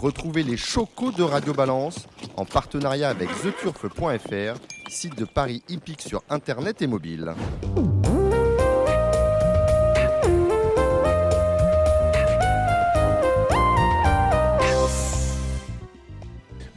Retrouvez 0.00 0.44
les 0.44 0.56
chocos 0.56 1.10
de 1.10 1.24
Radio 1.24 1.52
Balance 1.52 2.06
en 2.36 2.44
partenariat 2.44 3.08
avec 3.08 3.28
theturf.fr, 3.42 4.60
site 4.88 5.18
de 5.18 5.24
Paris 5.24 5.60
hippique 5.68 6.02
sur 6.02 6.22
internet 6.30 6.80
et 6.82 6.86
mobile. 6.86 7.34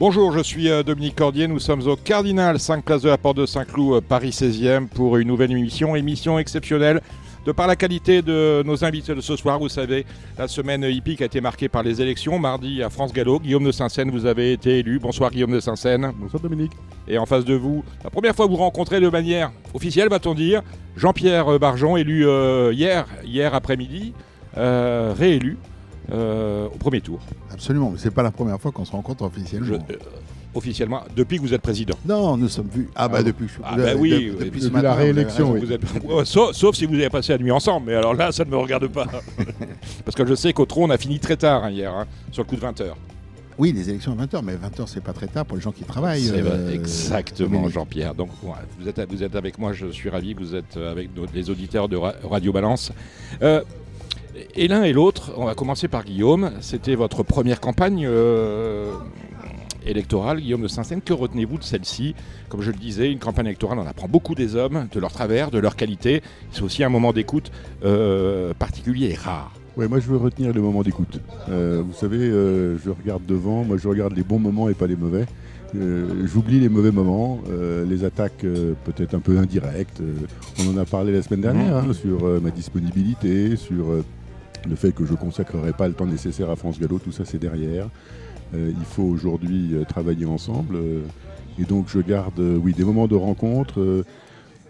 Bonjour, 0.00 0.32
je 0.32 0.42
suis 0.42 0.68
euh, 0.68 0.82
Dominique 0.82 1.14
Cordier. 1.14 1.46
Nous 1.46 1.60
sommes 1.60 1.86
au 1.86 1.94
Cardinal, 1.94 2.58
5 2.58 2.84
Place 2.84 3.02
de 3.02 3.08
la 3.08 3.18
Porte 3.18 3.36
de 3.36 3.46
Saint-Cloud, 3.46 3.98
euh, 3.98 4.00
Paris 4.00 4.30
16e, 4.30 4.88
pour 4.88 5.16
une 5.16 5.28
nouvelle 5.28 5.52
émission, 5.52 5.94
émission 5.94 6.40
exceptionnelle. 6.40 7.00
De 7.44 7.50
par 7.50 7.66
la 7.66 7.74
qualité 7.74 8.22
de 8.22 8.62
nos 8.64 8.84
invités 8.84 9.16
de 9.16 9.20
ce 9.20 9.34
soir, 9.34 9.58
vous 9.58 9.68
savez, 9.68 10.06
la 10.38 10.46
semaine 10.46 10.84
hippique 10.84 11.22
a 11.22 11.24
été 11.24 11.40
marquée 11.40 11.68
par 11.68 11.82
les 11.82 12.00
élections. 12.00 12.38
Mardi 12.38 12.84
à 12.84 12.88
France 12.90 13.12
Gallo, 13.12 13.40
Guillaume 13.40 13.64
de 13.64 13.72
Saint-Seine, 13.72 14.12
vous 14.12 14.26
avez 14.26 14.52
été 14.52 14.78
élu. 14.78 15.00
Bonsoir 15.00 15.32
Guillaume 15.32 15.50
de 15.50 15.58
Saint-Seine. 15.58 16.12
Bonsoir 16.20 16.40
Dominique. 16.40 16.70
Et 17.08 17.18
en 17.18 17.26
face 17.26 17.44
de 17.44 17.54
vous, 17.54 17.82
la 18.04 18.10
première 18.10 18.36
fois 18.36 18.46
que 18.46 18.50
vous 18.52 18.58
rencontrez 18.58 19.00
de 19.00 19.08
manière 19.08 19.50
officielle, 19.74 20.08
va-t-on 20.08 20.34
dire, 20.34 20.62
Jean-Pierre 20.96 21.58
Barjon, 21.58 21.96
élu 21.96 22.28
euh, 22.28 22.72
hier, 22.72 23.06
hier 23.24 23.52
après-midi, 23.56 24.12
euh, 24.56 25.12
réélu 25.18 25.58
euh, 26.12 26.66
au 26.66 26.78
premier 26.78 27.00
tour. 27.00 27.18
Absolument, 27.52 27.90
mais 27.90 27.98
c'est 27.98 28.12
pas 28.14 28.22
la 28.22 28.30
première 28.30 28.60
fois 28.60 28.70
qu'on 28.70 28.84
se 28.84 28.92
rencontre 28.92 29.24
officiellement. 29.24 29.66
Je- 29.66 29.74
euh, 29.74 29.98
officiellement, 30.54 31.02
depuis 31.16 31.38
que 31.38 31.42
vous 31.42 31.54
êtes 31.54 31.62
président. 31.62 31.94
Non, 32.06 32.36
nous 32.36 32.48
sommes 32.48 32.68
vus. 32.72 32.88
Ah 32.94 33.08
bah 33.08 33.18
Ah, 33.20 33.22
depuis 33.22 33.44
que 33.46 33.48
je 33.48 33.54
suis 33.54 33.62
ah 33.64 33.74
bah 33.76 33.94
oui, 33.96 34.10
de- 34.10 34.44
depuis 34.44 34.60
la 34.70 34.92
vous 34.92 34.96
réélection. 34.98 35.54
Vous 35.54 35.72
êtes- 35.72 35.82
Ouais, 36.04 36.24
sauf, 36.24 36.52
sauf 36.54 36.74
si 36.76 36.84
vous 36.86 36.94
avez 36.94 37.10
passé 37.10 37.32
la 37.32 37.38
nuit 37.38 37.50
ensemble, 37.50 37.86
mais 37.86 37.94
alors 37.94 38.14
là, 38.14 38.32
ça 38.32 38.44
ne 38.44 38.50
me 38.50 38.56
regarde 38.56 38.86
pas. 38.88 39.06
Parce 40.04 40.14
que 40.16 40.26
je 40.26 40.34
sais 40.34 40.52
qu'au 40.52 40.66
trône, 40.66 40.90
on 40.90 40.94
a 40.94 40.98
fini 40.98 41.18
très 41.18 41.36
tard 41.36 41.64
hein, 41.64 41.70
hier, 41.70 41.92
hein, 41.92 42.06
sur 42.30 42.42
le 42.42 42.48
coup 42.48 42.56
de 42.56 42.60
20h. 42.60 42.84
Oui, 43.58 43.72
les 43.72 43.90
élections 43.90 44.16
à 44.18 44.24
20h, 44.24 44.40
mais 44.42 44.54
20h 44.54 44.84
c'est 44.86 45.02
pas 45.02 45.12
très 45.12 45.26
tard 45.26 45.44
pour 45.44 45.56
les 45.56 45.62
gens 45.62 45.72
qui 45.72 45.84
travaillent. 45.84 46.30
Euh, 46.34 46.72
exactement. 46.74 47.68
Jean-Pierre. 47.68 48.14
Donc, 48.14 48.30
vous, 48.80 48.88
êtes, 48.88 49.00
vous 49.10 49.22
êtes 49.22 49.36
avec 49.36 49.58
moi, 49.58 49.72
je 49.74 49.86
suis 49.90 50.08
ravi, 50.08 50.32
vous 50.34 50.54
êtes 50.54 50.76
avec 50.78 51.14
nos- 51.14 51.26
les 51.34 51.50
auditeurs 51.50 51.88
de 51.88 51.96
Ra- 51.96 52.14
Radio 52.28 52.50
Balance. 52.52 52.92
Euh, 53.42 53.62
et 54.54 54.66
l'un 54.68 54.82
et 54.84 54.94
l'autre, 54.94 55.32
on 55.36 55.44
va 55.44 55.54
commencer 55.54 55.86
par 55.88 56.04
Guillaume. 56.04 56.52
C'était 56.60 56.94
votre 56.94 57.22
première 57.22 57.60
campagne 57.60 58.06
euh, 58.08 58.92
électorale, 59.86 60.40
Guillaume 60.40 60.62
de 60.62 60.68
Saint-Seine. 60.68 61.00
Que 61.02 61.12
retenez-vous 61.12 61.58
de 61.58 61.64
celle-ci? 61.64 62.14
Comme 62.48 62.62
je 62.62 62.70
le 62.70 62.76
disais, 62.78 63.10
une 63.10 63.18
campagne 63.18 63.46
électorale, 63.46 63.78
on 63.78 63.86
apprend 63.86 64.08
beaucoup 64.08 64.34
des 64.34 64.56
hommes, 64.56 64.88
de 64.92 65.00
leur 65.00 65.12
travers, 65.12 65.50
de 65.50 65.58
leur 65.58 65.76
qualité. 65.76 66.22
C'est 66.50 66.62
aussi 66.62 66.84
un 66.84 66.88
moment 66.88 67.12
d'écoute 67.12 67.50
euh, 67.84 68.52
particulier 68.54 69.10
et 69.10 69.14
rare. 69.14 69.52
Ouais, 69.76 69.88
moi 69.88 70.00
je 70.00 70.08
veux 70.08 70.18
retenir 70.18 70.52
le 70.52 70.60
moment 70.60 70.82
d'écoute. 70.82 71.20
Euh, 71.48 71.82
vous 71.84 71.94
savez, 71.94 72.18
euh, 72.18 72.76
je 72.78 72.90
regarde 72.90 73.24
devant, 73.26 73.64
moi 73.64 73.78
je 73.78 73.88
regarde 73.88 74.14
les 74.14 74.22
bons 74.22 74.38
moments 74.38 74.68
et 74.68 74.74
pas 74.74 74.86
les 74.86 74.96
mauvais. 74.96 75.24
Euh, 75.74 76.26
J'oublie 76.26 76.60
les 76.60 76.68
mauvais 76.68 76.90
moments, 76.90 77.40
euh, 77.50 77.86
les 77.86 78.04
attaques 78.04 78.44
euh, 78.44 78.74
peut-être 78.84 79.14
un 79.14 79.20
peu 79.20 79.38
indirectes. 79.38 80.02
on 80.60 80.74
en 80.74 80.76
a 80.76 80.84
parlé 80.84 81.10
la 81.12 81.22
semaine 81.22 81.40
dernière 81.40 81.76
hein, 81.76 81.92
sur 81.94 82.26
euh, 82.26 82.40
ma 82.40 82.50
disponibilité, 82.50 83.56
sur 83.56 83.86
le 84.68 84.76
fait 84.76 84.92
que 84.92 85.06
je 85.06 85.14
consacrerai 85.14 85.72
pas 85.72 85.88
le 85.88 85.94
temps 85.94 86.04
nécessaire 86.04 86.50
à 86.50 86.56
France 86.56 86.78
Gallo, 86.78 86.98
tout 86.98 87.12
ça 87.12 87.24
c'est 87.24 87.38
derrière. 87.38 87.88
Euh, 88.54 88.72
il 88.76 88.84
faut 88.84 89.04
aujourd'hui 89.04 89.70
euh, 89.72 89.84
travailler 89.84 90.26
ensemble. 90.26 90.76
euh, 90.76 91.00
et 91.58 91.64
donc 91.64 91.86
je 91.88 91.98
garde 91.98 92.38
oui, 92.38 92.72
des 92.72 92.84
moments 92.84 93.08
de 93.08 93.14
rencontre, 93.14 94.04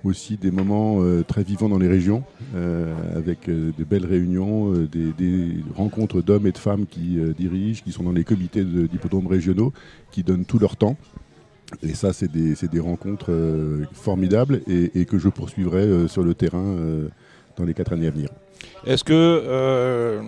aussi 0.03 0.37
des 0.37 0.51
moments 0.51 0.99
très 1.29 1.45
vivants 1.45 1.69
dans 1.69 1.79
les 1.79 1.87
régions, 1.87 2.25
avec 3.15 3.49
de 3.49 3.85
belles 3.85 4.05
réunions, 4.05 4.73
des, 4.73 5.55
rencontres 5.77 6.23
d'hommes 6.23 6.49
et 6.49 6.51
de 6.51 6.59
femmes 6.59 6.87
qui 6.87 7.21
dirigent, 7.39 7.85
qui 7.85 7.93
sont 7.93 8.03
dans 8.03 8.11
les 8.11 8.25
comités 8.25 8.65
d'hippodromes 8.65 9.29
régionaux, 9.29 9.73
qui 10.11 10.25
donnent 10.25 10.45
tout 10.45 10.59
leur 10.59 10.75
temps. 10.75 10.97
Et 11.85 11.95
ça, 11.95 12.13
c'est 12.13 12.33
des, 12.33 12.81
rencontres 12.81 13.31
formidables 13.93 14.63
et, 14.67 15.05
que 15.05 15.21
je 15.21 15.29
poursuivrai 15.29 16.09
sur 16.09 16.25
le 16.25 16.35
terrain 16.35 16.77
dans 17.57 17.65
les 17.65 17.75
quatre 17.75 17.93
années 17.93 18.09
à 18.09 18.11
venir. 18.11 18.29
Est-ce 18.87 19.05
que, 19.05 19.13
euh, 19.13 20.21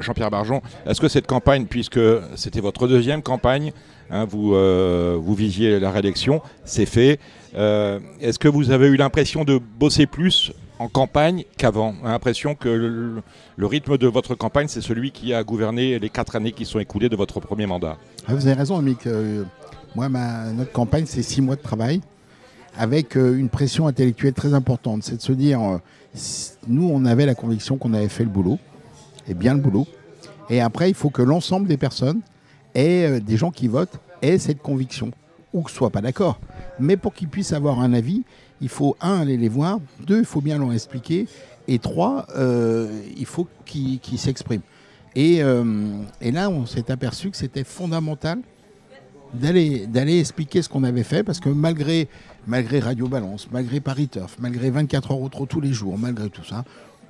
Jean-Pierre 0.00 0.30
Barjon, 0.30 0.62
est-ce 0.86 1.00
que 1.00 1.08
cette 1.08 1.26
campagne, 1.26 1.66
puisque 1.66 2.00
c'était 2.36 2.60
votre 2.60 2.88
deuxième 2.88 3.22
campagne, 3.22 3.72
hein, 4.10 4.24
vous, 4.24 4.54
euh, 4.54 5.18
vous 5.20 5.34
visiez 5.34 5.78
la 5.78 5.90
réélection, 5.90 6.40
c'est 6.64 6.86
fait, 6.86 7.18
euh, 7.56 8.00
est-ce 8.20 8.38
que 8.38 8.48
vous 8.48 8.70
avez 8.70 8.86
eu 8.88 8.96
l'impression 8.96 9.44
de 9.44 9.58
bosser 9.58 10.06
plus 10.06 10.52
en 10.78 10.88
campagne 10.88 11.44
qu'avant? 11.56 11.94
L'impression 12.02 12.54
que 12.54 12.68
le, 12.68 13.66
rythme 13.66 13.98
de 13.98 14.06
votre 14.06 14.34
campagne, 14.34 14.68
c'est 14.68 14.80
celui 14.80 15.10
qui 15.10 15.34
a 15.34 15.44
gouverné 15.44 15.98
les 15.98 16.08
quatre 16.08 16.36
années 16.36 16.52
qui 16.52 16.64
sont 16.64 16.78
écoulées 16.78 17.08
de 17.08 17.16
votre 17.16 17.40
premier 17.40 17.66
mandat 17.66 17.98
Ah, 18.26 18.34
vous 18.34 18.46
avez 18.46 18.56
raison, 18.56 18.78
Amic. 18.78 19.06
Euh, 19.06 19.44
moi, 19.94 20.08
notre 20.08 20.72
campagne, 20.72 21.04
c'est 21.06 21.22
six 21.22 21.40
mois 21.40 21.56
de 21.56 21.62
travail 21.62 22.00
avec 22.76 23.14
une 23.14 23.48
pression 23.48 23.86
intellectuelle 23.86 24.32
très 24.32 24.52
importante. 24.52 25.04
C'est 25.04 25.16
de 25.18 25.22
se 25.22 25.30
dire, 25.30 25.60
nous, 26.68 26.88
on 26.88 27.04
avait 27.04 27.26
la 27.26 27.34
conviction 27.34 27.76
qu'on 27.76 27.92
avait 27.92 28.08
fait 28.08 28.24
le 28.24 28.30
boulot, 28.30 28.58
et 29.28 29.34
bien 29.34 29.54
le 29.54 29.60
boulot. 29.60 29.86
Et 30.50 30.60
après, 30.60 30.90
il 30.90 30.94
faut 30.94 31.10
que 31.10 31.22
l'ensemble 31.22 31.66
des 31.66 31.76
personnes 31.76 32.20
et 32.74 33.04
euh, 33.06 33.20
des 33.20 33.36
gens 33.36 33.50
qui 33.50 33.68
votent 33.68 34.00
aient 34.22 34.38
cette 34.38 34.60
conviction, 34.60 35.10
ou 35.52 35.62
que 35.62 35.70
soient 35.70 35.90
pas 35.90 36.00
d'accord. 36.00 36.38
Mais 36.78 36.96
pour 36.96 37.14
qu'ils 37.14 37.28
puissent 37.28 37.52
avoir 37.52 37.80
un 37.80 37.92
avis, 37.92 38.22
il 38.60 38.68
faut, 38.68 38.96
un, 39.00 39.20
aller 39.20 39.36
les 39.36 39.48
voir, 39.48 39.78
deux, 40.06 40.18
il 40.18 40.24
faut 40.24 40.40
bien 40.40 40.58
leur 40.58 40.72
expliquer, 40.72 41.26
et 41.66 41.78
trois, 41.78 42.26
euh, 42.36 42.88
il 43.16 43.26
faut 43.26 43.48
qu'ils 43.64 44.18
s'expriment. 44.18 44.62
Et, 45.14 45.42
euh, 45.42 46.02
et 46.20 46.32
là, 46.32 46.50
on 46.50 46.66
s'est 46.66 46.90
aperçu 46.90 47.30
que 47.30 47.36
c'était 47.36 47.64
fondamental 47.64 48.38
d'aller 49.34 50.18
expliquer 50.18 50.62
ce 50.62 50.68
qu'on 50.68 50.84
avait 50.84 51.02
fait 51.02 51.22
parce 51.24 51.40
que 51.40 51.48
malgré 51.48 52.08
malgré 52.46 52.80
Radio 52.80 53.08
Balance, 53.08 53.48
malgré 53.52 53.80
Paris 53.80 54.08
Turf, 54.08 54.36
malgré 54.38 54.70
24 54.70 55.12
heures 55.12 55.20
au 55.20 55.28
trot 55.28 55.46
tous 55.46 55.60
les 55.60 55.72
jours, 55.72 55.98
malgré 55.98 56.28
tout 56.28 56.44
ça, 56.44 56.64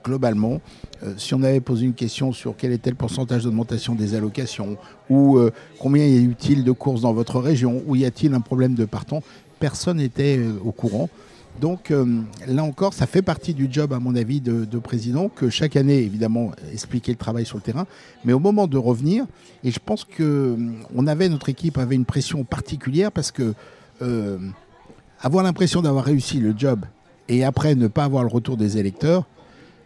globalement, 0.04 0.60
euh, 1.02 1.14
si 1.16 1.34
on 1.34 1.42
avait 1.42 1.60
posé 1.60 1.86
une 1.86 1.94
question 1.94 2.32
sur 2.32 2.54
quel 2.56 2.72
était 2.72 2.90
le 2.90 2.96
pourcentage 2.96 3.44
d'augmentation 3.44 3.94
des 3.94 4.14
allocations 4.14 4.76
ou 5.08 5.38
euh, 5.38 5.50
combien 5.78 6.04
y 6.04 6.30
a-t-il 6.30 6.62
de 6.62 6.72
courses 6.72 7.00
dans 7.00 7.14
votre 7.14 7.40
région 7.40 7.82
ou 7.86 7.96
y 7.96 8.04
a-t-il 8.04 8.34
un 8.34 8.40
problème 8.40 8.74
de 8.74 8.84
partant, 8.84 9.22
personne 9.58 9.96
n'était 9.96 10.36
euh, 10.38 10.58
au 10.64 10.72
courant. 10.72 11.08
Donc 11.60 11.92
là 12.48 12.64
encore, 12.64 12.94
ça 12.94 13.06
fait 13.06 13.22
partie 13.22 13.54
du 13.54 13.68
job, 13.70 13.92
à 13.92 14.00
mon 14.00 14.16
avis, 14.16 14.40
de, 14.40 14.64
de 14.64 14.78
président, 14.80 15.28
que 15.28 15.50
chaque 15.50 15.76
année, 15.76 15.98
évidemment, 15.98 16.50
expliquer 16.72 17.12
le 17.12 17.16
travail 17.16 17.46
sur 17.46 17.56
le 17.56 17.62
terrain. 17.62 17.86
Mais 18.24 18.32
au 18.32 18.40
moment 18.40 18.66
de 18.66 18.76
revenir, 18.76 19.24
et 19.62 19.70
je 19.70 19.78
pense 19.78 20.02
que 20.02 20.58
avait, 21.06 21.28
notre 21.28 21.48
équipe 21.48 21.78
avait 21.78 21.94
une 21.94 22.06
pression 22.06 22.42
particulière 22.42 23.12
parce 23.12 23.30
que 23.30 23.54
avoir 25.24 25.42
l'impression 25.42 25.80
d'avoir 25.80 26.04
réussi 26.04 26.38
le 26.38 26.54
job 26.56 26.84
et 27.28 27.44
après 27.44 27.74
ne 27.74 27.88
pas 27.88 28.04
avoir 28.04 28.22
le 28.22 28.28
retour 28.28 28.58
des 28.58 28.76
électeurs, 28.76 29.26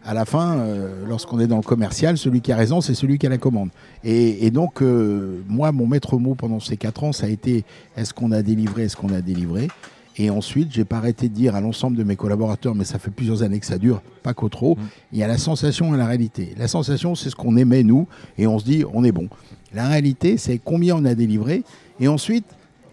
à 0.03 0.13
la 0.13 0.25
fin, 0.25 0.57
euh, 0.57 1.05
lorsqu'on 1.07 1.39
est 1.39 1.47
dans 1.47 1.57
le 1.57 1.63
commercial, 1.63 2.17
celui 2.17 2.41
qui 2.41 2.51
a 2.51 2.57
raison, 2.57 2.81
c'est 2.81 2.93
celui 2.93 3.17
qui 3.17 3.25
a 3.25 3.29
la 3.29 3.37
commande. 3.37 3.69
Et, 4.03 4.45
et 4.45 4.51
donc, 4.51 4.81
euh, 4.81 5.41
moi, 5.47 5.71
mon 5.71 5.87
maître 5.87 6.17
mot 6.17 6.35
pendant 6.35 6.59
ces 6.59 6.75
quatre 6.75 7.05
ans, 7.05 7.13
ça 7.13 7.27
a 7.27 7.29
été 7.29 7.63
est-ce 7.95 8.13
qu'on 8.13 8.33
a 8.33 8.41
délivré, 8.41 8.83
est-ce 8.83 8.97
qu'on 8.97 9.13
a 9.13 9.21
délivré? 9.21 9.69
Et 10.17 10.29
ensuite, 10.29 10.73
j'ai 10.73 10.83
pas 10.83 10.97
arrêté 10.97 11.29
de 11.29 11.33
dire 11.33 11.55
à 11.55 11.61
l'ensemble 11.61 11.95
de 11.95 12.03
mes 12.03 12.17
collaborateurs, 12.17 12.75
mais 12.75 12.83
ça 12.83 12.99
fait 12.99 13.11
plusieurs 13.11 13.41
années 13.41 13.61
que 13.61 13.65
ça 13.65 13.77
dure, 13.77 14.01
pas 14.23 14.33
qu'au 14.33 14.49
trop, 14.49 14.77
il 15.13 15.19
y 15.19 15.23
a 15.23 15.27
la 15.27 15.37
sensation 15.37 15.95
et 15.95 15.97
la 15.97 16.05
réalité. 16.05 16.53
La 16.57 16.67
sensation, 16.67 17.15
c'est 17.15 17.29
ce 17.29 17.35
qu'on 17.37 17.55
aimait, 17.55 17.83
nous, 17.83 18.07
et 18.37 18.45
on 18.45 18.59
se 18.59 18.65
dit, 18.65 18.83
on 18.93 19.05
est 19.05 19.13
bon. 19.13 19.29
La 19.73 19.87
réalité, 19.87 20.37
c'est 20.37 20.57
combien 20.57 20.97
on 20.97 21.05
a 21.05 21.15
délivré, 21.15 21.63
et 22.01 22.09
ensuite, 22.09 22.45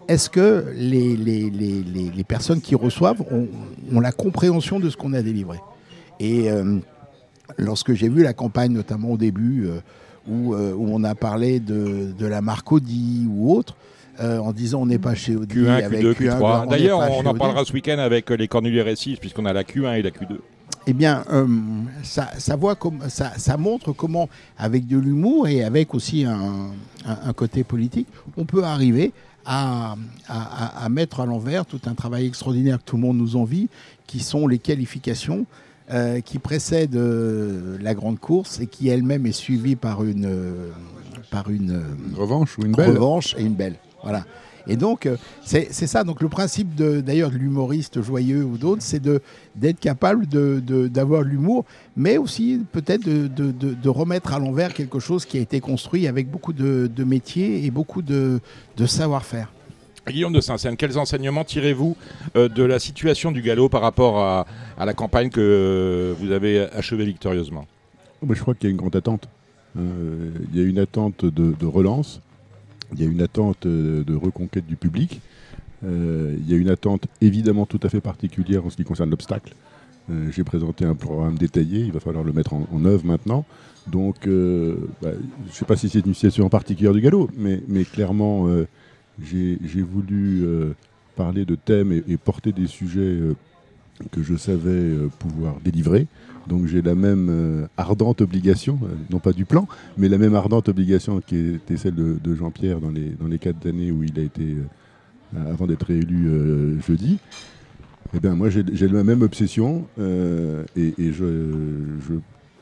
est-ce 0.07 0.29
que 0.29 0.65
les, 0.75 1.15
les, 1.17 1.49
les, 1.49 1.83
les, 2.15 2.23
personnes 2.23 2.61
qui 2.61 2.75
reçoivent 2.75 3.21
ont, 3.31 3.47
ont 3.93 3.99
la 3.99 4.11
compréhension 4.11 4.79
de 4.79 4.89
ce 4.89 4.97
qu'on 4.97 5.13
a 5.13 5.21
délivré? 5.21 5.57
Et 6.19 6.49
euh, 6.49 6.77
lorsque 7.57 7.93
j'ai 7.93 8.09
vu 8.09 8.23
la 8.23 8.33
campagne, 8.33 8.71
notamment 8.71 9.11
au 9.11 9.17
début, 9.17 9.65
euh, 9.67 9.79
où, 10.27 10.53
euh, 10.53 10.73
où 10.73 10.87
on 10.91 11.03
a 11.03 11.15
parlé 11.15 11.59
de, 11.59 12.11
de 12.17 12.25
la 12.25 12.41
marque 12.41 12.71
Audi 12.71 13.27
ou 13.29 13.53
autre, 13.53 13.75
euh, 14.19 14.39
en 14.39 14.51
disant 14.51 14.81
on 14.81 14.85
n'est 14.87 14.97
pas 14.97 15.13
chez 15.15 15.35
Audi 15.35 15.55
Q1, 15.59 15.83
avec 15.85 16.01
Q2, 16.03 16.13
Q1, 16.13 16.39
Q3. 16.39 16.61
n'est 16.63 16.69
D'ailleurs, 16.69 16.99
on 17.11 17.25
en 17.25 17.33
parlera 17.35 17.63
ce 17.65 17.73
week-end 17.73 17.99
avec 17.99 18.29
les 18.31 18.47
Cornuliers 18.47 18.81
Récifs, 18.81 19.19
puisqu'on 19.19 19.45
a 19.45 19.53
la 19.53 19.63
Q1 19.63 19.99
et 19.99 20.01
la 20.01 20.09
Q2. 20.09 20.37
Eh 20.89 20.93
bien, 20.93 21.23
euh, 21.33 21.45
ça, 22.03 22.29
ça, 22.37 22.55
voit 22.55 22.75
comme, 22.75 22.99
ça, 23.09 23.33
ça 23.37 23.57
montre 23.57 23.91
comment, 23.91 24.29
avec 24.57 24.87
de 24.87 24.97
l'humour 24.97 25.47
et 25.49 25.63
avec 25.63 25.93
aussi 25.93 26.23
un, 26.23 26.71
un- 27.05 27.19
un 27.29 27.33
côté 27.33 27.63
politique, 27.65 28.07
on 28.37 28.45
peut 28.45 28.63
arriver 28.63 29.11
à, 29.47 29.95
à- 30.27 30.65
à- 30.81 30.85
à 30.85 30.89
mettre 30.89 31.21
à 31.21 31.25
l'envers 31.25 31.65
tout 31.65 31.79
un 31.85 31.93
travail 31.95 32.27
extraordinaire 32.27 32.77
que 32.79 32.83
tout 32.83 32.97
le 32.97 33.01
monde 33.01 33.17
nous 33.17 33.35
envie, 33.37 33.69
qui 34.05 34.19
sont 34.19 34.45
les 34.47 34.59
qualifications 34.59 35.45
euh, 35.91 36.19
qui 36.19 36.37
précèdent 36.37 36.95
euh, 36.97 37.77
la 37.81 37.93
grande 37.95 38.19
course 38.19 38.59
et 38.59 38.67
qui 38.67 38.89
elle-même 38.89 39.25
est 39.25 39.31
suivie 39.31 39.77
par 39.77 40.03
une, 40.03 40.25
euh, 40.25 40.69
par 41.31 41.49
une, 41.49 41.81
Une 42.09 42.15
revanche 42.15 42.57
ou 42.57 42.65
une 42.65 42.73
belle 42.73 42.89
revanche 42.91 43.35
et 43.37 43.43
une 43.43 43.55
belle. 43.55 43.75
Voilà. 44.03 44.25
Et 44.69 44.75
donc, 44.75 45.05
euh, 45.05 45.15
c'est 45.43 45.67
c'est 45.71 45.87
ça. 45.87 46.03
Donc, 46.03 46.21
le 46.21 46.29
principe 46.29 46.75
d'ailleurs 46.75 47.31
de, 47.31 47.37
l'humoriste 47.37 48.01
joyeux 48.01 48.43
ou 48.43 48.57
d'autres, 48.57 48.81
c'est 48.81 48.99
de- 48.99 49.21
d'être 49.55 49.79
capable 49.79 50.27
de- 50.27 50.59
d'avoir 50.87 51.23
de, 51.23 51.29
l'humour, 51.29 51.65
mais 51.95 52.17
aussi 52.17 52.61
peut-être 52.71 53.03
de, 53.05 53.27
de- 53.27 53.51
de- 53.51 53.73
de 53.73 53.89
remettre 53.89 54.33
à 54.33 54.39
l'envers 54.39 54.73
quelque 54.73 54.99
chose 54.99 55.25
qui 55.25 55.37
a 55.37 55.41
été 55.41 55.59
construit 55.59 56.07
avec 56.07 56.29
beaucoup 56.29 56.53
de, 56.53 56.89
de 56.93 57.03
métiers 57.03 57.65
et 57.65 57.71
beaucoup 57.71 58.01
de, 58.01 58.39
de 58.77 58.85
savoir-faire. 58.85 59.51
Guillaume 60.07 60.31
de 60.31 60.39
Saint-Seine, 60.41 60.77
quels 60.77 60.97
enseignements 60.97 61.43
tirez-vous 61.43 61.97
euh, 62.37 62.47
de 62.47 62.63
la 62.63 62.79
situation 62.79 63.31
du 63.31 63.41
galop 63.41 63.67
par 63.67 63.81
rapport 63.81 64.19
à, 64.19 64.45
à 64.77 64.85
la 64.85 64.93
campagne 64.93 65.29
que 65.29 66.15
vous 66.19 66.31
avez 66.31 66.61
achevée 66.71 67.03
victorieusement? 67.05 67.65
Moi, 68.21 68.33
je 68.35 68.41
crois 68.41 68.53
qu'il 68.55 68.67
y 68.67 68.67
a 68.67 68.71
une 68.71 68.77
grande 68.77 68.95
attente. 68.95 69.27
Euh, 69.77 70.29
il 70.53 70.59
y 70.59 70.63
a 70.63 70.67
une 70.67 70.79
attente 70.79 71.25
de, 71.25 71.53
de 71.59 71.65
relance, 71.65 72.21
il 72.93 73.01
y 73.01 73.03
a 73.03 73.09
une 73.09 73.21
attente 73.21 73.65
euh, 73.65 74.03
de 74.03 74.15
reconquête 74.15 74.65
du 74.65 74.75
public, 74.75 75.21
Euh, 75.85 76.35
il 76.39 76.49
y 76.49 76.55
a 76.55 76.57
une 76.57 76.71
attente 76.71 77.05
évidemment 77.21 77.67
tout 77.67 77.79
à 77.83 77.89
fait 77.89 78.01
particulière 78.01 78.65
en 78.65 78.71
ce 78.71 78.77
qui 78.77 78.83
concerne 78.83 79.11
l'obstacle. 79.11 79.53
Euh, 80.09 80.31
J'ai 80.31 80.43
présenté 80.43 80.85
un 80.85 80.95
programme 80.95 81.37
détaillé, 81.37 81.81
il 81.81 81.91
va 81.91 81.99
falloir 81.99 82.23
le 82.23 82.33
mettre 82.33 82.55
en, 82.55 82.85
œuvre 82.85 83.05
maintenant. 83.05 83.45
Donc, 83.85 84.25
bah, 84.25 85.13
je 85.13 85.51
ne 85.51 85.53
sais 85.53 85.65
pas 85.65 85.77
si 85.77 85.87
c'est 85.87 86.03
une 86.03 86.15
situation 86.15 86.49
particulière 86.49 86.93
du 86.93 87.01
galop, 87.01 87.29
mais, 87.37 87.83
clairement, 87.85 88.47
j'ai 89.21 89.83
voulu 89.95 90.43
parler 91.15 91.45
de 91.45 91.55
thèmes 91.55 91.91
et, 91.93 92.17
porter 92.17 92.51
des 92.51 92.67
sujets 92.67 93.19
que 94.11 94.23
je 94.23 94.35
savais 94.35 94.95
pouvoir 95.19 95.57
délivrer. 95.63 96.07
Donc 96.47 96.65
j'ai 96.67 96.81
la 96.81 96.95
même 96.95 97.27
euh, 97.29 97.67
ardente 97.75 98.21
obligation, 98.21 98.79
euh, 98.83 98.87
non 99.09 99.19
pas 99.19 99.33
du 99.33 99.45
plan, 99.45 99.67
mais 99.97 100.07
la 100.07 100.17
même 100.17 100.35
ardente 100.35 100.69
obligation 100.69 101.19
qui 101.19 101.55
était 101.55 101.77
celle 101.77 101.95
de, 101.95 102.35
Jean-Pierre 102.35 102.79
dans 102.79 102.91
les, 102.91 103.09
dans 103.09 103.27
les 103.27 103.39
quatre 103.39 103.65
années 103.67 103.91
où 103.91 104.03
il 104.03 104.17
a 104.19 104.23
été, 104.23 104.55
euh, 105.35 105.51
avant 105.51 105.67
d'être 105.67 105.87
réélu 105.87 106.79
jeudi. 106.85 107.19
Eh 108.13 108.19
bien 108.19 108.35
moi 108.35 108.49
j'ai 108.49 108.87
la 108.87 109.03
même 109.03 109.21
obsession 109.21 109.85
et, 109.97 110.93
je, 110.97 111.51
je 112.07 112.13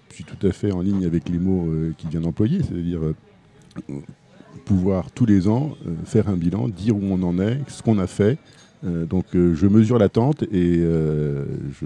suis 0.10 0.24
tout 0.24 0.48
à 0.48 0.52
fait 0.52 0.72
en 0.72 0.82
ligne 0.82 1.06
avec 1.06 1.30
les 1.30 1.38
mots 1.38 1.70
qu'il 2.00 2.10
vient 2.10 2.22
d'employer, 2.22 2.64
c'est-à-dire 2.64 3.02
pouvoir 4.66 5.12
tous 5.12 5.28
les 5.28 5.48
ans 5.48 5.76
faire 6.06 6.30
un 6.30 6.36
bilan, 6.36 6.68
dire 6.68 6.96
où 6.96 7.04
on 7.04 7.22
en 7.22 7.38
est, 7.38 7.60
ce 7.68 7.84
qu'on 7.84 8.00
a 8.00 8.08
fait, 8.08 8.40
euh, 8.84 9.06
donc 9.06 9.26
euh, 9.36 9.56
je 9.56 9.68
mesure 9.68 9.98
l'attente 9.98 10.44
et 10.44 10.78
euh, 10.80 11.46
je, 11.82 11.86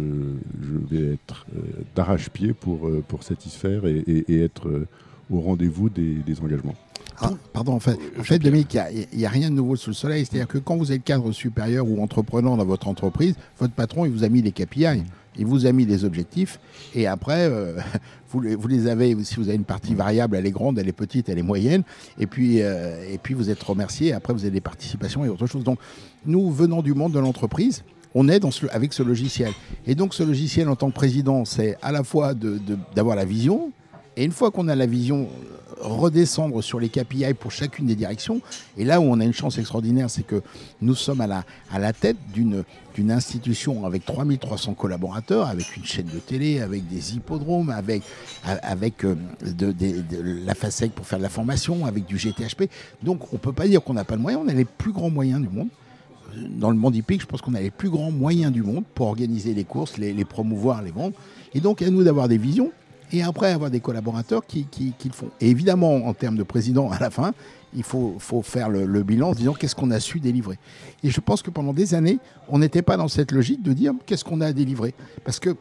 je 0.62 0.96
vais 0.96 1.14
être 1.14 1.46
euh, 1.56 1.60
d'arrache-pied 1.96 2.54
pour, 2.54 2.88
euh, 2.88 3.04
pour 3.08 3.24
satisfaire 3.24 3.86
et, 3.86 3.98
et- 4.08 4.34
et 4.34 4.42
être 4.44 4.68
euh, 4.68 4.88
au 5.32 5.40
rendez-vous 5.42 5.90
des, 5.90 6.16
des 6.16 6.40
engagements. 6.42 6.76
Ah, 7.22 7.32
pardon, 7.54 7.74
en 7.74 7.80
fait, 7.80 7.98
en 8.18 8.24
fait 8.24 8.40
Dominique, 8.40 8.78
il 9.14 9.18
n'y 9.18 9.26
a, 9.26 9.30
rien 9.30 9.50
de 9.50 9.56
nouveau 9.56 9.76
sous 9.76 9.90
le 9.90 9.94
soleil. 9.96 10.26
C'est-à-dire 10.26 10.48
que 10.48 10.58
quand 10.58 10.78
vous 10.78 10.92
êtes 10.94 11.04
cadre 11.04 11.32
supérieur 11.34 11.86
ou 11.88 12.02
entrepreneur 12.02 12.56
dans 12.56 12.66
votre 12.66 12.88
entreprise, 12.88 13.36
votre 13.60 13.74
patron, 13.74 14.06
il 14.06 14.12
vous 14.12 14.24
a 14.24 14.30
mis 14.30 14.42
les 14.42 14.52
KPI, 14.54 15.04
il 15.38 15.46
vous 15.46 15.66
a 15.66 15.72
mis 15.72 15.86
les 15.86 16.06
objectifs, 16.06 16.60
et 16.96 17.08
après, 17.08 17.50
euh, 17.50 17.78
vous, 18.32 18.42
les, 18.42 18.88
avez, 18.88 19.16
si 19.24 19.36
vous 19.36 19.48
avez 19.48 19.56
une 19.56 19.64
partie 19.64 19.96
variable, 19.96 20.36
elle 20.36 20.46
est 20.46 20.52
grande, 20.52 20.80
elle 20.80 20.88
est 20.88 20.94
petite, 20.94 21.30
elle 21.30 21.40
est 21.40 21.44
moyenne, 21.44 21.84
et 22.20 22.28
puis, 22.28 22.62
euh, 22.62 23.04
et 23.12 23.18
puis 23.18 23.34
vous 23.34 23.50
êtes 23.50 23.62
remercié, 23.62 24.14
après 24.14 24.34
vous 24.34 24.42
avez 24.42 24.52
des 24.52 24.62
participations 24.62 25.26
et 25.26 25.30
autre 25.30 25.48
chose. 25.48 25.64
Donc, 25.64 25.80
nous, 26.26 26.50
venant 26.52 26.82
du 26.82 26.94
monde 26.94 27.14
de 27.14 27.20
l'entreprise, 27.20 27.84
on 28.16 28.28
est 28.28 28.44
avec 28.72 28.94
ce 28.94 29.04
logiciel. 29.04 29.52
Et 29.86 29.96
donc, 29.96 30.14
ce 30.14 30.24
logiciel, 30.24 30.68
en 30.68 30.76
tant 30.76 30.90
que 30.90 30.96
président, 30.96 31.46
c'est 31.46 31.78
à 31.82 31.92
la 31.92 32.04
fois 32.04 32.34
d'avoir 32.34 33.16
la 33.16 33.26
vision, 33.26 33.72
et 34.18 34.26
une 34.26 34.32
fois 34.32 34.52
qu'on 34.52 34.68
a 34.68 34.76
la 34.76 34.86
vision, 34.86 35.30
redescendre 35.80 36.64
sur 36.64 36.80
les 36.80 36.90
KPI 36.90 37.34
pour 37.34 37.52
chacune 37.52 37.86
des 37.86 37.96
directions. 37.96 38.42
Et 38.78 38.86
là 38.86 39.00
où 39.00 39.04
on 39.04 39.20
a 39.20 39.26
une 39.26 39.34
chance 39.34 39.58
extraordinaire, 39.58 40.10
c'est 40.10 40.26
que 40.26 40.42
nous 40.82 40.96
sommes 40.96 41.22
à 41.22 41.28
la, 41.28 41.44
à 41.72 41.80
la 41.80 41.94
tête 41.94 42.18
d'une 42.34 42.64
institution 43.12 43.86
avec 43.86 44.06
3300 44.06 44.74
collaborateurs, 44.74 45.48
avec 45.48 45.78
une 45.78 45.86
chaîne 45.86 46.08
de 46.08 46.20
télé, 46.20 46.60
avec 46.60 46.88
des 46.88 47.16
hippodromes, 47.16 47.70
avec, 47.70 48.04
avec 48.44 49.06
euh, 49.06 49.16
de, 49.42 49.74
la 50.46 50.54
FASEC 50.54 50.92
pour 50.92 51.06
faire 51.06 51.20
de 51.20 51.24
la 51.24 51.30
formation, 51.30 51.86
avec 51.86 52.06
du 52.06 52.18
GTHP. 52.18 52.70
Donc 53.02 53.32
on 53.32 53.38
ne 53.38 53.42
peut 53.42 53.54
pas 53.54 53.68
dire 53.68 53.82
qu'on 53.82 53.94
n'a 53.94 54.04
pas 54.04 54.18
de 54.18 54.22
moyens, 54.22 54.44
on 54.46 54.50
a 54.50 54.54
les 54.54 54.66
plus 54.66 54.92
grands 54.92 55.10
moyens 55.10 55.42
du 55.42 55.50
monde 55.50 55.70
dans 56.36 56.70
le 56.70 56.78
monde 56.78 56.96
hippique, 56.96 57.22
je 57.22 57.26
pense 57.26 57.42
qu'on 57.42 57.56
a 57.56 57.60
les 57.60 57.72
plus 57.72 57.90
grands 57.90 58.12
moyens 58.12 58.52
du 58.52 58.62
monde 58.62 58.84
pour 58.94 59.08
organiser 59.08 59.56
les 59.56 59.64
courses, 59.64 59.98
les 59.98 60.26
promouvoir, 60.26 60.84
les 60.84 60.92
vendre. 60.92 61.16
Et 61.56 61.60
donc, 61.60 61.82
à 61.82 61.90
nous 61.90 62.04
d'avoir 62.04 62.28
des 62.28 62.38
visions 62.38 62.72
et 63.12 63.24
après 63.24 63.52
avoir 63.52 63.70
des 63.72 63.80
collaborateurs 63.80 64.46
qui, 64.46 64.66
qui- 64.66 64.94
qui 64.98 65.08
le 65.10 65.14
font. 65.14 65.30
Et 65.42 65.50
évidemment, 65.50 65.96
en 66.08 66.14
termes 66.14 66.36
de 66.38 66.44
président, 66.44 66.90
à 66.92 67.00
la 67.00 67.10
fin, 67.10 67.34
il 67.76 67.84
faut, 67.84 68.16
faut 68.20 68.42
faire 68.42 68.70
le, 68.70 68.86
le 68.86 69.04
bilan 69.04 69.30
en 69.30 69.34
disant 69.34 69.54
qu'est-ce 69.54 69.76
qu'on 69.76 69.92
a 69.92 70.00
su 70.00 70.20
délivrer. 70.20 70.58
Et 71.04 71.10
je 71.10 71.20
pense 71.20 71.42
que 71.42 71.50
pendant 71.52 71.74
des 71.74 71.94
années, 71.94 72.18
on 72.48 72.60
n'était 72.60 72.82
pas 72.82 72.98
dans 72.98 73.08
cette 73.08 73.32
logique 73.32 73.62
de 73.62 73.74
dire 73.74 73.94
qu'est-ce 74.06 74.24
qu'on 74.26 74.42
a 74.42 74.52
délivré. 74.54 74.94
Parce 75.24 75.40
que 75.40 75.56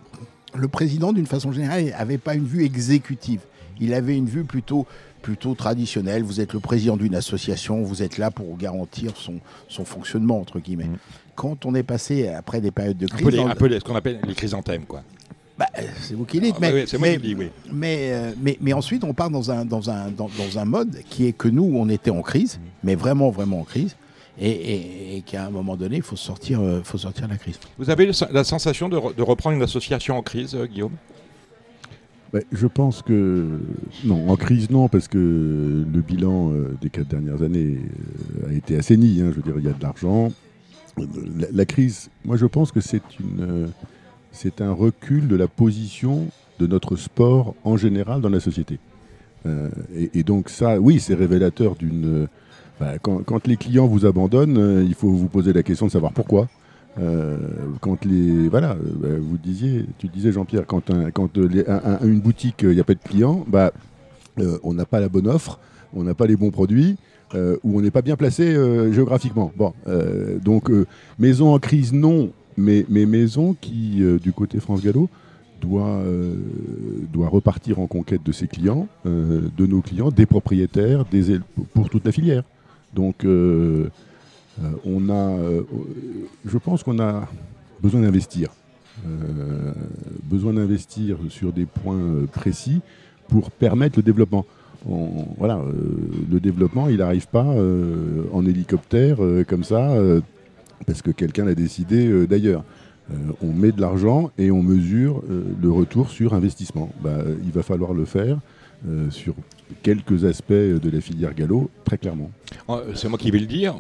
le 0.54 0.68
président, 0.68 1.12
d'une 1.12 1.26
façon 1.26 1.52
générale, 1.52 1.84
n'avait 1.86 2.16
pas 2.18 2.34
une 2.34 2.46
vue 2.46 2.64
exécutive. 2.64 3.40
Il 3.80 3.92
avait 3.94 4.16
une 4.16 4.26
vue 4.26 4.44
plutôt, 4.44 4.86
plutôt 5.22 5.54
traditionnelle. 5.54 6.22
Vous 6.22 6.40
êtes 6.40 6.52
le 6.54 6.60
président 6.60 6.96
d'une 6.96 7.14
association, 7.14 7.82
vous 7.82 8.02
êtes 8.02 8.16
là 8.18 8.30
pour 8.30 8.56
garantir 8.56 9.12
son, 9.16 9.34
son 9.68 9.84
fonctionnement, 9.84 10.40
entre 10.40 10.58
guillemets. 10.60 10.88
Quand 11.36 11.66
on 11.66 11.74
est 11.74 11.82
passé 11.84 12.28
après 12.28 12.60
des 12.60 12.70
périodes 12.70 12.96
de 12.98 13.04
Un 13.04 13.08
crise, 13.08 13.24
peu, 13.24 13.30
les- 13.30 13.38
un 13.38 13.54
peu 13.54 13.66
les- 13.66 13.78
ce 13.80 13.84
qu'on 13.84 13.94
appelle 13.94 14.20
les 14.26 14.34
chrysanthèmes, 14.34 14.84
quoi. 14.86 15.02
Bah, 15.58 15.66
euh, 15.78 15.82
c'est 16.00 16.14
vous 16.14 16.24
qui 16.24 16.40
dites, 16.40 16.54
Ah, 16.56 16.60
mais, 16.60 16.72
oui, 16.72 16.84
c'est 16.86 16.98
moi 16.98 17.08
mais, 17.08 17.16
qui 17.18 17.22
le 17.28 17.34
dis, 17.34 17.40
oui. 17.40 17.48
mais, 17.72 17.96
euh, 18.12 18.32
mais, 18.40 18.56
mais 18.60 18.72
ensuite 18.72 19.02
on 19.04 19.12
part 19.14 19.30
dans 19.30 19.50
un, 19.50 19.64
dans, 19.64 19.90
un, 19.90 20.10
dans, 20.10 20.30
dans 20.38 20.58
un 20.58 20.64
mode 20.64 20.98
qui 21.10 21.26
est 21.26 21.32
que 21.32 21.48
nous, 21.48 21.64
on 21.74 21.88
était 21.88 22.10
en 22.10 22.22
crise, 22.22 22.60
mais 22.84 22.94
vraiment, 22.94 23.30
vraiment 23.30 23.60
en 23.60 23.64
crise, 23.64 23.96
et, 24.40 24.48
et- 24.50 25.16
et 25.16 25.22
qu'à 25.22 25.46
un 25.46 25.50
moment 25.50 25.76
donné, 25.76 25.96
il 25.96 26.02
faut 26.02 26.14
sortir, 26.16 26.60
euh, 26.60 26.80
faut 26.84 26.98
sortir 26.98 27.26
de 27.26 27.32
la 27.32 27.38
crise. 27.38 27.58
Vous 27.76 27.90
avez 27.90 28.08
la 28.30 28.44
sensation 28.44 28.88
de, 28.88 28.96
re- 28.96 29.14
de 29.14 29.22
reprendre 29.22 29.56
une 29.56 29.62
association 29.62 30.16
en 30.16 30.22
crise, 30.22 30.54
euh, 30.54 30.66
Guillaume? 30.66 30.92
Ouais, 32.32 32.44
je 32.52 32.66
pense 32.66 33.00
que 33.00 33.58
non, 34.04 34.28
en 34.28 34.36
crise 34.36 34.68
non, 34.70 34.88
parce 34.88 35.08
que 35.08 35.16
le 35.18 36.00
bilan 36.02 36.52
euh, 36.52 36.76
des 36.80 36.90
quatre 36.90 37.08
dernières 37.08 37.42
années 37.42 37.78
euh, 38.44 38.50
a 38.50 38.52
été 38.52 38.76
assaini. 38.76 39.22
hein. 39.22 39.30
je 39.30 39.36
veux 39.36 39.42
dire, 39.42 39.54
il 39.58 39.64
y 39.64 39.68
a 39.68 39.72
de 39.72 39.82
l'argent. 39.82 40.30
La, 40.98 41.46
la 41.50 41.64
crise, 41.64 42.10
moi 42.26 42.36
je 42.36 42.44
pense 42.44 42.70
que 42.70 42.80
c'est 42.82 43.00
une, 43.18 43.40
euh, 43.40 43.66
c'est 44.32 44.60
un 44.60 44.72
recul 44.72 45.28
de 45.28 45.36
la 45.36 45.48
position 45.48 46.26
de 46.58 46.66
notre 46.66 46.96
sport 46.96 47.54
en 47.64 47.76
général 47.76 48.20
dans 48.20 48.28
la 48.28 48.40
société. 48.40 48.78
Euh, 49.46 49.68
et, 50.14 50.22
donc 50.22 50.48
ça, 50.48 50.80
oui, 50.80 51.00
c'est 51.00 51.14
révélateur 51.14 51.76
d'une. 51.76 52.24
euh, 52.24 52.26
bah, 52.80 52.98
quand, 53.00 53.46
les 53.46 53.56
clients 53.56 53.86
vous 53.86 54.06
abandonnent, 54.06 54.58
euh, 54.58 54.84
il 54.84 54.94
faut 54.94 55.10
vous 55.10 55.28
poser 55.28 55.52
la 55.52 55.62
question 55.62 55.86
de 55.86 55.90
savoir 55.90 56.12
pourquoi. 56.12 56.48
Quand 57.80 58.04
les 58.04 58.48
voilà, 58.48 58.74
bah, 58.74 59.06
vous 59.20 59.38
disiez, 59.38 59.84
tu 59.98 60.08
disais 60.08 60.32
Jean-Pierre, 60.32 60.66
quand, 60.66 60.90
une 60.90 62.20
boutique, 62.20 62.62
il 62.62 62.70
n'y 62.70 62.80
a 62.80 62.84
pas 62.84 62.94
de 62.94 62.98
clients, 62.98 63.44
bah, 63.46 63.72
on 64.64 64.74
n'a 64.74 64.84
pas 64.84 64.98
la 64.98 65.08
bonne 65.08 65.28
offre, 65.28 65.60
on 65.94 66.02
n'a 66.02 66.14
pas 66.14 66.26
les 66.26 66.34
bons 66.34 66.50
produits, 66.50 66.96
euh, 67.36 67.56
ou 67.62 67.78
on 67.78 67.82
n'est 67.82 67.92
pas 67.92 68.02
bien 68.02 68.16
placé 68.16 68.52
géographiquement. 68.92 69.52
Bon, 69.56 69.74
donc 70.42 70.72
maison 71.20 71.54
en 71.54 71.60
crise, 71.60 71.92
non, 71.92 72.32
mais, 72.58 72.84
mais 72.88 73.06
maison 73.06 73.56
qui, 73.58 74.02
euh, 74.02 74.18
du 74.18 74.32
côté 74.32 74.60
France 74.60 74.82
Gallo, 74.82 75.08
doit, 75.60 75.88
euh, 75.88 76.34
doit 77.12 77.28
repartir 77.28 77.78
en 77.78 77.86
conquête 77.86 78.22
de 78.22 78.32
ses 78.32 78.46
clients, 78.46 78.86
euh, 79.06 79.48
de 79.56 79.66
nos 79.66 79.80
clients, 79.80 80.10
des 80.10 80.26
propriétaires, 80.26 81.04
des 81.04 81.38
pour 81.72 81.88
toute 81.88 82.04
la 82.04 82.12
filière. 82.12 82.42
Donc, 82.94 83.24
on 83.24 85.10
a, 85.10 85.36
je 86.44 86.58
pense 86.58 86.82
qu'on 86.82 86.98
a 87.00 87.28
besoin 87.82 88.00
d'investir. 88.00 88.48
Besoin 90.24 90.54
d'investir 90.54 91.18
sur 91.28 91.52
des 91.52 91.66
points 91.66 92.24
précis 92.32 92.80
pour 93.28 93.50
permettre 93.50 93.98
le 93.98 94.02
développement. 94.02 94.46
Voilà, 95.36 95.60
le 96.30 96.40
développement, 96.40 96.88
il 96.88 96.96
n'arrive 96.96 97.28
pas 97.28 97.54
en 98.32 98.46
hélicoptère 98.46 99.18
comme 99.46 99.64
ça, 99.64 99.92
parce 100.86 101.02
que 101.02 101.10
quelqu'un 101.10 101.44
l'a 101.44 101.54
décidé 101.54 102.06
euh, 102.06 102.26
d'ailleurs. 102.26 102.64
Euh, 103.10 103.14
on 103.42 103.54
met 103.54 103.72
de 103.72 103.80
l'argent 103.80 104.30
et 104.36 104.50
on 104.50 104.62
mesure 104.62 105.22
euh, 105.30 105.42
le 105.62 105.70
retour 105.70 106.10
sur 106.10 106.34
investissement. 106.34 106.92
Bah, 107.02 107.18
il 107.42 107.50
va 107.52 107.62
falloir 107.62 107.94
le 107.94 108.04
faire 108.04 108.38
sur 109.10 109.34
quelques 109.82 110.24
aspects 110.24 110.52
de 110.52 110.88
la 110.88 111.00
filière 111.00 111.34
gallo, 111.34 111.68
très 111.84 111.98
clairement. 111.98 112.30
Euh, 112.70 112.92
C'est 112.94 113.08
moi 113.08 113.18
qui 113.18 113.30
vais 113.30 113.38
le 113.38 113.46
dire. 113.46 113.74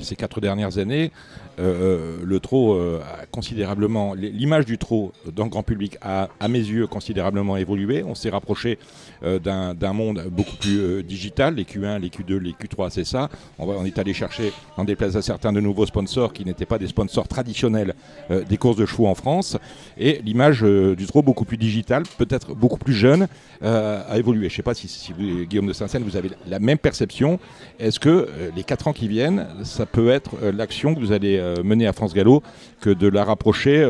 Ces 0.00 0.16
quatre 0.16 0.40
dernières 0.40 0.78
années, 0.78 1.10
euh, 1.58 2.18
euh, 2.20 2.24
le 2.24 2.40
trot 2.40 2.78
a 2.78 3.26
considérablement, 3.26 4.14
l'image 4.14 4.64
du 4.64 4.78
trot 4.78 5.12
dans 5.34 5.44
le 5.44 5.50
grand 5.50 5.62
public 5.62 5.96
a, 6.00 6.28
à 6.38 6.48
mes 6.48 6.58
yeux, 6.58 6.86
considérablement 6.86 7.56
évolué. 7.56 8.02
On 8.02 8.14
s'est 8.14 8.30
rapproché 8.30 8.78
d'un 9.22 9.92
monde 9.92 10.24
beaucoup 10.30 10.56
plus 10.56 11.02
digital. 11.02 11.54
Les 11.54 11.64
Q1, 11.64 12.00
les 12.00 12.08
Q2, 12.08 12.36
les 12.38 12.52
Q3, 12.52 12.90
c'est 12.90 13.04
ça. 13.04 13.28
On, 13.58 13.84
est 13.84 13.98
allé 13.98 14.14
chercher, 14.14 14.52
on 14.76 14.84
déplace 14.84 15.16
à 15.16 15.22
certains 15.22 15.52
de 15.52 15.60
nouveaux 15.60 15.86
sponsors 15.86 16.32
qui 16.32 16.44
n'étaient 16.44 16.66
pas 16.66 16.78
des 16.78 16.86
sponsors 16.86 17.28
traditionnels 17.28 17.94
des 18.30 18.56
courses 18.56 18.76
de 18.76 18.86
chevaux 18.86 19.06
en 19.06 19.14
France. 19.14 19.58
Et 19.98 20.20
l'image 20.24 20.62
du 20.62 21.06
trot 21.06 21.22
beaucoup 21.22 21.44
plus 21.44 21.58
digital, 21.58 22.04
peut-être 22.18 22.54
beaucoup 22.54 22.78
plus 22.78 22.94
jeune, 22.94 23.28
a 23.62 24.16
évolué. 24.16 24.48
Je 24.48 24.54
ne 24.54 24.56
sais 24.56 24.62
pas 24.62 24.74
si, 24.74 25.12
vous, 25.12 25.44
Guillaume 25.44 25.66
de 25.66 25.72
Saint-Seine, 25.72 26.02
vous 26.02 26.16
avez 26.16 26.30
la 26.48 26.58
même 26.58 26.78
perception. 26.78 27.38
Est-ce 27.80 27.98
que 27.98 28.08
euh, 28.08 28.26
les 28.54 28.62
4 28.62 28.88
ans 28.88 28.92
qui 28.92 29.08
viennent, 29.08 29.46
ça 29.64 29.86
peut 29.86 30.10
être 30.10 30.32
euh, 30.42 30.52
l'action 30.52 30.94
que 30.94 31.00
vous 31.00 31.12
allez 31.12 31.38
euh, 31.38 31.62
mener 31.62 31.86
à 31.86 31.92
France 31.92 32.14
Gallo 32.14 32.42
que 32.80 32.90
de 32.90 33.08
la 33.08 33.24
rapprocher 33.24 33.82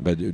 bah, 0.00 0.14
du, 0.14 0.32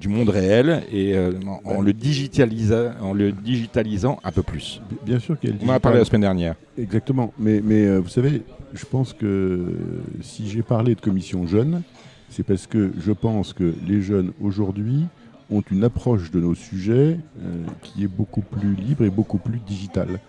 du 0.00 0.08
monde 0.08 0.30
réel 0.30 0.82
et 0.92 1.14
euh, 1.14 1.32
en, 1.46 1.76
en 1.76 1.80
le 1.82 1.92
digitalisa- 1.92 2.92
en 3.02 3.12
le 3.12 3.32
digitalisant 3.32 4.18
un 4.24 4.32
peu 4.32 4.42
plus? 4.42 4.80
Bien 5.04 5.18
sûr 5.18 5.38
qu'il 5.38 5.50
y 5.50 5.52
a 5.52 5.56
le 5.56 5.62
On 5.66 5.70
en 5.70 5.74
a 5.74 5.80
parlé 5.80 5.98
la 5.98 6.04
semaine 6.04 6.22
dernière. 6.22 6.54
Exactement. 6.78 7.32
Mais, 7.38 7.60
mais 7.62 7.84
euh, 7.86 7.98
vous 7.98 8.08
savez, 8.08 8.42
je 8.72 8.84
pense 8.86 9.12
que 9.12 9.74
si 10.22 10.48
j'ai 10.48 10.62
parlé 10.62 10.94
de 10.94 11.00
commission 11.00 11.46
jeune, 11.46 11.82
c'est 12.30 12.44
parce 12.44 12.66
que 12.66 12.92
je 12.98 13.12
pense 13.12 13.52
que 13.52 13.74
les 13.86 14.00
jeunes 14.00 14.32
aujourd'hui 14.40 15.04
ont 15.50 15.62
une 15.70 15.82
approche 15.84 16.30
de 16.30 16.40
nos 16.40 16.54
sujets 16.54 17.18
euh, 17.42 17.64
qui 17.82 18.04
est 18.04 18.08
beaucoup 18.08 18.40
plus 18.42 18.74
libre 18.74 19.04
et 19.04 19.10
beaucoup 19.10 19.38
plus 19.38 19.58
digitale. 19.58 20.20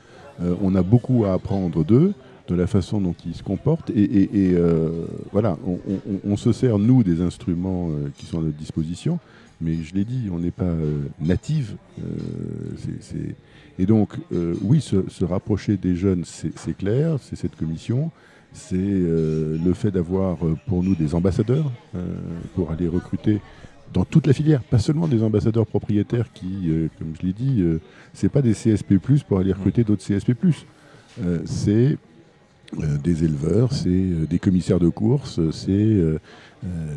Euh, 0.42 0.56
on 0.62 0.76
a 0.76 0.82
beaucoup 0.82 1.26
à 1.26 1.34
apprendre 1.34 1.84
d'eux, 1.84 2.14
de 2.48 2.56
la 2.56 2.68
façon 2.68 3.00
dont 3.00 3.16
ils 3.26 3.36
se 3.36 3.44
comportent. 3.44 3.90
Et, 3.92 4.30
euh, 4.54 5.06
voilà, 5.32 5.58
on, 6.26 6.38
se 6.38 6.52
sert, 6.52 6.80
nous, 6.80 7.04
des 7.04 7.22
instruments 7.22 7.90
euh, 7.90 8.10
qui 8.18 8.26
sont 8.26 8.40
à 8.40 8.42
notre 8.42 8.58
disposition. 8.58 9.20
Mais 9.62 9.76
je 9.84 9.94
l'ai 9.94 10.06
dit, 10.06 10.30
on 10.32 10.40
n'est 10.40 10.50
pas 10.50 10.74
native. 11.20 11.76
et 13.78 13.86
donc, 13.86 14.16
oui, 14.64 14.82
se, 14.82 15.24
rapprocher 15.24 15.78
des 15.78 15.96
jeunes, 15.96 16.24
c'est 16.26 16.76
clair, 16.76 17.18
c'est 17.22 17.36
cette 17.36 17.56
commission. 17.56 18.10
C'est 18.54 18.76
le 18.76 19.74
fait 19.76 19.92
d'avoir 19.92 20.38
pour 20.66 20.82
nous 20.82 20.96
des 20.96 21.14
ambassadeurs 21.14 21.72
pour 22.56 22.72
aller 22.72 22.88
recruter 22.88 23.40
dans 23.94 24.06
toute 24.06 24.28
la 24.28 24.34
filière, 24.34 24.62
pas 24.64 24.80
seulement 24.80 25.08
des 25.08 25.22
ambassadeurs 25.24 25.66
propriétaires 25.68 26.32
qui, 26.34 26.70
euh, 26.70 26.88
comme 26.98 27.14
je 27.20 27.26
l'ai 27.26 27.34
dit, 27.34 27.62
euh, 27.62 27.80
c'est 28.14 28.30
pas 28.30 28.42
des 28.42 28.54
CSP+, 28.54 28.96
pour 29.28 29.40
aller 29.40 29.52
recruter 29.54 29.84
d'autres 29.84 30.04
CSP+. 30.04 30.32
Euh, 31.22 31.40
c'est 31.46 31.98
euh, 32.80 32.98
des 33.04 33.24
éleveurs, 33.26 33.74
c'est 33.74 34.28
des 34.30 34.40
commissaires 34.40 34.80
de 34.80 34.88
course, 34.90 35.40
c'est 35.52 35.98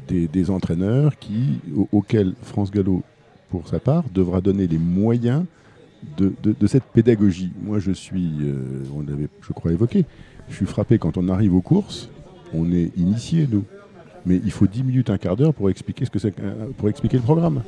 des, 0.08 0.50
entraîneurs 0.50 1.18
qui, 1.18 1.60
au- 1.76 1.88
auxquels 1.92 2.34
France 2.42 2.70
Gallo, 2.70 3.02
pour 3.50 3.66
sa 3.68 3.80
part, 3.80 4.04
devra 4.14 4.40
donner 4.40 4.66
les 4.66 4.78
moyens 4.78 5.44
de, 6.16 6.32
de- 6.42 6.66
cette 6.66 6.84
pédagogie. 6.84 7.50
Moi, 7.62 7.78
je 7.80 7.90
suis, 7.92 8.30
on 8.94 9.00
l'avait, 9.00 9.28
je 9.42 9.52
crois, 9.52 9.72
évoqué, 9.72 10.04
je 10.48 10.54
suis 10.54 10.66
frappé 10.66 10.98
quand 10.98 11.16
on 11.16 11.28
arrive 11.28 11.54
aux 11.54 11.62
courses, 11.62 12.08
on 12.52 12.70
est 12.70 12.92
initié, 12.96 13.48
nous. 13.50 13.64
Mais 14.26 14.40
il 14.44 14.50
faut 14.50 14.66
10 14.66 14.82
minutes, 14.84 15.10
un 15.10 15.18
quart 15.18 15.36
d'heure 15.36 15.54
pour 15.54 15.70
expliquer, 15.70 16.04
ce 16.04 16.10
que 16.10 16.18
qu'un- 16.18 16.72
pour 16.76 16.88
expliquer 16.88 17.16
le 17.18 17.22
programme. 17.22 17.62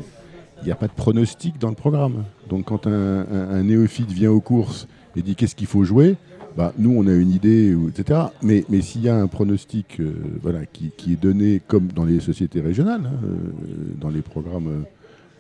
Il 0.63 0.67
n'y 0.67 0.73
a 0.73 0.77
pas 0.77 0.87
de 0.89 0.93
pronostic 0.93 1.59
dans 1.59 1.69
le 1.69 1.75
programme. 1.75 2.25
Donc 2.49 2.67
quand 2.67 2.87
un, 2.87 3.63
néophyte 3.63 4.11
vient 4.11 4.31
aux 4.31 4.41
courses 4.41 4.89
et 5.15 5.23
dit 5.23 5.35
qu'est-ce 5.35 5.55
qu'il 5.55 5.67
faut 5.67 5.85
jouer, 5.85 6.17
bah, 6.57 6.73
nous 6.79 6.95
on 6.97 7.07
a 7.07 7.13
une 7.13 7.31
idée, 7.31 7.77
etc. 7.89 8.21
Mais, 8.43 8.65
mais 8.71 8.81
s'il 8.81 9.03
y 9.03 9.09
a 9.11 9.17
un 9.17 9.27
pronostic 9.27 10.01
euh, 10.01 10.15
voilà, 10.43 10.65
qui, 10.65 10.91
qui 10.97 11.13
est 11.13 11.21
donné 11.23 11.61
comme 11.67 11.89
dans 11.89 12.05
les 12.07 12.21
sociétés 12.21 12.63
régionales, 12.63 13.03
hein, 13.05 13.19
euh, 13.25 13.35
dans 14.01 14.09
les 14.09 14.23
programmes, 14.23 14.85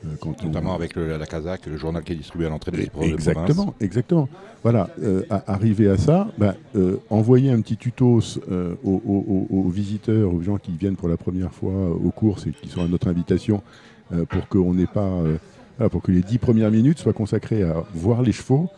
euh, 0.07 0.17
on- 0.25 0.47
Notamment 0.47 0.75
avec 0.75 0.95
le- 0.97 1.17
la 1.17 1.27
Kazakh, 1.27 1.67
le 1.67 1.77
journal 1.77 2.03
qui 2.03 2.13
est 2.13 2.17
distribué 2.17 2.47
à 2.47 2.51
l'entrée 2.51 2.71
des 2.71 2.87
provinces. 2.87 3.13
Exactement, 3.15 3.75
exactement. 3.81 4.29
Voilà, 4.63 4.89
euh, 5.03 5.23
à- 5.31 5.53
arriver 5.53 5.89
à 5.89 5.97
ça, 5.97 6.29
bah, 6.39 6.55
euh, 6.75 6.97
envoyer 7.11 7.51
un 7.51 7.61
petit 7.61 7.77
tutos 7.77 8.39
euh, 8.51 8.75
aux, 8.85 9.47
aux- 9.51 9.69
visiteurs, 9.69 10.33
aux 10.33 10.41
gens 10.43 10.57
qui 10.59 10.73
viennent 10.73 10.97
pour 10.97 11.09
la 11.09 11.17
première 11.17 11.53
fois 11.53 11.73
aux 11.91 12.11
courses 12.11 12.47
et 12.47 12.53
qui 12.53 12.69
sont 12.69 12.83
à 12.83 12.89
notre 12.89 13.09
invitation, 13.09 13.63
pour 14.29 14.49
qu'on 14.49 14.73
n'ait 14.75 14.87
pas, 14.87 15.11
pour 15.91 16.01
que 16.03 16.13
les 16.13 16.23
dix 16.23 16.39
premières 16.39 16.71
minutes 16.71 16.99
soient 16.99 17.13
consacrées 17.13 17.63
à 17.63 17.85
voir 17.95 18.23
les 18.23 18.33
chevaux, 18.33 18.69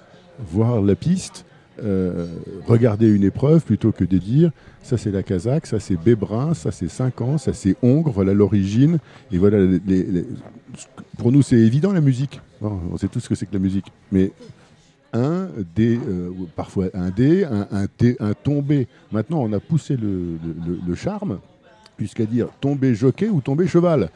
voir 0.50 0.80
la 0.80 0.94
piste, 0.94 1.44
euh, 1.82 2.26
regarder 2.66 3.08
une 3.08 3.24
épreuve 3.24 3.62
plutôt 3.62 3.92
que 3.92 4.04
de 4.04 4.18
dire 4.18 4.50
ça 4.82 4.96
c'est 4.96 5.10
la 5.10 5.22
Kazakh, 5.22 5.66
ça 5.66 5.80
c'est 5.80 5.96
Bébrin, 5.96 6.54
ça 6.54 6.72
c'est 6.72 6.88
5 6.88 7.20
ans, 7.20 7.38
ça 7.38 7.52
c'est 7.52 7.76
Hongre, 7.82 8.10
voilà 8.10 8.32
l'origine, 8.32 8.98
et 9.32 9.38
voilà 9.38 9.58
pour 11.18 11.32
nous, 11.32 11.42
c'est 11.42 11.56
évident 11.56 11.92
la 11.92 12.00
musique. 12.00 12.40
On 12.62 12.96
sait 12.96 13.08
tous 13.08 13.20
ce 13.20 13.28
que 13.28 13.34
c'est 13.34 13.46
que 13.46 13.52
la 13.52 13.58
musique. 13.58 13.86
Mais 14.12 14.30
un 15.12 15.48
D, 15.74 15.98
euh, 16.08 16.30
parfois 16.56 16.86
un 16.94 17.10
D, 17.10 17.44
un, 17.44 17.66
un 17.72 17.86
un 18.20 18.34
tombé. 18.34 18.86
Maintenant, 19.12 19.42
on 19.42 19.52
a 19.52 19.60
poussé 19.60 19.96
le, 19.96 20.94
charme 20.94 21.40
jusqu'à 21.98 22.24
dire 22.24 22.48
tomber 22.60 22.94
jockey 22.94 23.28
ou 23.28 23.40
tomber 23.40 23.66
cheval. 23.66 24.10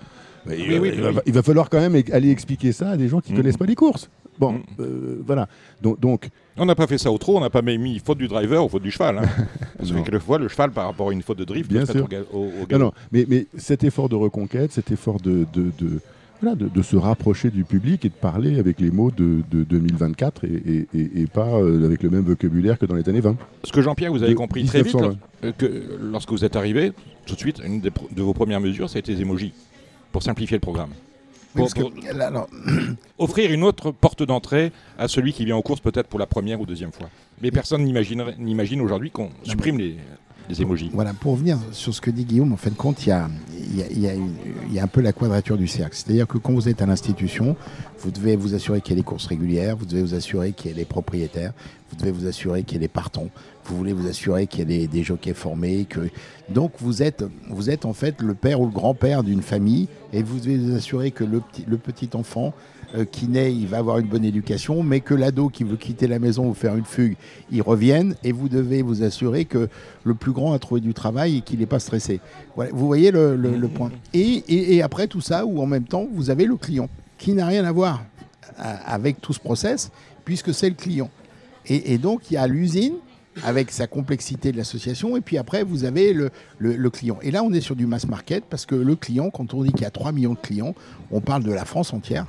Il, 0.47 0.53
Oui, 0.53 0.59
va- 0.75 0.81
oui, 0.81 0.91
il 0.95 1.01
oui. 1.05 1.13
va, 1.15 1.23
il 1.27 1.33
va 1.33 1.43
falloir 1.43 1.71
quand 1.71 1.79
même 1.81 2.01
aller 2.13 2.31
expliquer 2.31 2.73
ça 2.73 2.91
à 2.91 2.97
des 2.97 3.09
gens 3.09 3.21
qui 3.21 3.33
ne 3.33 3.37
connaissent 3.37 3.57
pas 3.57 3.67
les 3.67 3.75
courses. 3.75 4.11
Bon, 4.39 4.61
euh, 4.81 5.21
voilà. 5.27 5.47
Donc, 5.83 6.01
donc, 6.01 6.29
On 6.57 6.65
n'a 6.67 6.75
pas 6.75 6.87
fait 6.87 6.99
ça 6.99 7.13
au 7.13 7.19
trot, 7.19 7.37
on 7.37 7.41
n'a 7.41 7.51
pas 7.51 7.63
mis 7.63 7.99
faute 7.99 8.19
du 8.19 8.29
driver 8.29 8.65
ou 8.65 8.69
faute 8.69 8.83
du 8.83 8.91
cheval. 8.91 9.19
hein. 9.19 9.23
Parce 9.79 9.91
que 9.93 9.97
quelquefois, 10.01 10.39
le 10.39 10.49
cheval, 10.49 10.71
par 10.71 10.87
rapport 10.87 11.11
à 11.11 11.13
une 11.13 11.23
faute 11.23 11.39
de 11.39 11.45
drift, 11.45 11.71
Bien 11.71 11.85
sûr. 11.87 12.09
au, 12.33 12.37
au- 12.39 12.41
au 12.47 12.67
non, 12.73 12.79
non, 12.79 12.93
mais, 13.13 13.27
mais 13.29 13.47
cet 13.57 13.85
effort 13.85 14.09
de 14.09 14.15
reconquête, 14.17 14.73
cet 14.73 14.91
effort 14.91 15.21
de, 15.21 15.47
de, 15.53 15.71
de- 15.79 16.01
voilà, 16.41 16.57
de, 16.57 16.67
de 16.69 16.83
se 16.83 16.97
rapprocher 16.97 17.51
du 17.51 17.63
public 17.65 18.05
et 18.05 18.09
de 18.09 18.15
parler 18.15 18.59
avec 18.59 18.81
les 18.81 18.91
mots 18.91 19.11
de, 19.13 19.43
de 19.51 19.63
2024 19.65 20.45
et, 20.45 20.49
et- 20.49 20.87
et- 20.99 21.21
et 21.23 21.27
pas 21.27 21.47
euh, 21.55 21.85
avec 21.85 22.03
le 22.03 22.11
même 22.11 22.25
vocabulaire 22.25 22.79
que 22.79 22.87
dans 22.87 22.97
les 22.97 23.09
années 23.09 23.21
20. 23.21 23.37
Ce 23.65 23.71
que 23.71 23.81
Jean-Pierre, 23.83 24.11
vous 24.13 24.23
avez 24.23 24.33
De 24.33 24.37
compris 24.39 24.65
très 24.65 24.83
vite, 24.83 24.95
1920. 24.95 25.19
euh, 25.45 25.53
que 25.57 25.83
lorsque 26.01 26.31
vous 26.31 26.45
êtes 26.45 26.57
arrivé, 26.57 26.93
tout 27.27 27.35
de 27.35 27.41
suite, 27.41 27.61
une 27.65 27.81
de 27.81 27.93
vos 28.23 28.33
premières 28.35 28.61
mesures, 28.61 28.89
ça 28.91 28.97
a 28.97 29.01
été 29.01 29.13
les 29.15 29.21
émojis, 29.21 29.53
pour 30.13 30.23
simplifier 30.23 30.57
le 30.57 30.61
programme. 30.61 30.91
Oui, 31.55 31.63
Pour- 31.67 31.71
parce 31.71 31.75
que, 31.75 32.17
là, 32.17 32.29
alors, 32.29 32.49
Offrir 33.19 33.51
une 33.53 33.63
autre 33.65 33.91
porte 33.91 34.23
d'entrée 34.23 34.73
à 34.99 35.09
celui 35.09 35.33
qui 35.33 35.45
vient 35.45 35.57
aux 35.57 35.63
courses 35.63 35.81
peut-être 35.81 36.09
pour 36.09 36.19
la 36.19 36.27
première 36.27 36.61
ou 36.61 36.67
deuxième 36.67 36.93
fois. 36.93 37.09
Mais 37.41 37.51
personne 37.51 37.83
n'imagine 37.85 38.81
aujourd'hui 38.81 39.11
qu'on 39.11 39.31
supprime 39.43 39.79
les, 39.79 39.97
les 40.49 40.63
émojis. 40.63 40.91
Voilà, 40.95 41.13
pour 41.15 41.33
revenir 41.33 41.59
sur 41.73 41.93
ce 41.95 42.01
que 42.01 42.11
dit 42.11 42.25
Guillaume, 42.25 42.53
en 42.53 42.57
fin 42.57 42.71
de 42.71 42.75
compte, 42.75 43.05
il 43.05 43.11
y 43.11 43.13
a, 43.13 43.29
il 43.57 43.77
y 43.77 43.83
a- 43.83 43.91
il 43.91 43.99
y 44.01 44.09
a 44.09 44.15
une- 44.15 44.35
il 44.69 44.75
y 44.75 44.79
a 44.81 44.83
un 44.83 44.87
peu 44.89 45.01
la 45.03 45.13
quadrature 45.13 45.57
du 45.59 45.69
cercle. 45.69 45.95
C'est-à-dire 45.95 46.27
que 46.27 46.39
quand 46.39 46.53
vous 46.53 46.69
êtes 46.69 46.81
à 46.83 46.87
l'institution, 46.87 47.55
vous 47.99 48.11
devez 48.11 48.35
vous 48.37 48.55
assurer 48.55 48.81
qu'il 48.81 48.93
y 48.93 48.95
ait 48.95 49.01
les 49.01 49.05
courses 49.05 49.27
régulières, 49.27 49.77
vous 49.77 49.85
devez 49.87 50.03
vous 50.03 50.15
assurer 50.15 50.53
qu'il 50.53 50.71
y 50.71 50.75
ait 50.75 50.77
les 50.77 50.85
propriétaires, 50.85 51.53
vous 51.91 51.97
devez 51.97 52.11
vous 52.13 52.27
assurer 52.27 52.63
qu'il 52.65 52.75
y 52.75 52.77
ait 52.79 52.81
les 52.83 52.89
partants, 52.89 53.29
vous 53.65 53.77
voulez 53.77 53.93
vous 53.93 54.09
assurer 54.09 54.47
qu'il 54.47 54.61
y 54.61 54.63
ait 54.63 54.79
des, 54.81 54.87
des 54.89 55.03
jockeys 55.05 55.35
formés. 55.35 55.85
Que... 55.85 56.01
Donc 56.49 56.73
vous 56.81 57.03
êtes, 57.03 57.25
vous 57.51 57.71
êtes 57.71 57.85
en 57.85 57.93
fait 57.93 58.21
le 58.21 58.35
père 58.35 58.61
ou 58.61 58.67
le 58.67 58.73
grand-père 58.73 59.23
d'une 59.23 59.43
famille 59.43 59.89
et 60.13 60.23
vous 60.23 60.39
devez 60.41 60.57
vous 60.59 60.75
assurer 60.75 61.11
que 61.11 61.25
le 61.25 61.41
petit, 61.41 61.65
le 61.69 61.79
petit 61.79 62.11
enfant 62.15 62.53
euh, 62.95 63.05
qui 63.05 63.27
naît, 63.29 63.55
il 63.55 63.67
va 63.69 63.79
avoir 63.79 63.99
une 63.99 64.07
bonne 64.09 64.25
éducation, 64.25 64.83
mais 64.83 65.01
que 65.01 65.15
l'ado 65.15 65.49
qui 65.49 65.65
veut 65.65 65.77
quitter 65.79 66.07
la 66.07 66.19
maison 66.19 66.49
ou 66.49 66.55
faire 66.55 66.77
une 66.77 66.85
fugue, 66.85 67.17
il 67.51 67.63
revienne 67.63 68.15
et 68.23 68.33
vous 68.33 68.49
devez 68.51 68.83
vous 68.83 69.03
assurer 69.03 69.47
que 69.47 69.69
le 70.05 70.15
plus 70.15 70.33
grand 70.33 70.53
a 70.53 70.59
trouvé 70.59 70.81
du 70.83 70.93
travail 70.93 71.39
et 71.39 71.41
qu'il 71.41 71.61
n'est 71.61 71.67
pas 71.67 71.79
stressé. 71.79 72.21
Vous 72.57 72.87
voyez 72.87 73.11
le, 73.11 73.35
le- 73.37 73.69
point. 73.69 73.91
Et, 74.13 74.75
et- 74.77 74.83
après 74.83 75.07
tout 75.07 75.23
ça, 75.23 75.47
ou 75.47 75.63
en 75.63 75.67
même 75.67 75.85
temps, 75.85 76.07
vous 76.13 76.29
avez 76.29 76.45
le 76.45 76.57
client 76.57 76.89
qui 77.17 77.33
n'a 77.33 77.47
rien 77.47 77.65
à 77.65 77.73
voir 77.73 78.03
à- 78.59 78.93
avec 78.93 79.21
tout 79.23 79.33
ce 79.33 79.41
process, 79.41 79.91
puisque 80.27 80.53
c'est 80.53 80.69
le 80.69 80.75
client. 80.75 81.09
Et, 81.67 81.95
et 81.95 81.99
donc, 81.99 82.31
il 82.31 82.35
y 82.35 82.37
a 82.37 82.47
l'usine 82.47 82.95
avec 83.45 83.71
sa 83.71 83.87
complexité 83.87 84.53
de 84.53 84.57
l'association, 84.57 85.17
et 85.17 85.21
puis 85.21 85.39
après, 85.39 85.63
vous 85.65 85.85
avez 85.85 86.13
le, 86.13 86.31
le- 86.59 86.91
client. 86.91 87.19
Et 87.23 87.31
là, 87.31 87.43
on 87.43 87.53
est 87.53 87.61
sur 87.61 87.77
du 87.77 87.87
mass 87.87 88.07
market, 88.07 88.45
parce 88.45 88.67
que 88.67 88.75
le 88.75 88.95
client, 88.95 89.31
quand 89.31 89.55
on 89.55 89.63
dit 89.63 89.73
qu'il 89.73 89.83
y 89.83 89.87
a 89.87 89.91
3 89.91 90.13
millions 90.13 90.35
de 90.35 90.39
clients, 90.39 90.75
on 91.11 91.21
parle 91.21 91.43
de 91.43 91.53
la 91.53 91.65
France 91.65 91.93
entière, 91.93 92.27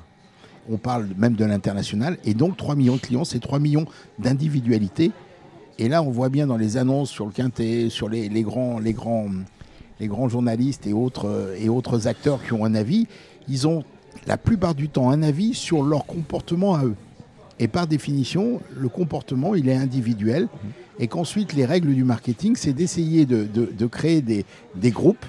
on 0.70 0.78
parle 0.78 1.10
même 1.18 1.34
de 1.34 1.44
l'international, 1.46 2.18
et 2.24 2.34
donc 2.34 2.56
3 2.56 2.76
millions 2.76 2.96
de 2.96 3.02
clients, 3.02 3.26
c'est 3.26 3.40
3 3.40 3.60
millions 3.60 3.86
d'individualités. 4.20 5.12
Et 5.80 5.90
là, 5.90 6.02
on 6.04 6.10
voit 6.12 6.30
bien 6.30 6.48
dans 6.48 6.58
les 6.58 6.78
annonces 6.78 7.10
sur 7.10 7.26
le 7.26 7.32
quintet, 7.32 7.90
sur 7.90 8.08
les, 8.08 8.30
les 8.30 8.44
grands, 8.44 8.80
les, 8.80 8.94
grands, 8.94 9.28
les 10.00 10.08
grands 10.08 10.30
journalistes 10.30 10.88
et 10.88 10.94
autres, 10.94 11.54
et 11.60 11.68
autres 11.68 12.08
acteurs 12.08 12.44
qui 12.44 12.54
ont 12.54 12.64
un 12.64 12.76
avis, 12.76 13.08
ils 13.50 13.68
ont 13.68 13.84
la 14.28 14.38
plupart 14.38 14.76
du 14.76 14.88
temps 14.88 15.10
un 15.10 15.24
avis 15.24 15.54
sur 15.54 15.84
leur 15.84 16.06
comportement 16.06 16.76
à 16.76 16.86
eux. 16.86 16.96
Et 17.60 17.68
par 17.68 17.88
définition, 17.88 18.62
le 18.76 18.90
comportement, 18.90 19.54
il 19.56 19.70
est 19.70 19.76
individuel. 19.76 20.48
Et 21.00 21.08
qu'ensuite, 21.08 21.54
les 21.54 21.66
règles 21.66 21.94
du 21.94 22.04
marketing, 22.04 22.56
c'est 22.56 22.74
d'essayer 22.74 23.26
de, 23.26 23.44
de- 23.46 23.86
créer 23.88 24.22
des, 24.22 24.46
des 24.76 24.92
groupes, 24.92 25.26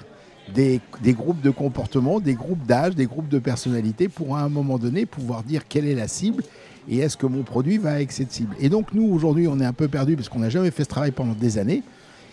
des, 0.55 0.81
des 1.03 1.13
groupes 1.13 1.41
de 1.43 1.51
comportement, 1.51 2.21
des 2.21 2.35
groupes 2.35 2.65
d'âge, 2.67 2.95
des 2.95 3.07
groupes 3.07 3.29
de 3.29 3.39
personnalités, 3.39 4.09
pour 4.09 4.37
à 4.37 4.43
un 4.43 4.49
moment 4.49 4.79
donné 4.79 5.07
pouvoir 5.07 5.43
dire 5.43 5.67
quelle 5.69 5.87
est 5.87 5.95
la 5.95 6.09
cible 6.09 6.43
et 6.89 6.99
est-ce 6.99 7.17
que 7.17 7.27
mon 7.27 7.43
produit 7.43 7.79
va 7.79 7.93
avec 7.93 8.13
cette 8.13 8.31
cible. 8.33 8.55
Et 8.61 8.69
donc, 8.69 8.93
nous, 8.93 9.05
aujourd'hui, 9.07 9.49
on 9.49 9.59
est 9.61 9.65
un 9.65 9.73
peu 9.73 9.89
perdu 9.89 10.17
parce 10.17 10.29
qu'on 10.29 10.41
n'a 10.41 10.51
jamais 10.51 10.71
fait 10.71 10.85
ce 10.85 10.89
travail 10.91 11.13
pendant 11.13 11.33
des 11.35 11.57
années. 11.59 11.83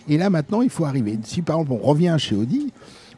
Et 0.08 0.18
là, 0.18 0.28
maintenant, 0.30 0.60
il 0.62 0.68
faut 0.70 0.84
arriver. 0.84 1.18
Si 1.24 1.40
par 1.42 1.60
exemple, 1.60 1.80
on 1.82 1.86
revient 1.86 2.16
chez 2.18 2.34
Audi, 2.34 2.72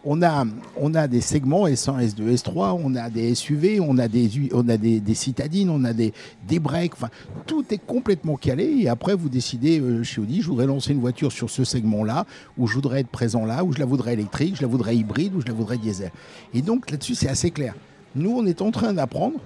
on 0.07 0.23
a, 0.23 1.09
des 1.09 1.21
segments 1.21 1.67
S1, 1.67 2.15
S2, 2.15 2.35
S3, 2.35 2.79
on 2.83 2.95
a 2.95 3.09
des 3.09 3.35
SUV, 3.35 3.81
on 3.81 3.97
a 3.99 4.09
des, 4.09 5.15
citadines, 5.15 5.71
on 5.71 5.85
a 5.85 5.93
des, 5.93 6.13
des 6.47 6.59
breaks. 6.59 6.93
Tout 7.47 7.65
est 7.71 7.79
complètement 7.79 8.37
calé. 8.37 8.65
Et 8.81 8.89
après, 8.89 9.15
vous 9.15 9.29
décidez 9.29 9.81
euh, 9.81 10.03
chez 10.03 10.21
Audi, 10.21 10.43
je 10.43 10.49
voudrais 10.49 10.67
lancer 10.67 10.93
une 10.93 11.01
voiture 11.01 11.33
sur 11.33 11.49
ce 11.49 11.65
segment-là, 11.65 12.27
où 12.59 12.67
je 12.67 12.75
voudrais 12.75 13.01
être 13.01 13.09
présent 13.09 13.45
là, 13.47 13.65
où 13.65 13.73
je 13.73 13.79
la 13.79 13.87
voudrais 13.87 14.13
électrique, 14.13 14.57
je 14.57 14.63
la 14.63 14.69
voudrais 14.69 14.97
hybride, 14.97 15.35
ou 15.35 15.41
je 15.41 15.47
la 15.47 15.55
voudrais 15.55 15.79
diesel. 15.79 16.11
Et 16.53 16.63
donc 16.63 16.91
là-dessus, 16.91 17.15
c'est 17.15 17.29
assez 17.29 17.51
clair. 17.51 17.75
Nous, 18.15 18.31
on 18.31 18.47
est 18.47 18.63
en 18.63 18.71
train 18.71 18.93
d'apprendre 18.93 19.41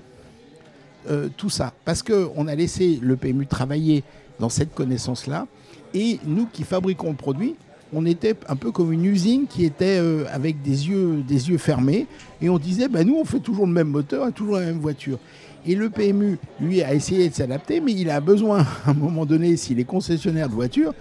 euh, 1.09 1.29
tout 1.37 1.51
ça. 1.51 1.73
Parce 1.85 2.03
qu'on 2.03 2.47
a 2.49 2.55
laissé 2.55 2.99
le 3.01 3.17
PMU 3.17 3.47
travailler 3.47 4.03
dans 4.39 4.49
cette 4.49 4.75
connaissance-là. 4.75 5.47
Et 5.95 6.21
nous 6.27 6.47
qui 6.47 6.65
fabriquons 6.65 7.11
le 7.11 7.17
produit, 7.17 7.55
on 7.93 8.05
était 8.05 8.35
un 8.49 8.57
peu 8.57 8.71
comme 8.71 8.93
une 8.93 9.05
usine 9.05 9.47
qui 9.47 9.65
était 9.65 9.99
euh, 10.01 10.25
avec 10.31 10.63
des 10.63 10.89
yeux, 10.89 11.59
fermés. 11.59 12.07
Et 12.43 12.49
on 12.49 12.59
disait, 12.59 12.89
bah, 12.89 13.05
nous, 13.05 13.17
on 13.17 13.25
fait 13.25 13.41
toujours 13.41 13.67
le 13.67 13.73
même 13.73 13.89
moteur 13.89 14.29
et 14.29 14.33
toujours 14.33 14.57
la 14.57 14.67
même 14.67 14.79
voiture. 14.79 15.19
Et 15.67 15.75
le 15.75 15.91
PMU, 15.91 16.39
lui, 16.61 16.83
a 16.83 16.95
essayé 16.95 17.29
de 17.29 17.35
s'adapter, 17.35 17.81
mais 17.81 17.93
il 17.93 18.11
a 18.11 18.21
besoin, 18.21 18.61
à 18.87 18.91
un 18.91 18.95
moment 18.95 19.27
donné, 19.27 19.57
s'il 19.57 19.81
est 19.81 19.85
concessionnaire 19.85 20.49
de 20.49 20.55
voitures, 20.55 20.95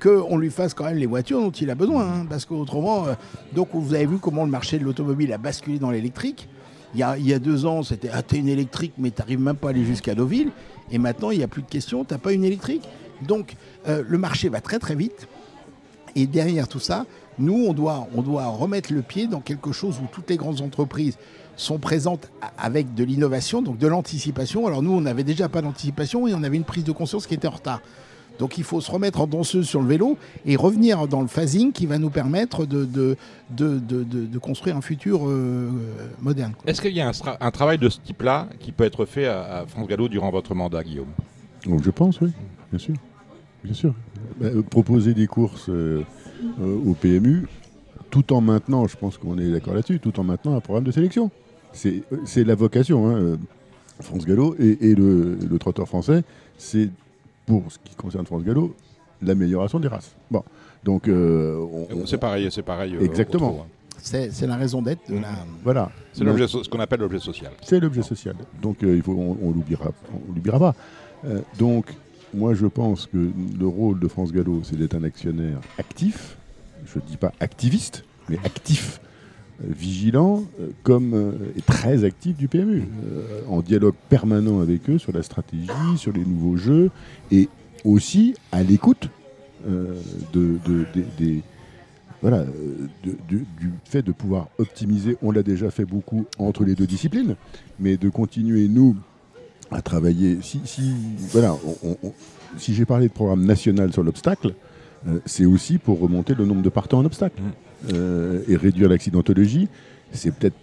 qu'on 0.00 0.38
lui 0.38 0.50
fasse 0.50 0.74
quand 0.74 0.84
même 0.84 0.96
les 0.96 1.06
voitures 1.06 1.40
dont 1.40 1.50
il 1.50 1.70
a 1.70 1.74
besoin. 1.74 2.04
hein, 2.04 2.26
parce 2.28 2.44
qu'autrement, 2.44 3.08
euh, 3.08 3.14
donc 3.52 3.68
vous 3.72 3.94
avez 3.94 4.06
vu 4.06 4.18
comment 4.18 4.44
le 4.44 4.50
marché 4.50 4.78
de 4.78 4.84
l'automobile 4.84 5.32
a 5.32 5.38
basculé 5.38 5.78
dans 5.78 5.90
l'électrique. 5.90 6.48
Il 6.94 7.00
y, 7.00 7.34
a, 7.34 7.38
deux 7.38 7.66
ans, 7.66 7.82
c'était 7.82 8.08
ah, 8.10 8.22
t'es 8.22 8.38
une 8.38 8.48
électrique, 8.48 8.94
mais 8.96 9.10
t'arrives 9.10 9.40
même 9.40 9.56
pas 9.56 9.68
à 9.68 9.70
aller 9.70 9.84
jusqu'à 9.84 10.14
Deauville. 10.14 10.50
Et 10.90 10.96
maintenant, 10.96 11.30
il 11.30 11.36
n'y 11.36 11.44
a 11.44 11.48
plus 11.48 11.60
de 11.60 11.68
questions, 11.68 12.02
t'as 12.02 12.16
pas 12.16 12.32
une 12.32 12.44
électrique. 12.44 12.82
Donc, 13.20 13.56
euh, 13.88 14.02
le 14.08 14.16
marché 14.16 14.48
va 14.48 14.62
très 14.62 14.78
très 14.78 14.94
vite. 14.94 15.28
Et 16.16 16.26
derrière 16.26 16.68
tout 16.68 16.80
ça, 16.80 17.06
nous, 17.38 17.66
on 17.68 17.72
doit, 17.72 18.06
on 18.14 18.22
doit 18.22 18.46
remettre 18.46 18.92
le 18.92 19.02
pied 19.02 19.26
dans 19.26 19.40
quelque 19.40 19.72
chose 19.72 19.96
où 20.02 20.06
toutes 20.12 20.28
les 20.30 20.36
grandes 20.36 20.60
entreprises 20.60 21.16
sont 21.56 21.78
présentes 21.78 22.30
avec 22.56 22.94
de 22.94 23.04
l'innovation, 23.04 23.62
donc 23.62 23.78
de 23.78 23.86
l'anticipation. 23.86 24.66
Alors 24.66 24.82
nous, 24.82 24.92
on 24.92 25.00
n'avait 25.00 25.24
déjà 25.24 25.48
pas 25.48 25.60
d'anticipation 25.62 26.26
et 26.28 26.34
on 26.34 26.42
avait 26.42 26.56
une 26.56 26.64
prise 26.64 26.84
de 26.84 26.92
conscience 26.92 27.26
qui 27.26 27.34
était 27.34 27.48
en 27.48 27.52
retard. 27.52 27.80
Donc 28.38 28.56
il 28.56 28.62
faut 28.62 28.80
se 28.80 28.88
remettre 28.88 29.20
en 29.20 29.26
danseuse 29.26 29.66
sur 29.66 29.82
le 29.82 29.88
vélo 29.88 30.16
et 30.46 30.54
revenir 30.54 31.08
dans 31.08 31.20
le 31.22 31.26
phasing 31.26 31.72
qui 31.72 31.86
va 31.86 31.98
nous 31.98 32.10
permettre 32.10 32.66
de, 32.66 32.84
de, 32.84 33.16
de, 33.50 33.78
de- 33.80 34.04
de- 34.04 34.26
de 34.26 34.38
construire 34.38 34.76
un 34.76 34.80
futur 34.80 35.22
euh, 35.28 35.68
moderne. 36.20 36.52
Est-ce 36.64 36.80
qu'il 36.80 36.92
y 36.92 37.00
a 37.00 37.10
un, 37.40 37.50
travail 37.50 37.78
de 37.78 37.88
ce 37.88 37.98
type-là 37.98 38.46
qui 38.60 38.70
peut 38.70 38.84
être 38.84 39.06
fait 39.06 39.26
à, 39.26 39.58
à 39.62 39.66
France 39.66 39.88
Gallo 39.88 40.08
durant 40.08 40.30
votre 40.30 40.54
mandat, 40.54 40.84
Guillaume? 40.84 41.08
Donc 41.66 41.82
je 41.82 41.90
pense, 41.90 42.20
oui, 42.20 42.30
bien 42.70 42.78
sûr. 42.78 42.94
Bien 43.64 43.74
sûr. 43.74 43.94
Bah, 44.40 44.46
euh, 44.46 44.62
proposer 44.62 45.14
des 45.14 45.26
courses 45.26 45.68
euh, 45.68 46.02
euh, 46.60 46.78
au 46.86 46.94
PMU, 46.94 47.46
tout 48.10 48.32
en 48.32 48.40
maintenant, 48.40 48.86
je 48.86 48.96
pense 48.96 49.18
qu'on 49.18 49.38
est 49.38 49.50
d'accord 49.50 49.74
là-dessus, 49.74 49.98
tout 50.00 50.18
en 50.20 50.24
maintenant 50.24 50.56
un 50.56 50.60
programme 50.60 50.84
de 50.84 50.92
sélection. 50.92 51.30
C'est 51.72 52.02
c'est 52.24 52.44
la 52.44 52.54
vocation. 52.54 53.08
hein, 53.08 53.36
France 54.00 54.24
Gallo 54.24 54.54
et, 54.60 54.90
et 54.90 54.94
le, 54.94 55.34
le 55.34 55.58
trotteur 55.58 55.88
français, 55.88 56.22
c'est 56.56 56.88
pour 57.46 57.64
ce 57.72 57.78
qui 57.82 57.96
concerne 57.96 58.24
France 58.26 58.44
Gallo, 58.44 58.74
l'amélioration 59.20 59.80
des 59.80 59.88
races. 59.88 60.14
Bon, 60.30 60.44
donc 60.84 61.08
euh, 61.08 61.56
on- 61.58 61.88
on- 62.02 62.06
C'est 62.06 62.16
pareil, 62.18 62.48
c'est 62.52 62.62
pareil. 62.62 62.96
Exactement. 63.00 63.64
hein. 63.64 63.66
C'est 64.00 64.30
c'est 64.32 64.46
la 64.46 64.54
raison 64.54 64.80
d'être 64.82 65.10
de 65.10 65.18
la. 65.18 65.30
voilà. 65.64 65.90
C'est 66.12 66.24
ce 66.24 66.68
qu'on 66.68 66.78
appelle 66.78 67.00
l'objet 67.00 67.18
social. 67.18 67.50
C'est 67.62 67.80
l'objet 67.80 68.02
social. 68.02 68.36
Donc 68.62 68.84
euh, 68.84 68.94
il 68.94 69.02
faut, 69.02 69.12
on, 69.12 69.36
on 69.42 69.50
l'oubliera, 69.50 69.90
on 70.14 70.32
l'oubliera 70.32 70.60
pas. 70.60 70.74
Euh, 71.24 71.40
donc 71.58 71.86
moi 72.34 72.54
je 72.54 72.66
pense 72.66 73.06
que 73.06 73.30
le 73.58 73.66
rôle 73.66 73.98
de 73.98 74.08
France 74.08 74.32
Gallo, 74.32 74.60
c'est 74.64 74.76
d'être 74.76 74.94
un 74.94 75.04
actionnaire 75.04 75.60
actif. 75.78 76.36
Je 76.86 76.98
ne 76.98 77.04
dis 77.04 77.16
pas 77.16 77.32
activiste, 77.40 78.04
mais 78.28 78.38
actif, 78.44 79.00
euh, 79.62 79.66
vigilant, 79.68 80.44
euh, 80.60 80.68
comme 80.82 81.14
euh, 81.14 81.32
et 81.56 81.62
très 81.62 82.04
actif 82.04 82.36
du 82.36 82.48
PMU, 82.48 82.84
en 83.48 83.60
dialogue 83.60 83.94
permanent 84.08 84.60
avec 84.60 84.88
eux 84.88 84.98
sur 84.98 85.12
la 85.12 85.22
stratégie, 85.22 85.68
sur 85.96 86.12
les 86.12 86.24
nouveaux 86.24 86.56
jeux, 86.56 86.90
et 87.30 87.48
aussi 87.84 88.34
à 88.52 88.62
l'écoute 88.62 89.08
voilà, 92.20 92.44
du 93.28 93.46
fait 93.84 94.02
de 94.02 94.12
pouvoir 94.12 94.48
optimiser, 94.58 95.16
on 95.22 95.30
l'a 95.30 95.42
déjà 95.42 95.70
fait 95.70 95.84
beaucoup 95.84 96.26
entre 96.38 96.64
les 96.64 96.74
deux 96.74 96.86
disciplines, 96.86 97.36
mais 97.78 97.96
de 97.96 98.08
continuer, 98.08 98.66
nous, 98.66 98.96
à 99.70 99.82
travailler. 99.82 100.38
Si, 100.42 100.60
si, 100.64 100.92
voilà, 101.32 101.54
on- 101.82 101.88
on- 101.90 101.96
on- 102.02 102.12
si 102.56 102.74
j'ai 102.74 102.84
parlé 102.84 103.08
de 103.08 103.12
programme 103.12 103.44
national 103.44 103.92
sur 103.92 104.02
l'obstacle, 104.02 104.54
euh, 105.06 105.18
c'est 105.26 105.44
aussi 105.44 105.78
pour 105.78 106.00
remonter 106.00 106.34
le 106.34 106.44
nombre 106.44 106.62
de 106.62 106.68
partants 106.70 106.98
en 106.98 107.04
obstacle 107.04 107.40
euh, 107.92 108.42
et 108.48 108.56
réduire 108.56 108.88
l'accidentologie. 108.88 109.68
C'est 110.12 110.32
peut-être 110.34 110.56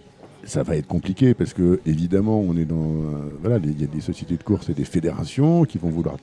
ça 0.47 0.61
va 0.61 0.75
être 0.75 0.85
compliqué 0.87 1.33
parce 1.33 1.53
que 1.55 1.79
évidemment 1.87 2.39
on 2.39 2.55
est 2.55 2.65
dans 2.65 2.75
euh, 2.75 3.31
voilà 3.41 3.57
il 3.63 3.81
y 3.81 3.83
a 3.83 3.87
des 3.87 4.01
sociétés 4.01 4.37
de 4.37 4.43
course 4.43 4.69
et 4.69 4.75
des 4.75 4.85
fédérations 4.85 5.63
qui 5.65 5.79
vont 5.79 5.89
vouloir 5.89 6.17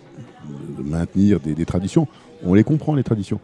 maintenir 0.78 1.40
des, 1.40 1.54
des 1.54 1.64
traditions. 1.64 2.06
On 2.44 2.54
les 2.54 2.62
comprend 2.62 2.94
les 2.94 3.02
traditions, 3.02 3.40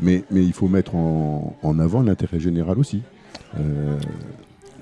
mais, 0.00 0.24
mais 0.30 0.42
il 0.44 0.52
faut 0.54 0.68
mettre 0.68 0.94
en, 0.94 1.54
en 1.62 1.78
avant 1.78 2.02
l'intérêt 2.02 2.40
général 2.40 2.78
aussi. 2.78 3.02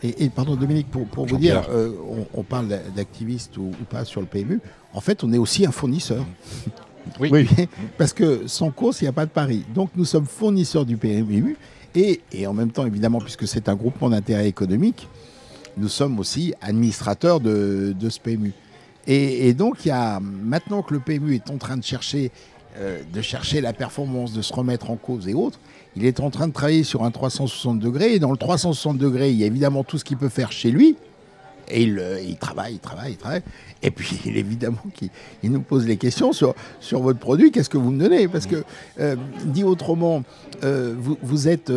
Et, 0.03 0.25
et 0.25 0.29
pardon 0.31 0.57
Dominique, 0.57 0.91
pour, 0.91 1.07
pour 1.07 1.27
vous 1.27 1.37
dire, 1.37 1.63
euh, 1.71 1.93
on, 2.35 2.41
on 2.41 2.43
parle 2.43 2.69
d'a- 2.69 2.79
d'activiste 2.97 3.57
ou, 3.59 3.65
ou 3.81 3.85
pas 3.89 4.05
sur 4.05 4.21
le 4.21 4.27
PMU. 4.27 4.61
En 4.95 5.01
fait, 5.01 5.23
on 5.25 5.33
est 5.33 5.39
aussi 5.39 5.67
un 5.67 5.73
fournisseur. 5.73 6.25
Oui. 6.25 6.27
Oui. 7.33 7.49
Parce 7.99 8.13
que 8.13 8.47
sans 8.47 8.71
course, 8.71 9.01
il 9.01 9.05
n'y 9.05 9.09
a 9.09 9.13
pas 9.13 9.25
de 9.27 9.31
pari. 9.31 9.65
Donc 9.75 9.91
nous 9.97 10.05
sommes 10.05 10.27
fournisseurs 10.27 10.85
du 10.85 10.97
PMU 10.97 11.57
et, 11.95 12.21
et 12.33 12.47
en 12.47 12.53
même 12.53 12.71
temps, 12.71 12.87
évidemment, 12.87 13.19
puisque 13.21 13.49
c'est 13.49 13.69
un 13.69 13.75
groupement 13.75 14.11
d'intérêt 14.11 14.47
économique, 14.49 15.09
nous 15.77 15.89
sommes 15.89 16.19
aussi 16.19 16.53
administrateurs 16.61 17.41
de, 17.41 17.95
de 17.99 18.09
ce 18.11 18.21
PMU. 18.21 18.53
Et, 19.07 19.49
et 19.49 19.55
donc, 19.55 19.85
il 19.85 19.89
y 19.89 19.93
a, 19.93 20.21
maintenant 20.21 20.83
que 20.83 20.93
le 20.95 21.01
PMU 21.01 21.35
est 21.35 21.51
en 21.51 21.57
train 21.57 21.77
de 21.79 21.83
chercher, 21.85 22.31
euh, 22.77 23.01
de 23.13 23.23
chercher 23.23 23.61
la 23.63 23.73
performance, 23.73 24.33
de 24.35 24.43
se 24.43 24.53
remettre 24.53 24.91
en 24.91 24.97
cause 24.97 25.27
et 25.27 25.35
autres, 25.35 25.59
il 25.97 26.05
est 26.05 26.21
en 26.21 26.31
train 26.31 26.49
de 26.49 26.53
travailler 26.53 26.85
sur 26.85 27.05
un 27.05 27.11
360 27.11 27.79
degrés. 27.79 28.15
Et 28.15 28.19
dans 28.19 28.31
le 28.31 28.37
360 28.37 28.99
degrés, 28.99 29.31
il 29.31 29.37
y 29.37 29.45
a 29.45 29.47
évidemment 29.47 29.85
tout 29.85 29.99
ce 29.99 30.05
qu'il 30.05 30.17
peut 30.17 30.29
faire 30.29 30.53
chez 30.53 30.71
lui. 30.71 30.97
Et 31.73 31.83
il, 31.85 31.99
euh, 31.99 32.21
il 32.21 32.37
travaille, 32.37 32.75
il 32.75 32.79
travaille, 32.79 33.13
il 33.13 33.17
travaille. 33.17 33.43
Et 33.83 33.91
puis, 33.91 34.21
il, 34.27 34.37
évidemment, 34.37 34.79
il 35.43 35.51
nous 35.51 35.61
pose 35.61 35.87
les 35.87 35.97
questions 35.97 36.33
sur, 36.33 36.55
votre 36.93 37.19
produit. 37.19 37.51
Qu'est-ce 37.51 37.71
que 37.71 37.79
vous 37.79 37.91
me 37.91 37.99
donnez? 37.99 38.29
Parce 38.29 38.47
que, 38.47 38.65
euh, 38.99 39.17
dit 39.45 39.65
autrement, 39.65 40.23
euh, 40.65 40.95
vous, 40.99 41.49
êtes, 41.49 41.71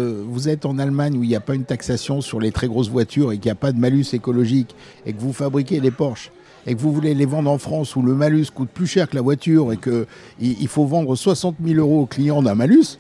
en 0.66 0.78
Allemagne 0.78 1.18
où 1.18 1.24
il 1.24 1.30
n'y 1.30 1.36
a 1.36 1.42
pas 1.42 1.56
une 1.56 1.66
taxation 1.66 2.22
sur 2.22 2.40
les 2.40 2.52
très 2.52 2.68
grosses 2.68 2.90
voitures 2.90 3.32
et 3.32 3.38
qu'il 3.38 3.46
n'y 3.46 3.52
a 3.52 3.56
pas 3.56 3.72
de 3.72 3.80
malus 3.80 4.14
écologique 4.14 4.76
et 5.06 5.14
que 5.14 5.20
vous 5.20 5.34
fabriquez 5.34 5.80
des 5.80 5.92
Porsche 5.92 6.32
et 6.66 6.76
que 6.76 6.80
vous 6.80 6.94
voulez 6.94 7.14
les 7.14 7.26
vendre 7.26 7.52
en 7.52 7.58
France 7.58 7.96
où 7.96 8.02
le 8.02 8.16
malus 8.16 8.46
coûte 8.54 8.70
plus 8.70 8.88
cher 8.88 9.10
que 9.10 9.16
la 9.16 9.22
voiture 9.22 9.74
et 9.74 9.78
qu'il 9.78 10.06
il 10.40 10.68
faut 10.68 10.86
vendre 10.86 11.14
60 11.14 11.56
000 11.64 11.80
euros 11.80 12.04
au 12.04 12.06
client 12.06 12.42
d'un 12.42 12.56
malus, 12.56 12.98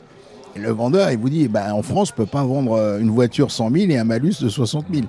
et 0.56 0.60
le 0.60 0.72
vendeur, 0.72 1.12
il 1.12 1.18
vous 1.18 1.30
dit, 1.30 1.48
bah, 1.48 1.74
en 1.74 1.82
France, 1.82 2.10
je 2.10 2.13
ne 2.13 2.18
peux 2.26 2.30
pas 2.32 2.44
vendre 2.44 2.74
euh, 2.74 3.00
une 3.00 3.10
voiture 3.10 3.52
100 3.52 3.72
000 3.72 3.92
et 3.92 3.98
un 3.98 4.04
malus 4.04 4.36
de 4.42 4.50
60 4.50 4.86
000. 4.94 5.06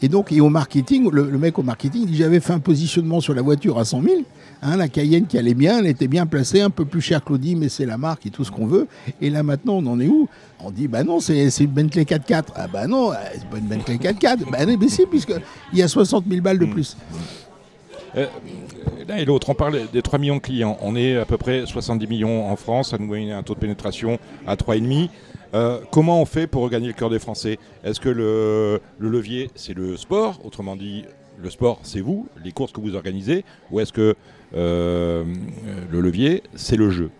Et 0.00 0.08
donc, 0.08 0.30
et 0.32 0.40
au 0.40 0.48
marketing, 0.48 1.10
le, 1.10 1.28
le 1.28 1.38
mec 1.38 1.58
au 1.58 1.62
marketing, 1.62 2.06
dit, 2.06 2.16
j'avais 2.16 2.40
fait 2.40 2.52
un 2.52 2.58
positionnement 2.60 3.20
sur 3.20 3.34
la 3.34 3.42
voiture 3.42 3.78
à 3.78 3.84
100 3.84 4.02
000. 4.02 4.14
hein, 4.62 4.76
la 4.76 4.88
Cayenne 4.88 5.26
qui 5.26 5.36
allait 5.38 5.54
bien, 5.54 5.78
elle 5.80 5.86
était 5.86 6.06
bien 6.08 6.24
placée, 6.26 6.60
un 6.60 6.70
peu 6.70 6.84
plus 6.84 7.00
chère 7.00 7.24
que 7.24 7.32
l'Audi, 7.32 7.56
mais 7.56 7.68
c'est 7.68 7.86
la 7.86 7.98
marque 7.98 8.26
et 8.26 8.30
tout 8.30 8.44
ce 8.44 8.50
qu'on 8.50 8.66
veut. 8.66 8.86
Et 9.20 9.30
là, 9.30 9.42
maintenant, 9.42 9.74
on 9.74 9.86
en 9.86 9.98
est 10.00 10.06
où? 10.08 10.28
On 10.60 10.70
dit, 10.70 10.88
bah 10.88 11.04
non, 11.04 11.20
c'est 11.20 11.46
une 11.60 11.66
Bentley 11.66 12.02
4x4. 12.04 12.44
Ah 12.56 12.66
bah 12.72 12.86
non, 12.86 13.12
euh, 13.12 13.14
c'est 13.34 13.48
pas 13.48 13.58
une 13.58 13.66
Bentley 13.66 13.96
4x4. 13.96 14.50
bah 14.50 14.66
non, 14.66 14.76
mais 14.80 14.88
si, 14.88 15.04
puisqu'il 15.06 15.78
y 15.78 15.82
a 15.82 15.88
60 15.88 16.24
000 16.28 16.42
balles 16.42 16.58
de 16.58 16.66
plus. 16.66 16.96
Euh, 18.18 18.26
L'un 19.08 19.16
et 19.16 19.24
l'autre, 19.24 19.48
on 19.48 19.54
parle 19.54 19.88
des 19.90 20.02
3 20.02 20.18
millions 20.18 20.36
de 20.36 20.40
clients. 20.40 20.76
On 20.82 20.94
est 20.94 21.16
à 21.16 21.24
peu 21.24 21.38
près 21.38 21.64
70 21.64 22.06
millions 22.08 22.50
en 22.50 22.56
France, 22.56 22.90
ça 22.90 22.98
nous 22.98 23.08
donne 23.08 23.30
un 23.30 23.42
taux 23.42 23.54
de 23.54 23.58
pénétration 23.60 24.18
à 24.46 24.54
3,5. 24.54 25.08
Euh, 25.54 25.80
comment 25.90 26.20
on 26.20 26.26
fait 26.26 26.46
pour 26.46 26.62
regagner 26.62 26.88
le 26.88 26.92
cœur 26.92 27.08
des 27.08 27.18
Français? 27.18 27.58
Est-ce 27.84 28.00
que 28.00 28.10
le, 28.10 28.80
le 28.98 29.08
levier, 29.08 29.50
c'est 29.54 29.72
le 29.72 29.96
sport? 29.96 30.40
Autrement 30.44 30.76
dit, 30.76 31.04
le 31.42 31.48
sport, 31.48 31.80
c'est 31.84 32.00
vous, 32.02 32.28
les 32.44 32.52
courses 32.52 32.72
que 32.72 32.80
vous 32.82 32.94
organisez 32.96 33.44
Ou 33.70 33.80
est-ce 33.80 33.94
que 33.94 34.14
euh, 34.54 35.24
le 35.90 36.00
levier, 36.02 36.42
c'est 36.54 36.76
le 36.76 36.90
jeu? 36.90 37.10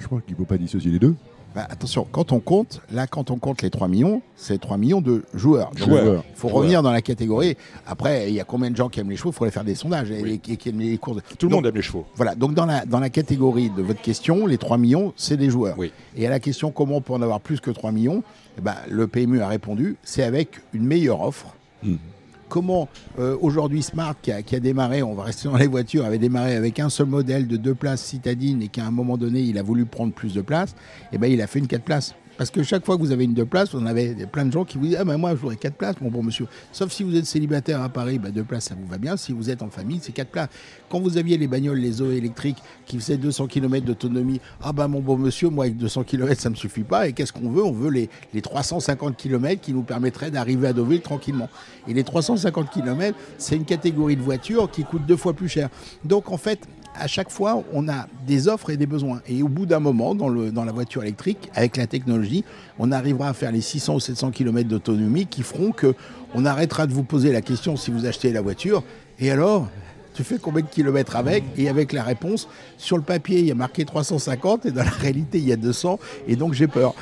Je 0.00 0.06
crois 0.06 0.20
qu'il 0.22 0.32
ne 0.32 0.38
faut 0.38 0.44
pas 0.44 0.58
dissocier 0.58 0.90
les 0.90 0.98
deux. 0.98 1.14
Bah, 1.56 1.66
attention, 1.70 2.06
quand 2.12 2.32
on 2.32 2.38
compte, 2.38 2.82
là, 2.92 3.06
quand 3.06 3.30
on 3.30 3.38
compte 3.38 3.62
les 3.62 3.70
3 3.70 3.88
millions, 3.88 4.20
c'est 4.36 4.60
3 4.60 4.76
millions 4.76 5.00
de 5.00 5.22
joueurs. 5.32 5.70
Il 5.72 5.80
faut 5.80 5.86
Joueurs. 5.86 6.22
revenir 6.42 6.82
dans 6.82 6.92
la 6.92 7.00
catégorie. 7.00 7.56
Après, 7.86 8.28
il 8.28 8.34
y 8.34 8.40
a 8.40 8.44
combien 8.44 8.70
de 8.70 8.76
gens 8.76 8.90
qui 8.90 9.00
aiment 9.00 9.08
les 9.08 9.16
chevaux? 9.16 9.30
Il 9.30 9.34
faudrait 9.36 9.50
faire 9.50 9.64
des 9.64 9.74
sondages 9.74 10.10
et, 10.10 10.20
Oui. 10.22 10.38
et 10.48 10.56
qui 10.58 10.68
aiment 10.68 10.80
les 10.80 10.98
courses. 10.98 11.22
Tout 11.38 11.48
le 11.48 11.54
monde 11.54 11.64
aime 11.64 11.74
les 11.74 11.80
chevaux. 11.80 12.04
Voilà, 12.14 12.34
donc 12.34 12.52
dans 12.52 12.66
la, 12.66 12.84
dans 12.84 13.00
la 13.00 13.08
catégorie 13.08 13.70
de 13.70 13.80
votre 13.80 14.02
question, 14.02 14.46
les 14.46 14.58
3 14.58 14.76
millions, 14.76 15.14
c'est 15.16 15.38
des 15.38 15.48
joueurs. 15.48 15.76
Oui. 15.78 15.92
Et 16.14 16.26
à 16.26 16.30
la 16.30 16.40
question 16.40 16.70
comment 16.70 16.96
on 16.96 17.00
peut 17.00 17.14
en 17.14 17.22
avoir 17.22 17.40
plus 17.40 17.58
que 17.60 17.70
3 17.70 17.90
millions, 17.90 18.22
eh 18.58 18.60
ben, 18.60 18.74
le 18.90 19.06
PMU 19.06 19.40
a 19.40 19.48
répondu, 19.48 19.96
c'est 20.02 20.24
avec 20.24 20.60
une 20.74 20.84
meilleure 20.84 21.22
offre. 21.22 21.46
Mhm. 21.82 21.96
Comment 22.56 22.88
euh, 23.18 23.36
aujourd'hui 23.42 23.82
Smart, 23.82 24.14
qui 24.22 24.32
a, 24.32 24.60
démarré, 24.60 25.02
on 25.02 25.12
va 25.12 25.24
rester 25.24 25.46
dans 25.46 25.58
les 25.58 25.66
voitures, 25.66 26.06
avait 26.06 26.16
démarré 26.16 26.56
avec 26.56 26.80
un 26.80 26.88
seul 26.88 27.04
modèle 27.04 27.46
de 27.46 27.58
deux 27.58 27.74
places 27.74 28.02
citadines 28.02 28.62
et 28.62 28.68
qu'à 28.68 28.86
un 28.86 28.90
moment 28.90 29.18
donné, 29.18 29.40
il 29.40 29.58
a 29.58 29.62
voulu 29.62 29.84
prendre 29.84 30.14
plus 30.14 30.32
de 30.32 30.40
place, 30.40 30.74
et 31.12 31.18
ben, 31.18 31.30
il 31.30 31.42
a 31.42 31.48
fait 31.48 31.58
une 31.58 31.66
4 31.66 31.82
places. 31.82 32.14
Parce 32.36 32.50
que 32.50 32.62
chaque 32.62 32.84
fois 32.84 32.96
que 32.96 33.02
vous 33.02 33.12
avez 33.12 33.24
une 33.24 33.34
deux 33.34 33.44
places, 33.44 33.74
on 33.74 33.86
avait 33.86 34.14
plein 34.26 34.44
de 34.44 34.52
gens 34.52 34.64
qui 34.64 34.78
vous 34.78 34.86
disent 34.86 34.98
Ah 35.00 35.04
ben 35.04 35.16
moi, 35.16 35.30
je 35.30 35.36
voudrais 35.36 35.56
quatre 35.56 35.76
places, 35.76 35.96
mon 36.00 36.10
bon 36.10 36.22
monsieur. 36.22 36.46
Sauf 36.72 36.92
si 36.92 37.02
vous 37.02 37.16
êtes 37.16 37.26
célibataire 37.26 37.82
à 37.82 37.88
Paris, 37.88 38.18
ben 38.18 38.30
deux 38.30 38.44
places, 38.44 38.64
ça 38.64 38.74
vous 38.74 38.86
va 38.86 38.98
bien. 38.98 39.16
Si 39.16 39.32
vous 39.32 39.50
êtes 39.50 39.62
en 39.62 39.70
famille, 39.70 40.00
c'est 40.02 40.12
quatre 40.12 40.30
places. 40.30 40.48
Quand 40.90 41.00
vous 41.00 41.16
aviez 41.16 41.38
les 41.38 41.46
bagnoles, 41.46 41.78
les 41.78 42.02
eaux 42.02 42.10
électriques 42.10 42.58
qui 42.84 42.98
faisaient 42.98 43.16
200 43.16 43.46
km 43.46 43.86
d'autonomie, 43.86 44.40
ah 44.62 44.72
ben 44.72 44.88
mon 44.88 45.00
bon 45.00 45.16
monsieur, 45.16 45.48
moi 45.48 45.64
avec 45.64 45.76
200 45.76 46.04
km, 46.04 46.40
ça 46.40 46.50
me 46.50 46.54
suffit 46.54 46.84
pas. 46.84 47.08
Et 47.08 47.12
qu'est-ce 47.12 47.32
qu'on 47.32 47.50
veut? 47.50 47.64
On 47.64 47.72
veut 47.72 47.90
les, 47.90 48.10
les 48.34 48.42
350 48.42 49.16
km 49.16 49.60
qui 49.60 49.72
nous 49.72 49.82
permettraient 49.82 50.30
d'arriver 50.30 50.68
à 50.68 50.72
Deauville 50.72 51.00
tranquillement. 51.00 51.48
Et 51.88 51.94
les 51.94 52.04
350 52.04 52.70
km, 52.70 53.16
c'est 53.38 53.56
une 53.56 53.64
catégorie 53.64 54.16
de 54.16 54.22
voitures 54.22 54.70
qui 54.70 54.84
coûte 54.84 55.06
deux 55.06 55.16
fois 55.16 55.32
plus 55.32 55.48
cher. 55.48 55.68
Donc 56.04 56.30
en 56.30 56.36
fait, 56.36 56.60
à 56.98 57.06
chaque 57.06 57.30
fois, 57.30 57.62
on 57.72 57.88
a 57.88 58.06
des 58.26 58.48
offres 58.48 58.70
et 58.70 58.76
des 58.76 58.86
besoins. 58.86 59.20
Et 59.28 59.42
au 59.42 59.48
bout 59.48 59.66
d'un 59.66 59.80
moment, 59.80 60.14
dans, 60.14 60.28
le, 60.28 60.50
dans 60.50 60.64
la 60.64 60.72
voiture 60.72 61.02
électrique, 61.02 61.50
avec 61.54 61.76
la 61.76 61.86
technologie, 61.86 62.44
on 62.78 62.92
arrivera 62.92 63.28
à 63.28 63.32
faire 63.32 63.52
les 63.52 63.60
600 63.60 63.94
ou 63.94 64.00
700 64.00 64.30
km 64.30 64.68
d'autonomie 64.68 65.26
qui 65.26 65.42
feront 65.42 65.72
que 65.72 65.94
on 66.34 66.44
arrêtera 66.44 66.86
de 66.86 66.92
vous 66.92 67.04
poser 67.04 67.32
la 67.32 67.40
question 67.40 67.76
si 67.76 67.90
vous 67.90 68.06
achetez 68.06 68.32
la 68.32 68.40
voiture. 68.40 68.82
Et 69.18 69.30
alors, 69.30 69.68
tu 70.14 70.24
fais 70.24 70.38
combien 70.38 70.62
de 70.62 70.68
kilomètres 70.68 71.16
avec? 71.16 71.44
Et 71.56 71.68
avec 71.68 71.92
la 71.92 72.02
réponse, 72.02 72.48
sur 72.78 72.96
le 72.96 73.02
papier, 73.02 73.40
il 73.40 73.46
y 73.46 73.52
a 73.52 73.54
marqué 73.54 73.84
350 73.84 74.66
et 74.66 74.70
dans 74.70 74.82
la 74.82 74.90
réalité, 74.90 75.38
il 75.38 75.46
y 75.46 75.52
a 75.52 75.56
200. 75.56 75.98
Et 76.26 76.36
donc, 76.36 76.54
j'ai 76.54 76.66
peur. 76.66 76.94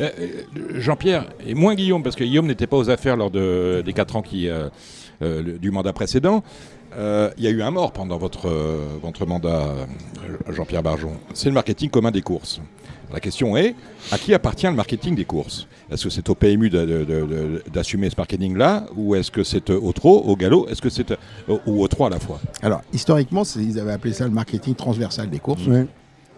Euh, 0.00 0.10
euh, 0.20 0.80
Jean-Pierre, 0.80 1.26
et 1.44 1.54
moins 1.54 1.74
Guillaume, 1.74 2.02
parce 2.02 2.14
que 2.14 2.24
Guillaume 2.24 2.46
n'était 2.46 2.66
pas 2.66 2.76
aux 2.76 2.88
affaires 2.88 3.16
lors 3.16 3.30
de, 3.30 3.82
des 3.84 3.92
4 3.92 4.16
ans 4.16 4.22
euh, 4.32 5.58
du 5.58 5.70
mandat 5.70 5.92
précédent. 5.92 6.44
Euh, 6.96 7.30
Il 7.36 7.44
y 7.44 7.46
a 7.46 7.50
eu 7.50 7.62
un 7.62 7.70
mort 7.70 7.92
pendant 7.92 8.18
votre, 8.18 8.48
euh, 8.48 8.86
votre 9.02 9.26
mandat, 9.26 9.68
euh, 9.68 9.84
Jean-Pierre 10.52 10.82
Barjon. 10.82 11.12
C'est 11.34 11.48
le 11.48 11.54
marketing 11.54 11.90
commun 11.90 12.10
des 12.10 12.22
courses. 12.22 12.60
La 13.12 13.20
question 13.20 13.56
est, 13.56 13.74
à 14.12 14.18
qui 14.18 14.34
appartient 14.34 14.66
le 14.66 14.74
marketing 14.74 15.14
des 15.14 15.24
courses? 15.24 15.66
Est-ce 15.90 16.04
que 16.04 16.10
c'est 16.10 16.28
au 16.28 16.34
PMU 16.34 16.68
d'assumer 17.72 18.10
ce 18.10 18.16
marketing-là 18.18 18.84
Ou 18.96 19.14
est-ce 19.14 19.30
que 19.30 19.42
c'est 19.44 19.70
au 19.70 19.92
trot, 19.92 20.22
au 20.26 20.36
galop? 20.36 20.68
Est-ce 20.68 20.82
que 20.82 20.90
c'est 20.90 21.12
ou 21.48 21.82
au 21.82 21.88
trois 21.88 22.08
à 22.08 22.10
la 22.10 22.18
fois? 22.20 22.38
Alors, 22.60 22.82
historiquement, 22.92 23.44
c'est- 23.44 23.60
ils 23.60 23.78
avaient 23.78 23.92
appelé 23.92 24.12
ça 24.12 24.24
le 24.24 24.30
marketing 24.30 24.74
transversal 24.74 25.30
des 25.30 25.38
courses. 25.38 25.62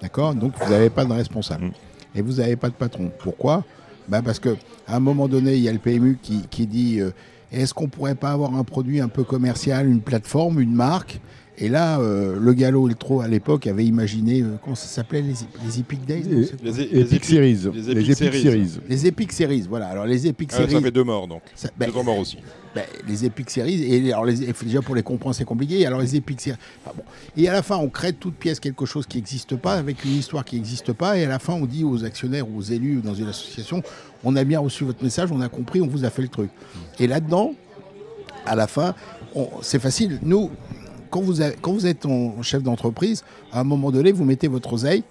D'accord? 0.00 0.32
Donc, 0.34 0.52
vous 0.64 0.70
n'avez 0.70 0.90
pas 0.90 1.04
de 1.04 1.12
responsable. 1.12 1.64
Mm. 1.66 1.72
Et 2.14 2.22
vous 2.22 2.34
n'avez 2.34 2.54
pas 2.56 2.68
de 2.68 2.74
patron. 2.74 3.10
Pourquoi? 3.18 3.64
Bah 4.08 4.22
Parce 4.24 4.38
qu'à 4.38 4.50
un 4.88 5.00
moment 5.00 5.26
donné, 5.28 5.54
il 5.54 5.62
y 5.62 5.68
a 5.68 5.72
le 5.72 5.78
PMU 5.78 6.18
qui, 6.22 6.42
qui 6.50 6.66
dit 6.68 7.00
euh, 7.00 7.10
est-ce 7.52 7.74
qu'on 7.74 7.88
pourrait 7.88 8.14
pas 8.14 8.30
avoir 8.30 8.54
un 8.54 8.64
produit 8.64 9.00
un 9.00 9.08
peu 9.08 9.24
commercial, 9.24 9.88
une 9.88 10.00
plateforme, 10.00 10.60
une 10.60 10.74
marque 10.74 11.20
Et 11.62 11.68
là, 11.68 12.00
euh, 12.00 12.38
le 12.40 12.52
galop 12.54 12.86
et 12.86 12.90
le 12.90 12.96
trot, 12.96 13.20
à 13.20 13.28
l'époque, 13.28 13.66
avait 13.66 13.84
imaginé, 13.84 14.40
euh, 14.40 14.56
comment 14.64 14.74
ça 14.74 14.86
s'appelait 14.86 15.20
Les, 15.20 15.34
les 15.66 15.78
Epic 15.80 16.06
Days 16.06 16.20
Et- 16.30 16.44
c'est- 16.44 16.62
Les, 16.64 17.00
Epic 17.02 17.24
Series. 17.24 17.58
les 17.74 17.82
Les 17.94 18.00
Epic 18.10 18.14
Series. 18.16 18.42
Series. 18.42 18.78
Les 18.88 19.06
Epic 19.06 19.32
Series, 19.32 19.66
voilà. 19.68 19.88
Alors, 19.88 20.06
les 20.06 20.26
Epic 20.26 20.48
Ah, 20.54 20.56
Series. 20.56 20.72
ça 20.72 20.80
fait 20.80 20.90
deux 20.90 21.04
morts 21.04 21.28
donc. 21.28 21.42
ça- 21.54 21.68
ben, 21.78 21.90
deux 21.94 22.02
morts 22.02 22.18
aussi. 22.18 22.38
ben, 22.74 22.84
les 23.06 23.24
Epic 23.26 23.50
Series, 23.50 23.82
et 23.82 24.12
alors 24.12 24.24
les, 24.24 24.36
déjà 24.62 24.80
pour 24.80 24.94
les 24.94 25.02
comprendre 25.02 25.34
c'est 25.34 25.44
compliqué, 25.44 25.84
alors 25.84 26.00
les 26.00 26.14
Epic 26.16 26.40
Series, 26.40 26.56
enfin 26.84 26.94
bon. 26.96 27.02
et 27.36 27.48
à 27.48 27.52
la 27.52 27.62
fin 27.62 27.76
on 27.76 27.88
crée 27.88 28.12
de 28.12 28.16
toute 28.16 28.36
pièce 28.36 28.60
quelque 28.60 28.86
chose 28.86 29.06
qui 29.08 29.18
n'existe 29.18 29.56
pas, 29.56 29.74
avec 29.74 30.04
une 30.04 30.12
histoire 30.12 30.44
qui 30.44 30.54
n'existe 30.56 30.92
pas, 30.92 31.18
et 31.18 31.24
à 31.24 31.28
la 31.28 31.40
fin 31.40 31.54
on 31.54 31.66
dit 31.66 31.82
aux 31.82 32.04
actionnaires 32.04 32.48
ou 32.48 32.58
aux 32.58 32.62
élus 32.62 33.00
dans 33.04 33.12
une 33.14 33.26
association, 33.26 33.82
on 34.22 34.36
a 34.36 34.44
bien 34.44 34.60
reçu 34.60 34.84
votre 34.84 35.02
message, 35.02 35.30
on 35.32 35.40
a 35.40 35.48
compris, 35.48 35.80
on 35.82 35.88
vous 35.88 36.04
a 36.04 36.10
fait 36.10 36.22
le 36.22 36.28
truc. 36.28 36.50
Et 37.00 37.06
là-dedans, 37.08 37.54
à 38.46 38.54
la 38.54 38.66
fin, 38.68 38.94
c'est 39.62 39.80
facile, 39.80 40.18
nous... 40.22 40.50
Quand 41.10 41.22
vous, 41.22 41.42
êtes 41.86 42.06
en 42.06 42.40
chef 42.42 42.62
d'entreprise, 42.62 43.24
à 43.52 43.60
un 43.60 43.64
moment 43.64 43.90
donné, 43.90 44.12
vous 44.12 44.24
mettez 44.24 44.46
votre 44.46 44.72
oseille 44.72 45.02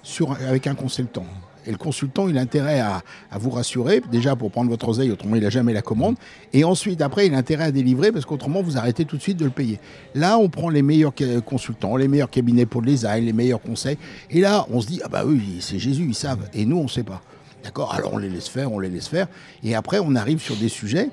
avec 0.48 0.66
un 0.68 0.76
consultant. 0.76 1.26
Et 1.66 1.72
le 1.72 1.78
consultant, 1.78 2.30
il 2.30 2.38
a 2.38 2.42
intérêt 2.42 2.80
à, 2.80 3.04
vous 3.34 3.50
rassurer, 3.50 4.02
déjà 4.10 4.36
pour 4.38 4.50
prendre 4.50 4.70
votre 4.70 4.88
oseille, 4.88 5.12
autrement 5.12 5.36
il 5.36 5.44
n'a 5.44 5.50
jamais 5.50 5.74
la 5.74 5.82
commande. 5.82 6.16
Et 6.54 6.64
ensuite, 6.64 7.02
après, 7.02 7.28
il 7.28 7.34
a 7.34 7.38
intérêt 7.38 7.66
à 7.66 7.72
délivrer, 7.72 8.14
parce 8.14 8.26
qu'autrement, 8.26 8.62
vous 8.62 8.78
arrêtez 8.78 9.04
tout 9.04 9.18
de 9.18 9.22
suite 9.22 9.38
de 9.38 9.44
le 9.44 9.52
payer. 9.52 9.78
Là, 10.16 10.38
on 10.38 10.48
prend 10.48 10.70
les 10.70 10.82
meilleurs 10.82 11.14
consultants, 11.46 11.98
les 11.98 12.08
meilleurs 12.08 12.30
cabinets 12.30 12.66
pour 12.66 12.82
le 12.82 12.88
design, 12.88 13.26
les 13.26 13.34
meilleurs 13.34 13.62
conseils. 13.62 13.98
Et 14.30 14.40
là, 14.40 14.66
on 14.72 14.80
se 14.80 14.88
dit, 14.88 15.02
ah 15.04 15.10
bah 15.10 15.24
oui, 15.26 15.58
c'est 15.60 15.80
Jésus, 15.80 16.06
ils 16.08 16.16
savent. 16.16 16.48
Et 16.54 16.66
nous, 16.66 16.78
on 16.78 16.84
ne 16.84 16.90
sait 16.90 17.04
pas. 17.04 17.22
D'accord? 17.64 17.94
Alors, 17.94 18.14
on 18.14 18.18
les 18.18 18.30
laisse 18.30 18.48
faire, 18.48 18.72
on 18.72 18.80
les 18.80 18.90
laisse 18.90 19.10
faire. 19.10 19.28
Et 19.64 19.76
après, 19.76 20.00
on 20.00 20.16
arrive 20.16 20.40
sur 20.40 20.56
des 20.56 20.70
sujets 20.70 21.10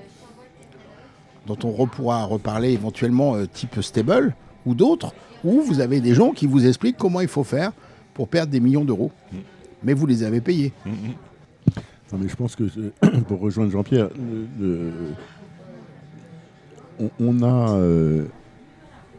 dont 1.47 1.59
on 1.63 1.87
pourra 1.87 2.25
reparler 2.25 2.73
éventuellement 2.73 3.35
euh, 3.35 3.47
type 3.47 3.81
stable 3.81 4.35
ou 4.67 4.75
d'autres, 4.75 5.15
où 5.45 5.63
vous 5.63 5.81
avez 5.81 6.01
des 6.01 6.15
gens 6.15 6.33
qui 6.33 6.47
vous 6.47 6.67
expliquent 6.67 6.99
comment 6.99 7.21
il 7.21 7.29
faut 7.29 7.45
faire 7.45 7.73
pour 8.13 8.29
perdre 8.29 8.51
des 8.51 8.61
millions 8.61 8.85
d'euros. 8.85 9.13
Mais 9.83 9.95
vous 9.95 10.07
les 10.07 10.23
avez 10.23 10.41
payés. 10.41 10.73
Non, 12.13 12.19
mais 12.21 12.29
je 12.29 12.37
pense 12.37 12.55
que 12.55 12.65
euh, 12.65 13.21
pour 13.29 13.41
rejoindre 13.41 13.71
Jean-Pierre, 13.71 14.09
on, 17.19 17.43
a 17.43 17.71
euh, 17.77 18.27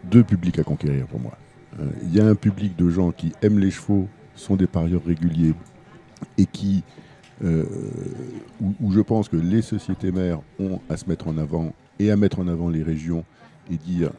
deux 0.06 0.24
publics 0.24 0.58
à 0.60 0.64
conquérir 0.64 1.06
pour 1.08 1.20
moi. 1.20 1.38
Euh, 1.80 1.86
Il 2.04 2.16
y 2.16 2.20
a 2.20 2.26
un 2.26 2.36
public 2.36 2.76
de 2.78 2.90
gens 2.90 3.12
qui 3.12 3.34
aiment 3.42 3.60
les 3.60 3.72
chevaux, 3.72 4.08
sont 4.36 4.56
des 4.56 4.68
parieurs 4.68 5.04
réguliers 5.06 5.54
et 6.38 6.46
qui, 6.46 6.84
où, 7.42 8.74
où 8.82 8.92
je 8.92 9.02
pense 9.02 9.30
que 9.30 9.36
les 9.36 9.62
sociétés 9.62 10.12
mères 10.12 10.40
ont 10.60 10.80
à 10.90 10.98
se 10.98 11.08
mettre 11.10 11.28
en 11.28 11.38
avant 11.38 11.74
et 12.00 12.12
à 12.12 12.16
mettre 12.16 12.40
en 12.40 12.48
avant 12.48 12.70
les 12.70 12.84
régions 12.84 13.26
et 13.72 13.78
dire 13.78 14.12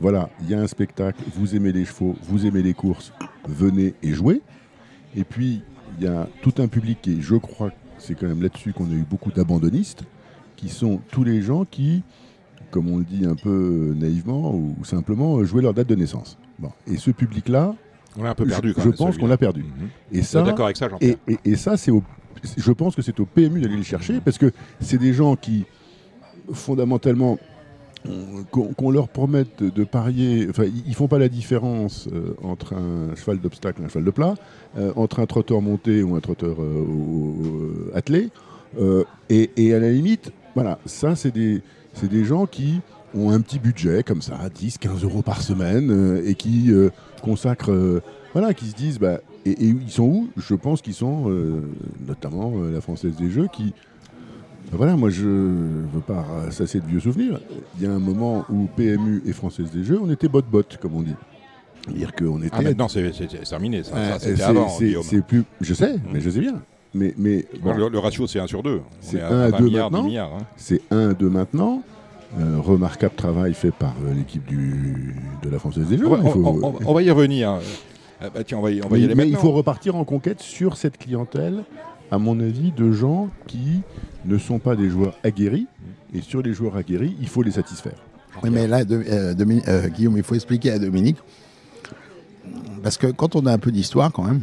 voilà, 0.00 0.30
il 0.42 0.50
y 0.50 0.54
a 0.54 0.60
un 0.60 0.66
spectacle, 0.66 1.22
vous 1.34 1.54
aimez 1.54 1.72
les 1.72 1.84
chevaux, 1.84 2.16
vous 2.22 2.46
aimez 2.46 2.62
les 2.62 2.74
courses, 2.74 3.12
venez 3.48 3.94
et 4.02 4.12
jouez. 4.12 4.40
Et 5.16 5.24
puis, 5.24 5.62
il 5.98 6.04
y 6.04 6.08
a 6.08 6.26
tout 6.42 6.54
un 6.58 6.68
public 6.68 6.98
qui, 7.02 7.20
je 7.20 7.34
crois, 7.36 7.70
c'est 7.98 8.14
quand 8.14 8.26
même 8.28 8.42
là-dessus 8.42 8.72
qu'on 8.72 8.86
a 8.90 8.94
eu 8.94 9.04
beaucoup 9.08 9.30
d'abandonnistes, 9.30 10.04
qui 10.56 10.68
sont 10.68 11.00
tous 11.10 11.24
les 11.24 11.42
gens 11.42 11.64
qui, 11.64 12.02
comme 12.70 12.88
on 12.90 12.98
le 12.98 13.04
dit 13.04 13.26
un 13.26 13.34
peu 13.34 13.94
naïvement 13.98 14.54
ou 14.54 14.76
simplement, 14.84 15.38
euh, 15.38 15.44
jouaient 15.44 15.62
leur 15.62 15.74
date 15.74 15.88
de 15.88 15.94
naissance. 15.96 16.38
Bon. 16.58 16.70
Et 16.86 16.96
ce 16.96 17.10
public-là, 17.10 17.74
On 18.16 18.22
l'a 18.22 18.30
un 18.30 18.34
peu 18.34 18.44
je, 18.44 18.50
perdu 18.50 18.72
quand 18.74 18.82
je 18.82 18.88
même, 18.88 18.96
pense 18.96 19.18
qu'on 19.18 19.26
l'a 19.26 19.36
perdu. 19.38 19.62
Mhm. 19.62 19.88
Et 20.12 20.22
ça, 20.22 20.42
d'accord 20.42 20.66
avec 20.66 20.76
ça, 20.76 20.88
Jean-Pierre 20.88 21.16
et, 21.26 21.32
et- 21.32 21.38
et 21.52 21.56
ça, 21.56 21.76
c'est 21.76 21.92
je 22.56 22.72
pense 22.72 22.94
que 22.96 23.02
c'est 23.02 23.18
au 23.20 23.26
PMU 23.26 23.60
d'aller 23.60 23.76
les 23.76 23.82
chercher 23.82 24.20
parce 24.20 24.38
que 24.38 24.50
c'est 24.80 24.96
des 24.98 25.12
gens 25.12 25.36
qui, 25.36 25.66
fondamentalement, 26.52 27.32
on- 27.32 27.38
qu'on 28.50 28.90
leur 28.90 29.08
promette 29.08 29.62
de, 29.62 29.84
parier, 29.84 30.46
enfin, 30.48 30.64
ils 30.86 30.94
font 30.94 31.08
pas 31.08 31.18
la 31.18 31.28
différence 31.28 32.08
euh, 32.12 32.34
entre 32.42 32.74
un 32.74 33.14
cheval 33.14 33.40
d'obstacle 33.40 33.82
et 33.82 33.84
un 33.84 33.88
cheval 33.88 34.04
de 34.04 34.10
plat, 34.10 34.34
euh, 34.78 34.92
entre 34.96 35.20
un 35.20 35.26
trotteur 35.26 35.60
monté 35.60 36.02
ou 36.02 36.16
un 36.16 36.20
trotteur 36.20 36.56
euh, 36.62 37.92
attelé. 37.94 38.30
Et, 39.28 39.74
à 39.74 39.78
la 39.78 39.90
limite, 39.90 40.32
voilà, 40.54 40.78
ça, 40.86 41.14
c'est 41.14 41.30
des, 41.30 41.62
des 42.02 42.24
gens 42.24 42.46
qui 42.46 42.80
ont 43.14 43.30
un 43.30 43.40
petit 43.40 43.58
budget 43.58 44.02
comme 44.02 44.22
ça, 44.22 44.38
10, 44.54 44.78
15 44.78 45.04
euros 45.04 45.22
par 45.22 45.42
semaine, 45.42 46.22
et 46.24 46.34
qui 46.34 46.72
consacrent, 47.22 48.00
voilà, 48.32 48.54
qui 48.54 48.66
se 48.66 48.76
disent, 48.76 48.98
bah, 48.98 49.20
et, 49.44 49.50
et 49.50 49.66
ils 49.66 49.90
sont 49.90 50.04
où? 50.04 50.28
Je 50.36 50.54
pense 50.54 50.80
qu'ils 50.80 50.94
sont, 50.94 51.30
notamment 52.06 52.52
la 52.72 52.80
Française 52.80 53.16
des 53.16 53.30
Jeux, 53.30 53.48
qui, 53.52 53.74
voilà, 54.72 54.96
moi 54.96 55.10
je 55.10 55.24
veux 55.26 56.00
pas 56.06 56.22
rassasier 56.44 56.80
de 56.80 56.86
vieux 56.86 57.00
souvenirs. 57.00 57.40
Il 57.78 57.84
y 57.84 57.86
a 57.86 57.92
un 57.92 57.98
moment 57.98 58.44
où 58.50 58.68
PMU 58.76 59.22
et 59.26 59.32
Française 59.32 59.70
des 59.72 59.84
Jeux, 59.84 59.98
on 60.02 60.10
était 60.10 60.28
bot-bot, 60.28 60.62
comme 60.80 60.94
on 60.96 61.02
dit. 61.02 61.14
C'est-à-dire 61.86 62.14
qu'on 62.14 62.40
était 62.42 62.50
Ah, 62.52 62.62
maintenant, 62.62 62.88
c'est 62.88 63.10
terminé. 63.48 63.82
Ça, 63.82 63.96
euh, 63.96 64.12
Ça, 64.12 64.18
c'était 64.18 64.36
c'est- 64.36 64.42
avant, 64.42 64.68
c'est- 64.68 65.22
plus, 65.22 65.44
je 65.60 65.74
sais, 65.74 65.94
Mm. 65.94 66.00
mais 66.12 66.20
je 66.20 66.30
sais 66.30 66.40
bien. 66.40 66.54
Mais, 66.92 67.14
mais 67.16 67.46
Bon, 67.62 67.70
bon, 67.72 67.76
le, 67.78 67.88
le 67.88 67.98
ratio, 67.98 68.26
c'est 68.26 68.38
1 68.40 68.46
sur 68.46 68.62
2. 68.62 68.80
C'est 69.00 69.16
On 69.16 69.20
est 69.20 69.22
un 69.22 69.40
à 69.40 69.48
20 69.50 69.58
deux 69.58 69.64
milliards, 69.64 69.90
10 69.90 69.96
maintenant. 69.96 70.36
hein. 70.38 70.44
c'est 70.56 70.82
un 70.90 71.12
de 71.12 71.26
maintenant. 71.28 71.82
Euh, 72.38 72.58
remarquable 72.60 73.14
travail 73.16 73.54
fait 73.54 73.72
par 73.72 73.94
euh, 74.06 74.14
l'équipe 74.14 74.44
du, 74.46 75.16
de 75.42 75.50
la 75.50 75.58
Française 75.58 75.86
des 75.88 75.98
Jeux. 75.98 76.06
On, 76.06 76.10
va- 76.10 76.18
il 76.24 76.30
faut- 76.30 76.44
on- 76.44 76.62
on- 76.64 76.78
on 76.86 76.94
va 76.94 77.02
y 77.02 77.10
revenir. 77.10 77.58
Bah, 78.20 78.44
tiens, 78.44 78.58
on 78.58 78.60
va 78.62 78.70
y, 78.70 78.80
on 78.84 78.88
va 78.88 78.98
y 78.98 79.00
mais 79.00 79.06
aller 79.06 79.14
mais 79.16 79.28
il 79.28 79.34
faut 79.36 79.50
repartir 79.50 79.96
en 79.96 80.04
conquête 80.04 80.40
sur 80.40 80.76
cette 80.76 80.96
clientèle, 80.98 81.64
à 82.10 82.18
mon 82.18 82.38
avis, 82.40 82.72
de 82.72 82.90
gens 82.92 83.28
qui 83.46 83.80
ne 84.24 84.38
sont 84.38 84.58
pas 84.58 84.76
des 84.76 84.88
joueurs 84.90 85.14
aguerris. 85.24 85.66
Et 86.14 86.20
sur 86.20 86.42
les 86.42 86.52
joueurs 86.52 86.76
aguerris, 86.76 87.16
il 87.20 87.28
faut 87.28 87.42
les 87.42 87.52
satisfaire. 87.52 87.94
Oui, 88.42 88.50
mais 88.50 88.66
là, 88.66 88.84
de- 88.84 89.02
euh, 89.08 89.34
euh, 89.68 89.88
Guillaume, 89.88 90.16
il 90.16 90.22
faut 90.22 90.34
expliquer 90.34 90.72
à 90.72 90.78
Dominique. 90.78 91.16
Parce 92.82 92.96
que 92.96 93.06
quand 93.08 93.36
on 93.36 93.44
a 93.46 93.52
un 93.52 93.58
peu 93.58 93.70
d'histoire, 93.70 94.10
quand 94.10 94.22
même, 94.24 94.40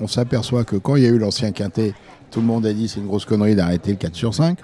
on 0.00 0.06
s'aperçoit 0.06 0.64
que 0.64 0.76
quand 0.76 0.96
il 0.96 1.02
y 1.02 1.06
a 1.06 1.08
eu 1.08 1.18
l'ancien 1.18 1.52
quintet, 1.52 1.94
tout 2.30 2.40
le 2.40 2.46
monde 2.46 2.66
a 2.66 2.72
dit 2.72 2.86
c'est 2.88 3.00
une 3.00 3.06
grosse 3.06 3.24
connerie 3.24 3.54
d'arrêter 3.56 3.90
le 3.92 3.96
4 3.96 4.14
sur 4.14 4.34
5. 4.34 4.58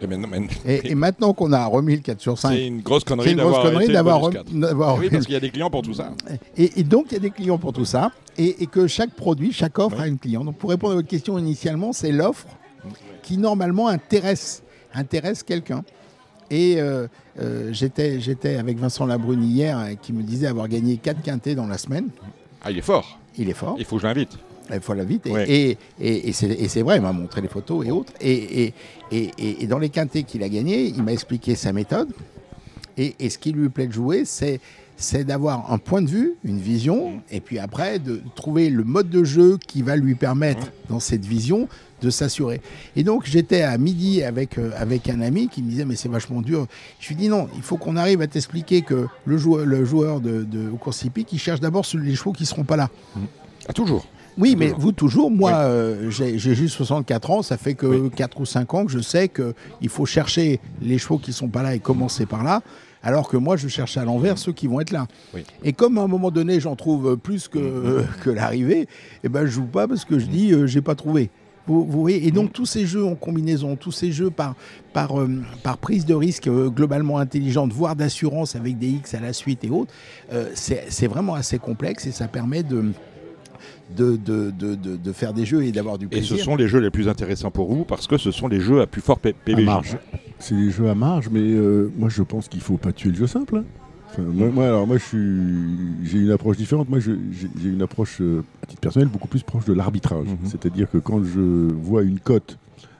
Et 0.00 0.06
maintenant- 0.06 0.28
maintenant- 0.28 0.48
Et, 0.66 0.90
et 0.90 0.94
maintenant 0.94 1.32
qu'on 1.32 1.52
a 1.52 1.64
remis 1.66 1.96
le 1.96 2.02
4 2.02 2.20
sur 2.20 2.38
5, 2.38 2.50
c'est 2.50 2.66
une 2.66 2.80
grosse 2.80 3.04
connerie 3.04 3.34
d'avoir 3.34 3.62
connerie 3.62 3.74
arrêté 3.76 3.88
le 3.88 3.94
d'avoir 3.94 4.20
bonus 4.20 4.36
rem- 4.36 4.44
4. 4.44 4.60
d'avoir 4.60 4.88
Eh 4.88 4.92
Oui, 4.92 4.98
remis 5.06 5.10
parce 5.10 5.24
qu'il 5.26 5.34
y 5.34 5.36
a 5.36 5.40
des 5.40 5.50
clients 5.50 5.70
pour 5.70 5.82
tout 5.82 5.94
ça. 5.94 6.12
Et, 6.56 6.80
et 6.80 6.82
donc, 6.84 7.06
il 7.10 7.14
y 7.14 7.16
a 7.16 7.20
des 7.20 7.30
clients 7.30 7.58
pour 7.58 7.72
tout 7.72 7.84
ça. 7.84 8.12
Et, 8.38 8.66
que 8.66 8.86
chaque 8.86 9.10
produit, 9.14 9.52
chaque 9.52 9.78
offre 9.78 9.96
Ouais. 9.96 10.04
a 10.04 10.06
une 10.08 10.18
client. 10.18 10.44
Donc, 10.44 10.56
pour 10.56 10.70
répondre 10.70 10.92
à 10.92 10.96
votre 10.96 11.08
question 11.08 11.38
initialement, 11.38 11.92
c'est 11.92 12.12
l'offre 12.12 12.46
qui, 13.22 13.38
normalement, 13.38 13.88
intéresse, 13.88 14.62
intéresse 14.94 15.42
quelqu'un. 15.42 15.82
Et 16.50 16.76
euh, 16.78 17.08
euh, 17.40 17.70
j'étais 17.72 18.20
j'étais 18.20 18.56
avec 18.56 18.78
Vincent 18.78 19.04
Labrune 19.06 19.42
hier, 19.42 19.78
euh, 19.78 19.94
qui 20.00 20.12
me 20.12 20.22
disait 20.22 20.46
avoir 20.46 20.68
gagné 20.68 20.96
4 20.96 21.22
quintés 21.22 21.54
dans 21.56 21.66
la 21.66 21.76
semaine. 21.78 22.08
Ah, 22.62 22.70
il 22.70 22.78
est 22.78 22.82
fort. 22.82 23.18
Il 23.38 23.48
est 23.50 23.54
fort. 23.54 23.74
Il 23.78 23.84
faut 23.84 23.96
que 23.96 24.02
je 24.02 24.06
l'invite. 24.06 24.38
Il 24.72 24.80
faut 24.80 24.94
la 24.94 25.04
vite. 25.04 25.26
Et, 25.26 25.32
Ouais. 25.32 25.44
et, 25.50 25.78
et- 26.00 26.28
et 26.28 26.32
c'est 26.68 26.82
vrai, 26.82 26.96
il 26.96 27.02
m'a 27.02 27.12
montré 27.12 27.40
les 27.40 27.48
photos 27.48 27.86
et 27.86 27.90
autres. 27.90 28.12
Et, 28.20 28.72
dans 29.68 29.78
les 29.78 29.88
quintés 29.90 30.22
qu'il 30.24 30.42
a 30.42 30.48
gagnés, 30.48 30.86
il 30.86 31.02
m'a 31.02 31.12
expliqué 31.12 31.54
sa 31.54 31.72
méthode. 31.72 32.08
Et, 32.98 33.14
et 33.20 33.30
ce 33.30 33.38
qui 33.38 33.52
lui 33.52 33.68
plaît 33.68 33.86
de 33.86 33.92
jouer, 33.92 34.24
c'est 34.24 34.60
c'est 34.98 35.24
d'avoir 35.24 35.70
un 35.70 35.76
point 35.76 36.00
de 36.00 36.08
vue, 36.08 36.32
une 36.42 36.58
vision, 36.58 37.20
et 37.30 37.40
puis 37.40 37.58
après 37.58 37.98
de 37.98 38.22
trouver 38.34 38.70
le 38.70 38.82
mode 38.82 39.10
de 39.10 39.24
jeu 39.24 39.58
qui 39.58 39.82
va 39.82 39.94
lui 39.94 40.14
permettre, 40.14 40.72
dans 40.88 41.00
cette 41.00 41.26
vision, 41.26 41.68
de 42.00 42.08
s'assurer. 42.08 42.62
Et 42.96 43.02
donc 43.04 43.26
j'étais 43.26 43.60
à 43.60 43.76
midi 43.76 44.22
avec, 44.22 44.56
euh, 44.56 44.70
avec 44.74 45.10
un 45.10 45.20
ami 45.20 45.48
qui 45.48 45.62
me 45.62 45.68
disait 45.68 45.84
mais 45.84 45.96
c'est 45.96 46.08
vachement 46.08 46.40
dur. 46.40 46.66
Je 46.98 47.08
lui 47.08 47.16
dis 47.16 47.28
non, 47.28 47.46
il 47.56 47.60
faut 47.62 47.76
qu'on 47.76 47.96
arrive 47.96 48.22
à 48.22 48.26
t'expliquer 48.26 48.80
que 48.80 49.06
le 49.26 49.36
joueur, 49.36 49.66
le 49.66 49.84
joueur 49.84 50.20
de, 50.22 50.44
de 50.44 50.70
course 50.70 51.04
hippique, 51.04 51.30
il 51.30 51.38
cherche 51.38 51.60
d'abord 51.60 51.84
les 52.02 52.14
chevaux 52.14 52.32
qui 52.32 52.46
seront 52.46 52.64
pas 52.64 52.76
là. 52.76 52.88
Ah, 53.68 53.74
toujours. 53.74 54.06
Oui, 54.38 54.54
mais 54.56 54.72
vous 54.76 54.92
toujours, 54.92 55.30
moi 55.30 55.52
euh, 55.52 56.10
j'ai 56.10 56.38
juste 56.38 56.76
64 56.76 57.30
ans, 57.30 57.42
ça 57.42 57.56
fait 57.56 57.74
que 57.74 57.86
Oui. 57.86 58.10
4 58.10 58.40
ou 58.40 58.44
5 58.46 58.74
ans 58.74 58.84
que 58.86 58.92
je 58.92 58.98
sais 58.98 59.28
qu'il 59.28 59.88
faut 59.88 60.06
chercher 60.06 60.60
les 60.82 60.98
chevaux 60.98 61.18
qui 61.18 61.32
sont 61.32 61.48
pas 61.48 61.62
là 61.62 61.74
et 61.74 61.78
commencer 61.78 62.26
par 62.26 62.44
là. 62.44 62.62
Alors 63.02 63.28
que 63.28 63.36
moi, 63.36 63.56
je 63.56 63.68
cherche 63.68 63.96
à 63.98 64.04
l'envers 64.04 64.36
ceux 64.36 64.52
qui 64.52 64.66
vont 64.66 64.80
être 64.80 64.90
là. 64.90 65.06
Oui. 65.32 65.44
Et 65.62 65.72
comme 65.72 65.96
à 65.96 66.02
un 66.02 66.08
moment 66.08 66.32
donné, 66.32 66.58
j'en 66.58 66.74
trouve 66.74 67.16
plus 67.16 67.46
que, 67.46 68.02
que 68.24 68.30
l'arrivée, 68.30 68.88
eh 69.22 69.28
ben, 69.28 69.46
je 69.46 69.52
joue 69.52 69.66
pas 69.66 69.86
parce 69.86 70.04
que 70.04 70.18
je 70.18 70.26
dis, 70.26 70.52
euh, 70.52 70.66
j'ai 70.66 70.80
pas 70.80 70.96
trouvé. 70.96 71.30
Vous, 71.66 71.84
vous 71.84 72.00
voyez 72.00 72.26
Et 72.26 72.30
donc, 72.30 72.52
tous 72.52 72.66
ces 72.66 72.86
jeux 72.86 73.04
en 73.04 73.14
combinaison, 73.14 73.76
tous 73.76 73.92
ces 73.92 74.12
jeux 74.12 74.30
par, 74.30 74.54
par, 74.92 75.20
euh, 75.20 75.42
par 75.62 75.78
prise 75.78 76.06
de 76.06 76.14
risque 76.14 76.46
euh, 76.46 76.68
globalement 76.68 77.18
intelligente, 77.18 77.72
voire 77.72 77.96
d'assurance 77.96 78.54
avec 78.54 78.78
des 78.78 78.88
X 78.88 79.14
à 79.14 79.20
la 79.20 79.32
suite 79.32 79.64
et 79.64 79.70
autres, 79.70 79.92
euh, 80.32 80.50
c'est 80.54 80.86
c'est 80.88 81.08
vraiment 81.08 81.34
assez 81.34 81.58
complexe 81.58 82.06
et 82.06 82.12
ça 82.12 82.28
permet 82.28 82.62
de, 82.62 82.92
de, 83.94 84.16
de, 84.16 84.50
de, 84.50 84.74
de- 84.74 84.96
de 84.96 85.12
faire 85.12 85.32
des 85.32 85.44
jeux 85.44 85.62
et 85.64 85.72
d'avoir 85.72 85.98
du 85.98 86.06
Et 86.06 86.08
plaisir. 86.08 86.36
ce 86.36 86.42
sont 86.42 86.56
les 86.56 86.66
jeux 86.68 86.80
les 86.80 86.90
plus 86.90 87.08
intéressants 87.08 87.50
pour 87.50 87.72
vous 87.72 87.84
parce 87.84 88.06
que 88.06 88.16
ce 88.18 88.30
sont 88.30 88.48
les 88.48 88.60
jeux 88.60 88.80
à 88.80 88.86
plus 88.86 89.00
fort 89.02 89.18
P- 89.18 89.30
À 89.30 89.44
PBJ. 89.44 89.64
marge. 89.64 89.98
C'est 90.38 90.56
des 90.56 90.70
jeux 90.70 90.88
à 90.88 90.94
marge, 90.94 91.28
mais 91.30 91.40
euh, 91.40 91.90
moi 91.96 92.08
je 92.08 92.22
pense 92.22 92.48
qu'il 92.48 92.60
faut 92.60 92.76
pas 92.78 92.92
tuer 92.92 93.10
le 93.10 93.16
jeu 93.16 93.26
simple. 93.26 93.58
hein. 93.58 93.64
Enfin, 94.10 94.22
moi, 94.22 94.48
moi, 94.48 94.66
alors 94.66 94.86
moi, 94.86 94.96
je 94.98 95.04
suis, 95.04 96.08
j'ai 96.08 96.18
une 96.18 96.30
approche 96.30 96.56
différente. 96.56 96.88
Moi, 96.88 97.00
je- 97.00 97.10
j'ai 97.60 97.68
une 97.68 97.82
approche 97.82 98.18
euh, 98.20 98.42
à 98.62 98.66
titre 98.66 98.80
personnel 98.80 99.08
beaucoup 99.08 99.28
plus 99.28 99.42
proche 99.42 99.64
de 99.66 99.72
l'arbitrage. 99.74 100.26
Mhm. 100.26 100.36
C'est-à-dire 100.44 100.88
que 100.90 100.98
quand 100.98 101.22
je 101.24 101.40
vois 101.74 102.02
une 102.02 102.18
cote 102.20 102.56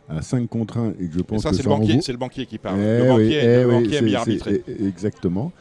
à 0.08 0.20
5 0.20 0.48
contre 0.48 0.78
1 0.78 0.90
et 1.00 1.06
que 1.06 1.14
je 1.14 1.20
Et 1.20 1.22
pense 1.22 1.42
ça, 1.42 1.50
que 1.50 1.56
c'est 1.56 1.62
le, 1.62 1.68
banquier, 1.68 1.94
vaut- 1.94 2.00
c'est 2.02 2.12
le 2.12 2.18
banquier 2.18 2.44
qui 2.46 2.58
parle. 2.58 2.78
Eh 2.80 2.82
le 2.98 3.02
oui, 3.02 3.08
banquier, 3.08 3.40
eh 3.42 3.46
le 3.62 3.66
oui, 3.68 3.74
banquier 3.84 4.14
arbitrer. 4.16 4.62
eh, 4.68 4.86
Exactement. 4.86 5.52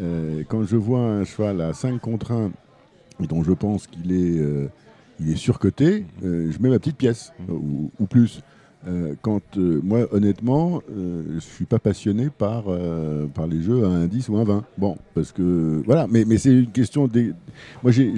Euh, 0.00 0.42
quand 0.48 0.64
je 0.64 0.76
vois 0.76 1.00
un 1.00 1.24
cheval 1.24 1.60
à 1.60 1.72
5 1.72 2.00
contre 2.00 2.32
1 2.32 2.50
et 3.22 3.26
dont 3.26 3.42
je 3.42 3.52
pense 3.52 3.86
qu'il 3.86 4.12
est, 4.12 4.38
euh, 4.38 4.66
il 5.20 5.30
est 5.30 5.36
surcoté, 5.36 6.04
euh, 6.24 6.50
je 6.50 6.62
mets 6.62 6.68
ma 6.70 6.78
petite 6.78 6.96
pièce 6.96 7.32
Mm. 7.48 7.52
ou, 7.52 7.90
ou 8.00 8.06
plus. 8.06 8.42
Euh, 8.86 9.14
quand 9.22 9.56
moi, 9.56 10.06
honnêtement, 10.12 10.82
je 10.94 11.38
suis 11.38 11.64
pas 11.64 11.78
passionné 11.78 12.28
par, 12.28 12.64
par 13.34 13.46
les 13.46 13.62
jeux 13.62 13.82
à 13.84 13.88
un 13.88 14.06
10 14.06 14.28
ou 14.28 14.36
un 14.36 14.44
20. 14.44 14.64
Bon, 14.76 14.96
parce 15.14 15.32
que 15.32 15.82
voilà, 15.86 16.06
mais, 16.10 16.24
mais 16.26 16.36
c'est 16.36 16.52
une 16.52 16.70
question. 16.70 17.06
Des... 17.08 17.32
Moi, 17.82 17.92
j'ai, 17.92 18.12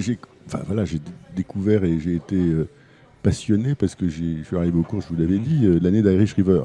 enfin 0.45 0.59
voilà, 0.67 0.83
découvert 1.35 1.85
et 1.85 1.99
j'ai 1.99 2.15
été 2.15 2.37
passionné 3.23 3.75
parce 3.75 3.95
que 3.95 4.07
je 4.07 4.43
suis 4.43 4.55
arrivé 4.57 4.77
au 4.77 4.83
cours, 4.83 5.01
je 5.01 5.07
vous 5.07 5.15
l'avais 5.15 5.37
Mhm. 5.37 5.43
dit, 5.43 5.65
euh, 5.65 5.79
l'année 5.81 6.01
d'Irish 6.01 6.33
River. 6.33 6.63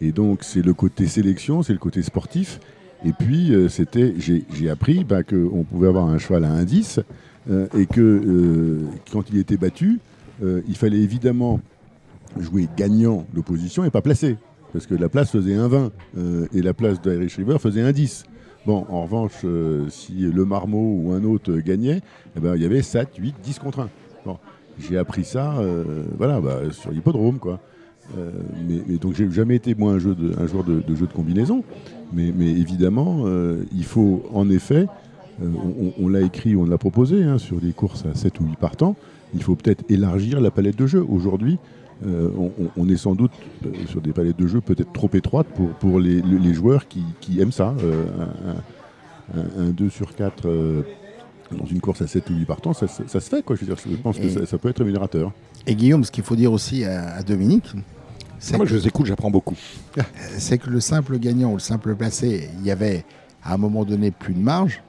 Et 0.00 0.12
donc, 0.12 0.42
c'est 0.42 0.62
le 0.62 0.74
côté 0.74 1.06
sélection, 1.06 1.62
c'est 1.62 1.72
le 1.72 1.78
côté 1.78 2.02
sportif. 2.02 2.60
Et 3.04 3.12
puis, 3.12 3.54
euh, 3.54 3.68
c'était, 3.68 4.14
j'ai, 4.18 4.70
appris 4.70 5.04
bah, 5.04 5.22
qu'on 5.22 5.64
pouvait 5.64 5.88
avoir 5.88 6.06
un 6.06 6.18
cheval 6.18 6.44
à 6.44 6.50
un 6.52 6.64
10 6.64 6.98
euh, 6.98 7.02
et 7.50 7.86
que 7.86 8.00
euh, 8.00 8.80
quand 9.12 9.30
il 9.30 9.38
était 9.38 9.56
battu, 9.56 10.00
euh, 10.42 10.62
il 10.68 10.76
fallait 10.76 11.00
évidemment 11.00 11.60
jouer 12.38 12.68
gagnant 12.76 13.26
l'opposition 13.34 13.84
et 13.84 13.90
pas 13.90 14.02
placé. 14.02 14.36
Parce 14.72 14.86
que 14.86 14.94
la 14.94 15.08
place 15.08 15.30
faisait 15.30 15.54
un 15.54 15.68
20 15.68 15.92
euh, 16.18 16.46
et 16.52 16.60
la 16.60 16.74
place 16.74 17.00
d'Irish 17.00 17.36
River 17.36 17.58
faisait 17.60 17.82
un 17.82 17.92
10. 17.92 18.24
Bon, 18.66 18.84
en 18.88 19.04
revanche, 19.04 19.42
euh, 19.44 19.88
si 19.88 20.12
le 20.14 20.44
Marmot 20.44 21.00
ou 21.00 21.12
un 21.12 21.22
autre 21.22 21.52
euh, 21.52 21.60
gagnait, 21.60 22.00
eh 22.36 22.40
ben, 22.40 22.56
il 22.56 22.62
y 22.62 22.64
avait 22.64 22.82
7, 22.82 23.10
8, 23.16 23.36
10 23.42 23.58
contre 23.60 23.80
1. 23.80 23.88
Bon, 24.24 24.38
j'ai 24.80 24.98
appris 24.98 25.24
ça 25.24 25.54
euh, 25.58 26.04
voilà, 26.16 26.40
bah, 26.40 26.62
sur 26.72 26.90
l'hippodrome. 26.90 27.38
quoi. 27.38 27.60
Euh, 28.18 28.30
mais, 28.68 28.82
mais 28.86 28.96
donc 28.98 29.14
j'ai 29.14 29.30
jamais 29.30 29.56
été 29.56 29.74
moi 29.74 29.92
un, 29.92 29.98
jeu 29.98 30.14
de, 30.14 30.38
un 30.38 30.46
joueur 30.46 30.64
de, 30.64 30.80
de 30.80 30.94
jeu 30.94 31.06
de 31.06 31.12
combinaison. 31.12 31.62
Mais, 32.12 32.32
mais 32.34 32.50
évidemment, 32.50 33.22
euh, 33.26 33.64
il 33.72 33.84
faut 33.84 34.24
en 34.32 34.50
effet, 34.50 34.86
euh, 35.42 35.46
on, 36.00 36.08
l'a 36.08 36.20
écrit, 36.20 36.54
on 36.56 36.64
l'a 36.64 36.78
proposé 36.78 37.22
hein, 37.22 37.38
sur 37.38 37.56
des 37.60 37.72
courses 37.72 38.04
à 38.06 38.14
7 38.14 38.40
ou 38.40 38.44
8 38.46 38.56
partants, 38.56 38.96
il 39.34 39.42
faut 39.42 39.54
peut-être 39.56 39.84
élargir 39.90 40.40
la 40.40 40.50
palette 40.50 40.76
de 40.76 40.86
jeu. 40.86 41.04
Aujourd'hui, 41.08 41.58
euh, 42.06 42.28
on, 42.76 42.88
est 42.88 42.96
sans 42.96 43.14
doute 43.14 43.30
euh, 43.66 43.70
sur 43.88 44.00
des 44.00 44.12
palettes 44.12 44.36
de 44.38 44.46
jeu 44.46 44.60
peut-être 44.60 44.92
trop 44.92 45.08
étroites 45.14 45.46
pour, 45.54 45.68
pour 45.70 45.98
les, 46.00 46.20
le- 46.22 46.38
les 46.38 46.52
joueurs 46.54 46.86
qui, 46.88 47.02
qui 47.20 47.40
aiment 47.40 47.52
ça. 47.52 47.74
Euh, 47.82 48.04
un, 49.34 49.40
un- 49.40 49.68
un 49.68 49.70
2 49.70 49.88
sur 49.90 50.14
4 50.14 50.46
euh, 50.46 50.82
dans 51.56 51.64
une 51.66 51.80
course 51.80 52.02
à 52.02 52.06
7 52.06 52.28
ou 52.30 52.34
8 52.34 52.44
partants, 52.44 52.72
ça, 52.74 52.86
ça- 52.88 53.04
ça 53.06 53.20
se 53.20 53.28
fait. 53.28 53.42
Quoi. 53.44 53.56
Je, 53.56 53.64
veux 53.64 53.74
dire, 53.74 53.76
je 53.90 53.96
pense 53.96 54.18
que 54.18 54.28
ça, 54.28 54.44
ça 54.46 54.58
peut 54.58 54.68
être 54.68 54.78
rémunérateur. 54.78 55.32
Et 55.66 55.74
Guillaume, 55.74 56.04
ce 56.04 56.10
qu'il 56.10 56.24
faut 56.24 56.36
dire 56.36 56.52
aussi 56.52 56.84
à, 56.84 57.14
à 57.14 57.22
Dominique, 57.22 57.72
c'est 58.38 58.56
Moi, 58.56 58.66
que, 58.66 58.72
je 58.72 58.76
les 58.76 58.86
écoute, 58.88 59.06
j'apprends 59.06 59.30
beaucoup. 59.30 59.56
c'est 60.38 60.58
que 60.58 60.68
le 60.70 60.80
simple 60.80 61.18
gagnant 61.18 61.50
ou 61.50 61.54
le 61.54 61.60
simple 61.60 61.94
placé, 61.94 62.50
il 62.60 62.66
y 62.66 62.70
avait 62.70 63.04
à 63.42 63.54
un 63.54 63.56
moment 63.56 63.84
donné 63.84 64.10
plus 64.10 64.34
de 64.34 64.40
marge, 64.40 64.82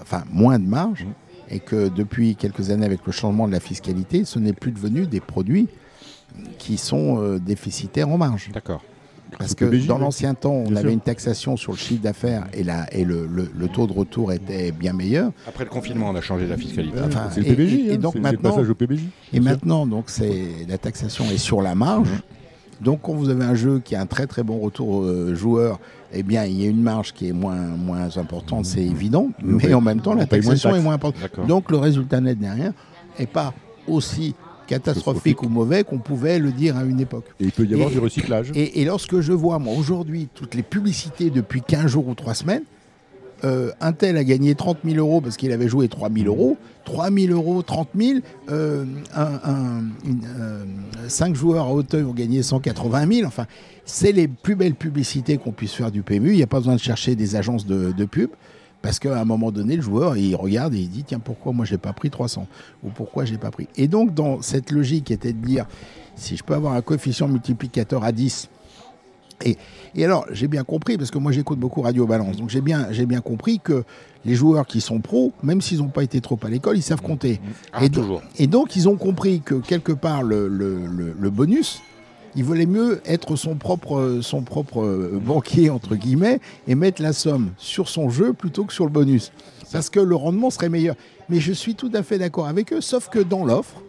enfin 0.00 0.24
moins 0.32 0.58
de 0.58 0.66
marge, 0.66 1.04
Mm. 1.04 1.54
et 1.54 1.60
que 1.60 1.88
depuis 1.88 2.36
quelques 2.36 2.70
années, 2.70 2.86
avec 2.86 3.00
le 3.06 3.12
changement 3.12 3.46
de 3.46 3.52
la 3.52 3.60
fiscalité, 3.60 4.24
ce 4.24 4.38
n'est 4.38 4.52
plus 4.52 4.72
devenu 4.72 5.06
des 5.06 5.20
produits 5.20 5.68
qui 6.58 6.76
sont 6.76 7.20
euh, 7.20 7.38
déficitaires 7.38 8.08
en 8.08 8.18
marge. 8.18 8.50
D'accord. 8.52 8.82
Parce 9.38 9.54
que 9.54 9.64
dans 9.86 9.98
l'ancien 9.98 10.34
temps, 10.34 10.52
on 10.52 10.64
Bien 10.68 10.76
avait 10.76 10.80
sûr. 10.82 10.90
une 10.92 11.00
taxation 11.00 11.56
sur 11.56 11.72
le 11.72 11.76
chiffre 11.78 12.00
d'affaires 12.00 12.46
et, 12.54 12.62
la, 12.62 12.86
et 12.94 13.04
le, 13.04 13.26
le- 13.26 13.50
le 13.54 13.68
taux 13.68 13.86
de 13.86 13.92
retour 13.92 14.32
était 14.32 14.70
bien 14.70 14.92
meilleur. 14.92 15.32
Après 15.48 15.64
le 15.64 15.70
confinement, 15.70 16.10
on 16.10 16.14
a 16.14 16.20
changé 16.20 16.46
la 16.46 16.56
fiscalité. 16.56 16.98
Enfin, 17.04 17.28
c'est 17.32 17.40
le 17.40 17.46
et- 17.46 17.54
PBJ. 17.56 17.72
et- 17.74 17.86
et 17.86 17.92
hein, 17.94 17.96
donc 17.98 18.14
le 18.14 18.20
maintenant- 18.20 18.50
passage 18.50 18.70
au 18.70 18.74
PBJ. 18.74 19.00
Et 19.32 19.36
sûr. 19.36 19.42
maintenant, 19.42 19.86
donc, 19.86 20.04
c'est 20.06 20.44
la 20.68 20.78
taxation 20.78 21.24
est 21.26 21.38
sur 21.38 21.60
la 21.60 21.74
marge. 21.74 22.08
Donc, 22.80 23.00
quand 23.02 23.14
vous 23.14 23.28
avez 23.28 23.44
un 23.44 23.54
jeu 23.54 23.80
qui 23.80 23.94
a 23.96 24.00
un 24.00 24.06
très 24.06 24.26
très 24.26 24.42
bon 24.42 24.58
retour 24.58 25.02
euh, 25.02 25.34
joueur, 25.34 25.80
eh 26.12 26.22
bien, 26.22 26.44
il 26.44 26.60
y 26.62 26.66
a 26.66 26.70
une 26.70 26.82
marge 26.82 27.12
qui 27.12 27.28
est 27.28 27.32
moins 27.32 27.56
moins 27.56 28.16
importante, 28.16 28.64
c'est 28.66 28.82
évident. 28.84 29.30
Mais 29.42 29.52
on 29.52 29.56
Mais 29.56 29.62
paye- 29.64 29.74
en 29.74 29.80
même 29.80 30.00
temps, 30.00 30.14
la 30.14 30.26
taxation 30.26 30.74
est 30.74 30.80
moins 30.80 30.94
importante. 30.94 31.46
Donc, 31.46 31.70
le 31.70 31.78
résultat 31.78 32.20
net 32.20 32.38
derrière 32.38 32.72
est 33.18 33.26
pas 33.26 33.52
aussi 33.88 34.34
catastrophique 34.66 35.42
ou 35.42 35.48
mauvais 35.48 35.84
qu'on 35.84 35.98
pouvait 35.98 36.38
le 36.38 36.50
dire 36.50 36.76
à 36.76 36.84
une 36.84 37.00
époque. 37.00 37.26
Et 37.40 37.44
il 37.44 37.52
peut 37.52 37.64
y 37.64 37.74
avoir 37.74 37.88
Et- 37.90 37.92
du 37.92 37.98
recyclage. 38.00 38.50
Et, 38.54 38.80
et 38.82 38.84
lorsque 38.84 39.20
je 39.20 39.32
vois, 39.32 39.58
moi, 39.58 39.74
aujourd'hui, 39.76 40.28
toutes 40.34 40.54
les 40.54 40.62
publicités 40.62 41.30
depuis 41.30 41.62
15 41.62 41.86
jours 41.86 42.08
ou 42.08 42.14
3 42.14 42.34
semaines, 42.34 42.62
euh, 43.44 43.70
un 43.80 43.92
tel 43.92 44.16
a 44.16 44.24
gagné 44.24 44.54
30 44.54 44.78
000 44.84 44.96
euros 44.96 45.20
parce 45.20 45.36
qu'il 45.36 45.52
avait 45.52 45.68
joué 45.68 45.88
3 45.88 46.10
000 46.10 46.26
euros, 46.26 46.56
3 46.84 47.10
000 47.10 47.32
euros, 47.32 47.62
30 47.62 47.88
000, 47.98 48.18
euh, 48.50 48.84
un, 49.14 49.22
un- 49.44 49.84
une, 50.04 50.20
euh, 50.38 50.64
5 51.08 51.34
joueurs 51.34 51.66
à 51.66 51.72
Hauteuil 51.72 52.04
ont 52.04 52.12
gagné 52.14 52.42
180 52.42 53.06
000, 53.12 53.26
enfin, 53.26 53.46
c'est 53.84 54.12
les 54.12 54.26
plus 54.28 54.56
belles 54.56 54.74
publicités 54.74 55.36
qu'on 55.36 55.52
puisse 55.52 55.72
faire 55.72 55.90
du 55.90 56.02
PMU, 56.02 56.30
il 56.30 56.36
n'y 56.36 56.42
a 56.42 56.46
pas 56.46 56.58
besoin 56.58 56.74
de 56.74 56.80
chercher 56.80 57.14
des 57.14 57.36
agences 57.36 57.66
de, 57.66 58.04
pub, 58.04 58.30
parce 58.82 58.98
qu'à 58.98 59.20
un 59.20 59.24
moment 59.24 59.50
donné, 59.52 59.76
le 59.76 59.82
joueur, 59.82 60.16
il 60.16 60.34
regarde 60.36 60.74
et 60.74 60.78
il 60.78 60.88
dit, 60.88 61.04
tiens, 61.04 61.18
pourquoi 61.18 61.52
moi 61.52 61.64
j'ai 61.64 61.78
pas 61.78 61.92
pris 61.92 62.08
300 62.10 62.46
Ou 62.84 62.88
pourquoi 62.90 63.24
j'ai 63.24 63.38
pas 63.38 63.50
pris? 63.50 63.68
Et 63.76 63.88
donc, 63.88 64.14
dans 64.14 64.42
cette 64.42 64.70
logique 64.70 65.10
était 65.10 65.32
de 65.32 65.44
dire, 65.44 65.66
si 66.14 66.36
je 66.36 66.42
peux 66.44 66.54
avoir 66.54 66.72
un 66.74 66.82
coefficient 66.82 67.28
multiplicateur 67.28 68.04
à 68.04 68.12
10, 68.12 68.48
et, 69.44 69.56
et 69.94 70.04
alors, 70.04 70.26
j'ai 70.32 70.48
bien 70.48 70.64
compris, 70.64 70.96
parce 70.96 71.10
que 71.10 71.18
moi 71.18 71.32
j'écoute 71.32 71.58
beaucoup 71.58 71.82
Radio 71.82 72.06
Balance, 72.06 72.36
donc 72.36 72.48
j'ai 72.50 72.60
bien, 72.60 72.88
j'ai 72.90 73.06
bien 73.06 73.20
compris 73.20 73.60
que 73.62 73.84
les 74.24 74.34
joueurs 74.34 74.66
qui 74.66 74.80
sont 74.80 75.00
pros, 75.00 75.32
même 75.42 75.60
s'ils 75.60 75.78
n'ont 75.78 75.88
pas 75.88 76.02
été 76.02 76.20
trop 76.20 76.38
à 76.42 76.48
l'école, 76.48 76.76
ils 76.76 76.82
savent 76.82 77.02
compter. 77.02 77.40
Ah, 77.72 77.84
et, 77.84 77.88
do- 77.88 78.00
toujours. 78.00 78.22
et 78.38 78.46
donc, 78.46 78.76
ils 78.76 78.88
ont 78.88 78.96
compris 78.96 79.40
que 79.40 79.54
quelque 79.54 79.92
part, 79.92 80.22
le, 80.22 80.48
le- 80.48 80.86
le- 80.86 81.14
le 81.18 81.30
bonus, 81.30 81.80
il 82.34 82.44
valait 82.44 82.66
mieux 82.66 83.00
être 83.06 83.36
son 83.36 83.54
propre, 83.54 84.18
son 84.22 84.42
propre 84.42 84.82
euh, 84.82 85.20
banquier, 85.24 85.70
entre 85.70 85.96
guillemets, 85.96 86.40
et 86.66 86.74
mettre 86.74 87.00
la 87.02 87.12
somme 87.12 87.50
sur 87.56 87.88
son 87.88 88.10
jeu 88.10 88.32
plutôt 88.32 88.64
que 88.64 88.72
sur 88.72 88.84
le 88.84 88.90
bonus. 88.90 89.32
Parce 89.72 89.90
que 89.90 90.00
le 90.00 90.14
rendement 90.16 90.50
serait 90.50 90.68
meilleur. 90.68 90.96
Mais 91.28 91.40
je 91.40 91.52
suis 91.52 91.74
tout 91.74 91.90
à 91.94 92.02
fait 92.02 92.18
d'accord 92.18 92.46
avec 92.46 92.72
eux, 92.72 92.80
sauf 92.80 93.08
que 93.08 93.18
dans 93.20 93.44
l'offre, 93.44 93.80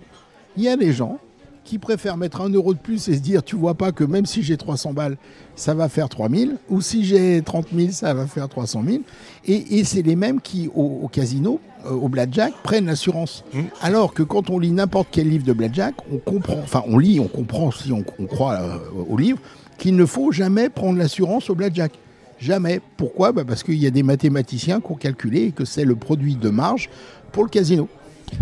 il 0.55 0.63
y 0.63 0.69
a 0.69 0.77
des 0.77 0.93
gens 0.93 1.19
qui 1.67 1.80
préfèrent 1.80 2.15
mettre 2.15 2.39
un 2.39 2.49
euro 2.49 2.73
de 2.73 2.80
plus 2.80 3.10
et 3.10 3.15
se 3.15 3.19
dire, 3.19 3.43
tu 3.43 3.58
vois 3.58 3.75
pas 3.75 3.91
que 3.91 4.06
même 4.06 4.25
si 4.25 4.41
j'ai 4.41 4.56
300 4.56 4.93
balles, 4.93 5.17
ça 5.56 5.73
va 5.73 5.89
faire 5.89 6.08
3000, 6.08 6.56
ou 6.69 6.82
si 6.82 7.03
j'ai 7.03 7.41
30 7.43 7.67
000, 7.75 7.91
ça 7.91 8.13
va 8.13 8.25
faire 8.25 8.47
300 8.47 8.84
000. 8.88 9.03
Et, 9.45 9.80
et 9.80 9.84
c'est 9.84 10.01
les 10.01 10.15
mêmes 10.15 10.39
qui, 10.39 10.69
au, 10.73 11.01
au 11.03 11.08
casino, 11.10 11.60
euh, 11.86 11.91
au 11.91 12.08
blackjack, 12.08 12.53
prennent 12.63 12.86
l'assurance. 12.86 13.43
Mmh. 13.53 13.60
Alors 13.82 14.13
que 14.13 14.23
quand 14.23 14.49
on 14.49 14.60
lit 14.60 14.71
n'importe 14.71 15.10
quel 15.12 15.30
livre 15.30 15.45
de 15.45 15.51
blackjack, 15.51 15.95
on 16.12 16.17
comprend, 16.19 16.60
enfin 16.63 16.84
on 16.88 16.97
lit, 16.97 17.19
on 17.19 17.27
comprend 17.27 17.69
si 17.71 17.91
on, 17.91 18.06
on 18.17 18.25
croit 18.25 18.53
euh, 18.53 18.77
au 19.10 19.17
livre, 19.17 19.39
qu'il 19.77 19.97
ne 19.97 20.06
faut 20.06 20.32
jamais 20.32 20.69
prendre 20.69 20.97
l'assurance 20.97 21.49
au 21.49 21.56
blackjack. 21.56 21.91
Jamais. 22.39 22.80
Pourquoi? 22.95 23.34
Bah 23.34 23.43
Parce 23.45 23.63
qu'il 23.63 23.75
y 23.75 23.88
a 23.88 23.91
des 23.91 24.03
mathématiciens 24.03 24.80
qui 24.80 24.91
ont 24.91 24.95
calculé 24.95 25.51
que 25.51 25.65
c'est 25.65 25.86
le 25.86 25.95
produit 25.95 26.36
de 26.36 26.49
marge 26.49 26.89
pour 27.34 27.43
le 27.43 27.49
casino. 27.49 27.89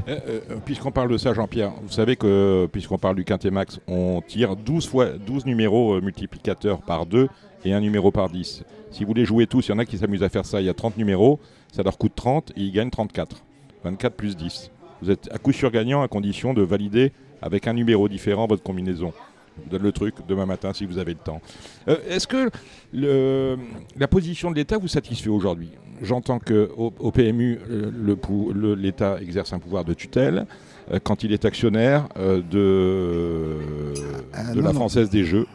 Euh, 0.07 0.19
euh, 0.27 0.39
puisqu'on 0.63 0.91
parle 0.91 1.09
de 1.09 1.17
ça, 1.17 1.33
Jean-Pierre, 1.33 1.71
vous 1.81 1.91
savez 1.91 2.15
que, 2.15 2.67
puisqu'on 2.71 2.97
parle 2.97 3.15
du 3.15 3.23
Quintet 3.23 3.51
Max, 3.51 3.79
on 3.87 4.21
tire 4.21 4.55
12, 4.55 4.87
fois, 4.87 5.09
12 5.11 5.45
numéros 5.45 5.95
euh, 5.95 6.01
multiplicateurs 6.01 6.81
par 6.81 7.05
2 7.05 7.27
et 7.65 7.73
un 7.73 7.79
numéro 7.79 8.11
par 8.11 8.29
10. 8.29 8.63
Si 8.91 9.03
vous 9.03 9.07
voulez 9.07 9.25
jouer 9.25 9.47
tous, 9.47 9.67
il 9.67 9.71
y 9.71 9.73
en 9.73 9.79
a 9.79 9.85
qui 9.85 9.97
s'amusent 9.97 10.23
à 10.23 10.29
faire 10.29 10.45
ça, 10.45 10.61
il 10.61 10.65
y 10.65 10.69
a 10.69 10.73
30 10.73 10.97
numéros, 10.97 11.39
ça 11.71 11.83
leur 11.83 11.97
coûte 11.97 12.13
30 12.15 12.51
et 12.55 12.61
ils 12.61 12.71
gagnent 12.71 12.89
34. 12.89 13.43
24 13.83 14.15
plus 14.15 14.35
10. 14.35 14.71
Vous 15.01 15.11
êtes 15.11 15.29
à 15.31 15.37
coup 15.37 15.51
sûr 15.51 15.71
gagnant 15.71 16.01
à 16.01 16.07
condition 16.07 16.53
de 16.53 16.61
valider 16.61 17.11
avec 17.41 17.67
un 17.67 17.73
numéro 17.73 18.07
différent 18.07 18.47
votre 18.47 18.63
combinaison. 18.63 19.13
Je 19.57 19.63
vous 19.63 19.69
donne 19.69 19.83
le 19.83 19.91
truc 19.91 20.15
demain 20.27 20.45
matin 20.45 20.73
si 20.73 20.85
vous 20.85 20.97
avez 20.97 21.13
le 21.13 21.19
temps. 21.19 21.41
Euh, 21.87 21.97
Est-ce 22.09 22.27
que 22.27 22.49
la 22.93 24.07
position 24.07 24.51
de 24.51 24.55
l'État 24.55 24.77
vous 24.77 24.87
satisfait 24.87 25.29
aujourd'hui? 25.29 25.71
J'entends 26.01 26.39
qu'au 26.39 26.93
au 26.99 27.11
PMU, 27.11 27.59
euh, 27.69 27.89
le 27.93 28.15
pou- 28.15 28.51
le- 28.53 28.75
l'État 28.75 29.17
exerce 29.21 29.53
un 29.53 29.59
pouvoir 29.59 29.85
de 29.85 29.93
tutelle 29.93 30.45
euh, 30.91 30.99
quand 31.03 31.23
il 31.23 31.31
est 31.31 31.45
actionnaire 31.45 32.07
euh, 32.17 32.41
de, 32.41 33.93
Ah, 34.33 34.51
de 34.53 34.57
non, 34.59 34.63
la 34.67 34.73
non. 34.73 34.79
Française 34.79 35.09
des 35.09 35.23
Jeux. 35.23 35.47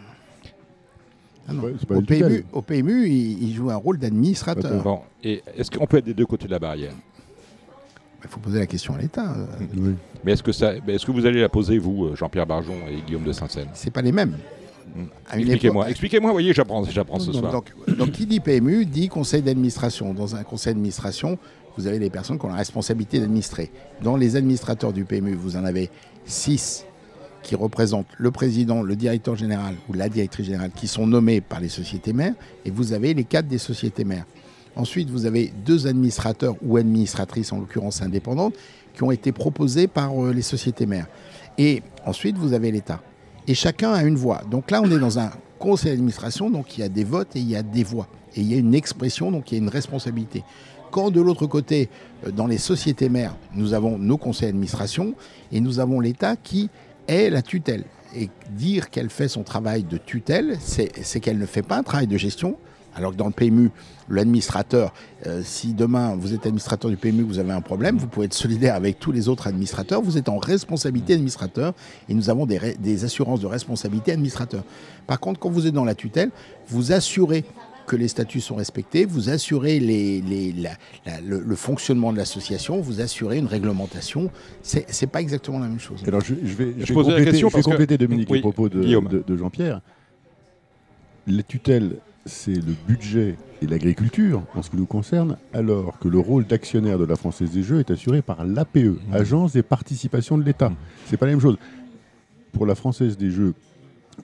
Ah 1.48 1.52
non. 1.52 1.62
Pas 1.86 1.96
Au. 1.96 2.00
PMU, 2.02 2.44
au 2.52 2.62
PMU, 2.62 3.06
il, 3.08 3.42
il 3.42 3.54
joue 3.54 3.70
un 3.70 3.76
rôle 3.76 3.98
d'administrateur. 3.98 4.82
Bon, 4.82 5.00
et 5.22 5.42
est-ce 5.56 5.70
qu'on 5.70 5.86
peut 5.86 5.98
être 5.98 6.04
des 6.06 6.14
deux 6.14 6.26
côtés 6.26 6.46
de 6.46 6.52
la 6.52 6.58
barrière? 6.58 6.92
Il 8.22 8.28
faut 8.28 8.40
poser 8.40 8.58
la 8.60 8.66
question 8.66 8.94
à 8.94 8.98
l'État. 8.98 9.34
Oui. 9.76 9.94
Mais 10.24 10.32
est-ce 10.32 10.42
que, 10.42 10.52
ça- 10.52 10.74
est-ce 10.86 11.06
que 11.06 11.10
vous 11.10 11.24
allez 11.26 11.40
la 11.40 11.48
poser, 11.48 11.78
vous, 11.78 12.14
Jean-Pierre 12.14 12.46
Barjon 12.46 12.74
et 12.90 13.00
Guillaume 13.06 13.24
de 13.24 13.32
Saint-Seine? 13.32 13.68
C'est 13.74 13.90
pas 13.90 14.02
les 14.02 14.12
mêmes. 14.12 14.36
Expliquez-moi, 15.32 15.84
époque- 15.84 15.90
expliquez-moi, 15.90 16.32
voyez, 16.32 16.52
j'apprends, 16.52 16.84
j'apprends 16.84 17.18
ce 17.18 17.32
soir. 17.32 17.52
donc, 17.88 17.96
donc, 17.96 18.10
qui 18.12 18.26
dit 18.26 18.40
PMU 18.40 18.84
dit 18.86 19.08
conseil 19.08 19.42
d'administration. 19.42 20.12
Dans 20.14 20.36
un 20.36 20.42
conseil 20.42 20.72
d'administration, 20.74 21.38
vous 21.76 21.86
avez 21.86 21.98
des 21.98 22.10
personnes 22.10 22.38
qui 22.38 22.44
ont 22.46 22.50
la 22.50 22.56
responsabilité 22.56 23.20
d'administrer. 23.20 23.70
Dans 24.02 24.16
les 24.16 24.36
administrateurs 24.36 24.92
du 24.92 25.04
PMU, 25.04 25.34
vous 25.34 25.56
en 25.56 25.64
avez 25.64 25.90
six 26.24 26.84
qui 27.42 27.54
représentent 27.54 28.06
le 28.18 28.30
président, 28.30 28.82
le 28.82 28.96
directeur 28.96 29.34
général 29.36 29.74
ou 29.88 29.94
la 29.94 30.08
directrice 30.10 30.46
générale 30.46 30.70
qui 30.74 30.86
sont 30.86 31.06
nommés 31.06 31.40
par 31.40 31.60
les 31.60 31.70
sociétés 31.70 32.12
mères 32.12 32.34
et 32.66 32.70
vous 32.70 32.92
avez 32.92 33.14
les 33.14 33.24
quatre 33.24 33.48
des 33.48 33.56
sociétés 33.58 34.04
mères. 34.04 34.26
Ensuite, 34.76 35.08
vous 35.10 35.24
avez 35.26 35.52
deux 35.64 35.86
administrateurs 35.86 36.54
ou 36.62 36.76
administratrices, 36.76 37.52
en 37.52 37.58
l'occurrence 37.58 38.02
indépendantes, 38.02 38.54
qui 38.94 39.02
ont 39.02 39.10
été 39.10 39.32
proposés 39.32 39.86
par 39.88 40.12
euh, 40.22 40.32
les 40.32 40.42
sociétés 40.42 40.86
mères. 40.86 41.06
Et 41.58 41.82
ensuite, 42.06 42.36
vous 42.36 42.52
avez 42.52 42.70
l'État. 42.70 43.00
Et 43.50 43.54
chacun 43.54 43.92
a 43.92 44.04
une 44.04 44.14
voix. 44.14 44.42
Donc 44.48 44.70
là, 44.70 44.80
on 44.80 44.88
est 44.92 44.98
dans 45.00 45.18
un 45.18 45.32
conseil 45.58 45.90
d'administration, 45.90 46.50
donc 46.50 46.78
il 46.78 46.82
y 46.82 46.84
a 46.84 46.88
des 46.88 47.02
votes 47.02 47.34
et 47.34 47.40
il 47.40 47.50
y 47.50 47.56
a 47.56 47.64
des 47.64 47.82
voix. 47.82 48.06
Et 48.36 48.42
il 48.42 48.46
y 48.46 48.54
a 48.54 48.58
une 48.58 48.76
expression, 48.76 49.32
donc 49.32 49.50
il 49.50 49.56
y 49.56 49.60
a 49.60 49.60
une 49.60 49.68
responsabilité. 49.68 50.44
Quand 50.92 51.10
de 51.10 51.20
l'autre 51.20 51.48
côté, 51.48 51.88
euh, 52.24 52.30
dans 52.30 52.46
les 52.46 52.58
sociétés 52.58 53.08
mères, 53.08 53.34
nous 53.56 53.74
avons 53.74 53.98
nos 53.98 54.18
conseils 54.18 54.50
d'administration 54.50 55.14
et 55.50 55.60
nous 55.60 55.80
avons 55.80 55.98
l'État 55.98 56.36
qui 56.36 56.70
est 57.08 57.28
la 57.28 57.42
tutelle. 57.42 57.86
Et 58.14 58.30
dire 58.52 58.88
qu'elle 58.88 59.10
fait 59.10 59.26
son 59.26 59.42
travail 59.42 59.82
de 59.82 59.96
tutelle, 59.96 60.56
c'est 60.60 60.92
c'est 61.02 61.18
qu'elle 61.18 61.38
ne 61.38 61.46
fait 61.46 61.62
pas 61.62 61.76
un 61.76 61.82
travail 61.82 62.06
de 62.06 62.16
gestion. 62.16 62.56
Alors 62.94 63.12
que 63.12 63.16
dans 63.16 63.26
le 63.26 63.32
PMU, 63.32 63.70
l'administrateur, 64.08 64.92
euh, 65.26 65.42
si 65.44 65.72
demain 65.74 66.16
vous 66.16 66.34
êtes 66.34 66.44
administrateur 66.46 66.90
du 66.90 66.96
PMU, 66.96 67.22
vous 67.22 67.38
avez 67.38 67.52
un 67.52 67.60
problème, 67.60 67.96
vous 67.98 68.08
pouvez 68.08 68.26
être 68.26 68.34
solidaire 68.34 68.74
avec 68.74 68.98
tous 68.98 69.12
les 69.12 69.28
autres 69.28 69.46
administrateurs, 69.46 70.02
vous 70.02 70.18
êtes 70.18 70.28
en 70.28 70.38
responsabilité 70.38 71.14
administrateur 71.14 71.72
et 72.08 72.14
nous 72.14 72.30
avons 72.30 72.46
des, 72.46 73.04
assurances 73.04 73.40
de 73.40 73.46
responsabilité 73.46 74.12
administrateur. 74.12 74.64
Par 75.06 75.20
contre, 75.20 75.38
quand 75.38 75.50
vous 75.50 75.66
êtes 75.66 75.74
dans 75.74 75.84
la 75.84 75.94
tutelle, 75.94 76.30
vous 76.68 76.92
assurez 76.92 77.44
que 77.86 77.96
les 77.96 78.08
statuts 78.08 78.40
sont 78.40 78.54
respectés, 78.56 79.04
vous 79.04 79.30
assurez 79.30 79.80
les- 79.80 80.20
les- 80.20 80.52
la- 80.52 80.70
la- 81.06 81.20
le, 81.20 81.40
le 81.40 81.56
fonctionnement 81.56 82.12
de 82.12 82.18
l'association, 82.18 82.80
vous 82.80 83.00
assurez 83.00 83.38
une 83.38 83.46
réglementation. 83.46 84.30
C'est 84.62 84.84
c'est 84.92 85.08
pas 85.08 85.20
exactement 85.20 85.58
la 85.58 85.66
même 85.66 85.80
chose. 85.80 86.00
Alors 86.06 86.20
je, 86.20 86.34
je 86.44 86.54
vais, 86.54 86.74
je 86.78 86.86
vais 86.86 86.94
posais 86.94 87.10
la 87.10 87.16
compléter, 87.16 87.30
question 87.30 87.48
je 87.48 87.52
vais 87.52 87.56
parce 87.56 87.64
que- 87.66 87.70
compléter, 87.70 87.98
Dominique 87.98 88.30
Oui, 88.30 88.38
les 88.38 88.42
propos 88.42 88.68
de- 88.68 89.24
de 89.26 89.36
Jean-Pierre. 89.36 89.80
Les 91.26 91.42
tutelles, 91.42 91.96
c'est 92.26 92.54
le 92.54 92.74
budget 92.86 93.36
et 93.62 93.66
l'agriculture 93.66 94.42
en 94.54 94.62
ce 94.62 94.70
qui 94.70 94.76
nous 94.76 94.86
concerne, 94.86 95.36
alors 95.52 95.98
que 95.98 96.08
le 96.08 96.18
rôle 96.18 96.46
d'actionnaire 96.46 96.98
de 96.98 97.04
la 97.04 97.16
Française 97.16 97.50
des 97.50 97.62
Jeux 97.62 97.80
est 97.80 97.90
assuré 97.90 98.22
par 98.22 98.44
l'APE, 98.44 98.76
Mmh. 98.76 98.96
Agence 99.12 99.52
des 99.52 99.62
participations 99.62 100.36
de 100.38 100.44
l'État. 100.44 100.70
Mhm. 100.70 100.76
C'est 101.06 101.16
pas 101.16 101.26
la 101.26 101.32
même 101.32 101.40
chose. 101.40 101.56
Pour 102.52 102.66
la 102.66 102.74
Française 102.74 103.16
des 103.16 103.30
Jeux, 103.30 103.54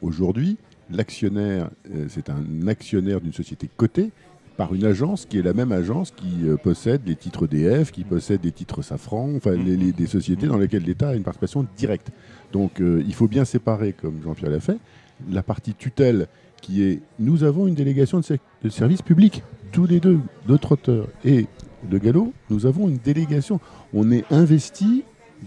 aujourd'hui, 0.03 0.57
l'actionnaire, 0.91 1.71
euh, 1.95 2.07
c'est 2.09 2.29
un 2.31 2.67
actionnaire 2.69 3.21
d'une 3.21 3.33
société 3.33 3.69
cotée 3.77 4.11
par 4.57 4.75
une 4.75 4.85
agence 4.85 5.27
qui 5.27 5.39
est 5.39 5.43
la 5.43 5.53
même 5.53 5.73
agence 5.73 6.11
qui 6.13 6.47
euh, 6.49 6.57
possède 6.57 7.03
les 7.07 7.17
titres 7.17 7.47
DF, 7.47 7.93
qui 7.93 8.05
possède 8.05 8.41
des 8.41 8.53
titres 8.53 8.83
Safran, 8.83 9.35
enfin 9.37 9.53
les- 9.53 9.77
les- 9.77 9.93
des 9.93 10.07
sociétés 10.07 10.47
dans 10.47 10.57
lesquelles 10.59 10.85
l'État 10.85 11.11
a 11.11 11.15
une 11.15 11.23
participation 11.25 11.67
directe. 11.77 12.11
Donc 12.53 12.81
euh, 12.81 13.03
il 13.07 13.15
faut 13.15 13.29
bien 13.29 13.45
séparer, 13.45 13.93
comme 13.93 14.23
Jean-Pierre 14.25 14.51
l'a 14.51 14.61
fait, 14.61 14.79
la 15.31 15.43
partie 15.43 15.75
tutelle 15.75 16.27
qui 16.67 16.83
est 16.83 17.01
nous 17.21 17.45
avons 17.45 17.69
une 17.69 17.75
délégation 17.75 18.19
de, 18.19 18.25
ser- 18.25 18.41
de 18.65 18.69
service 18.69 19.01
public, 19.03 19.43
tous 19.71 19.87
les 19.87 20.01
deux, 20.01 20.19
de 20.49 20.57
Trotteur 20.57 21.07
et 21.25 21.47
de 21.89 21.99
Gallo, 21.99 22.33
nous 22.51 22.67
avons 22.67 22.89
une 22.89 22.97
délégation. 22.99 23.61
On 23.95 24.11
est 24.11 24.25
investi 24.33 25.05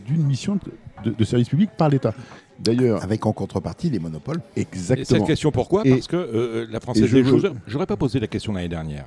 d'une 0.08 0.24
mission 0.24 0.56
de, 1.04 1.10
de- 1.12 1.16
de 1.18 1.24
service 1.26 1.50
public 1.50 1.72
par 1.78 1.90
l'État. 1.90 2.14
D'ailleurs, 2.60 3.04
Avec 3.04 3.26
en 3.26 3.34
contrepartie 3.34 3.90
les 3.90 4.00
monopoles. 4.00 4.42
Et 4.56 4.62
cette 4.62 4.74
exactement. 4.76 5.26
question, 5.26 5.52
pourquoi? 5.52 5.82
Et- 5.86 5.92
Parce 5.92 6.08
que 6.08 6.16
euh, 6.16 6.68
la 6.70 6.78
et 6.78 6.82
Française 6.82 7.06
je 7.08 7.18
des 7.18 7.24
Jeux, 7.26 7.52
j'aurais 7.68 7.86
pas 7.86 7.98
posé 7.98 8.20
la 8.20 8.28
question 8.28 8.54
l'année 8.54 8.70
dernière. 8.70 9.06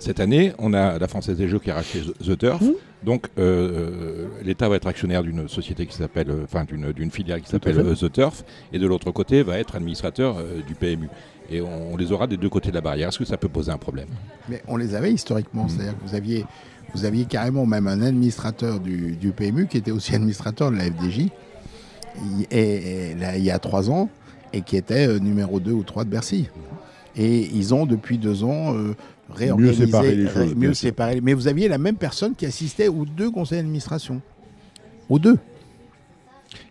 Cette 0.00 0.18
année, 0.20 0.52
on 0.58 0.72
a 0.72 0.98
la 0.98 1.08
Française 1.08 1.36
des 1.36 1.46
Jeux 1.48 1.58
qui 1.58 1.70
a 1.70 1.74
racheté 1.74 2.00
The- 2.24 2.36
Turf. 2.38 2.60
Mmh. 2.62 2.72
Donc, 3.04 3.28
euh, 3.38 4.26
l'État 4.42 4.68
va 4.68 4.76
être 4.76 4.86
actionnaire 4.86 5.22
d'une 5.22 5.48
société 5.48 5.86
qui 5.86 5.94
s'appelle, 5.94 6.30
euh, 6.30 6.44
enfin, 6.44 6.64
d'une 6.64 6.92
d'une 6.92 7.10
filiale 7.10 7.40
qui 7.42 7.48
s'appelle 7.48 7.78
euh, 7.78 7.94
The 7.94 8.10
Turf. 8.12 8.44
Et 8.72 8.78
de 8.78 8.86
l'autre 8.86 9.10
côté, 9.10 9.42
va 9.42 9.58
être 9.58 9.76
administrateur 9.76 10.36
euh, 10.38 10.60
du 10.66 10.74
PMU. 10.74 11.08
Et 11.50 11.60
on, 11.62 11.92
on 11.92 11.96
les 11.96 12.12
aura 12.12 12.26
des 12.26 12.36
deux 12.36 12.48
côtés 12.48 12.70
de 12.70 12.74
la 12.74 12.80
barrière. 12.80 13.08
Est-ce 13.08 13.18
que 13.18 13.24
ça 13.24 13.36
peut 13.36 13.48
poser 13.48 13.70
un 13.72 13.78
problème? 13.78 14.08
Mais 14.48 14.62
on 14.68 14.76
les 14.76 14.94
avait 14.94 15.12
historiquement. 15.12 15.66
C'est-à-dire 15.68 15.94
que 15.98 16.08
vous 16.08 16.14
aviez, 16.14 16.44
vous 16.94 17.04
aviez 17.04 17.24
carrément 17.24 17.66
même 17.66 17.86
un 17.86 18.02
administrateur 18.02 18.80
du, 18.80 19.16
du 19.16 19.32
PMU 19.32 19.66
qui 19.66 19.78
était 19.78 19.90
aussi 19.92 20.14
administrateur 20.14 20.70
de 20.70 20.76
la 20.76 20.84
FDJ 20.84 21.18
il- 22.16 22.46
et, 22.50 23.10
et 23.10 23.14
là, 23.14 23.36
il 23.36 23.44
y 23.44 23.50
a 23.50 23.58
trois 23.58 23.90
ans 23.90 24.08
et 24.52 24.62
qui 24.62 24.76
était 24.76 25.06
euh, 25.08 25.18
numéro 25.18 25.60
2 25.60 25.72
ou 25.72 25.82
3 25.84 26.04
de 26.04 26.10
Bercy. 26.10 26.48
Et 27.16 27.40
ils 27.54 27.74
ont 27.74 27.86
depuis 27.86 28.18
deux 28.18 28.44
ans 28.44 28.74
euh, 28.76 28.94
réorganisé, 29.32 29.86
séparé 29.86 30.14
les 30.16 30.26
ré- 30.26 30.46
choses, 30.46 30.54
mieux 30.56 30.74
séparé. 30.74 31.20
Mais 31.22 31.34
vous 31.34 31.48
aviez 31.48 31.68
la 31.68 31.78
même 31.78 31.96
personne 31.96 32.34
qui 32.34 32.46
assistait 32.46 32.88
aux 32.88 33.04
deux 33.04 33.30
conseils 33.30 33.58
d'administration. 33.58 34.20
Aux 35.08 35.18
deux. 35.18 35.38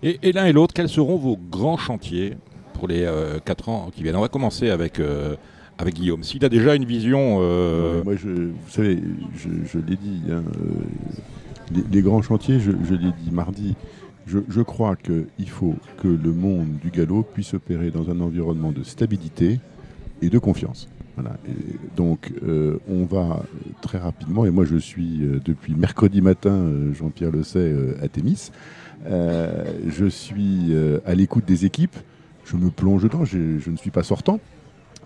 Et, 0.03 0.19
et 0.23 0.31
l'un 0.31 0.45
et 0.45 0.51
l'autre, 0.53 0.73
quels 0.73 0.89
seront 0.89 1.17
vos 1.17 1.37
grands 1.37 1.77
chantiers 1.77 2.33
pour 2.73 2.87
les 2.87 3.09
4 3.45 3.69
ans 3.69 3.89
qui 3.93 4.03
viennent? 4.03 4.15
On 4.15 4.21
va 4.21 4.27
commencer 4.29 4.69
avec, 4.69 4.99
euh, 4.99 5.35
avec 5.77 5.95
Guillaume. 5.95 6.23
S'il 6.23 6.43
a 6.45 6.49
déjà 6.49 6.75
une 6.75 6.85
vision... 6.85 7.37
euh, 7.41 8.03
Moi, 8.03 8.15
je, 8.15 8.27
vous 8.29 8.69
savez, 8.69 9.01
je, 9.35 9.49
je 9.65 9.77
l'ai 9.79 9.95
dit, 9.95 10.21
hein, 10.29 10.43
euh, 10.55 10.69
les, 11.73 11.83
les 11.91 12.01
grands 12.01 12.21
chantiers, 12.21 12.59
je, 12.59 12.71
je 12.87 12.93
l'ai 12.95 13.11
dit 13.23 13.31
mardi, 13.31 13.75
je, 14.27 14.39
je 14.49 14.61
crois 14.61 14.95
qu'il 14.95 15.49
faut 15.49 15.75
que 16.01 16.07
le 16.07 16.31
monde 16.33 16.67
du 16.81 16.91
galop 16.91 17.23
puisse 17.23 17.53
opérer 17.53 17.89
dans 17.91 18.09
un 18.09 18.19
environnement 18.21 18.71
de 18.71 18.83
stabilité 18.83 19.59
et 20.21 20.29
de 20.29 20.39
confiance. 20.39 20.87
Voilà. 21.21 21.37
Et 21.47 21.77
donc, 21.95 22.31
euh, 22.43 22.77
on 22.87 23.05
va 23.05 23.43
très 23.81 23.97
rapidement, 23.97 24.45
et 24.45 24.51
moi 24.51 24.65
je 24.65 24.77
suis 24.77 25.23
euh, 25.23 25.39
depuis 25.43 25.75
mercredi 25.75 26.21
matin, 26.21 26.51
euh, 26.51 26.93
Jean-Pierre 26.93 27.31
le 27.31 27.43
sait, 27.43 27.75
à 28.01 28.07
Thémis, 28.07 28.51
je 29.05 30.05
suis 30.09 30.73
à 31.05 31.15
l'écoute 31.15 31.45
des 31.45 31.65
équipes, 31.65 31.95
je 32.45 32.55
me 32.57 32.69
plonge 32.69 33.03
dedans, 33.03 33.25
je, 33.25 33.59
je 33.59 33.69
ne 33.69 33.77
suis 33.77 33.91
pas 33.91 34.03
sortant. 34.03 34.39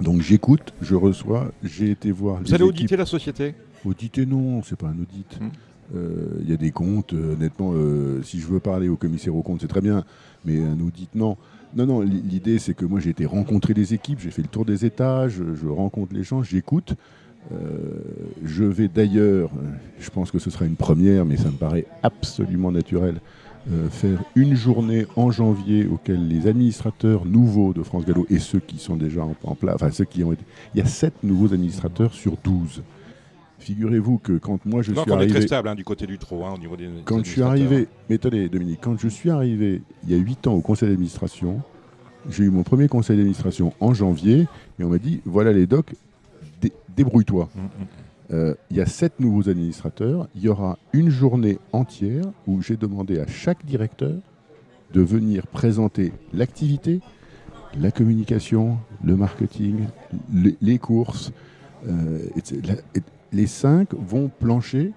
Donc 0.02 0.22
j'écoute, 0.22 0.74
je 0.82 0.96
reçois, 0.96 1.52
j'ai 1.64 1.92
été 1.92 2.12
voir 2.12 2.38
vous 2.38 2.46
les 2.46 2.54
allez 2.56 2.64
équipes. 2.64 2.76
auditer 2.80 2.98
la 2.98 3.06
société? 3.06 3.54
Auditer, 3.86 4.26
non, 4.26 4.64
c'est 4.64 4.78
pas 4.78 4.88
un 4.88 5.00
audit. 5.00 5.40
Hmm. 5.40 5.50
Euh, 5.96 6.40
Il 6.42 6.50
y 6.50 6.54
a 6.54 6.58
des 6.58 6.72
comptes, 6.72 7.14
euh, 7.14 7.34
honnêtement, 7.34 7.72
euh, 7.76 8.24
si 8.24 8.40
je 8.40 8.48
veux 8.48 8.60
parler 8.60 8.90
au 8.90 8.96
commissaire 8.96 9.36
aux 9.36 9.44
comptes, 9.44 9.62
c'est 9.62 9.68
très 9.68 9.82
bien, 9.82 10.04
mais 10.46 10.60
un 10.64 10.80
audit, 10.80 11.14
non. 11.14 11.38
Non, 11.76 11.86
non, 11.86 12.02
l'idée, 12.02 12.60
c'est 12.60 12.74
que 12.74 12.86
moi, 12.86 13.00
j'ai 13.00 13.10
été 13.10 13.26
rencontrer 13.26 13.74
les 13.74 13.94
équipes, 13.94 14.20
j'ai 14.20 14.32
fait 14.32 14.44
le 14.44 14.48
tour 14.48 14.66
des 14.66 14.86
étages, 14.86 15.42
je 15.56 15.68
rencontre 15.68 16.14
les 16.14 16.24
gens, 16.24 16.44
j'écoute. 16.44 16.96
Euh, 17.52 17.58
je 18.46 18.64
vais 18.64 18.88
d'ailleurs, 18.88 19.50
je 20.00 20.10
pense 20.10 20.32
que 20.32 20.40
ce 20.40 20.50
sera 20.50 20.66
une 20.66 20.76
première, 20.76 21.26
mais 21.26 21.38
ça 21.38 21.50
me 21.50 21.58
paraît 21.58 21.86
absolument 22.02 22.72
naturel, 22.72 23.20
euh, 23.72 23.90
faire 23.90 24.24
une 24.36 24.56
journée 24.56 25.06
en 25.16 25.32
janvier 25.32 25.86
auquel 25.88 26.28
les 26.28 26.48
administrateurs 26.48 27.26
nouveaux 27.26 27.74
de 27.74 27.82
France 27.82 28.06
Gallo 28.06 28.26
et 28.30 28.40
ceux 28.40 28.60
qui 28.60 28.78
sont 28.78 28.96
déjà 28.96 29.24
en, 29.24 29.56
place, 29.56 29.76
enfin 29.76 29.92
ceux 29.92 30.06
qui 30.06 30.24
ont 30.24 30.32
été... 30.32 30.44
Il 30.74 30.80
y 30.80 30.82
a 30.82 30.86
sept 30.86 31.24
nouveaux 31.24 31.54
administrateurs 31.54 32.14
sur 32.14 32.38
12. 32.44 32.82
Figurez-vous 33.64 34.18
que 34.18 34.34
quand 34.34 34.66
moi 34.66 34.82
je 34.82 34.92
Donc 34.92 35.04
suis 35.06 35.12
on 35.12 35.16
est 35.16 35.18
arrivé... 35.20 35.32
très 35.40 35.48
stable 35.48 35.70
hein, 35.70 35.76
du 35.76 35.86
côté 35.86 36.06
du 36.06 36.18
trot, 36.18 36.44
hein, 36.44 36.54
au 36.56 36.58
niveau 36.58 36.76
des 36.76 36.90
Quand 37.06 37.24
je 37.24 37.30
suis 37.30 37.42
arrivé, 37.42 37.88
mais 38.10 38.16
attendez 38.16 38.50
Dominique, 38.50 38.80
quand 38.82 39.00
je 39.00 39.08
suis 39.08 39.30
arrivé 39.30 39.82
il 40.04 40.12
y 40.12 40.16
a 40.16 40.18
8 40.18 40.48
ans 40.48 40.54
au 40.54 40.62
conseil 40.62 40.90
d'administration, 40.90 41.62
j'ai 42.30 42.44
eu 42.44 42.50
mon 42.50 42.64
premier 42.64 42.88
conseil 42.90 43.16
d'administration 43.16 43.74
en 43.80 43.94
janvier 43.94 44.48
et 44.80 44.84
on 44.84 44.90
m'a 44.90 44.98
dit 44.98 45.22
voilà 45.24 45.54
les 45.54 45.66
docs, 45.66 45.94
dé- 46.62 46.74
débrouille-toi. 46.98 47.48
Mm, 47.56 47.60
mm. 47.60 47.68
Euh, 48.32 48.56
il 48.72 48.78
y 48.78 48.82
a 48.82 48.86
sept 48.86 49.20
nouveaux 49.20 49.48
administrateurs. 49.50 50.28
Il 50.36 50.42
y 50.42 50.50
aura 50.50 50.78
une 50.92 51.10
journée 51.10 51.58
entière 51.72 52.24
où 52.48 52.62
j'ai 52.62 52.76
demandé 52.78 53.20
à 53.20 53.28
chaque 53.28 53.66
directeur 53.66 54.14
de 54.94 55.02
venir 55.02 55.46
présenter 55.48 56.12
l'activité, 56.34 57.00
la 57.80 57.92
communication, 57.92 58.78
le 59.04 59.16
marketing, 59.16 59.86
les, 60.34 60.56
les 60.62 60.80
courses. 60.80 61.32
euh, 61.88 62.20
etc. 62.38 62.60
La- 62.66 62.74
et 62.96 63.04
les 63.34 63.48
cinq 63.48 63.90
vont 63.94 64.30
plancher 64.40 64.92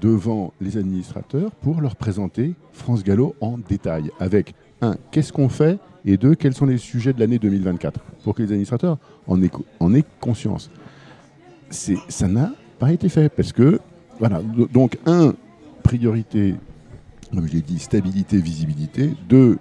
devant 0.00 0.52
les 0.60 0.76
administrateurs 0.76 1.50
pour 1.50 1.80
leur 1.80 1.96
présenter 1.96 2.54
France 2.72 3.02
Gallo 3.02 3.34
en 3.40 3.58
détail. 3.58 4.10
Avec 4.20 4.54
un, 4.80 4.94
qu'est-ce 5.10 5.32
qu'on 5.32 5.48
fait 5.48 5.78
et 6.04 6.16
deux, 6.16 6.34
quels 6.34 6.54
sont 6.54 6.66
les 6.66 6.78
sujets 6.78 7.12
de 7.12 7.20
l'année 7.20 7.38
2024 7.38 8.00
pour 8.24 8.34
que 8.34 8.42
les 8.42 8.48
administrateurs 8.48 8.98
en 9.26 9.40
aient, 9.42 9.48
co- 9.48 9.64
en 9.80 9.94
aient 9.94 10.04
conscience. 10.20 10.70
Ça 11.70 12.28
n'a 12.28 12.52
pas 12.78 12.92
été 12.92 13.08
fait 13.08 13.28
parce 13.28 13.52
que, 13.52 13.80
voilà, 14.18 14.42
do- 14.42 14.66
donc 14.66 14.98
un, 15.06 15.34
priorité, 15.82 16.54
comme 17.34 17.46
je 17.48 17.52
l'ai 17.54 17.60
dit, 17.62 17.78
stabilité, 17.78 18.38
visibilité. 18.38 19.14
Deux, 19.28 19.58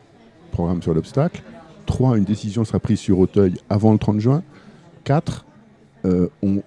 programme 0.51 0.81
sur 0.81 0.93
l'obstacle. 0.93 1.41
Trois, 1.85 2.17
une 2.17 2.23
décision 2.25 2.63
sera 2.65 2.79
prise 2.79 2.99
sur 2.99 3.17
Auteuil 3.19 3.55
avant 3.69 3.93
le 3.93 3.97
30 3.99 4.19
juin. 4.19 4.43
Quatre, 5.03 5.45
euh, 6.05 6.27
on 6.43 6.61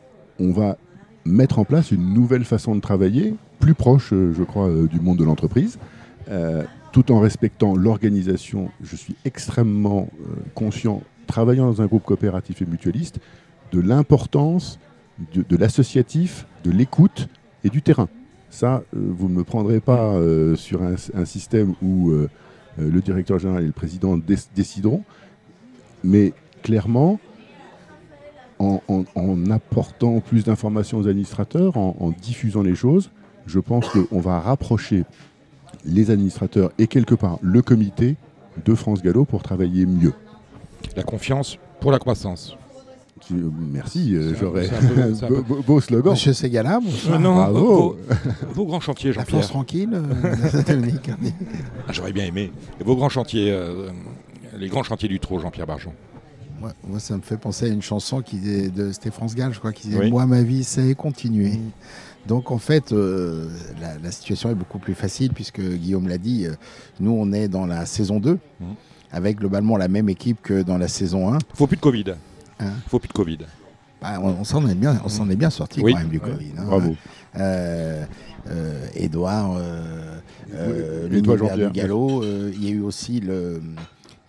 va 0.50 0.76
mettre 1.24 1.58
en 1.58 1.64
place 1.64 1.90
une 1.90 2.12
nouvelle 2.12 2.44
façon 2.44 2.74
de 2.74 2.80
travailler, 2.80 3.34
plus 3.60 3.74
proche, 3.74 4.12
euh, 4.12 4.32
je 4.36 4.42
crois, 4.42 4.68
euh, 4.68 4.86
du 4.86 5.00
monde 5.00 5.18
de 5.18 5.24
l'entreprise, 5.24 5.78
euh, 6.30 6.64
tout 6.92 7.10
en 7.12 7.20
respectant 7.20 7.74
l'organisation. 7.74 8.70
Je 8.82 8.96
suis 8.96 9.16
extrêmement 9.24 10.08
conscient, 10.54 11.02
travaillant 11.26 11.66
dans 11.66 11.82
un 11.82 11.86
groupe 11.86 12.04
coopératif 12.04 12.62
et 12.62 12.66
mutualiste, 12.66 13.18
de 13.72 13.80
l'importance 13.80 14.78
de, 15.32 15.56
l'associatif, 15.56 16.46
de 16.64 16.70
l'écoute 16.70 17.28
et 17.64 17.68
du 17.68 17.82
terrain. 17.82 18.08
Ça, 18.50 18.84
vous 18.92 19.28
ne 19.28 19.34
me 19.34 19.44
prendrez 19.44 19.80
pas 19.80 20.14
sur 20.54 20.82
un, 20.82 21.24
système 21.24 21.74
où 21.82 22.12
le 22.78 23.00
directeur 23.00 23.40
général 23.40 23.64
et 23.64 23.66
le 23.66 23.72
président 23.72 24.16
dé- 24.16 24.36
décideront, 24.54 25.02
mais 26.04 26.32
clairement, 26.62 27.18
en, 28.58 28.80
en- 28.88 29.04
en 29.14 29.50
apportant 29.50 30.20
plus 30.20 30.44
d'informations 30.44 30.98
aux 30.98 31.08
administrateurs, 31.08 31.76
en, 31.76 31.96
en 32.00 32.10
diffusant 32.10 32.62
les 32.62 32.74
choses, 32.74 33.10
je 33.46 33.58
pense 33.60 33.86
qu'on 33.88 34.20
va 34.20 34.40
rapprocher 34.40 35.04
les 35.84 36.10
administrateurs 36.10 36.70
et 36.78 36.86
quelque 36.86 37.14
part 37.14 37.38
le 37.42 37.60
comité 37.62 38.16
de 38.64 38.74
France 38.74 39.02
Gallo 39.02 39.24
pour 39.24 39.42
travailler 39.42 39.84
mieux. 39.86 40.12
La 40.96 41.02
confiance 41.02 41.58
pour 41.80 41.90
la 41.92 41.98
croissance. 41.98 42.56
Merci, 43.30 44.14
euh, 44.14 44.34
j'aurais 44.38 44.68
beau, 45.20 45.26
peu- 45.26 45.42
beau- 45.42 45.62
beau 45.66 45.80
slogan. 45.80 46.12
Monsieur 46.12 46.32
Segala, 46.34 46.78
bonsoir. 46.80 47.14
Euh, 47.16 47.18
non, 47.18 47.34
bravo. 47.36 47.64
vos, 47.64 47.96
vos 48.52 48.66
grands 48.66 48.80
chantiers, 48.80 49.12
La 49.14 49.24
France 49.24 49.30
Jean-Pierre. 49.30 49.48
tranquille, 49.48 49.90
euh. 49.94 50.34
Ah, 51.88 51.92
J'aurais 51.92 52.12
bien 52.12 52.26
aimé. 52.26 52.52
Et 52.80 52.84
vos 52.84 52.96
grands 52.96 53.08
chantiers, 53.08 53.50
euh, 53.50 53.88
les 54.58 54.68
grands 54.68 54.82
chantiers 54.82 55.08
du 55.08 55.20
trot, 55.20 55.38
Jean-Pierre 55.38 55.66
Barjon. 55.66 55.92
Moi, 56.60 56.72
moi, 56.88 57.00
ça 57.00 57.16
me 57.16 57.22
fait 57.22 57.36
penser 57.36 57.66
à 57.66 57.68
une 57.68 57.82
chanson 57.82 58.22
qui 58.22 58.36
est 58.48 58.68
de 58.74 58.92
Stéphane 58.92 59.28
Gall, 59.34 59.52
je 59.52 59.58
crois, 59.58 59.72
qui 59.72 59.88
disait 59.88 59.98
Oui. 60.00 60.10
Moi, 60.10 60.24
ma 60.26 60.42
vie, 60.42 60.64
c'est 60.64 60.94
continuer. 60.94 61.58
Donc, 62.26 62.50
en 62.50 62.58
fait, 62.58 62.92
euh, 62.92 63.48
la, 63.80 63.98
la 63.98 64.10
situation 64.10 64.50
est 64.50 64.54
beaucoup 64.54 64.78
plus 64.78 64.94
facile 64.94 65.32
puisque 65.32 65.60
Guillaume 65.60 66.08
l'a 66.08 66.18
dit. 66.18 66.46
euh, 66.46 66.54
nous, 67.00 67.10
on 67.10 67.32
est 67.32 67.48
dans 67.48 67.66
la 67.66 67.84
saison 67.86 68.18
2 68.20 68.38
Mhm. 68.60 68.66
avec 69.12 69.38
globalement 69.38 69.76
la 69.76 69.88
même 69.88 70.08
équipe 70.08 70.40
que 70.42 70.62
dans 70.62 70.78
la 70.78 70.88
saison 70.88 71.34
1. 71.34 71.38
Faut 71.54 71.66
plus 71.66 71.76
de 71.76 71.82
Covid. 71.82 72.04
Hein 72.60 72.72
Faut 72.88 72.98
plus 72.98 73.08
de 73.08 73.12
Covid. 73.12 73.38
Bah, 74.00 74.18
on 74.22 74.28
on 74.40 74.44
s'en 74.44 74.66
est 74.68 74.74
bien, 74.74 75.00
on 75.04 75.08
s'en 75.08 75.28
est 75.30 75.36
bien 75.36 75.50
sorti 75.50 75.80
Oui. 75.82 75.92
quand 75.92 75.98
même 76.00 76.08
du 76.08 76.18
Ouais. 76.18 76.30
Covid. 76.30 76.52
hein. 76.58 76.64
Bravo. 76.66 76.96
Euh, 77.36 78.04
Édouard, 78.94 79.56
euh, 79.58 80.18
galop. 81.72 82.22
euh, 82.22 82.50
il 82.54 82.64
y 82.64 82.68
a 82.68 82.70
eu 82.72 82.80
aussi 82.82 83.20
le, 83.20 83.60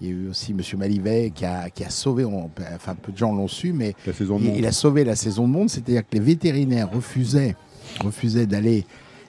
il 0.05 0.09
y 0.09 0.11
a 0.11 0.15
eu 0.25 0.29
aussi 0.29 0.53
Monsieur 0.53 0.77
Malivet 0.77 1.31
qui 1.33 1.45
a, 1.45 1.69
qui 1.69 1.83
a 1.83 1.89
sauvé. 1.89 2.25
on- 2.25 2.49
enfin, 2.75 2.95
peu 2.95 3.11
de 3.11 3.17
gens 3.17 3.33
l'ont 3.33 3.47
su, 3.47 3.73
mais 3.73 3.95
La 4.05 4.13
saison 4.13 4.39
de 4.39 4.45
il, 4.45 4.65
a 4.65 4.71
sauvé 4.71 5.03
la 5.03 5.15
saison 5.15 5.47
de 5.47 5.53
monde. 5.53 5.69
C'est-à-dire 5.69 6.01
que 6.01 6.13
les 6.13 6.19
vétérinaires 6.19 6.89
refusaient, 6.91 7.55
refusaient 8.03 8.45
d'aller, 8.45 8.85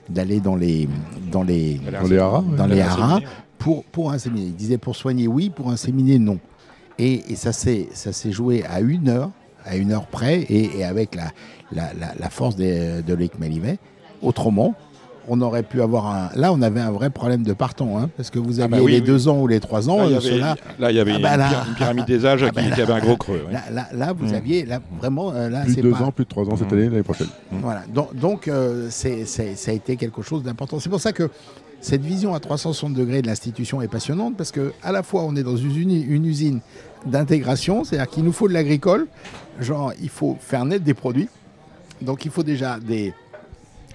d'aller 0.09 0.39
dans 0.39 0.55
les, 0.55 0.87
dans 1.31 1.43
les, 1.43 1.75
Dans 1.91 2.07
les 2.07 2.17
haras, 2.17 2.43
dans 2.57 2.67
les 2.67 2.81
haras 2.81 3.19
pour, 3.57 3.83
pour 3.85 4.11
inséminer. 4.11 4.45
Il 4.47 4.55
disait 4.55 4.77
pour 4.77 4.95
soigner 4.95 5.27
oui, 5.27 5.49
pour 5.49 5.69
inséminer 5.71 6.19
non. 6.19 6.39
Et, 6.99 7.23
et 7.31 7.35
ça 7.35 7.51
s'est 7.53 7.87
ça 7.93 8.11
s'est 8.13 8.31
joué 8.31 8.63
à 8.65 8.79
une 8.81 9.09
heure, 9.09 9.31
à 9.65 9.75
une 9.75 9.91
heure 9.91 10.07
près, 10.07 10.41
et, 10.41 10.77
et 10.79 10.83
avec 10.83 11.13
la, 11.15 11.31
la, 11.71 11.93
la, 11.93 12.13
la 12.17 12.29
force 12.29 12.55
des- 12.55 13.01
de 13.01 13.13
Loïc 13.13 13.37
Malivet. 13.39 13.77
Autrement, 14.23 14.73
on 15.27 15.41
aurait 15.41 15.63
pu 15.63 15.81
avoir 15.81 16.07
un. 16.07 16.29
Là, 16.35 16.51
on 16.53 16.61
avait 16.61 16.79
un 16.79 16.91
vrai 16.91 17.09
problème 17.09 17.43
de 17.43 17.53
partant, 17.53 17.97
hein, 17.99 18.09
parce 18.17 18.29
que 18.29 18.39
vous 18.39 18.59
Ah 18.59 18.63
aviez 18.65 18.77
bah 18.77 18.83
oui, 18.83 18.91
les 18.93 18.99
oui. 18.99 19.05
deux 19.05 19.27
ans 19.27 19.39
ou 19.41 19.47
les 19.47 19.59
trois 19.59 19.89
ans, 19.89 19.97
Là, 19.97 20.05
il 20.05 20.11
y 20.11 20.15
avait, 20.15 20.29
ceux-là- 20.29 20.55
là, 20.79 20.91
il 20.91 20.95
y 20.97 20.99
avait 20.99 21.13
Ah 21.15 21.19
bah 21.19 21.33
une, 21.33 21.39
là. 21.39 21.47
pyra- 21.49 21.67
une 21.69 21.75
pyramide 21.75 22.05
des 22.05 22.25
âges 22.25 22.43
Ah 22.47 22.51
bah 22.53 22.61
qui, 22.63 22.69
là. 22.69 22.75
qui 22.75 22.81
avait 22.81 22.93
un 22.93 22.99
gros 22.99 23.17
creux. 23.17 23.43
ouais. 23.47 23.53
Là, 23.53 23.63
là, 23.71 23.87
là, 23.93 24.13
vous 24.13 24.27
Mm. 24.31 24.35
aviez 24.35 24.65
là, 24.65 24.79
vraiment 24.99 25.31
euh, 25.33 25.49
là, 25.49 25.61
Plus 25.63 25.73
c'est 25.73 25.81
de 25.81 25.89
deux 25.89 25.91
pas- 25.91 26.03
ans, 26.03 26.11
plus 26.11 26.23
de 26.25 26.29
trois 26.29 26.45
ans 26.45 26.55
cette 26.57 26.71
Mhm. 26.71 26.77
année, 26.77 26.89
l'année 26.89 27.03
prochaine. 27.03 27.27
Voilà. 27.51 27.83
Donc, 27.93 28.15
donc, 28.15 28.47
euh, 28.47 28.87
c'est- 28.89 29.25
c'est- 29.25 29.55
ça 29.55 29.71
a 29.71 29.73
été 29.73 29.95
quelque 29.97 30.21
chose 30.21 30.43
d'important. 30.43 30.79
C'est 30.79 30.89
pour 30.89 31.01
ça 31.01 31.11
que 31.11 31.29
cette 31.81 32.01
vision 32.03 32.33
à 32.33 32.39
360 32.39 32.93
degrés 32.93 33.21
de 33.21 33.27
l'institution 33.27 33.81
est 33.81 33.87
passionnante 33.87 34.35
parce 34.37 34.51
que 34.51 34.71
à 34.81 34.91
la 34.91 35.03
fois 35.03 35.23
on 35.23 35.35
est 35.35 35.43
dans 35.43 35.57
une, 35.57 35.91
une 35.91 36.25
usine 36.25 36.59
d'intégration, 37.05 37.83
c'est-à-dire 37.83 38.09
qu'il 38.09 38.23
nous 38.23 38.31
faut 38.31 38.47
de 38.47 38.53
l'agricole, 38.53 39.07
genre 39.59 39.93
il 40.01 40.09
faut 40.09 40.37
faire 40.39 40.65
naître 40.65 40.83
des 40.83 40.93
produits. 40.93 41.29
Donc 42.01 42.25
il 42.25 42.31
faut 42.31 42.43
déjà 42.43 42.79
des, 42.79 43.13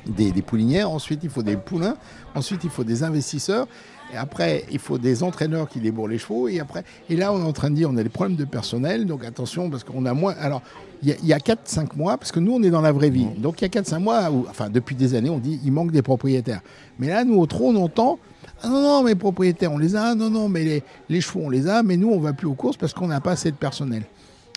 des, 0.07 0.33
poulinières, 0.43 0.91
ensuite 0.91 1.21
il 1.23 1.31
faut 1.31 1.43
des 1.43 1.57
poulains, 1.57 1.97
ensuite 2.35 2.65
il 2.65 2.71
faut 2.71 2.85
des 2.85 3.03
investisseurs, 3.05 3.67
et 4.13 4.17
après 4.17 4.65
il 4.71 4.79
faut 4.79 4.99
des 4.99 5.23
entraîneurs 5.23 5.69
qui 5.69 5.81
débourrent 5.81 6.09
les 6.09 6.19
chevaux, 6.19 6.49
et 6.49 6.61
après 6.61 6.85
et 7.09 7.17
là 7.17 7.33
on 7.33 7.41
est 7.41 7.47
en 7.47 7.53
train 7.53 7.71
de 7.71 7.77
dire 7.77 7.91
on 7.91 7.97
a 7.97 8.03
des 8.03 8.09
problèmes 8.09 8.37
de 8.37 8.45
personnel, 8.45 9.07
donc 9.07 9.25
attention 9.25 9.71
parce 9.71 9.85
qu'on 9.85 10.05
a 10.07 10.15
moins. 10.15 10.35
Alors 10.41 10.63
il 11.03 11.09
y 11.09 11.13
a- 11.13 11.17
il 11.23 11.27
y 11.29 11.33
a 11.33 11.39
4-5 11.39 11.97
mois, 11.97 12.17
parce 12.19 12.33
que 12.33 12.41
nous 12.41 12.53
on 12.53 12.63
est 12.63 12.71
dans 12.71 12.81
la 12.81 12.93
vraie 12.93 13.11
vie, 13.11 13.27
donc 13.39 13.61
il 13.61 13.65
y 13.65 13.67
a 13.67 13.69
4-5 13.69 13.99
mois, 14.01 14.31
enfin 14.51 14.71
depuis 14.71 14.95
des 14.97 15.15
années 15.15 15.31
on 15.31 15.39
dit 15.39 15.61
il 15.65 15.73
manque 15.73 15.93
des 15.93 16.03
propriétaires. 16.03 16.61
Mais 16.99 17.09
là 17.09 17.25
nous 17.25 17.39
au 17.39 17.47
trône 17.47 17.77
on 17.77 17.85
entend 17.85 18.19
ah 18.65 18.69
non, 18.69 18.81
non, 18.81 19.03
mais 19.03 19.17
propriétaires, 19.17 19.73
on 19.73 19.79
les 19.79 19.97
a. 19.97 20.15
Non, 20.15 20.31
non, 20.31 20.49
mais 20.49 20.63
les, 20.63 20.83
les 21.09 21.21
chevaux, 21.21 21.41
on 21.47 21.51
les 21.51 21.67
a. 21.67 21.83
Mais 21.83 21.97
nous, 21.97 22.11
on 22.11 22.21
va 22.21 22.33
plus 22.33 22.47
aux 22.47 22.55
courses 22.55 22.77
parce 22.77 22.93
qu'on 22.95 23.09
n'a 23.09 23.21
pas 23.21 23.33
assez 23.33 23.51
de 23.51 23.57
personnel. 23.57 24.05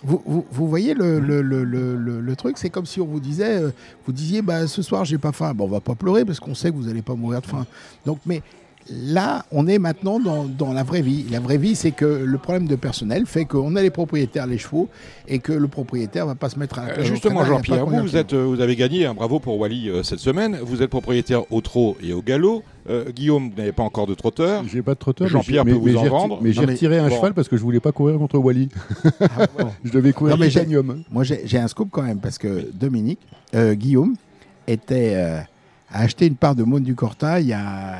Vous, 0.06 0.22
vous, 0.24 0.46
vous 0.52 0.68
voyez 0.68 0.94
le, 0.94 1.18
le, 1.18 1.42
le, 1.42 1.64
le, 1.64 1.96
le- 1.96 2.20
le 2.20 2.36
truc 2.36 2.58
C'est 2.58 2.70
comme 2.70 2.86
si 2.86 3.00
on 3.00 3.06
vous 3.06 3.18
disait, 3.18 3.60
euh, 3.60 3.70
vous 4.06 4.12
disiez, 4.12 4.40
bah, 4.40 4.66
ce 4.68 4.80
soir, 4.80 5.04
j'ai 5.04 5.18
pas 5.18 5.32
faim. 5.32 5.52
Bon, 5.52 5.64
on 5.64 5.68
va 5.68 5.80
pas 5.80 5.96
pleurer 5.96 6.24
parce 6.24 6.38
qu'on 6.38 6.54
sait 6.54 6.70
que 6.70 6.76
vous 6.76 6.84
n'allez 6.84 7.02
pas 7.02 7.14
mourir 7.16 7.40
de 7.40 7.46
faim. 7.46 7.66
Donc, 8.04 8.20
mais 8.24 8.40
là, 8.90 9.44
on 9.50 9.66
est 9.66 9.78
maintenant 9.78 10.20
dans, 10.20 10.44
dans 10.44 10.72
la 10.72 10.82
vraie 10.82 11.02
vie. 11.02 11.24
La 11.30 11.40
vraie 11.40 11.58
vie, 11.58 11.74
c'est 11.74 11.90
que 11.90 12.04
le 12.04 12.38
problème 12.38 12.66
de 12.66 12.76
personnel 12.76 13.26
fait 13.26 13.44
qu'on 13.44 13.74
a 13.76 13.82
les 13.82 13.90
propriétaires, 13.90 14.46
les 14.46 14.58
chevaux, 14.58 14.88
et 15.28 15.38
que 15.40 15.52
le 15.52 15.68
propriétaire 15.68 16.26
va 16.26 16.34
pas 16.34 16.48
se 16.48 16.58
mettre 16.58 16.78
à 16.78 16.86
la 16.86 16.92
Euh, 16.98 17.02
Justement, 17.04 17.44
Jean-Pierre, 17.44 17.84
vous, 17.86 18.00
vous, 18.00 18.16
êtes, 18.16 18.32
euh, 18.32 18.44
vous 18.44 18.60
avez 18.60 18.76
gagné 18.76 19.06
un 19.06 19.14
bravo 19.14 19.40
pour 19.40 19.58
Wally 19.58 19.88
euh, 19.90 20.02
cette 20.02 20.18
semaine. 20.20 20.58
Vous 20.62 20.82
êtes 20.82 20.90
propriétaire 20.90 21.42
au 21.52 21.60
trot 21.60 21.96
et 22.02 22.12
au 22.12 22.22
galop. 22.22 22.62
Euh, 22.88 23.10
Guillaume, 23.10 23.50
vous 23.50 23.56
n'avez 23.56 23.72
pas 23.72 23.82
encore 23.82 24.06
de 24.06 24.14
trotteur. 24.14 24.62
J'ai 24.68 24.82
pas 24.82 24.94
de 24.94 24.98
trotteur. 25.00 25.26
Jean-Pierre 25.26 25.64
mais 25.64 25.72
peut 25.72 25.78
j'ai- 25.84 25.92
vous 25.92 26.02
mais 26.02 26.08
en 26.08 26.10
vendre. 26.10 26.38
Mais 26.40 26.52
j'ai 26.52 26.60
Non, 26.60 26.66
mais- 26.68 26.72
retiré 26.74 26.98
un 26.98 27.08
bon. 27.08 27.16
cheval 27.16 27.34
parce 27.34 27.48
que 27.48 27.56
je 27.56 27.62
voulais 27.62 27.80
pas 27.80 27.90
courir 27.92 28.16
contre 28.18 28.38
Wally. 28.38 28.68
Ah, 29.20 29.46
bon. 29.58 29.70
Je 29.84 29.90
devais 29.90 30.12
courir 30.12 30.36
Non, 30.36 30.40
mais 30.40 30.50
j'ai- 30.50 30.60
Titanium. 30.60 31.02
Moi, 31.10 31.24
j'ai 31.24 31.42
j'ai 31.44 31.58
un 31.58 31.66
scoop 31.68 31.88
quand 31.90 32.02
même, 32.02 32.18
parce 32.18 32.38
que 32.38 32.68
Dominique, 32.72 33.18
euh, 33.56 33.74
Guillaume, 33.74 34.14
était, 34.68 35.12
euh, 35.16 35.40
a 35.96 36.00
acheté 36.02 36.26
une 36.26 36.36
part 36.36 36.54
de 36.54 36.62
Maune 36.62 36.82
du 36.82 36.94
Corta 36.94 37.40
il 37.40 37.46
y 37.48 37.52
a, 37.52 37.96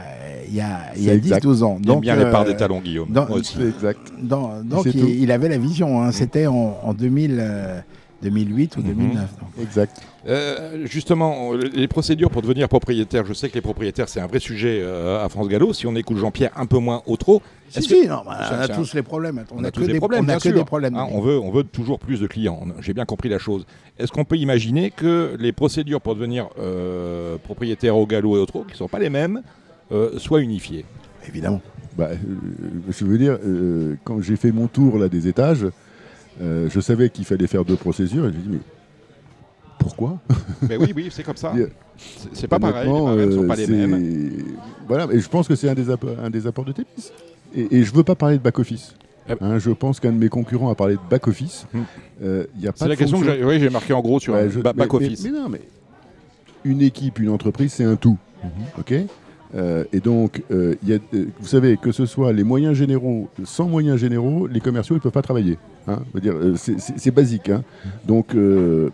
il 0.49 0.55
y 0.55 0.61
a, 0.61 0.92
il 0.97 1.03
y 1.05 1.11
a 1.11 1.12
C'est 1.12 1.18
exact. 1.18 1.44
10-12 1.44 1.62
ans. 1.64 1.78
Il 1.82 1.90
aime 1.90 2.01
bien 2.01 2.16
les 2.16 2.24
euh, 2.24 2.30
parts 2.30 2.44
des 2.44 2.57
talons, 2.57 2.80
Guillaume. 2.80 3.09
dans- 3.11 3.28
aussi. 3.30 3.57
Exact. 3.61 4.01
dans- 4.20 4.62
donc, 4.62 4.86
il, 4.94 5.30
avait 5.32 5.49
la 5.49 5.59
vision. 5.59 6.03
hein. 6.03 6.12
C'était 6.12 6.47
en, 6.47 6.78
en 6.82 6.94
2000, 6.94 7.36
euh, 7.40 7.80
2008 8.22 8.76
ou 8.76 8.80
Mhm. 8.80 8.86
2009. 8.86 9.14
donc. 9.40 9.49
Exact. 9.66 10.01
Euh, 10.29 10.87
justement, 10.87 11.53
les 11.53 11.87
procédures 11.87 12.31
pour 12.31 12.43
devenir 12.43 12.68
propriétaire, 12.68 13.24
je 13.24 13.33
sais 13.33 13.49
que 13.49 13.55
les 13.55 13.61
propriétaires, 13.61 14.09
c'est 14.09 14.20
un 14.20 14.27
vrai 14.27 14.41
sujet 14.41 14.81
euh, 14.83 15.24
à 15.24 15.29
France 15.29 15.49
Gallo. 15.49 15.72
Si 15.72 15.87
on 15.87 15.95
écoute 15.95 16.16
Jean-Pierre 16.16 16.51
un 16.57 16.66
peu 16.66 16.79
moins 16.79 17.03
au 17.07 17.16
trot, 17.16 17.41
Si, 17.68 17.79
Est-ce 17.79 17.89
si, 17.89 18.09
non, 18.09 18.22
bah, 18.24 18.37
on 18.51 18.55
a 18.55 18.66
c'est 18.66 18.72
tous 18.74 18.95
les 18.95 19.03
problèmes. 19.03 19.45
On, 19.51 19.61
on 19.61 19.64
a, 19.64 19.68
a 19.68 19.70
que 19.70 19.81
tous 19.81 19.87
des, 19.87 19.99
problèmes, 19.99 20.20
on 20.20 20.24
a 20.24 20.27
bien 20.27 20.37
que 20.37 20.43
sûr. 20.43 20.55
des 20.55 20.64
problèmes. 20.64 20.97
Hein, 20.97 21.07
on, 21.12 21.20
veut, 21.20 21.39
on 21.39 21.51
veut 21.51 21.64
toujours 21.64 21.99
plus 21.99 22.20
de 22.20 22.27
clients. 22.27 22.61
J'ai 22.81 22.93
bien 22.93 23.05
compris 23.05 23.29
la 23.29 23.39
chose. 23.39 23.66
Est-ce 23.99 24.11
qu'on 24.12 24.24
peut 24.24 24.37
imaginer 24.37 24.91
que 24.91 25.37
les 25.39 25.53
procédures 25.53 26.01
pour 26.01 26.14
devenir 26.14 26.49
euh, 26.59 27.37
propriétaire 27.39 27.97
au 27.97 28.07
galop 28.07 28.37
et 28.37 28.41
au 28.41 28.47
trot, 28.47 28.64
qui 28.64 28.72
ne 28.72 28.77
sont 28.79 28.89
pas 28.89 28.99
les 28.99 29.11
mêmes, 29.11 29.43
euh, 29.93 30.18
soient 30.18 30.41
unifiées? 30.41 30.85
Évidemment. 31.29 31.61
Bah, 31.97 32.09
euh, 32.11 32.16
je 32.91 33.05
veux 33.05 33.18
dire, 33.18 33.39
euh, 33.45 33.95
quand 34.05 34.20
j'ai 34.20 34.37
fait 34.37 34.53
mon 34.53 34.66
tour 34.66 34.99
là, 34.99 35.09
des 35.09 35.29
étages, 35.29 35.66
euh, 36.43 36.68
je 36.68 36.81
savais 36.81 37.11
qu'il 37.11 37.24
fallait 37.24 37.47
faire 37.47 37.64
deux 37.64 37.77
procédures. 37.77 38.27
Et 38.27 38.33
j'ai 38.33 38.39
dit, 38.39 38.49
mais 38.51 38.59
pourquoi 39.79 40.18
Mais 40.68 40.77
oui, 40.77 40.93
oui, 40.95 41.09
c'est 41.11 41.22
comme 41.22 41.37
ça. 41.37 41.53
C'est- 42.33 42.47
pas 42.49 42.59
pareil. 42.59 42.87
Les 42.87 42.93
barèmes 42.93 43.33
sont 43.33 43.45
euh, 43.45 43.47
pas 43.47 43.57
les 43.57 43.66
mêmes. 43.66 44.31
Voilà, 44.89 45.09
et 45.12 45.18
je 45.20 45.29
pense 45.29 45.49
que 45.49 45.55
c'est 45.55 45.68
un 45.68 45.74
des, 45.74 45.91
apports- 45.91 46.16
un 46.22 46.31
des 46.31 46.47
apports 46.47 46.64
de 46.64 46.72
Tépis. 46.72 47.11
Et, 47.55 47.77
et 47.79 47.83
je 47.85 47.93
veux 47.95 48.03
pas 48.05 48.14
parler 48.14 48.39
de 48.39 48.43
back-office. 48.43 48.95
Hein, 49.41 49.59
je 49.59 49.70
pense 49.70 49.99
qu'un 49.99 50.12
de 50.12 50.18
mes 50.18 50.29
concurrents 50.29 50.70
a 50.70 50.74
parlé 50.77 50.95
de 50.95 51.01
back-office. 51.11 51.66
Hmm. 51.74 51.81
Euh, 52.22 52.45
C'est 52.77 52.87
la 52.89 52.95
question 52.97 53.18
que 53.20 53.27
j'ai 53.27 53.45
oui, 53.45 53.59
j'ai 53.59 53.70
marqué 53.70 53.93
en 53.93 54.01
gros 54.01 54.20
sur 54.20 54.35
Ouais, 54.35 54.43
un 54.43 54.49
je- 54.49 54.61
ba- 54.61 54.72
mais- 54.74 54.83
back-office. 54.85 55.24
Mais, 55.24 55.31
mais 55.31 55.39
non, 55.39 55.49
mais 55.49 55.61
une 56.64 56.83
équipe, 56.83 57.18
une 57.18 57.31
entreprise, 57.31 57.72
c'est 57.72 57.85
un 57.85 57.97
tout. 57.97 58.18
Ok? 58.79 58.95
Euh, 59.55 59.85
et 59.93 60.01
donc, 60.01 60.43
euh, 60.51 60.74
y 60.87 60.93
a, 60.93 60.99
vous 61.12 61.47
savez, 61.47 61.77
que 61.77 61.91
ce 61.93 62.05
soit 62.07 62.33
les 62.33 62.45
moyens 62.45 62.74
généraux, 62.77 63.29
sans 63.45 63.66
moyens 63.68 63.99
généraux, 63.99 64.47
les 64.47 64.61
commerciaux 64.61 64.95
ne 64.97 65.01
peuvent 65.01 65.12
pas 65.12 65.22
travailler. 65.22 65.59
hein. 65.89 66.01
C'est- 66.57 67.11
basique. 67.11 67.49
hein. 67.49 67.62
Donc, 68.07 68.35
euh, 68.35 68.91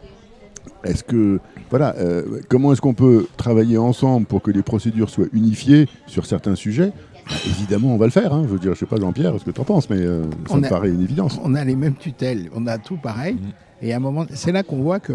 est-ce 0.85 1.05
que, 1.05 1.39
voilà, 1.71 1.95
euh, 1.99 2.41
comment 2.49 2.73
est-ce 2.73 2.81
qu'on 2.81 2.95
peut 2.95 3.27
travailler 3.37 3.79
ensemble 3.79 4.27
pour 4.27 4.43
que 4.43 4.51
les 4.51 4.63
procédures 4.63 5.11
soient 5.11 5.27
unifiées 5.33 5.89
sur 6.07 6.27
certains 6.27 6.55
sujets? 6.55 6.93
Bah, 7.29 7.35
Évidemment, 7.47 7.95
on 7.95 7.99
va 7.99 8.07
le 8.07 8.11
faire. 8.11 8.33
hein. 8.33 8.43
Je 8.47 8.53
veux 8.53 8.59
dire, 8.59 8.75
je 8.75 8.81
sais 8.81 8.87
pas, 8.87 8.97
Jean-Pierre, 8.97 9.35
ce 9.39 9.45
que 9.45 9.51
tu 9.51 9.61
en 9.61 9.65
penses, 9.65 9.89
mais 9.89 9.97
euh, 9.99 10.23
ça 10.49 10.55
On 10.55 10.57
me 10.59 10.65
a- 10.67 10.69
paraît 10.69 10.89
une 10.91 11.03
évidence. 11.03 11.39
On 11.45 11.55
a 11.55 11.65
les 11.65 11.77
mêmes 11.77 11.95
tutelles, 11.95 12.51
on 12.55 12.67
a 12.67 12.79
tout 12.79 12.97
pareil. 12.97 13.37
Et 13.81 13.93
à 13.93 13.97
un 13.97 14.01
moment, 14.01 14.27
c'est 14.35 14.53
là 14.53 14.63
qu'on 14.63 14.83
voit 14.83 14.99
que, 15.01 15.13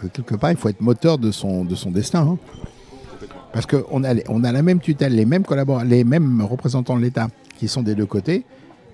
que 0.00 0.06
quelque 0.06 0.34
part, 0.36 0.50
il 0.52 0.56
faut 0.56 0.68
être 0.68 0.80
moteur 0.80 1.18
de 1.18 1.30
son, 1.32 1.64
de 1.64 1.74
son 1.74 1.90
destin. 1.90 2.20
hein. 2.20 2.38
Parce 3.52 3.66
qu'on 3.66 4.04
a, 4.04 4.14
on 4.28 4.44
a 4.44 4.52
la 4.52 4.62
même 4.62 4.78
tutelle, 4.78 5.14
les 5.16 5.24
mêmes 5.26 5.42
collaborateurs, 5.42 5.88
les 5.88 6.04
mêmes 6.04 6.40
représentants 6.42 6.96
de 6.96 7.02
l'État 7.02 7.28
qui 7.58 7.66
sont 7.66 7.82
des 7.82 7.94
deux 7.96 8.06
côtés. 8.06 8.44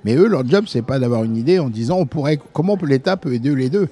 Mais 0.05 0.14
eux, 0.14 0.27
leur 0.29 0.47
job, 0.49 0.64
c'est 0.68 0.83
pas 0.83 0.99
d'avoir 0.99 1.24
une 1.24 1.37
idée 1.37 1.59
en 1.59 1.68
disant 1.68 1.99
on 1.99 2.07
pourrait, 2.07 2.39
comment 2.53 2.79
l'État 2.83 3.16
peut 3.16 3.35
aider 3.35 3.55
les 3.55 3.68
deux. 3.68 3.89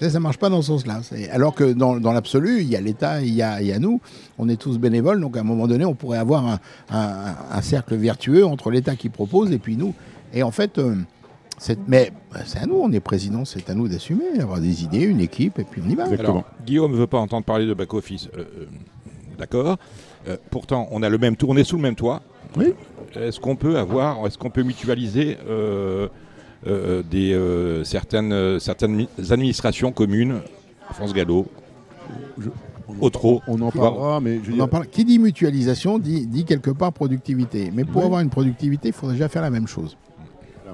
Ça, 0.00 0.08
ça 0.10 0.18
marche 0.20 0.38
pas 0.38 0.48
dans 0.48 0.62
ce 0.62 0.68
sens-là. 0.68 1.00
Alors 1.30 1.54
que 1.54 1.72
dans, 1.72 2.00
dans 2.00 2.12
l'absolu, 2.12 2.60
il 2.62 2.68
y 2.68 2.76
a 2.76 2.80
l'État, 2.80 3.20
il 3.20 3.34
y 3.34 3.42
a, 3.42 3.60
il 3.60 3.66
y 3.68 3.72
a 3.72 3.78
nous. 3.78 4.00
On 4.38 4.48
est 4.48 4.56
tous 4.56 4.78
bénévoles, 4.78 5.20
donc 5.20 5.36
à 5.36 5.40
un 5.40 5.44
moment 5.44 5.66
donné, 5.68 5.84
on 5.84 5.94
pourrait 5.94 6.18
avoir 6.18 6.46
un, 6.46 6.58
un- 6.90 7.34
un 7.50 7.60
cercle 7.60 7.94
vertueux 7.96 8.46
entre 8.46 8.70
l'État 8.70 8.96
qui 8.96 9.10
propose 9.10 9.52
et 9.52 9.58
puis 9.58 9.76
nous. 9.76 9.92
Et 10.32 10.42
en 10.42 10.50
fait, 10.50 10.78
euh, 10.78 10.94
c'est- 11.58 11.78
mais 11.86 12.12
bah, 12.32 12.40
c'est 12.46 12.60
à 12.60 12.66
nous, 12.66 12.76
on 12.82 12.90
est 12.92 13.00
président, 13.00 13.44
c'est 13.44 13.68
à 13.68 13.74
nous 13.74 13.88
d'assumer, 13.88 14.36
d'avoir 14.38 14.58
des 14.60 14.84
idées, 14.84 15.02
une 15.02 15.20
équipe, 15.20 15.58
et 15.58 15.64
puis 15.64 15.82
on 15.86 15.88
y 15.90 15.94
va. 15.94 16.04
Exactement. 16.04 16.30
Alors, 16.30 16.44
Guillaume 16.64 16.92
ne 16.92 16.96
veut 16.96 17.06
pas 17.06 17.18
entendre 17.18 17.44
parler 17.44 17.66
de 17.66 17.74
back-office. 17.74 18.28
Euh, 18.38 18.40
euh, 18.62 18.66
D'accord. 19.38 19.76
Euh, 20.28 20.36
pourtant, 20.50 20.88
on, 20.92 21.02
a 21.02 21.08
le 21.08 21.18
même 21.18 21.36
tour, 21.36 21.50
on 21.50 21.56
est 21.56 21.64
sous 21.64 21.76
le 21.76 21.82
même 21.82 21.94
toit. 21.94 22.22
Oui. 22.56 22.74
Est-ce 23.14 23.40
qu'on 23.40 23.56
peut 23.56 23.76
avoir, 23.78 24.26
est-ce 24.26 24.36
qu'on 24.38 24.50
peut 24.50 24.62
mutualiser 24.62 25.36
des, 26.64 27.32
euh, 27.32 27.84
certaines, 27.84 28.32
euh, 28.32 28.58
certaines 28.58 28.94
mi- 28.94 29.08
administrations 29.30 29.92
communes, 29.92 30.40
France 30.92 31.12
Gallo, 31.14 31.46
Je- 32.38 32.48
Otro, 33.00 33.40
On 33.46 33.60
en 33.60 33.70
parlera, 33.70 34.20
mais 34.20 34.40
je 34.42 34.50
On 34.52 34.60
en 34.60 34.68
parle. 34.68 34.86
Qui 34.88 35.04
dit 35.04 35.18
mutualisation 35.20 35.98
dit, 35.98 36.26
dit 36.26 36.44
quelque 36.44 36.70
part 36.70 36.92
productivité. 36.92 37.70
Mais 37.72 37.84
pour 37.84 37.98
Oui. 38.02 38.06
avoir 38.06 38.20
une 38.20 38.30
productivité, 38.30 38.88
il 38.88 38.94
faut 38.94 39.10
déjà 39.10 39.28
faire 39.28 39.42
la 39.42 39.50
même 39.50 39.68
chose. 39.68 39.96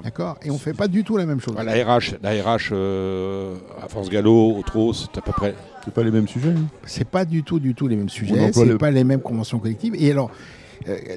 D'accord? 0.03 0.37
Et 0.43 0.49
on 0.49 0.53
ne 0.55 0.59
fait 0.59 0.73
pas 0.73 0.87
du 0.87 1.03
tout 1.03 1.17
la 1.17 1.25
même 1.25 1.39
chose. 1.39 1.55
la 1.55 1.73
RH, 1.73 2.15
la 2.21 2.31
RH 2.31 2.69
euh, 2.71 3.55
à 3.83 3.87
France 3.87 4.09
Gallo, 4.09 4.55
Otro, 4.59 4.93
c'est 4.93 5.15
à 5.17 5.21
peu 5.21 5.31
près. 5.31 5.53
c'est 5.85 5.93
pas 5.93 6.03
les 6.03 6.11
mêmes 6.11 6.27
sujets. 6.27 6.49
hein? 6.49 6.65
C'est 6.85 7.07
pas 7.07 7.23
du 7.25 7.43
tout, 7.43 7.59
du 7.59 7.73
tout 7.75 7.87
les 7.87 7.95
mêmes 7.95 8.05
On 8.05 8.09
sujets, 8.09 8.51
c'est 8.51 8.65
le- 8.65 8.77
pas 8.77 8.91
les 8.91 9.03
mêmes 9.03 9.21
conventions 9.21 9.57
collectives. 9.59 9.95
Et 9.99 10.11
alors, 10.11 10.29
euh, 10.29 10.33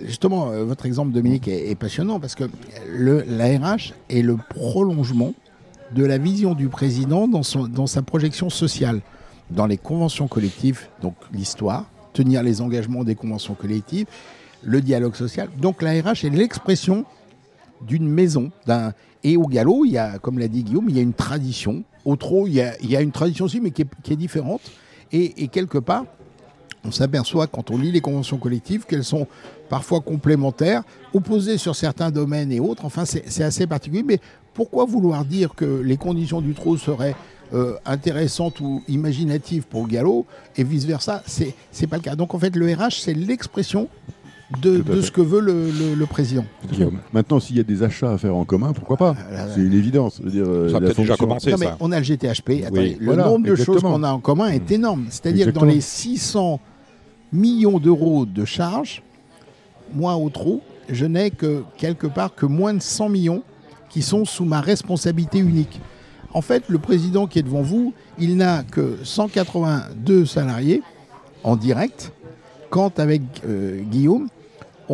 justement, 0.04 0.50
euh, 0.50 0.64
votre 0.64 0.86
exemple, 0.86 1.12
Dominique, 1.12 1.48
est, 1.48 1.74
passionnant 1.74 2.20
parce 2.20 2.34
que 2.34 2.44
le, 2.88 3.24
la 3.26 3.46
RH 3.58 3.92
est 4.08 4.22
le 4.22 4.36
prolongement 4.36 5.34
de 5.94 6.04
la 6.04 6.18
vision 6.18 6.54
du 6.54 6.68
président 6.68 7.26
dans, 7.26 7.86
sa 7.86 8.02
projection 8.02 8.48
sociale, 8.48 9.00
dans 9.50 9.66
les 9.66 9.76
conventions 9.76 10.28
collectives, 10.28 10.82
donc 11.02 11.14
l'histoire, 11.32 11.86
tenir 12.12 12.42
les 12.42 12.60
engagements 12.60 13.02
des 13.02 13.16
conventions 13.16 13.54
collectives, 13.54 14.06
le 14.62 14.80
dialogue 14.80 15.16
social. 15.16 15.48
Donc 15.58 15.82
la 15.82 15.92
RH 16.00 16.24
est 16.24 16.30
l'expression 16.30 17.04
d'une 17.86 18.08
maison. 18.08 18.50
d'un 18.66 18.92
Et 19.24 19.36
au 19.36 19.46
galop, 19.46 19.84
il 19.84 19.92
y 19.92 19.98
a, 19.98 20.18
comme 20.18 20.38
l'a 20.38 20.48
dit 20.48 20.62
Guillaume, 20.62 20.88
il 20.88 20.96
y 20.96 21.00
a 21.00 21.02
une 21.02 21.14
tradition. 21.14 21.82
Au 22.04 22.16
trot, 22.16 22.46
il 22.46 22.54
y 22.54 22.96
a, 22.96 23.00
une 23.00 23.12
tradition 23.12 23.46
aussi, 23.46 23.60
mais 23.60 23.72
qui 23.72 23.82
est, 23.82 24.16
différente. 24.16 24.60
Et 25.12 25.48
quelque 25.48 25.78
part, 25.78 26.04
on 26.84 26.90
s'aperçoit 26.90 27.46
quand 27.46 27.70
on 27.70 27.78
lit 27.78 27.92
les 27.92 28.00
conventions 28.00 28.38
collectives 28.38 28.84
qu'elles 28.86 29.04
sont 29.04 29.26
parfois 29.68 30.00
complémentaires, 30.00 30.82
opposées 31.14 31.58
sur 31.58 31.76
certains 31.76 32.10
domaines 32.10 32.50
et 32.52 32.60
autres. 32.60 32.84
Enfin, 32.84 33.04
c'est 33.04 33.42
assez 33.44 33.66
particulier. 33.66 34.02
Mais 34.02 34.18
pourquoi 34.54 34.84
vouloir 34.84 35.24
dire 35.24 35.54
que 35.54 35.80
les 35.84 35.96
conditions 35.96 36.40
du 36.40 36.54
trot 36.54 36.76
seraient 36.76 37.14
euh, 37.52 37.74
intéressantes 37.84 38.60
ou 38.60 38.82
imaginatives 38.88 39.64
pour 39.68 39.82
le 39.86 39.88
galop 39.92 40.26
et 40.56 40.64
vice-versa? 40.64 41.22
C'est 41.26 41.54
c'est 41.70 41.86
pas 41.86 41.96
le 41.96 42.02
cas. 42.02 42.16
Donc 42.16 42.34
en 42.34 42.38
fait, 42.38 42.56
le 42.56 42.72
RH, 42.74 43.00
c'est 43.02 43.14
l'expression 43.14 43.88
de, 44.60 44.82
ce 45.00 45.12
que 45.12 45.20
veut 45.20 45.38
le, 45.40 45.70
le- 45.70 45.94
le 45.94 46.06
président. 46.06 46.44
Guillaume. 46.72 46.98
Maintenant, 47.12 47.38
s'il 47.38 47.56
y 47.56 47.60
a 47.60 47.62
des 47.62 47.84
achats 47.84 48.10
à 48.10 48.18
faire 48.18 48.34
en 48.34 48.44
commun, 48.44 48.72
pourquoi 48.72 48.96
pas? 48.96 49.14
Là. 49.30 49.46
C'est 49.54 49.60
une 49.60 49.72
évidence. 49.74 50.16
Je 50.18 50.24
veux 50.24 50.30
dire, 50.32 50.44
euh, 50.48 50.68
Ça 50.70 50.78
a 50.78 50.80
peut-être 50.80 50.96
déjà 50.96 51.16
commencé, 51.16 51.52
Non, 51.52 51.56
mais 51.60 51.66
ça. 51.66 51.76
on 51.78 51.92
a 51.92 51.98
le 51.98 52.04
GTHP. 52.04 52.64
Attendez, 52.64 52.96
le 52.98 53.06
voilà, 53.06 53.26
nombre 53.26 53.46
de 53.46 53.54
choses 53.54 53.80
qu'on 53.80 54.02
a 54.02 54.10
en 54.10 54.18
commun 54.18 54.48
est 54.48 54.68
énorme. 54.72 55.06
C'est-à-dire 55.10 55.46
que 55.46 55.50
dans 55.52 55.64
les 55.64 55.80
600 55.80 56.58
millions 57.32 57.78
d'euros 57.78 58.26
de 58.26 58.44
charges, 58.44 59.02
moi 59.94 60.16
au 60.16 60.30
trou, 60.30 60.60
je 60.88 61.06
n'ai 61.06 61.30
que 61.30 61.62
quelque 61.76 62.06
part 62.06 62.34
que 62.34 62.46
moins 62.46 62.74
de 62.74 62.82
100 62.82 63.08
millions 63.08 63.42
qui 63.88 64.02
sont 64.02 64.24
sous 64.24 64.44
ma 64.44 64.60
responsabilité 64.60 65.38
unique. 65.38 65.80
En 66.32 66.42
fait, 66.42 66.68
le 66.68 66.78
président 66.78 67.26
qui 67.26 67.40
est 67.40 67.42
devant 67.42 67.62
vous, 67.62 67.92
il 68.18 68.36
n'a 68.36 68.62
que 68.62 68.98
182 69.02 70.26
salariés 70.26 70.82
en 71.42 71.56
direct, 71.56 72.12
quand 72.70 73.00
avec 73.00 73.22
euh, 73.44 73.80
Guillaume, 73.82 74.28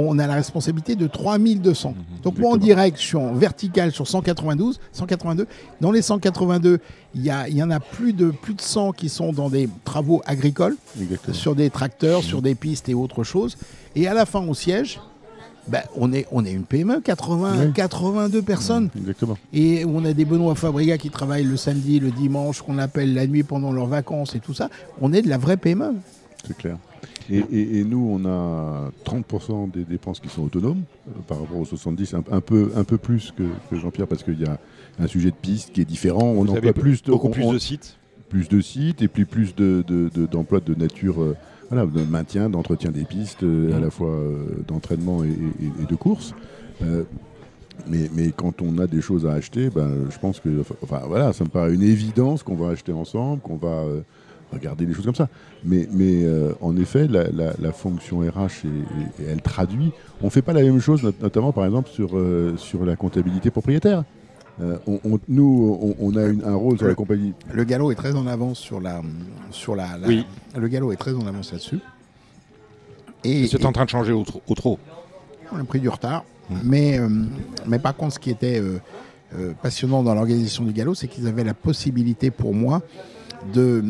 on 0.04 0.18
a 0.18 0.26
la 0.26 0.34
responsabilité 0.34 0.94
de 0.96 1.06
3200. 1.06 1.94
Donc 2.22 2.38
moi 2.38 2.52
en 2.52 2.56
direct, 2.56 2.98
je 3.00 3.02
suis 3.06 3.16
en 3.16 3.32
vertical 3.34 3.92
sur 3.92 4.06
192, 4.06 4.78
182. 4.92 5.46
Dans 5.80 5.90
les 5.92 6.02
182, 6.02 6.80
il 7.14 7.22
y, 7.24 7.30
a- 7.30 7.48
il 7.48 7.56
y 7.56 7.62
en 7.62 7.70
a 7.70 7.80
plus 7.80 8.12
de, 8.12 8.30
plus 8.30 8.54
de 8.54 8.60
100 8.60 8.92
qui 8.92 9.08
sont 9.08 9.32
dans 9.32 9.48
des 9.48 9.68
travaux 9.84 10.22
agricoles, 10.26 10.76
Exactement. 11.00 11.34
sur 11.34 11.54
des 11.54 11.70
tracteurs, 11.70 12.22
sur 12.22 12.42
des 12.42 12.54
pistes 12.54 12.88
et 12.88 12.94
autres 12.94 13.24
choses. 13.24 13.56
Et 13.94 14.06
à 14.06 14.14
la 14.14 14.26
fin, 14.26 14.40
au 14.46 14.52
siège, 14.54 15.00
ben, 15.68 15.82
on, 15.96 16.12
est, 16.12 16.26
on 16.30 16.44
est 16.44 16.52
une 16.52 16.62
PME, 16.64 17.00
80, 17.00 17.54
Oui. 17.66 17.72
82 17.72 18.42
personnes. 18.42 18.88
Exactement. 18.96 19.36
Et 19.52 19.84
on 19.86 20.04
a 20.04 20.12
des 20.12 20.24
Benoît 20.24 20.54
Fabriga 20.54 20.96
qui 20.98 21.10
travaillent 21.10 21.42
le 21.44 21.56
samedi, 21.56 21.98
le 21.98 22.10
dimanche, 22.12 22.62
qu'on 22.62 22.78
appelle 22.78 23.14
la 23.14 23.26
nuit 23.26 23.42
pendant 23.42 23.72
leurs 23.72 23.86
vacances 23.88 24.34
et 24.36 24.40
tout 24.40 24.54
ça. 24.54 24.68
On 25.00 25.12
est 25.12 25.22
de 25.22 25.28
la 25.28 25.38
vraie 25.38 25.56
PME. 25.56 25.94
C'est 26.46 26.56
clair. 26.56 26.76
Et, 27.30 27.38
et- 27.50 27.78
et 27.80 27.84
nous, 27.84 28.08
on 28.10 28.24
a 28.26 28.90
30% 29.04 29.70
des 29.72 29.84
dépenses 29.84 30.20
qui 30.20 30.28
sont 30.28 30.42
autonomes 30.44 30.82
euh, 31.08 31.12
par 31.26 31.40
rapport 31.40 31.58
aux 31.58 31.64
70, 31.64 32.14
un, 32.14 32.22
un 32.30 32.40
peu, 32.40 32.70
un 32.76 32.84
peu 32.84 32.98
plus 32.98 33.32
que, 33.36 33.42
que 33.70 33.76
Jean-Pierre 33.76 34.06
parce 34.06 34.22
qu'il 34.22 34.40
y 34.40 34.44
a 34.44 34.58
un 34.98 35.06
sujet 35.06 35.30
de 35.30 35.36
piste 35.36 35.72
qui 35.72 35.80
est 35.80 35.84
différent. 35.84 36.24
On 36.24 36.34
Vous 36.44 36.50
emploie 36.50 36.58
avez 36.58 36.72
plus 36.72 37.02
de, 37.02 37.10
beaucoup 37.10 37.26
on- 37.28 37.30
plus 37.30 37.44
on- 37.44 37.52
de 37.52 37.58
sites. 37.58 37.96
plus 38.28 38.48
de 38.48 38.60
sites 38.60 39.02
et 39.02 39.08
puis 39.08 39.24
plus 39.24 39.54
de, 39.54 39.82
de- 39.86 40.08
de- 40.14 40.26
d'emplois 40.26 40.60
de, 40.60 40.74
nature, 40.74 41.20
euh, 41.22 41.36
voilà, 41.70 41.84
de 41.86 42.02
maintien, 42.04 42.48
d'entretien 42.48 42.90
des 42.92 43.04
pistes, 43.04 43.42
euh, 43.42 43.76
à 43.76 43.80
la 43.80 43.90
fois 43.90 44.16
d'entraînement 44.68 45.24
et, 45.24 45.28
de 45.88 45.94
course. 45.96 46.32
Mais, 47.88 48.08
mais 48.14 48.32
quand 48.34 48.62
on 48.62 48.78
a 48.78 48.86
des 48.86 49.00
choses 49.02 49.26
à 49.26 49.32
acheter, 49.32 49.68
ben, 49.68 49.90
je 50.10 50.18
pense 50.18 50.40
que, 50.40 50.48
enfin 50.82 51.02
voilà, 51.06 51.32
ça 51.32 51.44
me 51.44 51.50
paraît 51.50 51.74
une 51.74 51.82
évidence 51.82 52.42
qu'on 52.42 52.54
va 52.56 52.70
acheter 52.70 52.92
ensemble, 52.92 53.40
qu'on 53.42 53.56
va 53.56 53.68
euh, 53.68 54.00
regarder 54.52 54.86
les 54.86 54.94
choses 54.94 55.04
comme 55.04 55.14
ça. 55.14 55.28
Mais, 55.64 55.88
mais 55.92 56.24
euh, 56.24 56.52
en 56.60 56.76
effet, 56.76 57.06
la, 57.08 57.24
la- 57.30 57.52
la 57.58 57.72
fonction 57.72 58.20
RH, 58.20 58.64
est- 58.64 59.22
est- 59.22 59.26
elle 59.28 59.42
traduit. 59.42 59.92
On 60.22 60.26
ne 60.26 60.30
fait 60.30 60.42
pas 60.42 60.52
la 60.52 60.62
même 60.62 60.80
chose, 60.80 61.02
not- 61.02 61.12
notamment 61.20 61.52
par 61.52 61.64
exemple 61.66 61.88
sur, 61.90 62.16
euh, 62.16 62.54
sur 62.56 62.84
la 62.84 62.96
comptabilité 62.96 63.50
propriétaire. 63.50 64.04
Euh, 64.62 64.78
on- 64.86 65.00
on- 65.04 65.18
nous, 65.28 65.78
on, 65.82 65.96
on 66.12 66.16
a 66.16 66.24
une- 66.26 66.42
un 66.44 66.54
rôle 66.54 66.78
sur 66.78 66.86
la 66.86 66.94
compagnie. 66.94 67.34
Le 67.52 67.64
galop 67.64 67.90
est 67.90 67.94
très 67.96 68.14
en 68.14 68.26
avance 68.26 68.58
sur 68.58 68.80
la. 68.80 69.02
Sur 69.50 69.76
la, 69.76 69.98
la- 69.98 70.08
Oui. 70.08 70.24
Le 70.56 70.68
galop 70.68 70.92
est 70.92 70.96
très 70.96 71.12
en 71.14 71.26
avance 71.26 71.52
là-dessus. 71.52 71.80
Et, 73.24 73.46
C'est 73.48 73.64
en 73.64 73.72
train 73.72 73.84
de 73.84 73.90
changer 73.90 74.12
au, 74.12 74.22
tro- 74.22 74.42
au 74.46 74.54
trop. 74.54 74.78
On 75.52 75.58
a 75.58 75.64
pris 75.64 75.80
du 75.80 75.88
retard. 75.88 76.24
Mais, 76.62 76.98
euh, 76.98 77.08
mais 77.66 77.80
par 77.80 77.96
contre, 77.96 78.14
ce 78.14 78.18
qui 78.20 78.30
était 78.30 78.60
euh, 78.60 78.78
euh, 79.36 79.52
passionnant 79.60 80.04
dans 80.04 80.14
l'organisation 80.14 80.64
du 80.64 80.72
galop, 80.72 80.94
c'est 80.94 81.08
qu'ils 81.08 81.26
avaient 81.26 81.42
la 81.42 81.54
possibilité 81.54 82.30
pour 82.30 82.54
moi 82.54 82.82
de, 83.52 83.82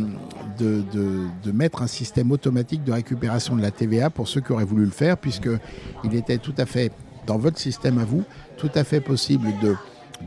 de, 0.59 0.83
de- 0.93 1.27
de 1.45 1.53
mettre 1.53 1.83
un 1.83 1.87
système 1.87 2.31
automatique 2.31 2.85
de 2.85 2.93
récupération 2.93 3.57
de 3.57 3.63
la 3.63 3.71
TVA 3.71 4.11
pour 4.11 4.29
ceux 4.29 4.41
qui 4.41 4.53
auraient 4.53 4.65
voulu 4.65 4.85
le 4.85 4.91
faire, 4.91 5.17
puisqu'il 5.17 6.15
était 6.15 6.39
tout 6.39 6.55
à 6.59 6.67
fait, 6.67 6.93
dans 7.27 7.39
votre 7.39 7.59
système 7.59 7.99
à 7.99 8.05
vous, 8.05 8.23
tout 8.57 8.71
à 8.75 8.85
fait 8.85 9.01
possible 9.01 9.49
de, 9.63 9.75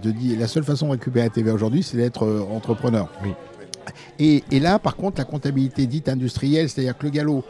de 0.04 0.12
dire. 0.12 0.40
La 0.40 0.48
seule 0.48 0.64
façon 0.64 0.88
de 0.88 0.92
récupérer 0.92 1.26
la 1.26 1.30
TVA 1.32 1.54
aujourd'hui, 1.54 1.84
c'est 1.84 1.98
d'être 1.98 2.24
euh, 2.26 2.42
entrepreneur. 2.52 3.10
Oui. 3.24 3.32
Et, 4.20 4.44
et 4.52 4.60
là, 4.60 4.78
par 4.80 4.96
contre, 4.96 5.20
la 5.20 5.26
comptabilité 5.26 5.88
dite 5.88 6.10
industrielle, 6.10 6.70
c'est-à-dire 6.70 6.98
que 6.98 7.06
le 7.06 7.10
galop 7.12 7.44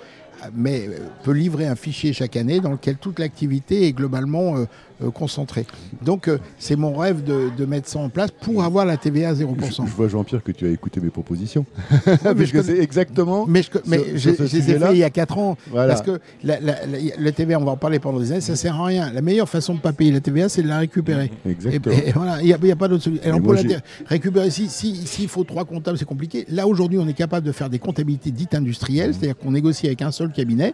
mais, 0.56 0.88
euh, 0.88 1.00
peut 1.24 1.32
livrer 1.34 1.68
un 1.68 1.76
fichier 1.76 2.14
chaque 2.14 2.38
année 2.38 2.60
dans 2.62 2.72
lequel 2.72 2.96
toute 2.96 3.20
l'activité 3.20 3.88
est 3.88 3.92
globalement 3.94 4.56
euh, 4.56 4.60
euh, 4.62 4.66
concentré. 5.14 5.66
Donc 6.04 6.28
euh, 6.28 6.38
c'est 6.58 6.76
mon 6.76 6.96
rêve 6.96 7.24
de, 7.24 7.50
de 7.58 7.66
mettre 7.66 7.88
ça 7.88 8.00
en 8.00 8.10
place 8.10 8.30
pour 8.42 8.64
avoir 8.64 8.86
la 8.86 8.98
TVA 8.98 9.30
à 9.30 9.34
0%. 9.34 9.46
Je, 9.86 9.90
je 9.90 9.96
vois 9.96 10.08
Jean-Pierre 10.08 10.44
que 10.44 10.52
tu 10.52 10.66
as 10.66 10.70
écouté 10.70 11.00
mes 11.00 11.10
propositions. 11.10 11.66
mais 12.36 12.46
je 12.46 12.62
c'est 12.62 12.78
exactement. 12.80 13.46
Mais 13.48 13.64
je, 13.64 13.70
mais 13.86 13.98
ce 14.18 14.18
je 14.18 14.30
les 14.58 14.72
ai 14.72 14.80
fait 14.80 14.92
il 14.92 14.98
y 14.98 15.04
a 15.04 15.10
4 15.10 15.38
ans. 15.38 15.58
Voilà. 15.72 15.94
Parce 15.94 16.06
que 16.06 16.20
la, 16.44 16.60
la- 16.60 16.76
la- 17.18 17.32
TVA, 17.32 17.60
on 17.60 17.64
va 17.66 17.72
en 17.72 17.78
parler 17.78 18.00
pendant 18.00 18.20
des 18.20 18.32
années, 18.32 18.42
ça 18.42 18.56
sert 18.56 18.76
à 18.80 18.86
rien. 18.86 19.12
La 19.14 19.22
meilleure 19.22 19.48
façon 19.48 19.74
de 19.74 19.78
ne 19.78 19.82
pas 19.84 19.94
payer 19.94 20.12
la 20.12 20.20
TVA, 20.20 20.50
c'est 20.50 20.62
de 20.64 20.68
la 20.68 20.80
récupérer. 20.80 21.32
Et, 21.46 21.52
Exactement. 21.52 21.96
et 21.96 22.12
voilà, 22.12 22.42
il 22.42 22.46
n'y 22.62 22.72
a, 22.72 22.76
pas 22.76 22.88
d'autre 22.88 23.04
solution. 23.04 23.26
Alors, 23.26 23.42
pour 23.42 23.54
la 23.54 23.62
récupérer, 24.08 24.50
si- 24.50 24.68
si- 24.70 24.96
s'il 25.08 25.28
faut 25.28 25.44
trois 25.44 25.66
comptables, 25.66 25.98
c'est 25.98 26.06
compliqué. 26.06 26.46
Là, 26.50 26.68
aujourd'hui, 26.68 26.98
on 27.00 27.08
est 27.08 27.14
capable 27.14 27.46
de 27.46 27.52
faire 27.52 27.70
des 27.70 27.80
comptabilités 27.80 28.32
dites 28.32 28.56
industrielles, 28.56 29.14
c'est-à-dire 29.14 29.38
qu'on 29.38 29.52
négocie 29.52 29.88
avec 29.88 30.02
un 30.02 30.12
seul 30.12 30.32
cabinet. 30.32 30.74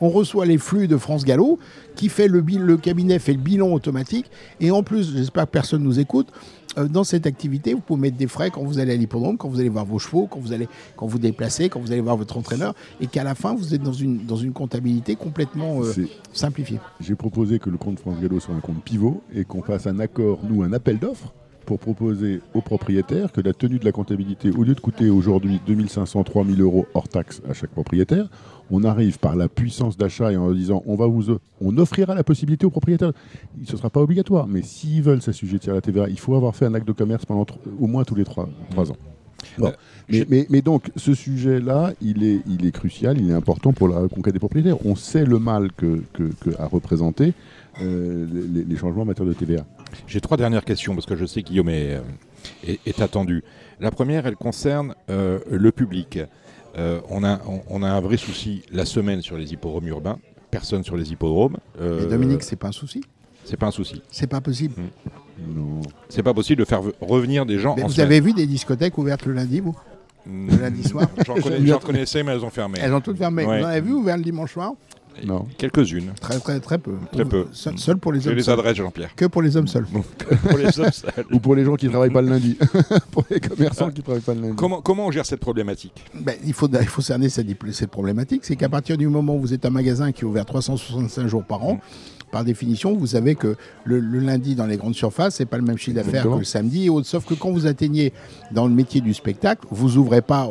On 0.00 0.10
reçoit 0.10 0.46
les 0.46 0.58
flux 0.58 0.88
de 0.88 0.96
France 0.96 1.24
Gallo, 1.24 1.58
qui 1.94 2.08
fait 2.08 2.28
le, 2.28 2.76
cabinet 2.76 3.18
fait 3.18 3.32
le 3.32 3.38
bilan 3.38 3.72
automatique. 3.72 4.30
Et 4.60 4.70
en 4.70 4.82
plus, 4.82 5.16
j'espère 5.16 5.46
que 5.46 5.50
personne 5.50 5.82
nous 5.82 5.98
écoute. 5.98 6.28
euh, 6.78 6.88
dans 6.88 7.04
cette 7.04 7.26
activité, 7.26 7.74
vous 7.74 7.80
pouvez 7.80 8.00
mettre 8.00 8.16
des 8.16 8.26
frais 8.26 8.50
quand 8.50 8.62
vous 8.62 8.78
allez 8.78 8.92
à 8.92 8.96
l'hippodrome, 8.96 9.38
quand 9.38 9.48
vous 9.48 9.60
allez 9.60 9.68
voir 9.68 9.84
vos 9.84 9.98
chevaux, 9.98 10.26
quand 10.26 10.40
vous 10.40 10.52
allez 10.52 10.68
quand 10.96 11.06
vous 11.06 11.18
déplacez, 11.18 11.68
quand 11.68 11.80
vous 11.80 11.92
allez 11.92 12.00
voir 12.00 12.16
votre 12.16 12.36
entraîneur, 12.36 12.74
et 13.00 13.06
qu'à 13.06 13.24
la 13.24 13.34
fin, 13.34 13.54
vous 13.54 13.74
êtes 13.74 13.82
dans 13.82 13.92
une, 13.92 14.24
dans 14.26 14.36
une 14.36 14.52
comptabilité 14.52 15.16
complètement 15.16 15.82
euh, 15.82 15.92
simplifiée. 16.32 16.78
J'ai 17.00 17.14
proposé 17.14 17.58
que 17.58 17.70
le 17.70 17.78
compte 17.78 17.98
France 17.98 18.20
Gallo 18.20 18.40
soit 18.40 18.54
un 18.54 18.60
compte 18.60 18.82
pivot 18.82 19.22
et 19.34 19.44
qu'on 19.44 19.62
fasse 19.62 19.86
un 19.86 19.98
accord, 20.00 20.40
nous, 20.48 20.62
un 20.62 20.72
appel 20.72 20.98
d'offres 20.98 21.32
pour 21.66 21.78
proposer 21.78 22.40
aux 22.54 22.60
propriétaires 22.62 23.32
que 23.32 23.40
la 23.40 23.52
tenue 23.52 23.78
de 23.78 23.84
la 23.84 23.92
comptabilité, 23.92 24.50
au 24.50 24.62
lieu 24.62 24.74
de 24.74 24.80
coûter 24.80 25.10
aujourd'hui 25.10 25.60
2500, 25.66 26.22
3000 26.24 26.60
euros 26.62 26.86
hors 26.94 27.08
taxe 27.08 27.42
à 27.48 27.52
chaque 27.52 27.70
propriétaire, 27.70 28.28
on 28.70 28.84
arrive 28.84 29.18
par 29.18 29.36
la 29.36 29.48
puissance 29.48 29.96
d'achat 29.96 30.32
et 30.32 30.36
en 30.36 30.50
disant 30.52 30.82
on 30.86 30.96
va 30.96 31.06
vous, 31.06 31.36
on 31.60 31.78
offrira 31.78 32.14
la 32.14 32.24
possibilité 32.24 32.66
aux 32.66 32.70
propriétaires. 32.70 33.12
Ce 33.64 33.72
ne 33.72 33.76
sera 33.78 33.90
pas 33.90 34.00
obligatoire, 34.00 34.46
mais 34.46 34.62
s'ils 34.62 35.02
veulent 35.02 35.22
s'assujettir 35.22 35.72
à 35.72 35.76
la 35.76 35.80
TVA, 35.82 36.08
il 36.08 36.18
faut 36.18 36.34
avoir 36.34 36.54
fait 36.56 36.66
un 36.66 36.74
acte 36.74 36.86
de 36.86 36.92
commerce 36.92 37.24
pendant 37.26 37.46
au 37.80 37.86
moins 37.86 38.04
tous 38.04 38.14
les 38.14 38.24
trois, 38.24 38.48
trois 38.70 38.90
ans. 38.90 38.96
Bon. 39.58 39.66
Euh, 39.68 39.70
Mais, 40.08 40.18
j'ai- 40.18 40.26
mais- 40.28 40.46
mais 40.50 40.62
donc, 40.62 40.90
ce 40.96 41.14
sujet-là, 41.14 41.92
il 42.00 42.22
est, 42.24 42.40
il 42.48 42.64
est 42.66 42.72
crucial, 42.72 43.20
il 43.20 43.30
est 43.30 43.34
important 43.34 43.72
pour 43.72 43.88
la 43.88 44.06
conquête 44.08 44.32
des 44.32 44.38
propriétaires. 44.38 44.84
On 44.86 44.94
sait 44.96 45.24
le 45.24 45.38
mal 45.38 45.72
que, 45.72 46.02
que, 46.12 46.24
que 46.40 46.50
a 46.60 46.66
représenté 46.66 47.32
euh, 47.82 48.26
les, 48.54 48.64
les 48.64 48.76
changements 48.76 49.02
en 49.02 49.06
matière 49.06 49.26
de 49.26 49.32
TVA. 49.32 49.64
J'ai 50.06 50.20
trois 50.20 50.36
dernières 50.36 50.64
questions 50.64 50.94
parce 50.94 51.06
que 51.06 51.16
je 51.16 51.26
sais 51.26 51.42
que 51.42 51.48
Guillaume 51.48 51.68
est, 51.68 51.94
euh, 51.96 52.00
est- 52.66 52.80
est 52.86 53.00
attendu. 53.02 53.42
La 53.80 53.90
première, 53.90 54.26
elle 54.26 54.36
concerne 54.36 54.94
euh, 55.10 55.38
le 55.50 55.70
public. 55.72 56.18
Euh, 56.78 57.00
on, 57.08 57.24
a, 57.24 57.40
on, 57.46 57.60
on 57.70 57.82
a 57.82 57.88
un 57.88 58.00
vrai 58.00 58.16
souci 58.16 58.62
la 58.70 58.84
semaine 58.84 59.22
sur 59.22 59.36
les 59.38 59.52
hippodromes 59.52 59.86
urbains. 59.88 60.18
Personne 60.50 60.84
sur 60.84 60.96
les 60.96 61.10
hippodromes. 61.12 61.56
Euh, 61.80 62.04
Et 62.04 62.06
Dominique, 62.06 62.42
c'est 62.42 62.56
pas 62.56 62.68
un 62.68 62.72
souci 62.72 63.02
c'est 63.48 63.56
pas 63.56 63.66
un 63.68 63.70
souci. 63.70 64.02
C'est 64.10 64.26
pas 64.26 64.40
possible. 64.40 64.74
Non. 65.38 65.80
C'est 66.08 66.24
pas 66.24 66.34
possible 66.34 66.58
de 66.58 66.64
faire 66.64 66.80
revenir 67.00 67.46
des 67.46 67.60
gens 67.60 67.76
Mais 67.76 67.84
en 67.84 67.86
vous 67.86 67.92
semaine. 67.92 68.06
avez 68.08 68.20
vu 68.20 68.32
des 68.32 68.44
discothèques 68.44 68.98
ouvertes 68.98 69.24
le 69.24 69.34
lundi, 69.34 69.60
vous 69.60 69.76
Mm, 70.26 70.50
Le 70.50 70.56
lundi 70.56 70.82
soir 70.82 71.06
j'en 71.64 71.78
connaissais, 71.78 72.24
mais 72.24 72.32
elles 72.32 72.44
ont 72.44 72.50
fermé. 72.50 72.80
Elles 72.82 72.92
ont 72.92 73.00
toutes 73.00 73.18
fermé. 73.18 73.44
Ouais. 73.46 73.58
Vous 73.60 73.64
en 73.64 73.68
avez 73.68 73.80
vu 73.80 73.92
ouvert 73.92 74.16
le 74.16 74.24
dimanche 74.24 74.52
soir 74.54 74.72
Non. 75.24 75.46
Quelques-unes. 75.56 76.12
Très, 76.20 76.38
très, 76.38 76.60
très 76.60 76.78
peu. 76.78 76.94
Très 77.12 77.24
peu. 77.24 77.46
Seul, 77.52 77.78
seul 77.78 77.96
pour 77.98 78.12
les 78.12 78.26
hommes 78.28 78.34
les 78.34 78.42
seuls. 78.42 78.54
adresses, 78.58 78.76
Jean-Pierre. 78.76 79.14
Que 79.14 79.24
pour 79.26 79.42
les 79.42 79.56
hommes 79.56 79.66
seuls. 79.68 79.86
Pour 80.48 80.58
les 80.58 80.78
hommes 80.78 80.92
seuls. 80.92 81.24
Ou 81.32 81.38
pour 81.40 81.54
les 81.54 81.64
gens 81.64 81.76
qui 81.76 81.86
ne 81.86 81.90
travaillent 81.90 82.12
pas 82.12 82.22
le 82.22 82.28
lundi. 82.28 82.56
pour 83.10 83.24
les 83.30 83.40
commerçants 83.40 83.90
qui 83.90 83.98
ne 84.00 84.02
travaillent 84.02 84.20
pas 84.22 84.34
le 84.34 84.40
lundi. 84.42 84.56
Comment, 84.56 84.80
comment 84.82 85.06
on 85.06 85.10
gère 85.10 85.24
cette 85.26 85.40
problématique? 85.40 85.92
Ben, 86.14 86.34
il, 86.44 86.52
faut, 86.52 86.68
il 86.68 86.86
faut 86.86 87.00
cerner 87.02 87.28
cette, 87.28 87.46
cette 87.72 87.90
problématique. 87.90 88.44
C'est 88.44 88.56
qu'à 88.56 88.68
partir 88.68 88.96
du 88.98 89.08
moment 89.08 89.36
où 89.36 89.40
vous 89.40 89.54
êtes 89.54 89.64
un 89.64 89.70
magasin 89.70 90.12
qui 90.12 90.22
est 90.22 90.26
ouvert 90.26 90.44
365 90.44 91.26
jours 91.26 91.44
par 91.44 91.64
an, 91.64 91.80
par 92.32 92.44
définition, 92.44 92.94
vous 92.96 93.06
savez 93.06 93.34
que 93.36 93.56
le, 93.84 94.00
le 94.00 94.18
lundi 94.18 94.54
dans 94.54 94.66
les 94.66 94.76
grandes 94.76 94.94
surfaces, 94.96 95.36
c'est 95.36 95.46
pas 95.46 95.56
le 95.58 95.62
même 95.64 95.78
chiffre 95.78 95.96
d'affaires 95.96 96.24
que 96.24 96.38
le 96.38 96.44
samedi. 96.44 96.86
et 96.86 96.90
autres. 96.90 97.06
Sauf 97.06 97.24
que 97.24 97.34
quand 97.34 97.50
vous 97.52 97.66
atteignez 97.66 98.12
dans 98.52 98.66
le 98.66 98.74
métier 98.74 99.00
du 99.00 99.14
spectacle, 99.14 99.66
vous 99.70 99.96
ouvrez 99.96 100.22
pas. 100.22 100.48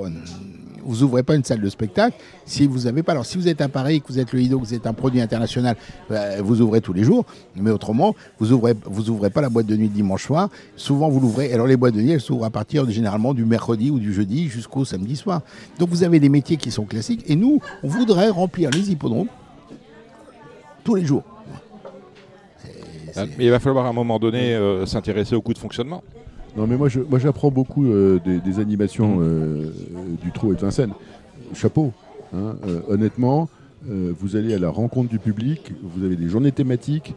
Vous 0.86 1.04
ouvrez 1.04 1.24
pas 1.24 1.36
une 1.36 1.44
salle 1.44 1.62
de 1.62 1.70
spectacle 1.70 2.16
si 2.46 2.68
vous 2.68 2.88
avez 2.88 3.04
pas. 3.04 3.14
Alors, 3.14 3.26
si 3.26 3.38
vous 3.38 3.48
êtes 3.48 3.62
à 3.62 3.68
Paris, 3.68 4.02
que 4.02 4.08
vous 4.08 4.20
êtes 4.20 4.32
le 4.32 4.40
Lido, 4.40 4.60
que 4.60 4.66
vous 4.66 4.74
êtes 4.74 4.88
un 4.88 4.94
produit 4.94 5.20
international, 5.20 5.76
euh, 6.12 6.42
vous 6.44 6.62
ouvrez 6.62 6.80
tous 6.80 6.94
les 6.94 7.04
jours. 7.04 7.26
Mais 7.56 7.72
autrement, 7.72 8.16
vous 8.40 8.52
ouvrez, 8.52 8.74
vous 8.86 9.10
ouvrez 9.10 9.30
pas 9.30 9.42
la 9.42 9.50
boîte 9.50 9.66
de 9.66 9.76
nuit 9.76 9.90
dimanche 9.90 10.26
soir. 10.26 10.50
Souvent, 10.76 11.10
vous 11.10 11.20
l'ouvrez. 11.20 11.52
Alors, 11.52 11.68
les 11.68 11.76
boîtes 11.76 11.96
de 11.96 12.02
nuit, 12.02 12.12
elles 12.12 12.22
s'ouvrent 12.22 12.46
à 12.46 12.52
partir 12.52 12.90
généralement 12.90 13.34
du 13.34 13.46
mercredi 13.46 13.90
ou 13.90 14.00
du 14.00 14.14
jeudi 14.14 14.48
jusqu'au 14.48 14.86
samedi 14.86 15.16
soir. 15.16 15.42
Donc, 15.80 15.90
vous 15.90 16.04
avez 16.04 16.20
des 16.20 16.30
métiers 16.30 16.58
qui 16.58 16.72
sont 16.72 16.86
classiques. 16.86 17.24
Et 17.28 17.36
nous, 17.36 17.60
on 17.84 17.88
voudrait 17.88 18.30
remplir 18.30 18.70
les 18.70 18.92
hippodromes 18.92 19.28
tous 20.84 20.96
les 20.96 21.06
jours. 21.06 21.24
Ah, 23.18 23.24
Mais 23.38 23.46
il 23.46 23.52
va 23.52 23.60
falloir 23.60 23.86
à 23.86 23.90
un 23.90 23.94
moment 23.94 24.20
donné 24.20 24.54
euh, 24.56 24.86
s'intéresser 24.86 25.36
au 25.36 25.42
coût 25.42 25.54
de 25.54 25.58
fonctionnement. 25.58 26.04
Non, 26.56 26.68
mais 26.68 26.78
moi, 26.78 26.88
je- 26.89 27.01
moi 27.01 27.20
j'apprends 27.20 27.51
beaucoup 27.51 27.86
euh, 27.86 28.20
des, 28.24 28.39
des 28.39 28.60
animations 28.60 29.18
euh, 29.20 29.70
du 30.24 30.32
Trot 30.32 30.53
et 30.53 30.56
de 30.56 30.62
Vincennes. 30.62 30.93
Chapeau. 31.53 31.91
hein. 32.34 32.56
Euh, 32.68 32.80
honnêtement, 32.89 33.49
vous 33.88 34.36
allez 34.36 34.56
à 34.56 34.58
la 34.58 34.70
rencontre 34.72 35.10
du 35.10 35.20
public, 35.20 35.72
vous 35.84 36.03
avez 36.03 36.16
des 36.16 36.28
journées 36.28 36.51
thématiques. 36.51 37.14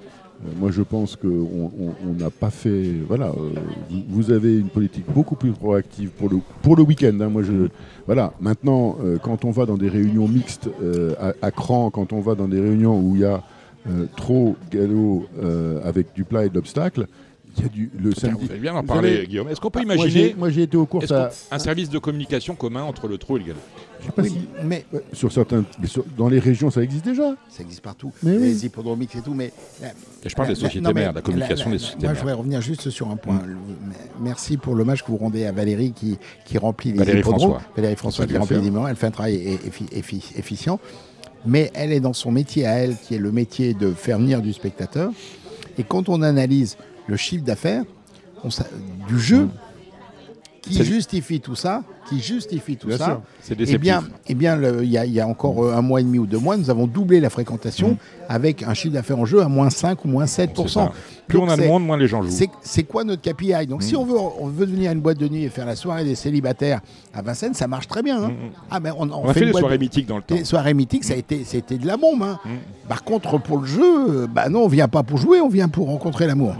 Moi, 0.61 0.71
je 0.71 0.83
pense 0.83 1.17
qu'on 1.17 1.27
on- 1.29 1.95
on 2.07 2.13
n'a 2.13 2.29
pas 2.31 2.51
fait. 2.51 2.93
Voilà, 3.09 3.31
vous, 3.91 4.03
vous 4.09 4.31
avez 4.31 4.59
une 4.59 4.69
politique 4.69 5.07
beaucoup 5.15 5.35
plus 5.35 5.51
proactive 5.53 6.11
pour 6.11 6.29
le, 6.29 6.37
pour 6.63 6.77
le 6.77 6.83
week-end. 6.83 7.17
hein. 7.23 7.29
Moi, 7.31 7.43
je, 7.43 7.69
voilà. 8.07 8.35
Maintenant, 8.41 8.99
quand 9.23 9.45
on 9.47 9.51
va 9.51 9.65
dans 9.67 9.79
des 9.79 9.89
réunions 9.89 10.29
mixtes 10.29 10.69
à, 11.21 11.33
à 11.41 11.51
cran, 11.51 11.91
quand 11.91 12.13
on 12.13 12.21
va 12.21 12.35
dans 12.35 12.49
des 12.49 12.61
réunions 12.61 13.01
où 13.01 13.15
il 13.17 13.23
y 13.23 13.25
a 13.25 13.43
trop 14.17 14.55
galop 14.71 15.25
avec 15.85 16.13
du 16.15 16.25
plat 16.25 16.45
et 16.45 16.51
de 16.51 16.55
l'obstacle, 16.55 17.07
il 17.59 17.63
y 17.63 17.67
a 17.67 17.69
du 17.69 17.91
le 17.99 18.13
Tiens, 18.13 18.31
samedi. 18.31 18.47
Vous 18.53 18.61
bien 18.61 18.75
en 18.75 18.81
Vous 18.81 18.87
parler, 18.87 19.27
Guillaume. 19.27 19.49
Est-ce 19.49 19.61
qu'on 19.61 19.71
peut 19.71 19.81
j'ai- 19.81 19.85
imaginer 19.85 20.35
Moi, 20.39 20.51
j'ai 20.51 20.63
été 20.63 20.77
aux 20.77 20.87
courses 20.87 21.11
à. 21.13 21.31
un 21.51 21.59
service 21.59 21.91
de 21.91 21.99
communication 21.99 22.55
commun 22.55 22.83
entre 22.83 23.09
le 23.09 23.19
trot 23.19 23.37
et 23.37 23.41
le 23.41 23.47
galop 23.47 23.61
je 24.01 24.07
sais 24.07 24.13
pas 24.13 24.23
Oui, 24.23 24.29
si- 24.31 24.49
mais 24.65 24.85
sur 25.13 25.33
certains, 25.33 25.65
mais 25.81 25.89
sur- 25.89 26.05
dans 26.17 26.29
les 26.29 26.39
régions, 26.39 26.71
ça 26.71 26.81
existe 26.83 27.05
déjà. 27.05 27.35
ça 27.49 27.63
existe 27.65 27.81
partout. 27.81 28.13
Mais 28.23 28.33
oui. 28.37 28.39
les 28.45 28.67
hippodromes 28.67 29.01
mixtes 29.01 29.17
et 29.17 29.21
tout. 29.23 29.35
Mais 29.35 29.53
la- 29.83 29.89
Et 29.89 29.93
je 30.29 30.35
parle 30.37 30.49
la- 30.49 30.55
des 30.55 30.61
sociétés 30.61 30.93
mères, 30.93 31.11
de 31.11 31.17
la 31.17 31.23
communication 31.23 31.67
la- 31.71 31.73
des 31.77 31.79
sociétés 31.81 32.05
Moi, 32.07 32.11
je 32.11 32.15
mères. 32.15 32.23
voudrais 32.23 32.35
revenir 32.35 32.61
juste 32.61 32.91
sur 32.91 33.11
un 33.11 33.17
point. 33.17 33.43
Le- 33.45 33.57
Merci 34.21 34.57
pour 34.57 34.75
l'hommage 34.77 35.03
que 35.05 35.11
vous 35.11 35.17
rendez 35.17 35.45
à 35.47 35.53
Valérie 35.53 35.93
qui, 35.93 36.17
qui 36.45 36.59
remplit 36.59 36.93
les 36.93 36.99
Valérie 36.99 37.19
hippodromes. 37.21 37.41
François. 37.51 37.63
Valérie 37.77 37.97
François 37.97 38.27
qui 38.27 38.37
remplit 38.37 38.57
les 38.59 38.67
hippodromes. 38.67 38.87
Elle 38.89 38.97
fait 38.97 39.07
un 39.07 39.11
travail 39.11 39.59
effi- 39.67 39.89
effi- 39.93 40.33
efficient. 40.39 40.79
Mais 41.47 41.71
elle 41.75 41.93
est 41.93 42.01
dans 42.01 42.13
son 42.13 42.31
métier 42.31 42.67
à 42.67 42.75
elle, 42.75 42.97
qui 42.97 43.15
est 43.15 43.19
le 43.19 43.33
métier 43.33 43.75
de 43.75 43.93
faire 43.93 44.19
venir 44.19 44.43
du 44.43 44.53
spectateur. 44.53 45.11
Et 45.79 45.83
quand 45.85 46.09
on 46.09 46.23
analyse 46.23 46.77
le 47.09 47.17
chiffre 47.17 47.45
d'affaires 47.45 47.85
du 49.09 49.19
jeu, 49.19 49.49
qui 50.69 50.85
justifie 50.85 51.41
tout 51.41 51.55
ça, 51.55 51.83
qui 52.09 52.21
justifie 52.21 52.77
tout 52.77 52.89
Bien 52.89 52.97
ça, 52.99 53.21
eh 53.51 53.79
bien, 53.79 54.03
eh 54.29 54.35
bien, 54.35 54.59
il 54.83 54.89
y, 54.91 54.97
a- 54.99 55.05
il 55.05 55.13
y 55.13 55.21
a 55.21 55.27
encore 55.27 55.65
euh, 55.65 55.75
un 55.75 55.83
mois 55.83 56.01
et 56.01 56.05
demi 56.05 56.19
ou 56.19 56.27
deux 56.27 56.39
mois, 56.39 56.57
nous 56.57 56.71
avons 56.71 56.87
doublé 56.87 57.21
la 57.21 57.31
fréquentation 57.31 57.97
avec 58.29 58.63
un 58.63 58.75
chiffre 58.75 58.95
d'affaires 58.95 59.19
en 59.19 59.25
jeu 59.25 59.43
à 59.43 59.49
moins 59.49 59.71
5 59.71 60.05
ou 60.05 60.09
moins 60.09 60.27
7 60.27 60.51
C'est 60.57 60.69
ça. 60.69 60.93
Plus 61.27 61.39
Donc 61.39 61.49
on 61.49 61.53
a 61.53 61.57
de 61.59 61.67
monde, 61.67 61.85
moins 61.85 61.97
les 61.99 62.09
gens 62.09 62.23
jouent. 62.23 62.31
c'est 62.63 62.83
quoi 62.85 63.05
notre 63.05 63.21
KPI 63.23 63.67
Donc, 63.67 63.83
si 63.83 63.95
Mm. 63.95 63.99
on 63.99 64.05
veut, 64.05 64.19
on 64.41 64.47
veut 64.47 64.65
devenir 64.67 64.93
une 64.93 65.01
boîte 65.01 65.19
de 65.19 65.29
nuit 65.29 65.45
et 65.45 65.49
faire 65.51 65.67
la 65.67 65.77
soirée 65.77 66.05
des 66.05 66.15
célibataires 66.15 66.81
à 67.13 67.21
Vincennes, 67.21 67.53
ça 67.55 67.67
marche 67.69 67.87
très 67.89 68.03
bien. 68.03 68.23
hein. 68.25 68.29
Mm. 68.29 68.51
Ah, 68.71 68.81
mais 68.81 68.91
on, 68.93 69.03
on 69.03 69.25
On 69.25 69.29
a 69.29 69.35
fait 69.35 69.41
fait 69.41 69.47
des 69.47 69.53
soirées 69.53 69.77
de- 69.77 69.83
mythiques 69.83 70.07
dans 70.07 70.17
le 70.17 70.23
temps. 70.23 70.35
les 70.35 70.45
soirées 70.45 70.75
mythiques, 70.75 71.05
ça 71.05 71.15
a 71.15 71.17
été, 71.17 71.45
c'était 71.45 71.77
de 71.79 71.87
la 71.87 71.97
bombe. 71.99 72.23
hein. 72.23 72.39
Mm. 72.45 72.49
Par 72.89 73.05
contre, 73.05 73.39
pour 73.41 73.59
le 73.59 73.67
jeu, 73.67 73.83
euh, 74.23 74.27
bah 74.27 74.49
non, 74.49 74.63
on 74.65 74.69
vient 74.69 74.89
pas 74.89 75.03
pour 75.03 75.19
jouer, 75.19 75.41
on 75.43 75.49
vient 75.49 75.69
pour 75.69 75.89
rencontrer 75.89 76.27
l'amour. 76.27 76.55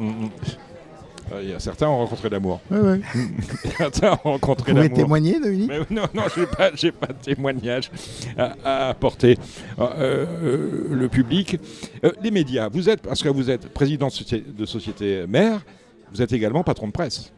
Certains 1.59 1.89
ont 1.89 1.99
rencontré 1.99 2.29
l'amour. 2.29 2.61
Ouais. 2.71 3.01
certains 3.77 4.13
ont 4.25 4.33
rencontré 4.33 4.73
Vous 4.73 4.77
pouvez 4.79 4.89
l'amour. 4.89 4.97
témoigner, 5.05 5.41
Dominique 5.41 5.69
Mais 5.69 5.79
non, 5.91 6.05
non, 6.15 6.23
j'ai 6.35 6.47
pas, 6.47 6.71
j'ai 6.75 6.93
pas 6.93 7.09
de 7.09 7.23
témoignage 7.23 7.91
à, 8.37 8.55
à 8.65 8.89
apporter. 8.91 9.39
Euh, 9.79 10.27
euh, 10.43 10.89
le 10.91 11.09
public, 11.09 11.59
Euh, 12.05 12.13
les 12.23 12.31
médias. 12.31 12.69
Vous 12.69 12.89
êtes, 12.89 13.03
parce 13.03 13.23
que 13.23 13.29
vous 13.29 13.51
êtes 13.51 13.69
président 13.69 14.09
de 14.09 14.65
société, 14.67 15.27
mère, 15.27 15.65
vous 16.13 16.23
êtes 16.23 16.33
également 16.33 16.63
patron 16.65 16.87
de 16.87 16.93
presse. 16.93 17.33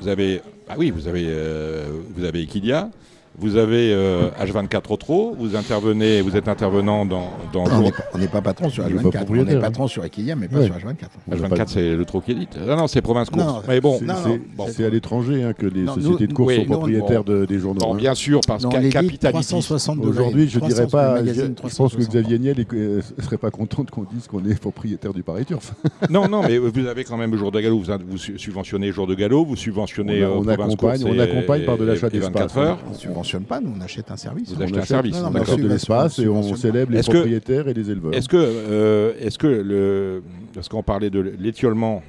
Vous 0.00 0.08
avez, 0.08 0.40
ah 0.68 0.74
oui, 0.76 0.90
vous 0.90 1.06
avez, 1.08 1.24
euh, 1.28 1.86
vous 2.14 2.24
avez 2.24 2.42
Equidia, 2.42 2.90
vous 3.38 3.56
avez 3.56 3.92
euh, 3.92 4.28
H24 4.40 4.92
Otro, 4.92 5.34
vous 5.38 5.56
intervenez, 5.56 6.20
vous 6.20 6.36
êtes 6.36 6.48
intervenant 6.48 7.06
dans, 7.06 7.30
dans 7.52 7.64
On 7.64 7.80
n'est 7.82 7.90
pas, 7.90 7.96
on 8.14 8.18
n'est 8.18 8.28
pas 8.28 8.40
patron 8.42 8.68
sur 8.68 8.84
Il 8.88 8.94
est 8.96 8.98
pas 8.98 9.02
H24. 9.02 9.04
On 9.04 9.08
est 9.10 9.16
propriétaire, 9.24 9.60
patron 9.60 9.86
sur 9.88 10.04
Equidia, 10.04 10.36
mais 10.36 10.48
pas 10.48 10.58
Ouais. 10.58 10.66
sur 10.66 10.74
H24. 10.74 11.06
On 11.30 11.36
va 11.36 11.48
pas- 11.48 11.56
H24, 11.56 11.68
c'est 11.68 11.96
le 11.96 12.04
Troc 12.04 12.28
Elite. 12.28 12.58
Ah 12.68 12.76
non, 12.76 12.86
c'est 12.86 13.00
Province 13.02 13.30
Course. 13.30 13.44
Non, 13.46 13.62
Mais 13.68 13.80
bon, 13.80 13.96
C'est- 13.98 14.04
non, 14.04 14.14
non, 14.26 14.38
bon. 14.56 14.66
À 14.66 14.88
l'étranger 14.90 15.42
hein, 15.44 15.52
que 15.54 15.66
les 15.66 15.82
Non, 15.82 15.94
sociétés 15.94 16.22
nous- 16.24 16.26
de 16.26 16.32
course 16.32 16.48
oui, 16.54 16.56
sont 16.60 16.64
propriétaires 16.70 17.24
de- 17.24 17.44
des 17.46 17.58
journaux. 17.58 17.80
bon, 17.80 17.94
hein. 17.94 17.96
bien 17.96 18.14
sûr, 18.14 18.40
parce 18.46 18.62
Non, 18.64 18.70
les 18.70 18.88
capitalisme. 18.90 19.30
362 19.30 20.08
Aujourd'hui, 20.08 20.48
je 20.48 20.58
dirais 20.58 20.86
300 20.86 20.88
pas. 20.90 21.20
le 21.20 21.32
Je, 21.32 21.40
pense 21.40 21.48
que 21.48 21.54
360. 21.54 22.08
Xavier 22.10 22.38
Niel 22.38 22.56
ne 22.72 23.00
serait 23.22 23.38
pas 23.38 23.50
content 23.50 23.84
qu'on 23.90 24.04
dise 24.04 24.26
qu'on 24.26 24.44
est 24.44 24.58
propriétaire 24.60 25.12
du 25.14 25.22
Paris 25.22 25.44
Turf. 25.46 25.72
Non, 26.10 26.28
non, 26.28 26.42
mais 26.42 26.58
vous 26.58 26.86
avez 26.86 27.04
quand 27.04 27.16
même 27.16 27.30
le 27.32 27.38
jour 27.38 27.50
de 27.52 27.60
galop, 27.60 27.78
vous, 27.78 27.92
vous 28.08 28.18
su- 28.18 28.38
subventionnez 28.38 28.92
jour 28.92 29.06
de 29.06 29.14
galop, 29.14 29.44
vous 29.44 29.56
subventionnez 29.56 30.24
On 30.24 30.46
euh, 30.46 30.52
accompagne- 30.52 30.76
Course 30.76 31.04
on 31.04 31.14
et- 31.14 31.20
accompagne 31.20 31.64
par 31.64 31.78
de 31.78 31.84
l'achat 31.84 32.08
et 32.12 32.18
24 32.18 32.54
d'espace. 32.54 33.21
Subventionne 33.22 33.44
pas, 33.44 33.60
nous 33.60 33.72
on 33.76 33.80
achète 33.80 34.10
un 34.10 34.16
service. 34.16 34.50
Vous 34.50 34.56
On 34.60 34.64
achetez 34.64 34.76
un 34.76 34.78
achète- 34.80 34.88
service. 34.88 35.16
Non, 35.16 35.22
non, 35.30 35.30
On 35.38 35.40
accorde 35.42 35.60
de 35.60 35.68
l'espace 35.68 36.18
et 36.18 36.28
on 36.28 36.54
célèbre 36.56 36.92
les 36.92 36.98
Est-ce 36.98 37.08
que- 37.10 37.16
propriétaires 37.16 37.68
et 37.68 37.74
les 37.74 37.90
éleveurs. 37.90 38.14
Est-ce 38.14 38.28
que, 38.28 38.36
euh, 38.38 39.12
est-ce 39.20 39.38
que 39.38 39.46
le, 39.46 40.22
parce 40.54 40.68
qu'on 40.68 40.82
parlait 40.82 41.10
de 41.10 41.20
l'étiolement, 41.38 42.02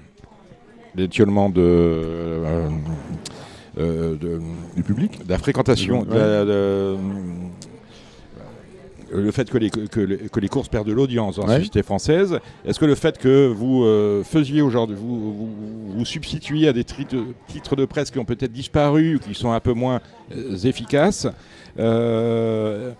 l'étiolement 0.95 1.49
de, 1.49 1.61
euh, 1.61 2.69
euh, 3.79 4.15
de- 4.15 4.39
Du 4.75 4.83
public 4.83 5.25
de 5.25 5.29
la 5.31 5.37
fréquentation, 5.37 6.01
Ouais. 6.01 6.05
de 6.05 6.13
la- 6.19 6.45
de- 6.45 6.95
le 9.13 9.31
fait 9.31 9.49
que 9.49 9.57
les, 9.57 9.69
que, 9.69 9.99
les- 9.99 10.17
que 10.17 10.39
les 10.39 10.47
courses 10.49 10.67
perdent 10.69 10.87
de 10.87 10.93
l'audience 10.93 11.35
dans 11.37 11.45
la 11.45 11.53
Ouais. 11.53 11.57
société 11.59 11.83
française, 11.83 12.39
est-ce 12.65 12.79
que 12.79 12.85
le 12.85 12.95
fait 12.95 13.17
que 13.17 13.47
vous 13.47 13.83
euh, 13.83 14.23
faisiez 14.23 14.61
aujourd'hui, 14.61 14.95
vous, 14.99 15.33
vous, 15.33 15.49
vous 15.97 16.05
substituiez 16.05 16.67
à 16.67 16.73
des 16.73 16.83
titres 16.83 17.75
de 17.75 17.85
presse 17.85 18.11
qui 18.11 18.19
ont 18.19 18.25
peut-être 18.25 18.51
disparu 18.53 19.15
ou 19.15 19.19
qui 19.19 19.33
sont 19.35 19.51
un 19.51 19.59
peu 19.59 19.73
moins 19.73 20.01
euh, 20.35 20.57
efficaces, 20.63 21.27
euh, 21.79 22.91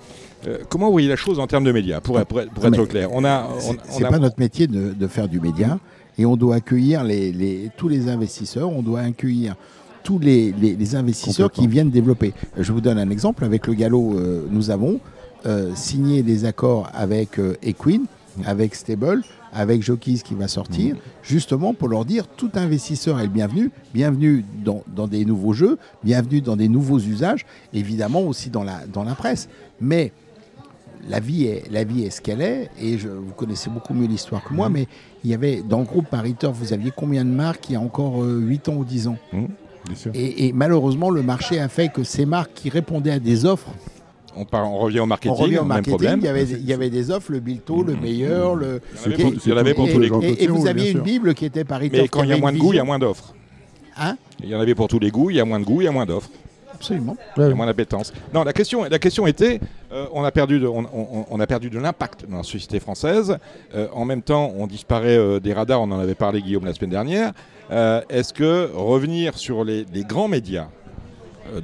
euh, 0.47 0.57
comment 0.70 0.88
vous 0.88 0.91
voyez 0.91 1.07
la 1.07 1.16
chose 1.16 1.39
en 1.39 1.47
termes 1.47 1.64
de 1.64 1.72
médias, 1.72 2.01
pour, 2.01 2.20
être- 2.20 2.28
pour 2.28 2.41
pour 2.53 2.66
être 2.66 2.86
clair? 2.86 3.09
On 3.14 3.24
a, 3.26 3.47
C'est 3.89 4.03
a- 4.03 4.09
pas 4.09 4.20
notre 4.20 4.39
métier 4.39 4.68
de, 4.68 4.93
de 4.93 5.07
faire 5.07 5.28
du 5.28 5.39
média 5.39 5.80
et 6.18 6.26
on 6.26 6.36
doit 6.36 6.55
accueillir 6.55 7.03
les, 7.03 7.32
les- 7.32 7.70
tous 7.78 7.88
les 7.88 8.09
investisseurs, 8.09 8.70
on 8.70 8.82
doit 8.82 9.01
accueillir 9.01 9.55
tous 10.03 10.20
les, 10.20 10.51
les- 10.51 10.95
investisseurs 10.95 11.49
qui 11.51 11.66
viennent 11.66 11.89
développer. 11.89 12.34
Je 12.57 12.72
vous 12.74 12.82
donne 12.82 12.97
un 12.99 13.09
exemple. 13.09 13.45
Avec 13.45 13.68
le 13.68 13.74
galop, 13.74 14.20
nous 14.51 14.70
avons 14.70 14.99
euh, 15.45 15.73
signé 15.75 16.23
des 16.23 16.45
accords 16.45 16.89
avec 16.93 17.39
euh, 17.39 17.57
Equine, 17.61 18.05
avec 18.45 18.75
Stable, 18.75 19.23
avec 19.53 19.83
Jockeys 19.83 20.21
qui 20.23 20.33
va 20.33 20.47
sortir, 20.47 20.95
justement 21.21 21.73
pour 21.73 21.87
leur 21.87 22.05
dire 22.05 22.27
tout 22.27 22.49
investisseur 22.55 23.19
est 23.19 23.23
le 23.23 23.29
bienvenu, 23.29 23.71
bienvenue 23.93 24.43
dans, 24.63 24.83
dans 24.87 25.07
des 25.07 25.25
nouveaux 25.25 25.53
jeux, 25.53 25.77
bienvenue 26.03 26.41
dans 26.41 26.55
des 26.55 26.67
nouveaux 26.67 26.99
usages, 26.99 27.45
évidemment 27.73 28.21
aussi 28.21 28.49
dans 28.49 28.63
la, 28.63 28.85
dans 28.87 29.03
la 29.03 29.15
presse. 29.15 29.49
Mais 29.79 30.11
la 31.07 31.19
vie 31.19 31.45
est, 31.45 31.69
la 31.71 31.83
vie 31.83 32.03
est 32.03 32.09
ce 32.09 32.21
qu'elle 32.21 32.41
est, 32.41 32.69
et 32.81 32.97
je, 32.97 33.09
vous 33.09 33.33
connaissez 33.33 33.69
beaucoup 33.69 33.93
mieux 33.93 34.07
l'histoire 34.07 34.43
que 34.43 34.53
moi, 34.53 34.69
mais 34.69 34.87
il 35.23 35.29
y 35.29 35.33
avait, 35.33 35.61
dans 35.61 35.79
le 35.79 35.85
groupe 35.85 36.07
Paris 36.07 36.35
Turf, 36.39 36.57
vous 36.57 36.73
aviez 36.73 36.91
combien 36.95 37.23
de 37.23 37.29
marques 37.29 37.69
il 37.69 37.73
y 37.73 37.75
a 37.75 37.81
encore 37.81 38.23
euh, 38.23 38.39
8 38.39 38.69
ans 38.69 38.75
ou 38.75 38.85
10 38.85 39.07
ans? 39.07 39.17
Bien 39.31 39.95
sûr. 39.95 40.11
et, 40.15 40.47
et 40.47 40.53
malheureusement, 40.53 41.09
le 41.09 41.21
marché 41.21 41.59
a 41.59 41.67
fait 41.67 41.89
que 41.89 42.03
ces 42.03 42.25
marques 42.25 42.53
qui 42.55 42.69
répondaient 42.69 43.11
à 43.11 43.19
des 43.19 43.45
offres, 43.45 43.69
on, 44.36 44.45
part- 44.45 44.69
on 44.71 44.77
revient 44.79 44.99
au 44.99 45.03
on 45.03 45.07
marketing, 45.07 45.38
revient 45.38 45.57
au 45.57 45.61
même 45.61 45.67
marketing, 45.69 45.91
problème. 45.93 46.19
il 46.21 46.25
y, 46.25 46.27
avait, 46.29 46.43
il 46.43 46.69
y 46.69 46.73
en 46.73 46.77
avait 46.77 46.89
des 46.89 47.11
offres, 47.11 47.31
le 47.31 47.39
Bilto, 47.39 47.84
le 47.84 47.95
meilleur, 47.95 48.55
le... 48.55 48.81
Il 49.05 49.49
y 49.49 49.53
en 49.53 49.57
avait 49.57 49.73
pour- 49.73 49.89
tous 49.89 49.99
les 49.99 50.09
goûts. 50.09 50.21
et 50.21 50.47
vous 50.47 50.67
aviez 50.67 50.91
une. 50.91 51.01
Bible 51.01 51.34
qui 51.34 51.45
était 51.45 51.63
Paris 51.63 51.89
Mais 51.91 52.07
quand 52.07 52.23
il 52.23 52.29
y 52.29 52.34
a 52.34 52.38
moins 52.38 52.51
de 52.53 52.57
goût, 52.57 52.73
il 52.73 52.77
y 52.77 52.79
a 52.79 52.84
moins 52.84 52.99
d'offres. 52.99 53.34
Hein 53.97 54.17
Il 54.43 54.49
y 54.49 54.55
en 54.55 54.59
avait 54.59 54.75
pour 54.75 54.88
tous 54.88 54.99
les 54.99 55.11
goûts, 55.11 55.29
il 55.29 55.36
y 55.36 55.39
a 55.39 55.45
moins 55.45 55.59
de 55.59 55.65
goût, 55.65 55.81
il 55.81 55.86
y 55.86 55.88
a 55.88 55.91
moins 55.91 56.05
d'offres. 56.05 56.29
Absolument. 56.73 57.15
Il 57.38 57.43
y 57.43 57.45
a 57.45 57.55
moins 57.55 57.65
d'appétence. 57.67 58.11
Non, 58.34 58.43
la 58.43 58.51
question, 58.51 58.84
la 58.84 58.99
question 58.99 59.25
était, 59.27 59.59
euh, 59.93 60.05
on 60.11 60.23
a 60.23 60.31
perdu 60.31 60.59
de, 60.59 60.67
on, 60.67 60.79
on- 60.93 61.25
on 61.29 61.39
a 61.39 61.47
perdu 61.47 61.69
de 61.69 61.79
l'impact 61.79 62.25
dans 62.29 62.38
la 62.38 62.43
société 62.43 62.79
française. 62.79 63.38
Euh, 63.75 63.88
en 63.93 64.03
même 64.05 64.21
temps, 64.21 64.51
on 64.57 64.67
disparaît 64.67 65.15
euh, 65.17 65.39
des 65.39 65.53
radars. 65.53 65.81
On 65.81 65.91
en 65.91 65.99
avait 65.99 66.15
parlé 66.15 66.41
Guillaume 66.41 66.65
la 66.65 66.73
semaine 66.73 66.89
dernière. 66.89 67.31
Est-ce 68.09 68.34
que 68.34 68.69
revenir 68.75 69.38
sur 69.38 69.63
les, 69.63 69.86
les 69.93 70.03
grands 70.03 70.27
médias 70.27 70.67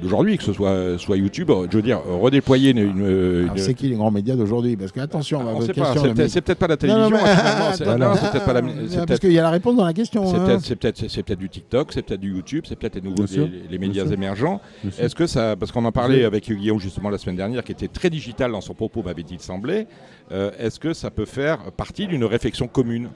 d'aujourd'hui, 0.00 0.36
que 0.36 0.42
ce 0.44 0.52
soit, 0.52 0.98
soit 0.98 1.16
YouTube, 1.16 1.50
euh, 1.50 1.66
je 1.70 1.76
veux 1.76 1.82
dire, 1.82 2.00
redéployer 2.04 2.70
une, 2.70 2.78
une- 2.78 3.50
C'est 3.56 3.74
qui 3.74 3.88
les 3.88 3.96
grands 3.96 4.10
médias 4.10 4.36
d'aujourd'hui? 4.36 4.76
Parce 4.76 4.92
que, 4.92 5.00
attention, 5.00 5.40
on 5.46 5.58
question, 5.60 5.84
c'est 5.94 6.14
peut-être 6.14 6.28
c'est 6.30 6.40
peut-être 6.40 6.58
pas 6.58 6.66
la 6.68 6.76
télévision. 6.76 7.16
c'est- 7.74 7.84
peut-être 7.84 8.44
pas 8.44 8.52
la. 8.52 8.62
Parce 9.06 9.20
qu'il 9.20 9.32
y 9.32 9.38
a 9.38 9.42
la 9.42 9.50
réponse 9.50 9.76
dans 9.76 9.84
la 9.84 9.92
question. 9.92 10.26
c'est 10.26 10.36
hein. 10.36 10.44
peut-être 10.44 10.60
c'est 10.60 10.76
peut-être 10.76 11.08
c'est 11.08 11.22
peut-être 11.22 11.38
du 11.38 11.48
TikTok, 11.48 11.92
c'est 11.92 12.02
peut-être 12.02 12.20
du 12.20 12.30
YouTube, 12.30 12.64
c'est 12.68 12.76
peut-être 12.76 12.96
les 12.96 13.00
nouveaux 13.02 13.24
les, 13.30 13.50
les 13.70 13.78
médias 13.78 14.06
émergents. 14.06 14.60
Est-ce 14.98 15.14
que 15.14 15.26
ça, 15.26 15.56
parce 15.56 15.72
qu'on 15.72 15.84
en 15.84 15.92
parlait 15.92 16.24
avec 16.24 16.50
Guillaume 16.50 16.80
justement 16.80 17.10
la 17.10 17.18
semaine 17.18 17.36
dernière, 17.36 17.64
qui 17.64 17.72
était 17.72 17.88
très 17.88 18.10
digital 18.10 18.52
dans 18.52 18.60
son 18.60 18.74
propos, 18.74 19.02
m'avait-il 19.02 19.40
semblé. 19.40 19.86
euh, 20.32 20.50
Est-ce 20.58 20.78
que 20.80 20.92
ça 20.92 21.10
peut 21.10 21.24
faire 21.24 21.58
partie 21.72 22.06
d'une 22.06 22.24
réflexion 22.24 22.68
commune? 22.68 23.08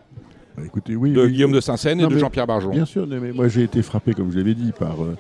Bah, 0.57 0.63
écoutez, 0.65 0.95
oui, 0.95 1.13
de 1.13 1.21
oui, 1.25 1.33
Guillaume 1.33 1.51
de 1.53 1.61
Saint-Seine 1.61 2.01
et 2.01 2.07
de 2.07 2.17
Jean-Pierre 2.17 2.47
Barjon 2.47 2.71
Bien 2.71 2.85
sûr, 2.85 3.07
mais 3.09 3.33
moi 3.33 3.49
j'ai 3.49 3.65
été 3.65 3.83
frappé, 3.83 4.15
comme 4.15 4.31
je 4.31 4.39
l'avais 4.39 4.55
dit, 4.55 4.73
par. 4.79 5.03
euh, 5.03 5.17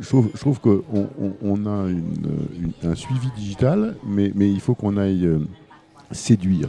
je 0.00 0.06
trouve, 0.08 0.28
je 0.34 0.38
trouve 0.40 0.60
qu'on 0.60 0.82
on, 0.94 1.32
on 1.42 1.66
a 1.66 1.88
une, 1.88 2.72
une- 2.82 2.90
un 2.90 2.94
suivi 2.94 3.28
digital, 3.36 3.96
mais, 4.06 4.32
mais 4.34 4.50
il 4.50 4.60
faut 4.60 4.74
qu'on 4.74 4.96
aille 4.96 5.26
euh, 5.26 5.38
séduire. 6.12 6.68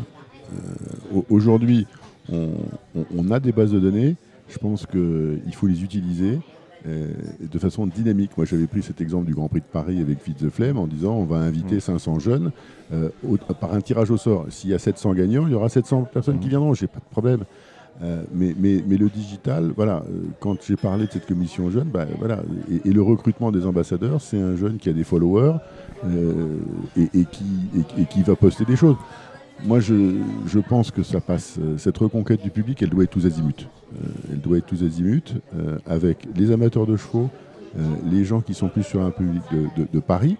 Euh, 0.54 1.18
au- 1.18 1.26
Aujourd'hui, 1.30 1.86
on, 2.32 3.32
a 3.32 3.40
des 3.40 3.52
bases 3.52 3.72
de 3.72 3.80
données. 3.80 4.16
Je 4.50 4.58
pense 4.58 4.86
qu'il 4.86 5.54
faut 5.54 5.68
les 5.68 5.84
utiliser 5.84 6.40
euh, 6.88 7.08
de 7.52 7.60
façon 7.60 7.88
dynamique. 7.88 8.32
Moi, 8.38 8.46
j'avais 8.46 8.68
pris 8.68 8.82
cet 8.84 9.02
exemple 9.02 9.26
du 9.26 9.34
Grand 9.34 9.48
Prix 9.48 9.60
de 9.62 9.66
Paris 9.72 10.00
avec 10.00 10.22
Fit 10.22 10.34
the 10.34 10.50
Flame 10.50 10.78
en 10.78 10.88
disant 10.88 11.14
on 11.16 11.26
va 11.26 11.38
inviter 11.38 11.80
500 11.80 12.20
jeunes 12.20 12.52
euh, 12.94 13.10
au- 13.28 13.38
par 13.38 13.74
un 13.74 13.82
tirage 13.82 14.12
au 14.12 14.18
sort. 14.18 14.46
S'il 14.50 14.70
y 14.70 14.74
a 14.74 14.80
700 14.80 15.14
gagnants, 15.14 15.46
il 15.48 15.52
y 15.52 15.56
aura 15.56 15.70
700 15.70 16.04
personnes 16.04 16.40
qui 16.40 16.50
viendront. 16.50 16.74
J'ai 16.74 16.88
pas 16.88 17.00
de 17.00 17.10
problème. 17.12 17.44
Euh, 18.02 18.24
mais, 18.34 18.54
mais, 18.58 18.98
le 18.98 19.10
digital, 19.10 19.74
voilà, 19.76 20.04
euh, 20.10 20.22
quand 20.40 20.64
j'ai 20.64 20.78
parlé 20.78 21.08
de 21.08 21.12
cette 21.12 21.26
commission 21.26 21.70
jeune, 21.70 21.90
bah, 21.90 22.06
voilà, 22.18 22.42
et, 22.86 22.92
le 22.92 23.02
recrutement 23.02 23.52
des 23.52 23.66
ambassadeurs, 23.66 24.22
c'est 24.22 24.40
un 24.40 24.56
jeune 24.56 24.78
qui 24.78 24.88
a 24.88 24.94
des 24.94 25.04
followers 25.04 25.56
euh, 26.06 26.58
et, 26.96 27.26
qui, 27.26 28.24
va 28.24 28.36
poster 28.36 28.64
des 28.64 28.78
choses. 28.78 28.96
Moi, 29.66 29.82
je, 29.82 30.60
pense 30.60 30.92
que 30.92 31.04
ça 31.04 31.20
passe. 31.20 31.60
Cette 31.78 31.98
reconquête 31.98 32.42
du 32.42 32.52
public, 32.52 32.82
elle 32.82 32.90
doit 32.90 33.04
être 33.04 33.10
tous 33.10 33.26
azimuts. 33.26 33.68
Elle 34.32 34.40
doit 34.40 34.60
être 34.60 34.68
tous 34.68 34.84
azimuts 34.84 35.34
avec 35.86 36.26
les 36.38 36.52
amateurs 36.52 36.86
de 36.86 36.96
chevaux, 36.96 37.30
les 38.10 38.24
gens 38.24 38.40
qui 38.40 38.54
sont 38.54 38.70
plus 38.70 38.84
sur 38.84 39.02
un 39.02 39.12
public 39.12 39.44
de, 39.92 40.00
Paris. 40.00 40.38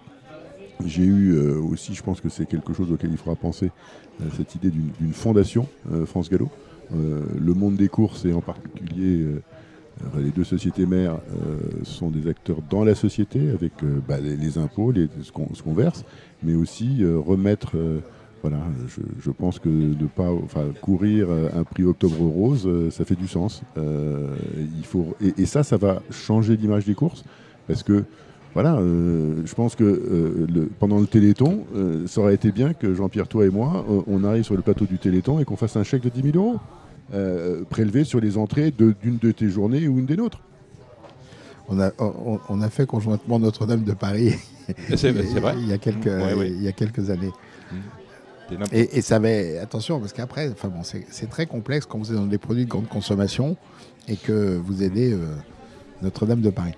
J'ai 0.86 1.04
eu 1.04 1.38
aussi, 1.38 1.92
je 1.94 2.02
pense 2.02 2.22
que 2.22 2.30
c'est 2.30 2.46
quelque 2.46 2.72
chose 2.72 2.90
auquel 2.90 3.10
il 3.10 3.18
faudra 3.18 3.36
penser, 3.36 3.70
cette 4.38 4.54
idée 4.54 4.70
d'une 4.70 5.12
fondation, 5.12 5.66
France 6.06 6.30
Gallo. 6.30 6.48
Euh, 6.94 7.20
le 7.38 7.54
monde 7.54 7.76
des 7.76 7.88
courses 7.88 8.24
et 8.24 8.32
en 8.32 8.40
particulier 8.40 9.24
euh, 9.24 9.40
les 10.18 10.30
deux 10.30 10.44
sociétés 10.44 10.86
mères 10.86 11.14
euh, 11.14 11.58
sont 11.84 12.10
des 12.10 12.28
acteurs 12.28 12.58
dans 12.68 12.84
la 12.84 12.94
société 12.94 13.50
avec 13.50 13.72
bah, 14.08 14.18
les, 14.18 14.58
impôts, 14.58 14.90
les- 14.92 15.08
ce 15.22 15.30
qu'on 15.30 15.74
verse, 15.74 16.04
mais 16.42 16.54
aussi 16.54 17.04
remettre. 17.04 17.76
voilà, 18.42 18.58
je, 19.22 19.30
pense 19.30 19.58
que 19.58 19.68
de 19.68 20.06
pas, 20.06 20.30
enfin, 20.32 20.64
courir 20.80 21.28
un 21.54 21.64
prix 21.64 21.84
Octobre 21.84 22.18
Rose, 22.18 22.68
ça 22.90 23.04
fait 23.04 23.14
du 23.14 23.28
sens. 23.28 23.62
Il 23.76 24.84
faut 24.84 25.14
et, 25.20 25.44
ça, 25.44 25.62
ça 25.62 25.76
va 25.76 26.02
changer 26.10 26.56
l'image 26.56 26.86
des 26.86 26.94
courses 26.94 27.24
parce 27.68 27.82
que 27.82 28.04
voilà, 28.54 28.78
je 28.80 29.54
pense 29.54 29.76
que 29.76 30.46
pendant 30.78 30.98
le 30.98 31.06
Téléthon, 31.06 31.66
ça 32.06 32.22
aurait 32.22 32.34
été 32.34 32.52
bien 32.52 32.72
que 32.72 32.94
Jean-Pierre, 32.94 33.28
toi 33.28 33.44
et 33.44 33.50
moi, 33.50 33.84
on 34.06 34.24
arrive 34.24 34.44
sur 34.44 34.56
le 34.56 34.62
plateau 34.62 34.86
du 34.86 34.98
Téléthon 34.98 35.38
et 35.40 35.44
qu'on 35.44 35.56
fasse 35.56 35.76
un 35.76 35.84
chèque 35.84 36.02
de 36.02 36.08
10 36.08 36.32
000 36.32 36.36
euros 36.38 36.58
euh, 37.12 37.64
prélevé 37.68 38.04
sur 38.04 38.20
les 38.20 38.36
entrées 38.38 38.70
d'une 38.70 39.18
de, 39.18 39.32
tes 39.32 39.48
journées 39.48 39.88
ou 39.88 39.98
une 39.98 40.06
des 40.06 40.16
nôtres. 40.16 40.40
On 41.68 41.78
a, 41.80 41.92
on, 41.98 42.40
on 42.48 42.60
a 42.62 42.68
fait 42.70 42.86
conjointement 42.86 43.38
Notre-Dame 43.38 43.84
de 43.84 43.92
Paris 43.92 44.34
C'est 44.96 45.12
vrai 45.12 45.54
il 45.58 45.68
y 45.68 45.72
a 45.72 45.78
quelques, 45.78 46.06
Ouais, 46.06 46.34
ouais. 46.34 46.48
il 46.50 46.62
y 46.62 46.68
a 46.68 46.72
quelques 46.72 47.10
années. 47.10 47.30
Et, 48.72 48.98
et 48.98 49.00
ça 49.00 49.16
avait, 49.16 49.58
attention, 49.58 50.00
parce 50.00 50.12
qu'après, 50.12 50.48
enfin 50.50 50.68
bon, 50.68 50.82
c'est 50.82 51.06
c'est 51.10 51.30
très 51.30 51.46
complexe 51.46 51.86
quand 51.86 51.98
vous 51.98 52.10
êtes 52.10 52.16
dans 52.16 52.26
des 52.26 52.38
produits 52.38 52.64
de 52.64 52.68
grande 52.70 52.88
consommation 52.88 53.56
et 54.08 54.16
que 54.16 54.56
vous 54.56 54.82
aidez 54.82 55.12
euh, 55.12 55.18
Notre-Dame 56.02 56.40
de 56.40 56.50
Paris. 56.50 56.72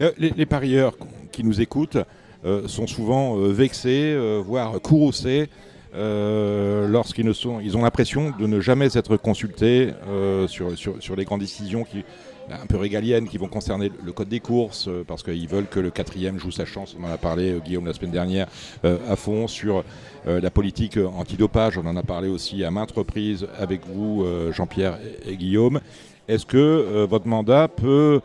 Euh, 0.00 0.10
les, 0.18 0.30
les 0.30 0.46
parieurs 0.46 0.96
qui 1.30 1.44
nous 1.44 1.60
écoutent 1.60 1.98
euh, 2.44 2.66
sont 2.66 2.88
souvent 2.88 3.38
euh, 3.38 3.52
vexés, 3.52 4.12
euh, 4.16 4.42
voire 4.44 4.80
courroucés, 4.80 5.48
euh, 5.94 6.61
lorsqu'ils 6.92 7.32
ils 7.62 7.76
ont 7.76 7.82
l'impression 7.82 8.32
de 8.38 8.46
ne 8.46 8.60
jamais 8.60 8.96
être 8.96 9.16
consultés 9.16 9.92
euh, 10.08 10.46
sur, 10.46 11.16
les 11.16 11.24
grandes 11.24 11.40
décisions 11.40 11.84
qui, 11.84 12.04
un 12.50 12.66
peu 12.66 12.76
régaliennes 12.76 13.28
qui 13.28 13.38
vont 13.38 13.48
concerner 13.48 13.90
le 14.04 14.12
code 14.12 14.28
des 14.28 14.40
courses, 14.40 14.88
euh, 14.88 15.02
parce 15.06 15.22
qu'ils 15.22 15.48
veulent 15.48 15.66
que 15.66 15.80
le 15.80 15.90
quatrième 15.90 16.38
joue 16.38 16.50
sa 16.50 16.66
chance. 16.66 16.94
On 17.00 17.04
en 17.04 17.10
a 17.10 17.16
parlé, 17.16 17.52
euh, 17.52 17.60
Guillaume, 17.60 17.86
la 17.86 17.94
semaine 17.94 18.10
dernière, 18.10 18.46
à 18.84 19.16
fond, 19.16 19.48
sur 19.48 19.84
la 20.26 20.50
politique 20.50 20.98
antidopage. 20.98 21.78
On 21.78 21.86
en 21.86 21.96
a 21.96 22.02
parlé 22.02 22.28
aussi 22.28 22.62
à 22.62 22.70
maintes 22.70 22.92
reprises 22.92 23.46
avec 23.58 23.80
vous, 23.86 24.24
Jean-Pierre 24.52 24.98
et, 25.26 25.36
Guillaume. 25.36 25.80
Est-ce 26.28 26.46
que 26.46 27.06
votre 27.08 27.26
mandat 27.26 27.68
peut 27.68 28.20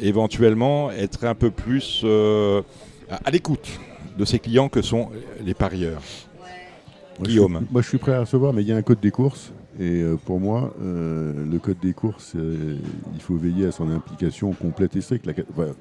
éventuellement 0.00 0.90
être 0.90 1.24
un 1.24 1.34
peu 1.34 1.50
plus 1.50 2.04
à 2.04 3.30
l'écoute 3.30 3.68
de 4.16 4.24
ces 4.24 4.38
clients 4.38 4.68
que 4.68 4.82
sont 4.82 5.10
les 5.44 5.54
parieurs? 5.54 6.02
Moi, 7.18 7.28
Guillaume. 7.28 7.52
Je 7.52 7.58
suis, 7.58 7.66
moi, 7.72 7.82
je 7.82 7.88
suis 7.88 7.98
prêt 7.98 8.12
à 8.12 8.20
recevoir, 8.20 8.52
mais 8.52 8.62
il 8.62 8.68
y 8.68 8.72
a 8.72 8.76
un 8.76 8.82
code 8.82 9.00
des 9.00 9.10
courses. 9.10 9.52
Et 9.78 10.02
euh, 10.02 10.16
pour 10.16 10.40
moi, 10.40 10.74
euh, 10.80 11.32
le 11.50 11.58
code 11.58 11.78
des 11.80 11.92
courses, 11.92 12.32
euh, 12.36 12.76
il 13.14 13.20
faut 13.20 13.36
veiller 13.36 13.66
à 13.66 13.72
son 13.72 13.90
implication 13.90 14.52
complète 14.52 14.94
et 14.96 15.00
stricte. 15.00 15.26
La- 15.26 15.32
voilà. 15.54 15.72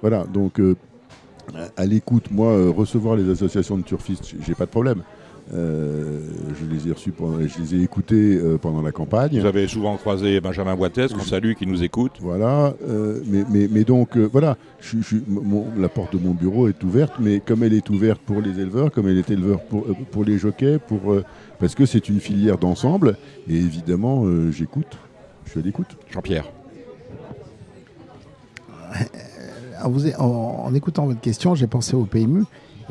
Voilà, 0.00 0.24
donc 0.24 0.60
à, 1.76 1.86
l'écoute, 1.86 2.30
moi, 2.32 2.70
recevoir 2.72 3.14
les 3.14 3.30
associations 3.30 3.76
de 3.78 3.82
turfistes, 3.84 4.34
j'ai 4.44 4.54
pas 4.56 4.66
de 4.66 4.70
problème. 4.70 5.02
Euh, 5.52 6.20
je 6.58 6.72
les 6.74 6.88
ai 6.88 6.92
reçus, 6.92 7.10
pendant, 7.10 7.38
je 7.40 7.58
les 7.60 7.74
ai 7.74 7.82
écoutés 7.82 8.36
euh, 8.36 8.56
pendant 8.58 8.80
la 8.80 8.92
campagne. 8.92 9.38
Vous 9.40 9.44
avez 9.46 9.66
souvent 9.66 9.96
croisé 9.96 10.40
Benjamin 10.40 10.74
Boitez, 10.76 11.08
qu'on 11.08 11.20
salue, 11.20 11.52
qui 11.54 11.66
nous 11.66 11.82
écoute. 11.82 12.12
Voilà, 12.20 12.74
euh, 12.88 13.20
mais, 13.26 13.44
mais, 13.50 13.68
mais 13.70 13.84
donc, 13.84 14.16
euh, 14.16 14.28
voilà, 14.32 14.56
je, 14.80 14.98
je- 15.00 15.16
mon- 15.26 15.66
la 15.76 15.88
porte 15.88 16.14
de 16.16 16.18
mon 16.24 16.32
bureau 16.32 16.68
est 16.68 16.82
ouverte, 16.84 17.14
mais 17.18 17.40
comme 17.40 17.64
elle 17.64 17.74
est 17.74 17.90
ouverte 17.90 18.20
pour 18.24 18.40
les 18.40 18.60
éleveurs, 18.60 18.90
comme 18.92 19.08
elle 19.08 19.18
est 19.18 19.30
éleveur 19.30 19.60
pour, 19.64 19.80
euh, 19.88 19.94
pour 20.10 20.24
les 20.24 20.38
jockeys, 20.38 20.78
pour, 20.78 21.12
euh, 21.12 21.24
parce 21.58 21.74
que 21.74 21.86
c'est 21.86 22.08
une 22.08 22.20
filière 22.20 22.56
d'ensemble, 22.56 23.16
et 23.48 23.56
évidemment, 23.56 24.24
euh, 24.24 24.50
j'écoute. 24.52 24.96
Je 25.54 25.60
l'écoute. 25.60 25.96
Jean-Pierre. 26.10 26.44
En- 30.18 30.64
en 30.66 30.74
écoutant 30.74 31.06
votre 31.06 31.20
question, 31.20 31.54
j'ai 31.54 31.66
pensé 31.66 31.96
au 31.96 32.04
PMU 32.04 32.44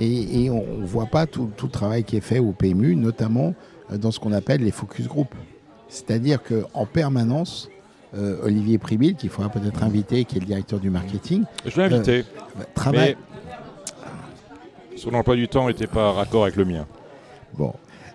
et, 0.03 0.43
et 0.45 0.49
on 0.49 0.79
ne 0.79 0.85
voit 0.85 1.05
pas 1.05 1.25
tout, 1.27 1.49
tout 1.55 1.67
le 1.67 1.71
travail 1.71 2.03
qui 2.03 2.17
est 2.17 2.21
fait 2.21 2.39
au 2.39 2.51
PMU, 2.51 2.95
notamment 2.95 3.53
euh, 3.91 3.97
dans 3.97 4.11
ce 4.11 4.19
qu'on 4.19 4.31
appelle 4.33 4.61
les 4.61 4.71
focus 4.71 5.07
group. 5.07 5.33
C'est-à-dire 5.89 6.39
qu'en 6.43 6.85
permanence, 6.85 7.69
euh, 8.17 8.37
Olivier 8.43 8.77
Pribil, 8.77 9.15
qu'il 9.15 9.29
faudra 9.29 9.49
peut-être 9.49 9.83
inviter, 9.83 10.25
qui 10.25 10.37
est 10.37 10.39
le 10.39 10.45
directeur 10.45 10.79
du 10.79 10.89
marketing, 10.89 11.43
Je 11.65 11.79
l'ai 11.79 11.93
invité, 11.93 12.23
bah, 12.57 12.65
travaille. 12.73 13.15
mais 14.91 14.97
son 14.97 15.13
emploi 15.13 15.35
du 15.35 15.47
temps 15.47 15.67
n'était 15.67 15.87
pas 15.87 16.11
raccord 16.11 16.43
avec 16.43 16.55
le 16.55 16.65
mien. 16.65 16.85
Bon. 17.53 17.73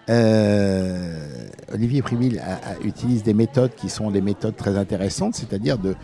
Euh, 0.08 1.48
Olivier 1.74 2.00
Primil 2.02 2.38
a- 2.38 2.70
a- 2.72 2.78
utilise 2.84 3.22
des 3.22 3.34
méthodes 3.34 3.74
qui 3.74 3.88
sont 3.88 4.10
des 4.10 4.20
méthodes 4.20 4.54
très 4.56 4.76
intéressantes, 4.76 5.34
c'est-à-dire 5.34 5.78
de- 5.78 5.96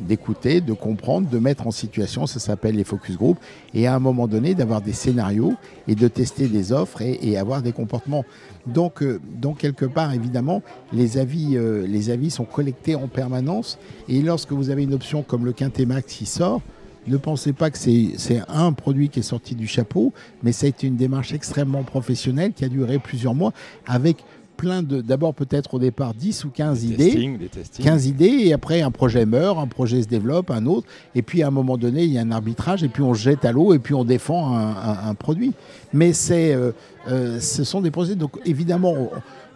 d'écouter, 0.00 0.60
de, 0.60 0.72
comprendre, 0.72 1.28
de 1.28 1.38
mettre 1.38 1.66
en 1.66 1.70
situation, 1.70 2.26
ça 2.26 2.40
s'appelle 2.40 2.76
les 2.76 2.84
focus 2.84 3.16
group, 3.16 3.38
et 3.74 3.86
à 3.86 3.94
un 3.94 3.98
moment 3.98 4.26
donné 4.26 4.54
d'avoir 4.54 4.80
des 4.80 4.92
scénarios 4.92 5.54
et 5.86 5.94
de 5.94 6.08
tester 6.08 6.48
des 6.48 6.72
offres 6.72 7.02
et, 7.02 7.36
avoir 7.36 7.62
des 7.62 7.72
comportements. 7.72 8.24
Donc, 8.66 9.02
euh, 9.02 9.20
quelque 9.58 9.84
part, 9.84 10.12
évidemment, 10.12 10.62
les 10.92 11.18
avis, 11.18 11.56
euh, 11.56 11.86
les 11.86 12.10
avis 12.10 12.30
sont 12.30 12.44
collectés 12.44 12.94
en 12.94 13.08
permanence, 13.08 13.78
et 14.08 14.22
lorsque 14.22 14.52
vous 14.52 14.70
avez 14.70 14.82
une 14.82 14.94
option 14.94 15.22
comme 15.22 15.44
le 15.44 15.52
Quintet 15.52 15.86
Max 15.86 16.12
qui 16.12 16.26
sort, 16.26 16.62
ne 17.08 17.16
pensez 17.16 17.52
pas 17.52 17.70
que 17.70 17.78
c'est 17.78 18.42
un 18.48 18.72
produit 18.72 19.08
qui 19.08 19.20
est 19.20 19.22
sorti 19.22 19.54
du 19.54 19.66
chapeau, 19.66 20.12
mais 20.42 20.52
ça 20.52 20.66
a 20.66 20.68
été 20.68 20.86
une 20.86 20.96
démarche 20.96 21.32
extrêmement 21.32 21.82
professionnelle 21.82 22.52
qui 22.52 22.64
a 22.64 22.68
duré 22.68 22.98
plusieurs 22.98 23.34
mois 23.34 23.52
avec 23.86 24.24
plein 24.58 24.82
de, 24.82 25.00
d'abord 25.00 25.32
peut-être 25.34 25.72
au 25.74 25.78
départ 25.78 26.12
10 26.12 26.44
ou 26.44 26.50
15 26.50 26.80
Des 26.80 26.86
idées. 26.92 27.04
testings, 27.04 27.38
des 27.38 27.48
testings. 27.48 27.84
15 27.84 28.06
idées 28.08 28.36
et 28.44 28.52
après 28.52 28.82
un 28.82 28.90
projet 28.90 29.24
meurt, 29.24 29.56
un 29.58 29.66
projet 29.68 30.02
se 30.02 30.08
développe, 30.08 30.50
un 30.50 30.66
autre 30.66 30.86
et 31.14 31.22
puis 31.22 31.42
à 31.42 31.46
un 31.46 31.50
moment 31.50 31.78
donné 31.78 32.04
il 32.04 32.12
y 32.12 32.18
a 32.18 32.22
un 32.22 32.30
arbitrage 32.32 32.82
et 32.84 32.88
puis 32.88 33.02
on 33.02 33.14
se 33.14 33.20
jette 33.22 33.44
à 33.46 33.52
l'eau 33.52 33.72
et 33.72 33.78
puis 33.78 33.94
on 33.94 34.04
défend 34.04 34.54
un, 34.56 34.66
un- 34.72 35.08
un 35.10 35.14
produit. 35.14 35.52
Mais 35.94 36.12
c'est, 36.12 36.52
euh, 36.54 36.72
euh, 37.08 37.40
ce 37.40 37.62
sont 37.64 37.80
des 37.80 37.90
projets 37.90 38.16
donc 38.16 38.32
évidemment 38.44 38.94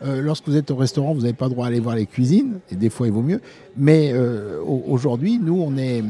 euh, 0.05 0.23
lorsque 0.23 0.49
vous 0.49 0.57
êtes 0.57 0.71
au 0.71 0.77
restaurant 0.77 1.13
vous 1.15 1.21
n'avez 1.23 1.33
pas 1.35 1.47
le 1.47 1.51
droit 1.53 1.67
d'aller 1.67 1.81
voir 1.81 1.97
les 1.97 2.07
cuisines 2.07 2.61
et 2.71 2.77
des 2.77 2.89
fois 2.89 3.07
il 3.09 3.13
vaut 3.13 3.23
mieux. 3.23 3.41
Mais 3.77 4.15
au- 4.15 4.85
aujourd'hui 4.89 5.39
nous 5.43 5.61
on 5.61 5.77
est, 5.77 6.03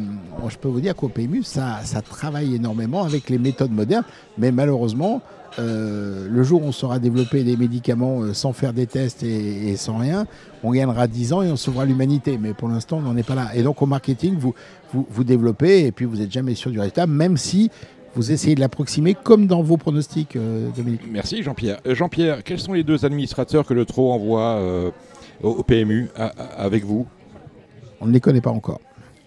je 0.49 0.57
peux 0.59 0.69
vous 0.69 0.81
dire 0.81 0.95
qu'au 0.95 1.09
PMU 1.09 1.43
ça, 1.43 1.81
ça 1.85 2.03
travaille 2.03 2.55
énormément 2.55 3.03
avec 3.05 3.31
les 3.31 3.39
méthodes 3.39 3.73
modernes, 3.73 4.05
mais 4.39 4.53
malheureusement 4.53 5.23
euh, 5.59 6.29
le 6.31 6.43
jour 6.43 6.63
où 6.63 6.67
on 6.67 6.73
saura 6.73 6.99
développer 6.99 7.45
des 7.45 7.57
médicaments 7.57 8.23
euh, 8.23 8.33
sans 8.35 8.53
faire 8.53 8.73
des 8.73 8.87
tests 8.87 9.23
et, 9.23 9.69
et 9.71 9.77
sans 9.77 9.99
rien, 9.99 10.27
on 10.63 10.71
gagnera 10.73 11.07
10 11.07 11.33
ans 11.33 11.43
et 11.43 11.51
on 11.51 11.57
sauvera 11.57 11.85
l'humanité. 11.85 12.39
Mais 12.41 12.55
pour 12.55 12.69
l'instant, 12.69 12.99
on 12.99 13.03
n'en 13.03 13.17
est 13.17 13.23
pas 13.23 13.35
là. 13.35 13.51
Et 13.55 13.63
donc 13.63 13.83
au 13.83 13.87
marketing, 13.87 14.37
vous, 14.39 14.55
vous, 14.93 15.07
vous 15.11 15.25
développez 15.25 15.87
et 15.87 15.93
puis 15.93 16.05
vous 16.07 16.17
n'êtes 16.17 16.33
jamais 16.33 16.55
sûr 16.55 16.71
du 16.71 16.79
résultat, 16.79 17.07
même 17.07 17.37
si 17.37 17.71
vous 18.15 18.31
essayez 18.33 18.55
de 18.55 18.61
l'approximer 18.61 19.15
comme 19.15 19.47
dans 19.47 19.63
vos 19.63 19.77
pronostics, 19.77 20.37
euh, 20.37 20.69
Dominique. 20.77 21.03
Merci 21.11 21.43
Jean-Pierre. 21.43 21.81
Jean-Pierre, 21.87 22.43
quels 22.45 22.59
sont 22.61 22.73
les 22.75 22.85
deux 22.85 23.05
administrateurs 23.05 23.65
que 23.67 23.75
le 23.75 23.85
TRO 23.85 24.13
envoie 24.13 24.61
au, 25.43 25.49
au 25.51 25.63
PMU 25.63 26.09
à- 26.17 26.27
à- 26.27 26.63
avec 26.65 26.85
vous? 26.85 27.07
On 28.01 28.07
ne 28.07 28.13
les 28.13 28.21
connaît 28.21 28.41
pas 28.41 28.51
encore, 28.51 28.81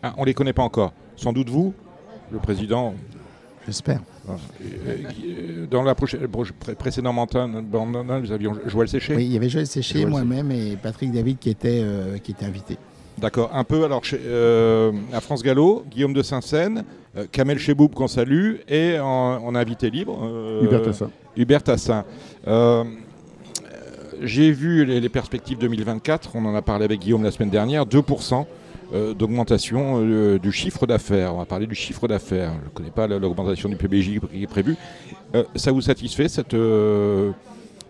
ah, 0.04 0.14
On 0.18 0.22
ne 0.22 0.26
les 0.28 0.34
connaît 0.34 0.54
pas 0.54 0.64
encore. 0.64 0.92
Sans 1.16 1.34
doute 1.34 1.50
vous, 1.50 1.74
le 2.32 2.40
président. 2.40 2.94
j'espère. 3.66 4.02
Euh, 4.30 5.66
Dans 5.70 5.84
la 5.84 5.96
prochaine, 5.96 6.26
proche- 6.28 6.52
pré- 6.52 6.76
précédente 6.76 7.16
mandat, 7.16 7.48
nous 8.20 8.32
avions 8.32 8.54
Joël 8.66 8.88
Séché. 8.88 9.16
Oui, 9.16 9.26
il 9.26 9.34
y 9.34 9.38
avait 9.38 9.50
Joël 9.50 9.68
Séché, 9.68 10.06
moi-même 10.06 10.52
et 10.52 10.78
Patrick 10.82 11.12
David 11.12 11.38
qui 11.40 11.50
étaient, 11.50 11.82
euh, 11.84 12.18
qui 12.18 12.32
étaient 12.32 12.46
invités. 12.46 12.78
D'accord. 13.18 13.50
Un 13.54 13.64
peu 13.64 13.84
alors 13.86 14.04
chez- 14.04 14.20
euh, 14.26 14.92
à 15.14 15.22
France 15.22 15.42
Gallo, 15.42 15.86
Guillaume 15.90 16.14
de 16.14 16.22
Saint-Seine, 16.22 16.84
euh, 17.16 17.26
Kamel 17.32 17.58
Cheboub 17.60 17.90
qu'on 17.90 18.08
salue 18.08 18.56
et 18.68 19.00
en, 19.00 19.06
en 19.46 19.56
invité 19.56 19.90
libre. 19.90 20.20
euh, 20.24 20.64
Hubert 20.66 20.82
Tassin. 20.82 21.10
Hubert 21.38 21.64
Tassin. 21.64 22.04
Euh, 22.48 22.84
J'ai 24.22 24.52
vu 24.52 24.86
les, 24.86 25.02
les 25.02 25.10
perspectives 25.10 25.58
2024, 25.58 26.32
on 26.36 26.46
en 26.46 26.56
a 26.56 26.62
parlé 26.62 26.86
avec 26.86 27.00
Guillaume 27.02 27.24
la 27.24 27.32
semaine 27.32 27.50
dernière, 27.50 27.86
2% 27.86 28.34
euh, 28.34 28.44
d'augmentation 29.18 30.00
euh, 30.02 30.38
du 30.40 30.52
chiffre 30.52 30.86
d'affaires. 30.88 31.34
On 31.36 31.40
va 31.40 31.46
parler 31.46 31.68
du 31.68 31.76
chiffre 31.76 32.08
d'affaires. 32.08 32.52
Je 32.62 32.66
ne 32.66 32.74
connais 32.74 32.92
pas 32.92 33.08
la- 33.08 33.20
l'augmentation 33.20 33.70
du 33.70 33.76
PBJ 33.76 34.20
qui 34.32 34.44
est 34.44 34.48
prévue. 34.48 34.76
Euh, 35.36 35.44
ça 35.56 35.72
vous 35.72 35.82
satisfait 35.82 36.28
cette, 36.28 36.54
euh, 36.54 37.32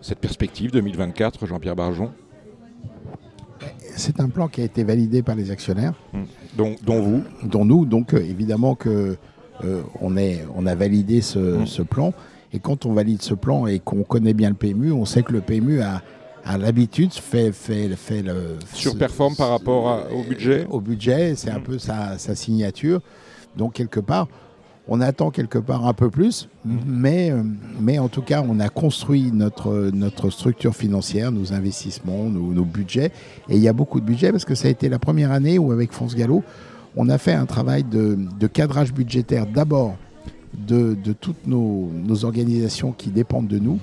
cette 0.00 0.18
perspective 0.18 0.70
2024, 0.72 1.46
Jean-Pierre 1.46 1.76
Barjon? 1.76 2.10
C'est 3.96 4.20
un 4.20 4.28
plan 4.28 4.48
qui 4.48 4.60
a 4.60 4.64
été 4.64 4.84
validé 4.84 5.22
par 5.22 5.34
les 5.34 5.50
actionnaires. 5.50 5.94
dont, 6.56 6.74
dont 6.84 7.00
vous? 7.00 7.22
Dont 7.42 7.64
nous. 7.64 7.86
Donc 7.86 8.12
euh, 8.14 8.18
évidemment 8.20 8.74
que 8.74 9.16
euh, 9.64 9.82
on, 10.00 10.16
est, 10.16 10.44
on 10.54 10.66
a 10.66 10.74
validé 10.74 11.20
ce, 11.22 11.38
Mm. 11.62 11.66
ce 11.66 11.82
plan. 11.82 12.12
Et 12.52 12.58
quand 12.58 12.86
on 12.86 12.92
valide 12.92 13.22
ce 13.22 13.34
plan 13.34 13.66
et 13.66 13.78
qu'on 13.80 14.02
connaît 14.02 14.34
bien 14.34 14.50
le 14.50 14.54
PMU, 14.54 14.92
on 14.92 15.04
sait 15.04 15.22
que 15.22 15.32
le 15.32 15.40
PMU 15.40 15.80
a, 15.80 16.02
a 16.46 16.56
l'habitude, 16.58 17.12
fait, 17.12 17.52
fait, 17.52 17.88
fait 17.96 18.22
le... 18.22 18.56
surperforme 18.72 19.34
par 19.36 19.50
rapport 19.50 19.88
à- 19.88 20.12
au 20.12 20.22
budget 20.22 20.66
Au 20.70 20.80
budget, 20.80 21.34
c'est 21.36 21.50
un 21.50 21.58
Mm. 21.58 21.62
peu 21.62 21.78
sa, 21.78 22.18
sa 22.18 22.34
signature. 22.34 23.00
Donc 23.56 23.72
quelque 23.74 24.00
part, 24.00 24.28
on 24.88 25.00
attend 25.00 25.30
quelque 25.32 25.58
part 25.58 25.84
un 25.86 25.92
peu 25.94 26.10
plus, 26.10 26.48
mais, 26.64 27.32
euh, 27.32 27.42
mais 27.80 27.98
en 27.98 28.06
tout 28.08 28.22
cas, 28.22 28.44
on 28.48 28.60
a 28.60 28.68
construit 28.68 29.32
notre, 29.32 29.90
notre 29.92 30.30
structure 30.30 30.76
financière, 30.76 31.32
nos 31.32 31.52
investissements, 31.52 32.24
nos, 32.24 32.52
nos 32.52 32.64
budgets. 32.64 33.10
Et 33.48 33.56
il 33.56 33.62
y 33.62 33.66
a 33.68 33.72
beaucoup 33.72 33.98
de 34.00 34.04
budget 34.06 34.30
parce 34.30 34.44
que 34.44 34.54
ça 34.54 34.68
a 34.68 34.70
été 34.70 34.88
la 34.88 35.00
première 35.00 35.32
année 35.32 35.58
où, 35.58 35.72
avec 35.72 35.90
France 35.92 36.14
Gallo, 36.14 36.44
on 36.94 37.08
a 37.08 37.18
fait 37.18 37.32
un 37.34 37.46
travail 37.46 37.82
de, 37.82 38.16
de 38.38 38.46
cadrage 38.46 38.92
budgétaire 38.94 39.46
d'abord 39.46 39.96
de, 40.56 40.96
de 41.04 41.12
toutes 41.12 41.46
nos, 41.48 41.90
nos 41.92 42.24
organisations 42.24 42.92
qui 42.92 43.10
dépendent 43.10 43.48
de 43.48 43.58
nous. 43.58 43.80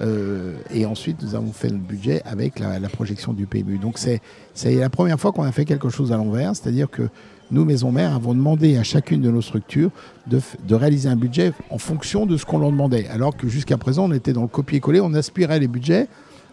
Euh, 0.00 0.56
et 0.72 0.86
ensuite, 0.86 1.22
nous 1.22 1.34
avons 1.34 1.52
fait 1.52 1.68
notre 1.68 1.84
budget 1.84 2.22
avec 2.24 2.58
la, 2.58 2.78
projection 2.88 3.32
du 3.32 3.46
PMU. 3.46 3.78
Donc, 3.78 3.98
c'est 3.98 4.20
la 4.64 4.90
première 4.90 5.18
fois 5.18 5.32
qu'on 5.32 5.44
a 5.44 5.52
fait 5.52 5.64
quelque 5.64 5.88
chose 5.88 6.12
à 6.12 6.16
l'envers, 6.16 6.54
c'est-à-dire 6.54 6.90
que 6.90 7.08
nous, 7.50 7.64
Maison 7.64 7.92
Mère, 7.92 8.14
avons 8.14 8.34
demandé 8.34 8.76
à 8.76 8.82
chacune 8.82 9.22
de 9.22 9.30
nos 9.30 9.42
structures 9.42 9.90
de, 10.26 10.40
de 10.66 10.74
réaliser 10.74 11.08
un 11.08 11.16
budget 11.16 11.52
en 11.70 11.78
fonction 11.78 12.26
de 12.26 12.36
ce 12.36 12.44
qu'on 12.44 12.58
leur 12.58 12.70
demandait. 12.70 13.06
Alors 13.08 13.36
que 13.36 13.48
jusqu'à 13.48 13.76
présent, 13.76 14.08
on 14.08 14.12
était 14.12 14.32
dans 14.32 14.42
le 14.42 14.48
copier-coller, 14.48 15.00
on 15.00 15.14
aspirait 15.14 15.60
les 15.60 15.68
budgets, 15.68 16.08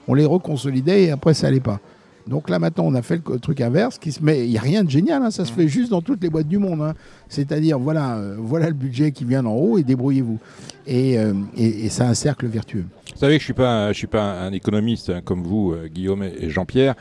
on 0.07 0.13
les 0.13 0.25
reconsolidait 0.25 1.03
et 1.03 1.11
après, 1.11 1.33
ça 1.33 1.47
allait 1.47 1.59
pas. 1.59 1.79
Donc 2.28 2.49
là, 2.49 2.57
maintenant, 2.59 2.86
on 2.86 2.93
a 2.95 3.01
fait 3.01 3.21
le 3.30 3.39
truc 3.39 3.59
inverse. 3.61 3.97
Qui 3.97 4.11
se 4.11 4.24
met... 4.24 4.45
Il 4.45 4.51
n'y 4.51 4.57
a 4.57 4.61
rien 4.61 4.84
de 4.84 4.89
génial, 4.89 5.21
hein, 5.24 5.32
ça 5.32 5.43
se 5.45 5.51
fait 5.51 5.67
juste 5.67 5.91
dans 5.91 6.01
toutes 6.01 6.21
les 6.24 6.30
boîtes 6.30 6.47
du 6.47 6.57
monde. 6.57 6.82
hein. 6.82 6.93
C'est-à-dire, 7.30 7.78
voilà, 7.80 8.15
euh, 8.17 8.36
voilà 8.39 8.67
le 8.67 8.74
budget 8.74 9.11
qui 9.11 9.26
vient 9.26 9.43
d'en 9.43 9.55
haut 9.55 9.78
et 9.78 9.84
débrouillez-vous. 9.84 10.39
Et, 10.88 11.17
euh, 11.19 11.34
et, 11.57 11.86
et 11.86 11.89
c'est 11.89 12.03
un 12.03 12.13
cercle 12.13 12.45
vertueux. 12.47 12.86
Vous 13.13 13.19
savez 13.19 13.38
que 13.38 13.41
je 13.41 13.43
ne 13.43 13.47
suis, 13.47 13.53
pas 13.53 13.88
un- 13.88 13.91
je 13.91 13.97
suis 13.97 14.07
pas 14.07 14.24
un 14.41 14.51
économiste 14.53 15.09
hein, 15.09 15.21
comme 15.24 15.43
vous, 15.43 15.74
euh, 15.74 15.88
Guillaume 15.88 16.24
et 16.24 16.49
Jean-Pierre, 16.49 16.95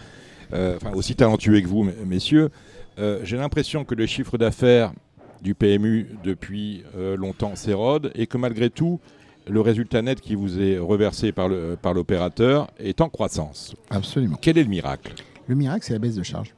euh, 0.53 0.77
enfin, 0.77 0.95
aussi 0.95 1.14
talentueux 1.14 1.61
que 1.61 1.66
vous, 1.68 1.89
messieurs. 2.07 2.51
Euh, 2.99 3.20
J'ai 3.25 3.37
l'impression 3.37 3.85
que 3.85 3.95
le 3.95 4.07
chiffre 4.07 4.37
d'affaires 4.39 4.93
du 5.41 5.55
PMU 5.55 6.07
depuis 6.25 6.85
euh, 6.97 7.16
longtemps 7.16 7.57
s'érode 7.57 8.12
et 8.14 8.27
que 8.27 8.37
malgré 8.39 8.70
tout, 8.70 9.01
le 9.49 9.61
résultat 9.61 10.03
net 10.03 10.20
qui 10.20 10.34
vous 10.34 10.61
est 10.61 10.78
reversé 10.78 11.32
par 11.32 11.49
l'opérateur 11.95 12.70
est 12.78 13.01
en 13.01 13.09
croissance. 13.09 13.74
Absolument. 13.90 14.36
Quel 14.40 14.59
est 14.59 14.62
le 14.64 14.68
miracle? 14.68 15.14
Le 15.49 15.55
miracle, 15.55 15.84
c'est 15.84 15.93
la 15.95 15.99
baisse 15.99 16.14
de 16.14 16.22
charge. 16.22 16.55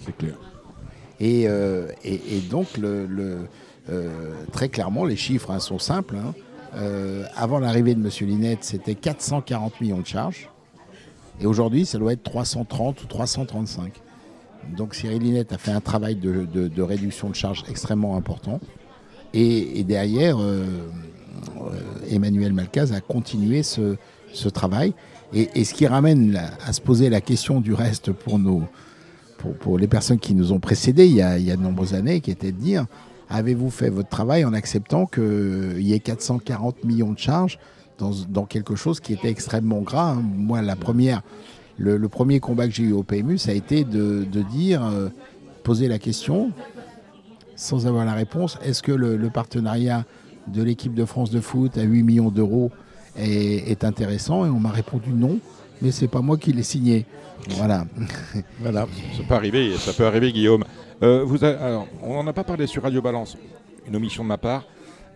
C'est 0.00 0.16
clair. 0.16 0.34
Et, 1.20 1.44
euh, 1.48 1.88
et, 2.04 2.14
et 2.36 2.40
donc, 2.48 2.76
le, 2.78 3.06
le, 3.06 3.38
euh, 3.90 4.32
très 4.52 4.68
clairement, 4.68 5.04
les 5.04 5.16
chiffres 5.16 5.50
hein, 5.50 5.58
sont 5.58 5.78
simples. 5.78 6.16
hein. 6.16 6.34
Euh, 6.76 7.24
avant 7.34 7.58
l'arrivée 7.58 7.94
de 7.94 8.00
M. 8.04 8.10
Linette, 8.28 8.62
c'était 8.62 8.94
440 8.94 9.80
millions 9.80 10.00
de 10.00 10.06
charges. 10.06 10.48
Et 11.40 11.46
aujourd'hui, 11.46 11.86
ça 11.86 11.98
doit 11.98 12.12
être 12.12 12.22
330 12.22 13.02
ou 13.02 13.06
335. 13.06 13.92
Donc 14.76 14.94
Cyril 14.94 15.22
Linette 15.22 15.52
a 15.52 15.58
fait 15.58 15.70
un 15.70 15.80
travail 15.80 16.14
de, 16.16 16.44
de- 16.44 16.68
de 16.68 16.82
réduction 16.82 17.30
de 17.30 17.34
charges 17.34 17.64
extrêmement 17.68 18.16
important. 18.16 18.60
Et, 19.34 19.80
et 19.80 19.84
derrière, 19.84 20.38
Emmanuel 22.10 22.52
Malcaz 22.52 22.92
a 22.92 23.00
continué 23.00 23.62
ce, 23.62 23.96
travail. 24.52 24.94
Et, 25.32 25.64
ce 25.64 25.74
qui 25.74 25.86
ramène 25.86 26.40
à 26.66 26.72
se 26.72 26.80
poser 26.80 27.10
la 27.10 27.20
question 27.20 27.60
du 27.60 27.74
reste 27.74 28.12
pour 28.12 28.38
nos, 28.38 28.62
pour, 29.60 29.78
les 29.78 29.88
personnes 29.88 30.18
qui 30.18 30.34
nous 30.34 30.52
ont 30.52 30.60
précédés 30.60 31.06
il 31.06 31.14
y 31.14 31.22
a, 31.22 31.38
de 31.38 31.62
nombreuses 31.62 31.94
années, 31.94 32.20
qui 32.20 32.30
était 32.30 32.52
de 32.52 32.58
dire 32.58 32.86
avez-vous 33.30 33.68
fait 33.68 33.90
votre 33.90 34.08
travail 34.08 34.44
en 34.46 34.54
acceptant 34.54 35.04
qu'il 35.04 35.82
y 35.82 35.92
ait 35.92 36.00
440 36.00 36.84
millions 36.84 37.12
de 37.12 37.18
charges 37.18 37.58
dans, 37.98 38.46
quelque 38.46 38.76
chose 38.76 39.00
qui 39.00 39.12
était 39.12 39.28
extrêmement 39.28 39.80
gras 39.80 40.12
hein? 40.12 40.22
Moi, 40.22 40.62
la 40.62 40.76
première, 40.76 41.22
le, 41.78 41.98
premier 42.08 42.40
combat 42.40 42.68
que 42.68 42.72
j'ai 42.72 42.84
eu 42.84 42.92
au 42.92 43.02
PMU, 43.02 43.36
ça 43.36 43.50
a 43.50 43.54
été 43.54 43.84
de, 43.84 44.24
de 44.24 44.42
dire, 44.42 44.84
euh, 44.86 45.08
poser 45.62 45.88
la 45.88 45.98
question, 45.98 46.52
sans 47.56 47.86
avoir 47.86 48.04
la 48.06 48.14
réponse, 48.14 48.56
est-ce 48.64 48.82
que 48.82 48.92
le 48.92 49.28
partenariat 49.30 50.04
de 50.52 50.62
l'équipe 50.62 50.94
de 50.94 51.04
France 51.04 51.30
de 51.30 51.40
foot 51.40 51.76
à 51.78 51.82
8 51.82 52.02
millions 52.02 52.30
d'euros 52.30 52.70
est, 53.16 53.84
intéressant 53.84 54.46
Et 54.46 54.48
on 54.48 54.60
m'a 54.60 54.70
répondu 54.70 55.10
non. 55.10 55.38
mais 55.82 55.90
c'est 55.90 56.08
pas 56.08 56.20
moi 56.20 56.36
qui 56.36 56.52
l'ai 56.52 56.62
signé. 56.62 57.06
Voilà. 57.50 57.86
voilà. 58.60 58.86
Ça 59.16 59.22
peut 59.26 59.34
arriver, 59.34 59.76
ça 59.76 59.92
peut 59.92 60.06
arriver, 60.06 60.32
Guillaume. 60.32 60.64
Euh, 61.02 61.26
on 62.02 62.14
n'en 62.14 62.26
a 62.26 62.32
pas 62.32 62.44
parlé 62.44 62.66
sur 62.66 62.82
Radio 62.82 63.00
Balance, 63.00 63.36
une 63.86 63.96
omission 63.96 64.22
de 64.22 64.28
ma 64.28 64.38
part. 64.38 64.64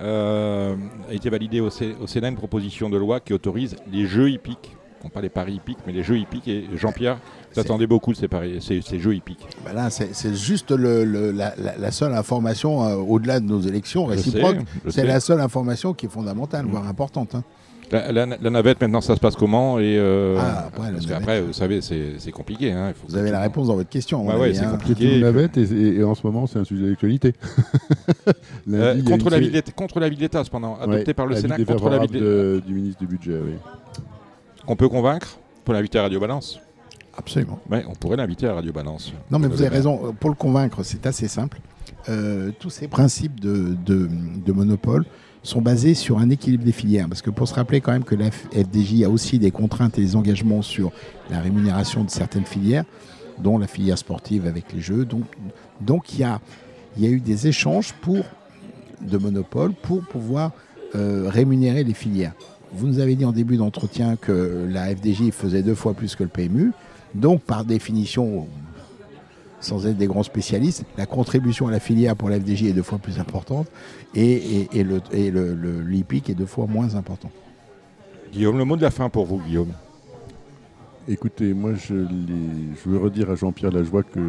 Euh, 0.01 0.74
a 1.09 1.14
été 1.14 1.30
validée 1.30 1.61
au, 1.61 1.70
Sénat 1.70 2.28
une 2.28 2.37
proposition 2.37 2.91
de 2.91 2.97
loi 2.97 3.20
qui 3.20 3.33
autorise 3.33 3.76
les 3.91 4.07
jeux 4.07 4.30
hippiques. 4.30 4.76
Non 5.05 5.11
pas 5.11 5.20
les 5.20 5.28
paris 5.28 5.55
hippiques, 5.55 5.78
mais 5.86 5.92
les 5.92 6.03
jeux 6.03 6.18
hippiques. 6.18 6.48
Et 6.48 6.66
Jean-Pierre, 6.76 7.18
vous 7.53 7.61
attendez 7.61 7.86
beaucoup 7.86 8.12
de 8.12 8.16
ces, 8.16 8.28
paris, 8.28 8.59
ces, 8.61 8.98
jeux 8.98 9.14
hippiques. 9.14 9.46
Ben 9.64 9.90
c'est 9.90 10.34
juste 10.34 10.70
la, 10.70 11.90
seule 11.90 12.14
information, 12.14 12.84
euh, 12.84 12.96
au-delà 12.96 13.40
de 13.40 13.46
nos 13.46 13.61
élections 13.61 14.07
réciproques, 14.07 14.59
c'est 14.88 15.07
la 15.07 15.20
seule 15.20 15.40
information 15.40 15.92
qui 15.94 16.07
est 16.07 16.09
fondamentale, 16.09 16.66
voire 16.66 16.86
importante. 16.86 17.34
Hein. 17.34 17.42
La, 17.90 18.26
navette, 18.26 18.80
maintenant, 18.80 19.03
ça 19.03 19.14
se 19.14 19.20
passe 19.20 19.36
comment 19.36 19.78
et 19.78 19.98
euh, 19.98 20.38
ah, 20.40 20.70
Parce 20.74 21.05
qu'après, 21.05 21.42
vous 21.42 21.53
savez, 21.53 21.80
c'est 21.82 22.30
compliqué. 22.32 22.72
Hein, 22.72 22.92
vous 23.07 23.16
avez 23.16 23.30
la 23.30 23.40
réponse 23.40 23.66
dans 23.66 23.74
votre 23.74 23.90
question. 23.90 24.24
Bah 24.24 24.38
ouais, 24.38 24.55
c'est 24.55 24.64
hein. 24.64 24.70
compliqué. 24.70 25.16
une 25.16 25.22
navette 25.22 25.59
et, 25.59 26.03
en 26.03 26.14
ce 26.14 26.26
moment, 26.26 26.46
c'est 26.46 26.59
un 26.59 26.64
sujet 26.64 26.88
d'actualité. 26.88 27.34
euh, 28.72 29.03
contre, 29.03 29.28
la 29.28 29.40
ville 29.40 29.62
contre 29.76 30.00
la 30.00 30.09
ville 30.09 30.18
d'État, 30.18 30.42
cependant, 30.42 30.78
adopté 30.80 31.12
par 31.12 31.26
le 31.26 31.36
Sénat 31.36 31.62
contre 31.64 31.90
la 31.90 31.98
ville 31.98 32.62
du 32.66 32.72
ministre 32.72 33.00
du 33.00 33.07
Budget. 33.07 33.38
Oui. 33.44 33.53
On 34.67 34.77
peut 34.77 34.89
convaincre 34.89 35.39
pour 35.65 35.75
l'inviter 35.75 35.99
à 35.99 36.03
Radio 36.03 36.21
Balance 36.21 36.61
Absolument. 37.17 37.61
Ouais, 37.71 37.85
on 37.89 37.95
pourrait 37.95 38.17
l'inviter 38.17 38.47
à 38.47 38.55
Radio 38.55 38.73
Balance. 38.73 39.13
Non, 39.31 39.39
mais 39.39 39.47
vous 39.47 39.61
avez 39.61 39.69
raison. 39.69 40.15
Pour 40.19 40.31
le 40.31 40.37
convaincre, 40.37 40.83
c'est 40.83 41.05
assez 41.07 41.29
simple. 41.29 41.61
Euh, 42.09 42.51
tous 42.59 42.71
ces 42.71 42.89
principes 42.89 43.39
de, 43.39 43.77
de, 43.85 44.09
de 44.45 44.53
monopole 44.53 45.05
sont 45.43 45.61
basés 45.61 45.95
sur 45.95 46.19
un 46.19 46.31
équilibre 46.31 46.65
des 46.65 46.73
filières. 46.73 47.09
Parce 47.09 47.21
que 47.21 47.31
pour 47.31 47.47
se 47.47 47.55
rappeler 47.55 47.81
quand 47.81 47.93
même 47.93 48.05
que 48.05 48.15
la 48.15 48.31
FDJ 48.31 49.03
a 49.05 49.11
aussi 49.11 49.39
des 49.39 49.51
contraintes 49.51 49.99
et 49.99 50.01
des 50.01 50.17
engagements 50.17 50.63
sur 50.63 50.91
la 51.31 51.41
rémunération 51.41 52.03
de 52.03 52.11
certaines 52.11 52.47
filières, 52.47 52.85
dont 53.39 53.59
la 53.59 53.67
filière 53.67 53.99
sportive 53.99 54.47
avec 54.47 54.73
les 54.73 54.81
jeux. 54.81 55.05
Donc, 55.05 55.25
donc 55.81 56.15
il, 56.15 56.21
y 56.21 56.25
a, 56.25 56.41
il 56.97 57.05
y 57.05 57.07
a 57.07 57.11
eu 57.11 57.21
des 57.21 57.47
échanges 57.47 57.93
pour, 58.01 58.25
de 59.01 59.19
monopole 59.19 59.75
pour 59.75 60.03
pouvoir 60.03 60.53
euh, 60.95 61.29
rémunérer 61.29 61.85
les 61.85 61.95
filières. 61.95 62.35
Vous 62.75 62.87
nous 62.87 62.99
avez 62.99 63.14
dit 63.16 63.25
en 63.25 63.33
début 63.33 63.57
d'entretien 63.57 64.16
que 64.16 64.66
la 64.70 64.87
FDJ 64.95 65.31
faisait 65.31 65.62
deux 65.62 65.75
fois 65.75 65.95
plus 65.95 66.16
que 66.16 66.23
le 66.23 66.29
PMU. 66.29 66.73
Donc, 67.14 67.43
par 67.43 67.64
définition, 67.64 68.47
sans 69.61 69.87
être 69.87 69.97
des 69.97 70.07
grands 70.07 70.23
spécialistes, 70.23 70.85
la 70.97 71.07
contribution 71.07 71.68
à 71.68 71.70
la 71.70 71.81
filière 71.81 72.16
pour 72.16 72.31
la 72.31 72.41
FDJ 72.41 72.64
est 72.64 72.73
deux 72.73 72.83
fois 72.83 72.99
plus 72.99 73.18
importante 73.18 73.68
et, 74.14 74.68
le, 74.75 75.01
et 75.12 75.31
l'IPIC 75.31 76.31
est 76.31 76.35
deux 76.35 76.47
fois 76.47 76.66
moins 76.66 76.95
important. 76.95 77.31
Guillaume, 78.33 78.57
le 78.57 78.64
mot 78.64 78.77
de 78.77 78.83
la 78.83 78.91
fin 78.91 79.09
pour 79.11 79.27
vous, 79.27 79.39
Guillaume. 79.39 79.73
Écoutez, 81.09 81.53
moi 81.53 81.73
je, 81.75 81.95
je 81.97 82.89
veux 82.89 82.99
redire 82.99 83.29
à 83.31 83.35
Jean-Pierre 83.35 83.73
la 83.73 83.83
joie 83.83 84.05
que 84.05 84.20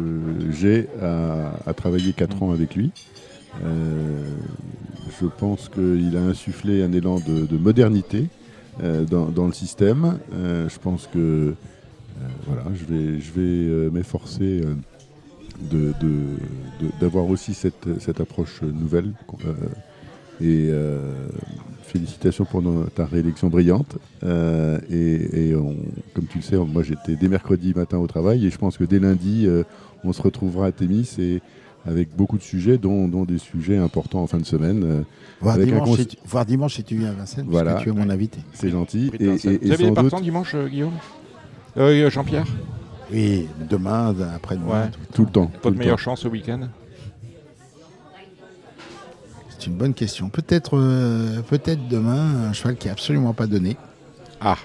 j'ai 0.50 0.88
à, 1.00 1.72
travailler 1.72 2.12
quatre 2.12 2.42
ans 2.42 2.50
avec 2.50 2.74
lui. 2.74 2.90
Euh, 3.62 4.36
je 5.20 5.26
pense 5.26 5.68
qu'il 5.68 6.16
a 6.16 6.20
insufflé 6.20 6.82
un 6.82 6.92
élan 6.92 7.20
de, 7.20 7.56
modernité 7.56 8.26
euh, 8.82 9.04
dans, 9.04 9.46
le 9.46 9.52
système. 9.52 10.18
Euh, 10.32 10.68
je 10.68 10.78
pense 10.78 11.08
que 11.12 11.54
voilà, 12.46 12.64
je 12.74 12.84
vais, 12.84 13.20
je 13.20 13.32
vais 13.32 13.90
m'efforcer 13.90 14.62
d'avoir 17.00 17.28
aussi 17.28 17.54
cette, 17.54 18.20
approche 18.20 18.62
nouvelle. 18.62 19.12
Et 20.40 20.70
félicitations 21.82 22.44
pour 22.44 22.62
ta 22.94 23.04
réélection 23.04 23.48
brillante. 23.48 23.98
Et, 24.22 25.52
comme 26.14 26.26
tu 26.28 26.38
le 26.38 26.42
sais, 26.42 26.56
moi 26.56 26.82
j'étais 26.82 27.16
dès 27.16 27.28
mercredi 27.28 27.72
matin 27.74 27.98
au 27.98 28.06
travail 28.06 28.46
et 28.46 28.50
je 28.50 28.58
pense 28.58 28.78
que 28.78 28.84
dès 28.84 28.98
lundi, 28.98 29.48
on 30.02 30.12
se 30.12 30.22
retrouvera 30.22 30.66
à 30.66 30.72
Témis 30.72 31.16
et 31.18 31.40
avec 31.86 32.14
beaucoup 32.16 32.38
de 32.38 32.42
sujets, 32.42 32.78
dont, 32.78 33.08
dont, 33.08 33.24
des 33.24 33.38
sujets 33.38 33.76
importants 33.76 34.22
en 34.22 34.26
fin 34.26 34.38
de 34.38 34.46
semaine. 34.46 35.04
Voir, 35.40 35.58
dimanche, 35.58 35.96
si 35.98 36.06
tu, 36.06 36.16
voir 36.26 36.46
dimanche, 36.46 36.74
si 36.76 36.84
tu 36.84 36.96
viens 36.96 37.10
à 37.10 37.12
Vincennes, 37.12 37.46
voilà. 37.48 37.74
tu 37.74 37.90
es 37.90 37.92
mon 37.92 38.08
invité. 38.08 38.38
C'est 38.52 38.70
gentil. 38.70 39.10
Et, 39.18 39.24
et, 39.24 39.36
Vous 39.36 39.72
avez 39.72 39.84
des 39.84 39.92
partants 39.92 40.20
dimanche, 40.20 40.56
Guillaume? 40.56 40.94
Jean-Pierre? 41.76 42.46
Oui, 43.12 43.48
demain, 43.68 44.14
après-demain. 44.34 44.90
Tout, 45.12 45.24
le 45.24 45.30
temps. 45.30 45.46
Pas 45.46 45.70
de 45.70 45.76
meilleure 45.76 45.98
chance 45.98 46.20
ce 46.20 46.28
week-end? 46.28 46.68
C'est 49.64 49.66
une 49.66 49.76
bonne 49.76 49.94
question. 49.94 50.28
Peut-être 50.28 50.76
euh, 50.76 51.40
peut-être 51.42 51.88
demain, 51.88 52.48
un 52.48 52.52
cheval 52.52 52.76
qui 52.76 52.86
n'est 52.86 52.92
absolument 52.92 53.32
pas 53.32 53.46
donné. 53.46 53.76
Ah, 54.40 54.58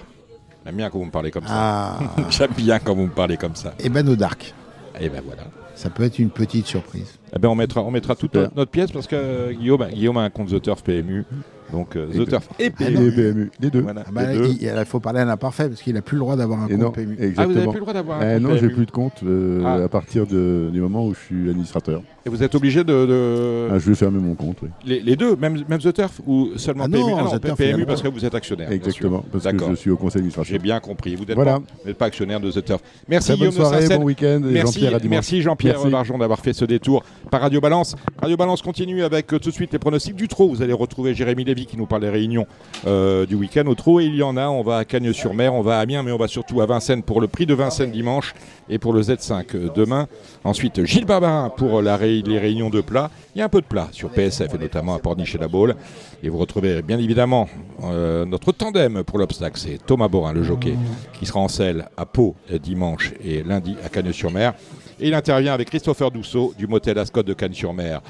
j'aime 0.66 0.76
bien 0.76 0.90
quand 0.90 0.98
vous 0.98 1.06
me 1.06 1.10
parlez 1.10 1.30
comme 1.30 1.46
ça. 1.46 1.52
Ah. 1.54 1.98
j'aime 2.30 2.52
bien 2.56 2.78
quand 2.78 2.94
vous 2.94 3.06
me 3.06 3.12
parlez 3.12 3.36
comme 3.36 3.54
ça. 3.56 3.70
Et 3.78 3.84
eh 3.86 3.88
ben 3.88 4.06
au 4.08 4.16
Dark. 4.16 4.52
Et 5.00 5.04
eh 5.04 5.08
ben 5.08 5.22
voilà. 5.24 5.44
Ça 5.80 5.88
peut 5.88 6.02
être 6.02 6.18
une 6.18 6.28
petite 6.28 6.66
surprise. 6.66 7.18
Eh 7.34 7.38
ben 7.38 7.48
on 7.48 7.54
mettra, 7.54 7.82
on 7.82 7.90
mettra 7.90 8.14
toute 8.14 8.34
notre, 8.34 8.66
pièce 8.66 8.92
parce 8.92 9.06
que 9.06 9.50
Guillaume, 9.52 9.88
Guillaume 9.88 10.18
a 10.18 10.20
un 10.20 10.28
compte 10.28 10.50
The 10.50 10.60
Turf 10.60 10.82
PMU. 10.82 11.24
Donc 11.72 11.96
euh, 11.96 12.08
The 12.08 12.28
Turf 12.28 12.48
et 12.58 12.70
PMU. 12.70 13.50
les 13.60 13.70
deux. 13.70 13.84
Ah 13.88 14.04
bah, 14.12 14.22
il, 14.34 14.84
faut 14.86 15.00
parler 15.00 15.20
à 15.20 15.24
l'imparfait 15.24 15.68
parce 15.68 15.82
qu'il 15.82 15.94
n'a 15.94 16.02
plus 16.02 16.16
le 16.16 16.20
droit 16.20 16.36
d'avoir 16.36 16.62
un 16.62 16.68
compte 16.68 16.94
PMU. 16.94 17.34
Ah, 17.36 17.46
vous 17.46 17.52
n'avez 17.52 17.66
plus 17.66 17.74
le 17.74 17.80
droit 17.80 17.92
d'avoir 17.92 18.20
un 18.20 18.36
eh 18.36 18.40
compte 18.40 18.50
Non, 18.50 18.56
j'ai 18.56 18.68
plus 18.68 18.86
de 18.86 18.90
compte 18.90 19.22
euh, 19.24 19.62
ah. 19.64 19.84
à 19.84 19.88
partir 19.88 20.26
du 20.26 20.80
moment 20.80 21.06
où 21.06 21.14
je 21.14 21.20
suis 21.20 21.50
administrateur. 21.50 22.02
Et 22.26 22.28
vous 22.28 22.42
êtes 22.42 22.54
obligé 22.54 22.84
de. 22.84 23.68
Ah, 23.70 23.78
je 23.78 23.88
vais 23.88 23.94
fermer 23.94 24.20
mon 24.20 24.34
compte, 24.34 24.58
oui. 24.62 24.68
Les, 24.84 25.16
deux, 25.16 25.36
même, 25.36 25.62
même 25.68 25.80
The 25.80 25.92
Turf 25.92 26.20
ou 26.26 26.50
seulement 26.56 26.84
PMU 26.84 26.98
non, 26.98 27.24
non 27.24 27.38
PMU 27.56 27.86
parce 27.86 28.02
que 28.02 28.08
vous 28.08 28.24
êtes 28.24 28.34
actionnaire. 28.34 28.70
Exactement, 28.70 29.24
parce 29.32 29.44
que 29.44 29.70
je 29.70 29.74
suis 29.74 29.90
au 29.90 29.96
conseil 29.96 30.20
d'administration. 30.20 30.52
J'ai 30.52 30.58
bien 30.58 30.80
compris. 30.80 31.14
Vous 31.14 31.24
n'êtes 31.24 31.34
voilà. 31.34 31.60
pas, 31.84 31.94
pas, 31.94 32.06
actionnaire 32.06 32.40
de 32.40 32.50
The 32.50 32.64
Turf. 32.64 32.82
Merci 33.08 33.34
Guillaume 33.34 33.54
bonne 33.54 33.66
soirée, 33.66 33.88
bon 33.88 34.04
week-end. 34.04 34.40
Merci 34.42 34.80
Jean-Pierre 34.80 35.10
Merci 35.10 35.42
Jean-Pierre 35.42 35.86
Barjon 35.88 36.18
d'avoir 36.18 36.40
fait 36.40 36.52
ce 36.52 36.64
détour 36.64 37.04
par 37.30 37.40
Radio 37.40 37.60
Balance. 37.60 37.96
Radio 38.20 38.36
Balance 38.36 38.62
continue 38.62 39.02
avec 39.02 39.32
euh, 39.32 39.38
tout 39.38 39.50
de 39.50 39.54
suite 39.54 39.72
les 39.72 39.78
pronostics 39.78 40.14
du 40.14 40.28
trot. 40.28 40.48
Vous 40.48 40.62
allez 40.62 40.72
retrouver 40.72 41.14
Jérémy 41.14 41.44
Lévy 41.44 41.59
qui 41.66 41.76
nous 41.76 41.86
parle 41.86 42.02
des 42.02 42.08
réunions 42.08 42.46
euh, 42.86 43.26
du 43.26 43.34
week-end 43.34 43.66
au 43.66 43.74
trot. 43.74 44.00
Et 44.00 44.06
il 44.06 44.14
y 44.14 44.22
en 44.22 44.36
a. 44.36 44.48
On 44.48 44.62
va 44.62 44.78
à 44.78 44.84
Cagnes-sur-Mer, 44.84 45.54
on 45.54 45.62
va 45.62 45.78
à 45.78 45.80
Amiens, 45.80 46.02
mais 46.02 46.12
on 46.12 46.16
va 46.16 46.28
surtout 46.28 46.60
à 46.60 46.66
Vincennes 46.66 47.02
pour 47.02 47.20
le 47.20 47.28
prix 47.28 47.46
de 47.46 47.54
Vincennes 47.54 47.90
dimanche 47.90 48.34
et 48.68 48.78
pour 48.78 48.92
le 48.92 49.02
Z5 49.02 49.44
euh, 49.54 49.68
demain. 49.74 50.06
Ensuite, 50.44 50.84
Gilles 50.84 51.04
Barbarin 51.04 51.50
pour 51.50 51.82
la 51.82 51.98
les 52.00 52.38
réunions 52.38 52.70
de 52.70 52.80
plat. 52.80 53.10
Il 53.34 53.38
y 53.38 53.42
a 53.42 53.44
un 53.44 53.48
peu 53.48 53.60
de 53.60 53.66
plat 53.66 53.88
sur 53.92 54.10
PSF 54.10 54.54
et 54.54 54.58
notamment 54.58 54.94
à 54.94 54.98
Porniche 54.98 55.34
et 55.34 55.38
la 55.38 55.48
Baule. 55.48 55.76
Et 56.22 56.28
vous 56.28 56.38
retrouvez 56.38 56.80
bien 56.82 56.98
évidemment 56.98 57.46
notre 57.82 58.52
tandem 58.52 59.04
pour 59.04 59.18
l'obstacle. 59.18 59.58
C'est 59.58 59.78
Thomas 59.84 60.08
Borin, 60.08 60.32
le 60.32 60.42
jockey, 60.42 60.74
qui 61.12 61.26
sera 61.26 61.40
en 61.40 61.48
selle 61.48 61.88
à 61.96 62.06
Pau 62.06 62.36
dimanche 62.62 63.12
et 63.22 63.42
lundi 63.42 63.76
à 63.84 63.90
Cagnes-sur-Mer. 63.90 64.54
Et 65.00 65.08
il 65.08 65.14
intervient 65.14 65.54
avec 65.54 65.68
Christopher 65.68 66.10
Dousseau 66.10 66.54
du 66.58 66.66
motel 66.66 66.98
Ascot 66.98 67.22
de 67.22 67.32
Cannes-sur-Mer. 67.32 68.02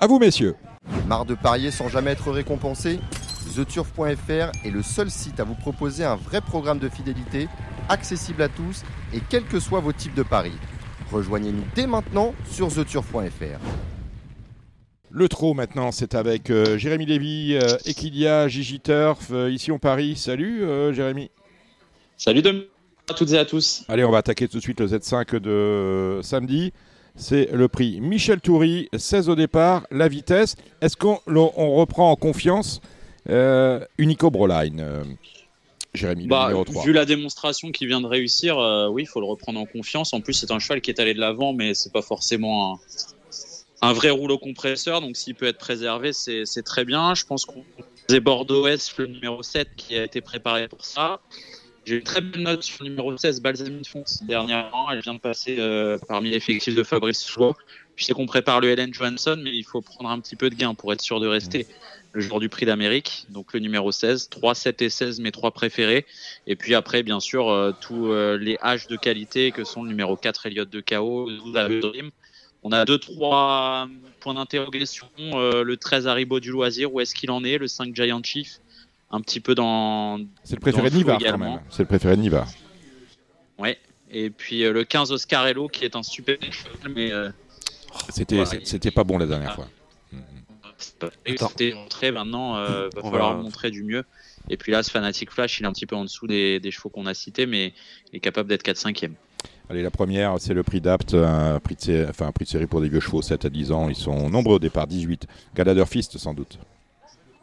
À 0.00 0.06
vous, 0.06 0.18
messieurs. 0.18 0.56
Marre 1.06 1.24
de 1.24 1.34
parier 1.34 1.70
sans 1.70 1.88
jamais 1.88 2.12
être 2.12 2.30
récompensé 2.30 3.00
TheTurf.fr 3.54 4.52
est 4.64 4.70
le 4.70 4.82
seul 4.82 5.10
site 5.10 5.40
à 5.40 5.44
vous 5.44 5.54
proposer 5.54 6.04
un 6.04 6.16
vrai 6.16 6.40
programme 6.40 6.78
de 6.78 6.88
fidélité, 6.88 7.48
accessible 7.88 8.42
à 8.42 8.48
tous 8.48 8.82
et 9.14 9.20
quels 9.30 9.44
que 9.44 9.60
soient 9.60 9.80
vos 9.80 9.92
types 9.92 10.14
de 10.14 10.22
paris. 10.22 10.52
Rejoignez-nous 11.10 11.64
dès 11.74 11.86
maintenant 11.86 12.34
sur 12.50 12.68
TheTurf.fr. 12.68 13.60
Le 15.10 15.28
trot 15.28 15.54
maintenant, 15.54 15.92
c'est 15.92 16.14
avec 16.14 16.50
euh, 16.50 16.76
Jérémy 16.76 17.06
Lévy, 17.06 17.54
euh, 17.54 17.78
Equidia, 17.86 18.48
Gigi 18.48 18.80
Turf, 18.80 19.28
euh, 19.30 19.50
ici 19.50 19.72
on 19.72 19.78
Paris. 19.78 20.16
Salut 20.16 20.64
Jérémy. 20.92 21.30
Salut 22.18 22.42
de 22.42 22.68
à 23.08 23.14
toutes 23.14 23.30
et 23.30 23.38
à 23.38 23.44
tous. 23.44 23.84
Allez, 23.88 24.04
on 24.04 24.10
va 24.10 24.18
attaquer 24.18 24.48
tout 24.48 24.58
de 24.58 24.62
suite 24.62 24.80
le 24.80 24.88
Z5 24.88 25.38
de 25.38 26.20
samedi. 26.22 26.72
C'est 27.16 27.50
le 27.50 27.66
prix 27.68 28.00
Michel 28.00 28.40
Toury, 28.40 28.88
16 28.96 29.30
au 29.30 29.34
départ, 29.34 29.86
la 29.90 30.06
vitesse. 30.06 30.54
Est-ce 30.82 30.96
qu'on 30.96 31.18
reprend 31.26 32.10
en 32.10 32.16
confiance 32.16 32.82
euh, 33.30 33.80
Unico 33.96 34.30
Broline 34.30 34.80
euh, 34.80 35.02
Jérémy, 35.94 36.26
bah, 36.26 36.48
numéro 36.48 36.64
3. 36.64 36.84
Vu 36.84 36.92
la 36.92 37.06
démonstration 37.06 37.72
qui 37.72 37.86
vient 37.86 38.02
de 38.02 38.06
réussir, 38.06 38.58
euh, 38.58 38.88
oui, 38.88 39.04
il 39.04 39.06
faut 39.06 39.20
le 39.20 39.26
reprendre 39.26 39.58
en 39.58 39.64
confiance. 39.64 40.12
En 40.12 40.20
plus, 40.20 40.34
c'est 40.34 40.50
un 40.50 40.58
cheval 40.58 40.82
qui 40.82 40.90
est 40.90 41.00
allé 41.00 41.14
de 41.14 41.20
l'avant, 41.20 41.54
mais 41.54 41.72
c'est 41.72 41.92
pas 41.92 42.02
forcément 42.02 42.78
un, 43.80 43.92
vrai 43.94 44.10
rouleau 44.10 44.36
compresseur. 44.36 45.00
Donc, 45.00 45.16
s'il 45.16 45.34
peut 45.34 45.46
être 45.46 45.58
préservé, 45.58 46.12
c'est 46.12 46.62
très 46.64 46.84
bien. 46.84 47.14
Je 47.14 47.24
pense 47.24 47.46
qu'on 47.46 47.64
Bordeaux 48.20 48.66
S, 48.66 48.94
le 48.98 49.06
numéro 49.06 49.42
7, 49.42 49.68
qui 49.76 49.96
a 49.96 50.04
été 50.04 50.20
préparé 50.20 50.68
pour 50.68 50.84
ça. 50.84 51.20
J'ai 51.86 51.98
une 51.98 52.02
très 52.02 52.20
belle 52.20 52.42
note 52.42 52.64
sur 52.64 52.82
le 52.82 52.90
numéro 52.90 53.16
16, 53.16 53.40
Balsamine 53.40 53.84
Fonce, 53.84 54.20
dernièrement. 54.24 54.90
Elle 54.90 54.98
vient 55.00 55.14
de 55.14 55.20
passer 55.20 55.56
euh, 55.60 55.98
parmi 56.08 56.30
l'effectif 56.30 56.74
de 56.74 56.82
Fabrice 56.82 57.24
Chouot. 57.24 57.54
Je 57.94 58.04
sais 58.04 58.12
qu'on 58.12 58.26
prépare 58.26 58.60
le 58.60 58.70
Helen 58.70 58.92
Johansson, 58.92 59.38
mais 59.40 59.56
il 59.56 59.62
faut 59.62 59.82
prendre 59.82 60.10
un 60.10 60.18
petit 60.18 60.34
peu 60.34 60.50
de 60.50 60.56
gain 60.56 60.74
pour 60.74 60.92
être 60.92 61.00
sûr 61.00 61.20
de 61.20 61.28
rester. 61.28 61.68
Le 62.12 62.20
jour 62.20 62.40
du 62.40 62.48
prix 62.48 62.66
d'Amérique, 62.66 63.26
donc 63.28 63.52
le 63.52 63.60
numéro 63.60 63.92
16, 63.92 64.30
3, 64.30 64.54
7 64.56 64.82
et 64.82 64.90
16, 64.90 65.20
mes 65.20 65.30
trois 65.30 65.52
préférés. 65.52 66.06
Et 66.48 66.56
puis 66.56 66.74
après, 66.74 67.04
bien 67.04 67.20
sûr, 67.20 67.50
euh, 67.50 67.70
tous 67.80 68.10
euh, 68.10 68.36
les 68.36 68.56
H 68.56 68.88
de 68.88 68.96
qualité 68.96 69.52
que 69.52 69.62
sont 69.62 69.84
le 69.84 69.88
numéro 69.88 70.16
4, 70.16 70.46
Elliott 70.46 70.68
de 70.68 70.80
KO, 70.80 71.30
12 71.30 71.80
Dream. 71.82 72.10
On 72.64 72.72
a 72.72 72.84
deux, 72.84 72.98
trois 72.98 73.88
points 74.18 74.34
d'interrogation. 74.34 75.06
le 75.18 75.74
13, 75.76 76.08
Haribo 76.08 76.40
du 76.40 76.50
loisir, 76.50 76.92
où 76.92 77.00
est-ce 77.00 77.14
qu'il 77.14 77.30
en 77.30 77.44
est 77.44 77.58
Le 77.58 77.68
5, 77.68 77.94
Giant 77.94 78.22
Chief? 78.24 78.58
Un 79.10 79.20
petit 79.20 79.40
peu 79.40 79.54
dans. 79.54 80.18
C'est 80.44 80.56
le 80.56 80.60
préféré 80.60 80.90
de 80.90 80.96
Niva 80.96 81.18
quand 81.20 81.38
même. 81.38 81.60
C'est 81.70 81.82
le 81.82 81.88
préféré 81.88 82.16
de 82.16 82.22
Niva. 82.22 82.46
Ouais. 83.58 83.78
Et 84.10 84.30
puis 84.30 84.62
le 84.62 84.84
15 84.84 85.12
Oscarello 85.12 85.68
qui 85.68 85.84
est 85.84 85.96
un 85.96 86.02
super 86.02 86.36
cheval, 86.50 86.92
mais. 86.94 87.10
C'était 88.10 88.44
c'était 88.64 88.90
pas 88.90 89.04
bon 89.04 89.18
la 89.18 89.26
dernière 89.26 89.54
fois. 89.54 89.68
C'était 90.78 91.72
montré, 91.72 92.12
maintenant, 92.12 92.62
il 92.62 92.90
va 92.94 93.02
falloir 93.02 93.36
montrer 93.36 93.70
du 93.70 93.82
mieux. 93.82 94.04
Et 94.48 94.56
puis 94.56 94.72
là, 94.72 94.82
ce 94.82 94.90
Fanatic 94.90 95.30
Flash, 95.30 95.58
il 95.58 95.64
est 95.64 95.66
un 95.66 95.72
petit 95.72 95.86
peu 95.86 95.96
en 95.96 96.04
dessous 96.04 96.26
des, 96.26 96.60
des 96.60 96.70
chevaux 96.70 96.88
qu'on 96.88 97.06
a 97.06 97.14
cités, 97.14 97.46
mais 97.46 97.72
il 98.12 98.16
est 98.16 98.20
capable 98.20 98.48
d'être 98.48 98.64
4-5e. 98.64 99.12
Allez, 99.68 99.82
la 99.82 99.90
première, 99.90 100.36
c'est 100.38 100.54
le 100.54 100.62
prix 100.62 100.80
d'Apt, 100.80 101.14
un, 101.14 101.58
prix 101.58 101.74
de 101.74 102.06
enfin, 102.08 102.26
un 102.26 102.32
prix 102.32 102.44
de 102.44 102.50
série 102.50 102.66
pour 102.66 102.80
des 102.80 102.88
vieux 102.88 103.00
chevaux, 103.00 103.22
7 103.22 103.44
à 103.46 103.50
10 103.50 103.72
ans. 103.72 103.88
Ils 103.88 103.96
sont 103.96 104.30
nombreux 104.30 104.56
au 104.56 104.58
départ, 104.60 104.86
18. 104.86 105.26
Galader 105.56 105.84
Fist, 105.86 106.18
sans 106.18 106.34
doute. 106.34 106.58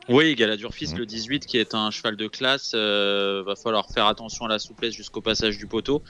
Oui, 0.10 0.36
Galadur 0.36 0.74
Fist, 0.74 0.96
mmh. 0.96 1.00
le 1.00 1.06
18, 1.06 1.46
qui 1.46 1.58
est 1.58 1.74
un 1.74 1.90
cheval 1.90 2.18
de 2.18 2.28
classe. 2.28 2.74
Euh, 2.76 3.42
va 3.46 3.56
falloir 3.56 3.90
faire 3.90 4.06
attention 4.08 4.46
à 4.46 4.50
la 4.50 4.60
souplesse 4.60 4.94
jusqu'au 4.94 5.22
passage 5.22 5.58
du 5.58 5.66
poteau. 5.66 6.02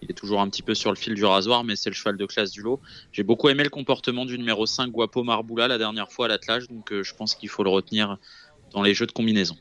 Il 0.00 0.10
est 0.10 0.14
toujours 0.14 0.40
un 0.40 0.48
petit 0.48 0.62
peu 0.62 0.74
sur 0.74 0.90
le 0.90 0.96
fil 0.96 1.14
du 1.14 1.24
rasoir, 1.24 1.62
mais 1.62 1.76
c'est 1.76 1.90
le 1.90 1.94
cheval 1.94 2.16
de 2.16 2.24
classe 2.24 2.50
du 2.50 2.62
lot. 2.62 2.80
J'ai 3.12 3.22
beaucoup 3.22 3.50
aimé 3.50 3.62
le 3.62 3.70
comportement 3.70 4.24
du 4.24 4.38
numéro 4.38 4.64
5, 4.64 4.90
Guapo 4.90 5.22
Marboula, 5.22 5.68
la 5.68 5.76
dernière 5.76 6.10
fois 6.10 6.26
à 6.26 6.28
l'attelage, 6.28 6.68
donc 6.68 6.92
euh, 6.92 7.02
je 7.02 7.14
pense 7.14 7.34
qu'il 7.34 7.50
faut 7.50 7.62
le 7.62 7.70
retenir 7.70 8.16
dans 8.72 8.82
les 8.82 8.94
jeux 8.94 9.06
de 9.06 9.12
combinaison. 9.12 9.56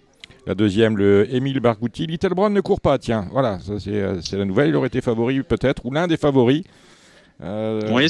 La 0.47 0.55
deuxième, 0.55 0.97
le 0.97 1.27
Émile 1.33 1.59
Bargouti. 1.59 2.07
Little 2.07 2.33
Brown 2.33 2.53
ne 2.53 2.61
court 2.61 2.81
pas, 2.81 2.97
tiens. 2.97 3.27
Voilà, 3.31 3.59
euh, 3.69 4.21
c'est 4.21 4.37
la 4.37 4.45
nouvelle. 4.45 4.69
Il 4.69 4.75
aurait 4.75 4.87
été 4.87 5.01
favori 5.01 5.43
peut-être, 5.43 5.85
ou 5.85 5.91
l'un 5.91 6.07
des 6.07 6.17
favoris. 6.17 6.63
Euh... 7.41 7.81
Oui, 7.91 8.07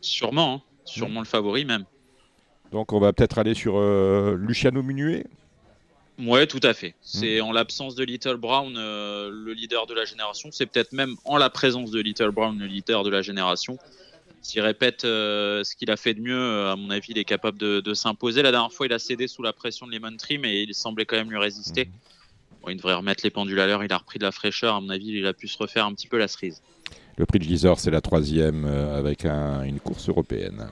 sûrement. 0.00 0.54
Hein. 0.54 0.62
Sûrement 0.84 1.20
le 1.20 1.26
favori 1.26 1.64
même. 1.64 1.84
Donc 2.72 2.92
on 2.94 2.98
va 2.98 3.12
peut-être 3.12 3.38
aller 3.38 3.54
sur 3.54 3.76
euh, 3.76 4.34
Luciano 4.38 4.82
Munuet 4.82 5.26
Oui, 6.18 6.46
tout 6.48 6.60
à 6.62 6.72
fait. 6.72 6.94
C'est 7.02 7.40
hmm. 7.40 7.44
en 7.44 7.52
l'absence 7.52 7.94
de 7.94 8.02
Little 8.02 8.38
Brown 8.38 8.74
euh, 8.76 9.30
le 9.30 9.52
leader 9.52 9.86
de 9.86 9.94
la 9.94 10.06
génération. 10.06 10.48
C'est 10.50 10.66
peut-être 10.66 10.92
même 10.92 11.14
en 11.24 11.36
la 11.36 11.50
présence 11.50 11.90
de 11.90 12.00
Little 12.00 12.30
Brown 12.30 12.58
le 12.58 12.66
leader 12.66 13.04
de 13.04 13.10
la 13.10 13.20
génération. 13.20 13.78
S'il 14.40 14.62
répète 14.62 15.04
euh, 15.04 15.62
ce 15.62 15.76
qu'il 15.76 15.90
a 15.90 15.96
fait 15.96 16.14
de 16.14 16.20
mieux, 16.20 16.66
à 16.66 16.74
mon 16.74 16.90
avis, 16.90 17.12
il 17.12 17.18
est 17.18 17.24
capable 17.24 17.58
de, 17.58 17.94
s'imposer. 17.94 18.42
La 18.42 18.50
dernière 18.50 18.72
fois, 18.72 18.86
il 18.86 18.92
a 18.92 18.98
cédé 18.98 19.28
sous 19.28 19.42
la 19.42 19.52
pression 19.52 19.86
de 19.86 19.92
Lemon 19.92 20.16
Tree, 20.16 20.38
mais 20.38 20.64
il 20.64 20.74
semblait 20.74 21.04
quand 21.04 21.16
même 21.16 21.30
lui 21.30 21.38
résister. 21.38 21.84
Mhm. 21.84 22.70
il 22.70 22.76
devrait 22.76 22.94
remettre 22.94 23.22
les 23.22 23.30
pendules 23.30 23.60
à 23.60 23.66
l'heure. 23.66 23.84
Il 23.84 23.92
a 23.92 23.98
repris 23.98 24.18
de 24.18 24.24
la 24.24 24.32
fraîcheur. 24.32 24.74
À 24.74 24.80
mon 24.80 24.88
avis, 24.88 25.08
il 25.08 25.26
a 25.26 25.34
pu 25.34 25.46
se 25.46 25.58
refaire 25.58 25.86
un 25.86 25.94
petit 25.94 26.08
peu 26.08 26.18
la 26.18 26.26
cerise. 26.26 26.60
Le 27.18 27.26
prix 27.26 27.38
de 27.38 27.44
Gisors, 27.44 27.78
c'est 27.78 27.90
la 27.90 28.00
troisième 28.00 28.64
euh, 28.64 28.98
avec 28.98 29.26
une 29.26 29.78
course 29.78 30.08
européenne. 30.08 30.66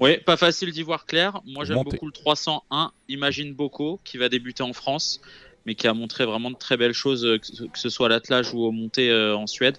Oui, 0.00 0.16
pas 0.18 0.36
facile 0.36 0.70
d'y 0.70 0.82
voir 0.82 1.06
clair. 1.06 1.40
Moi, 1.46 1.64
j'aime 1.64 1.82
beaucoup 1.82 2.06
le 2.06 2.12
301 2.12 2.92
Imagine 3.08 3.52
Boko 3.52 4.00
qui 4.04 4.16
va 4.16 4.28
débuter 4.28 4.62
en 4.62 4.72
France, 4.72 5.20
mais 5.66 5.74
qui 5.74 5.86
a 5.86 5.94
montré 5.94 6.24
vraiment 6.24 6.50
de 6.50 6.56
très 6.56 6.76
belles 6.76 6.94
choses, 6.94 7.22
que 7.22 7.78
ce 7.78 7.88
soit 7.90 8.06
à 8.06 8.08
l'attelage 8.08 8.54
ou 8.54 8.64
au 8.64 8.72
monté 8.72 9.12
en 9.12 9.46
Suède 9.46 9.76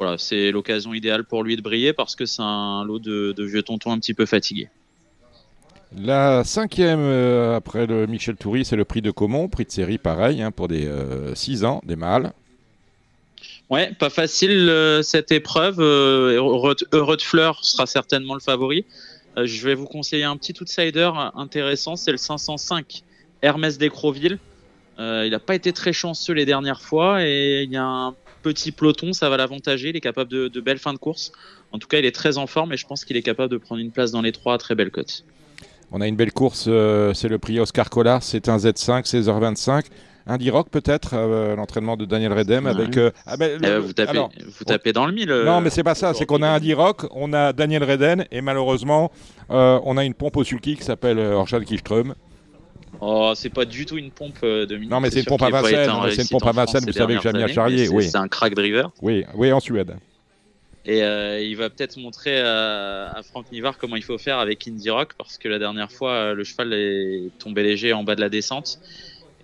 voilà, 0.00 0.16
c'est 0.16 0.50
l'occasion 0.50 0.94
idéale 0.94 1.24
pour 1.24 1.44
lui 1.44 1.56
de 1.56 1.60
briller 1.60 1.92
parce 1.92 2.16
que 2.16 2.24
c'est 2.24 2.40
un 2.40 2.82
lot 2.84 2.98
de, 2.98 3.34
vieux 3.38 3.62
tontons 3.62 3.92
un 3.92 3.98
petit 3.98 4.14
peu 4.14 4.24
fatigués. 4.24 4.70
La 5.94 6.42
cinquième 6.42 7.00
euh, 7.00 7.54
après 7.54 7.86
le 7.86 8.06
Michel 8.06 8.36
Toury, 8.36 8.64
c'est 8.64 8.76
le 8.76 8.86
prix 8.86 9.02
de 9.02 9.10
Comont, 9.10 9.48
prix 9.48 9.66
de 9.66 9.70
série 9.70 9.98
pareil 9.98 10.40
hein, 10.40 10.52
pour 10.52 10.68
des 10.68 10.90
6 11.34 11.64
euh, 11.64 11.66
ans, 11.66 11.82
des 11.84 11.96
mâles. 11.96 12.32
Ouais, 13.68 13.92
pas 13.98 14.08
facile 14.08 14.70
euh, 14.70 15.02
cette 15.02 15.32
épreuve. 15.32 15.80
Heureux 15.80 16.74
de 16.74 17.22
Fleur 17.22 17.62
sera 17.62 17.84
certainement 17.84 18.34
le 18.34 18.40
favori. 18.40 18.86
Je 19.36 19.66
vais 19.66 19.74
vous 19.74 19.86
conseiller 19.86 20.24
un 20.24 20.36
petit 20.36 20.54
outsider 20.60 21.10
intéressant, 21.34 21.96
c'est 21.96 22.10
le 22.10 22.16
505 22.16 23.02
Hermès 23.42 23.78
d'Ecroville. 23.78 24.38
il 24.98 25.28
n'a 25.30 25.38
pas 25.38 25.54
été 25.54 25.72
très 25.72 25.92
chanceux 25.92 26.34
les 26.34 26.44
dernières 26.44 26.82
fois 26.82 27.24
et 27.24 27.62
il 27.62 27.70
y 27.70 27.76
a 27.76 27.84
un 27.84 28.14
petit 28.42 28.72
peloton, 28.72 29.12
ça 29.12 29.28
va 29.28 29.36
l'avantager. 29.36 29.90
Il 29.90 29.96
est 29.96 30.00
capable 30.00 30.30
de, 30.30 30.60
belles 30.60 30.78
fins 30.78 30.92
de 30.92 30.98
course. 30.98 31.32
En 31.72 31.78
tout 31.78 31.88
cas, 31.88 31.98
il 31.98 32.04
est 32.04 32.14
très 32.14 32.38
en 32.38 32.46
forme 32.46 32.72
et 32.72 32.76
je 32.76 32.86
pense 32.86 33.04
qu'il 33.04 33.16
est 33.16 33.22
capable 33.22 33.52
de 33.52 33.58
prendre 33.58 33.80
une 33.80 33.90
place 33.90 34.10
dans 34.10 34.22
les 34.22 34.32
trois 34.32 34.58
très 34.58 34.74
belles 34.74 34.90
cotes. 34.90 35.24
On 35.92 36.00
a 36.00 36.06
une 36.06 36.16
belle 36.16 36.32
course, 36.32 36.66
euh, 36.68 37.12
c'est 37.14 37.28
le 37.28 37.38
prix 37.38 37.58
Oscar 37.58 37.90
Collard, 37.90 38.22
c'est 38.22 38.48
un 38.48 38.58
Z5, 38.58 39.10
16h25. 39.10 39.86
Un 40.30 40.38
D-Rock 40.38 40.68
peut-être, 40.70 41.14
euh, 41.14 41.56
l'entraînement 41.56 41.96
de 41.96 42.04
Daniel 42.04 42.32
Redem 42.32 42.66
avec. 42.66 42.96
Euh, 42.96 43.10
ah 43.26 43.36
ben, 43.36 43.58
vous, 43.80 43.92
tapez, 43.92 44.18
vous 44.18 44.64
tapez 44.64 44.92
dans 44.92 45.06
le 45.06 45.12
mille. 45.12 45.30
Non, 45.44 45.60
mais 45.60 45.70
c'est 45.70 45.82
pas 45.82 45.94
ça, 45.94 46.14
c'est 46.14 46.24
qu'on 46.24 46.42
a 46.42 46.48
un 46.48 46.60
D-Rock, 46.60 47.06
on 47.10 47.32
a 47.32 47.52
Daniel 47.52 47.84
Redem 47.84 48.24
et 48.30 48.40
malheureusement, 48.40 49.10
on 49.48 49.96
a 49.96 50.04
une 50.04 50.14
pompe 50.14 50.36
au 50.36 50.44
sulky 50.44 50.76
qui 50.76 50.84
s'appelle 50.84 51.18
Orchard 51.18 51.64
Kiström. 51.64 52.14
Oh, 53.00 53.32
c'est 53.34 53.50
pas 53.50 53.64
du 53.64 53.86
tout 53.86 53.96
une 53.96 54.10
pompe 54.10 54.38
euh, 54.42 54.66
de 54.66 54.76
Non, 54.76 55.00
mais 55.00 55.10
c'est 55.10 55.20
une 55.20 55.26
pompe 55.26 55.42
à 55.42 55.50
Vincennes. 55.50 55.90
C'est 56.10 56.22
une 56.22 56.28
pompe 56.28 56.46
à 56.46 56.52
Vincennes, 56.52 56.84
vous 56.86 56.92
savez 56.92 57.16
que 57.16 57.22
j'aime 57.22 57.36
bien 57.36 57.46
charrier. 57.46 57.88
Oui. 57.88 58.08
C'est 58.08 58.18
un 58.18 58.28
crack 58.28 58.54
driver. 58.54 58.90
Oui, 59.00 59.24
oui, 59.34 59.52
en 59.52 59.60
Suède. 59.60 59.96
Et 60.86 61.02
euh, 61.02 61.40
il 61.40 61.56
va 61.56 61.68
peut-être 61.68 61.98
montrer 61.98 62.40
à, 62.40 63.20
Franck 63.30 63.52
Nivard 63.52 63.78
comment 63.78 63.96
il 63.96 64.02
faut 64.02 64.18
faire 64.18 64.38
avec 64.38 64.66
Indie 64.66 64.90
Rock 64.90 65.12
parce 65.16 65.38
que 65.38 65.48
la 65.48 65.58
dernière 65.58 65.92
fois, 65.92 66.12
euh, 66.12 66.34
le 66.34 66.42
cheval 66.44 66.72
est 66.72 67.30
tombé 67.38 67.62
léger 67.62 67.92
en 67.92 68.02
bas 68.02 68.14
de 68.16 68.20
la 68.20 68.28
descente. 68.28 68.80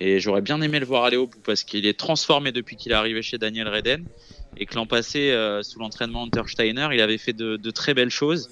Et 0.01 0.21
j'aurais 0.21 0.43
bien 0.43 0.61
aimé 0.61 0.79
le 0.79 0.87
voir 0.87 1.05
aller 1.05 1.17
au 1.17 1.27
bout 1.27 1.41
parce 1.45 1.65
qu'il 1.65 1.87
est 1.87 1.99
transformé 1.99 2.53
depuis 2.53 2.77
qu'il 2.77 2.93
est 2.93 2.97
arrivé 2.97 3.23
chez 3.23 3.39
Daniel 3.39 3.69
Reden. 3.69 4.05
Et 4.59 4.67
que 4.67 4.75
l'an 4.75 4.87
passé, 4.87 5.35
sous 5.63 5.79
l'entraînement 5.79 6.25
Untersteiner, 6.25 6.89
il 6.93 7.01
avait 7.01 7.19
fait 7.19 7.35
de, 7.35 7.71
très 7.71 7.95
belles 7.95 8.11
choses. 8.11 8.49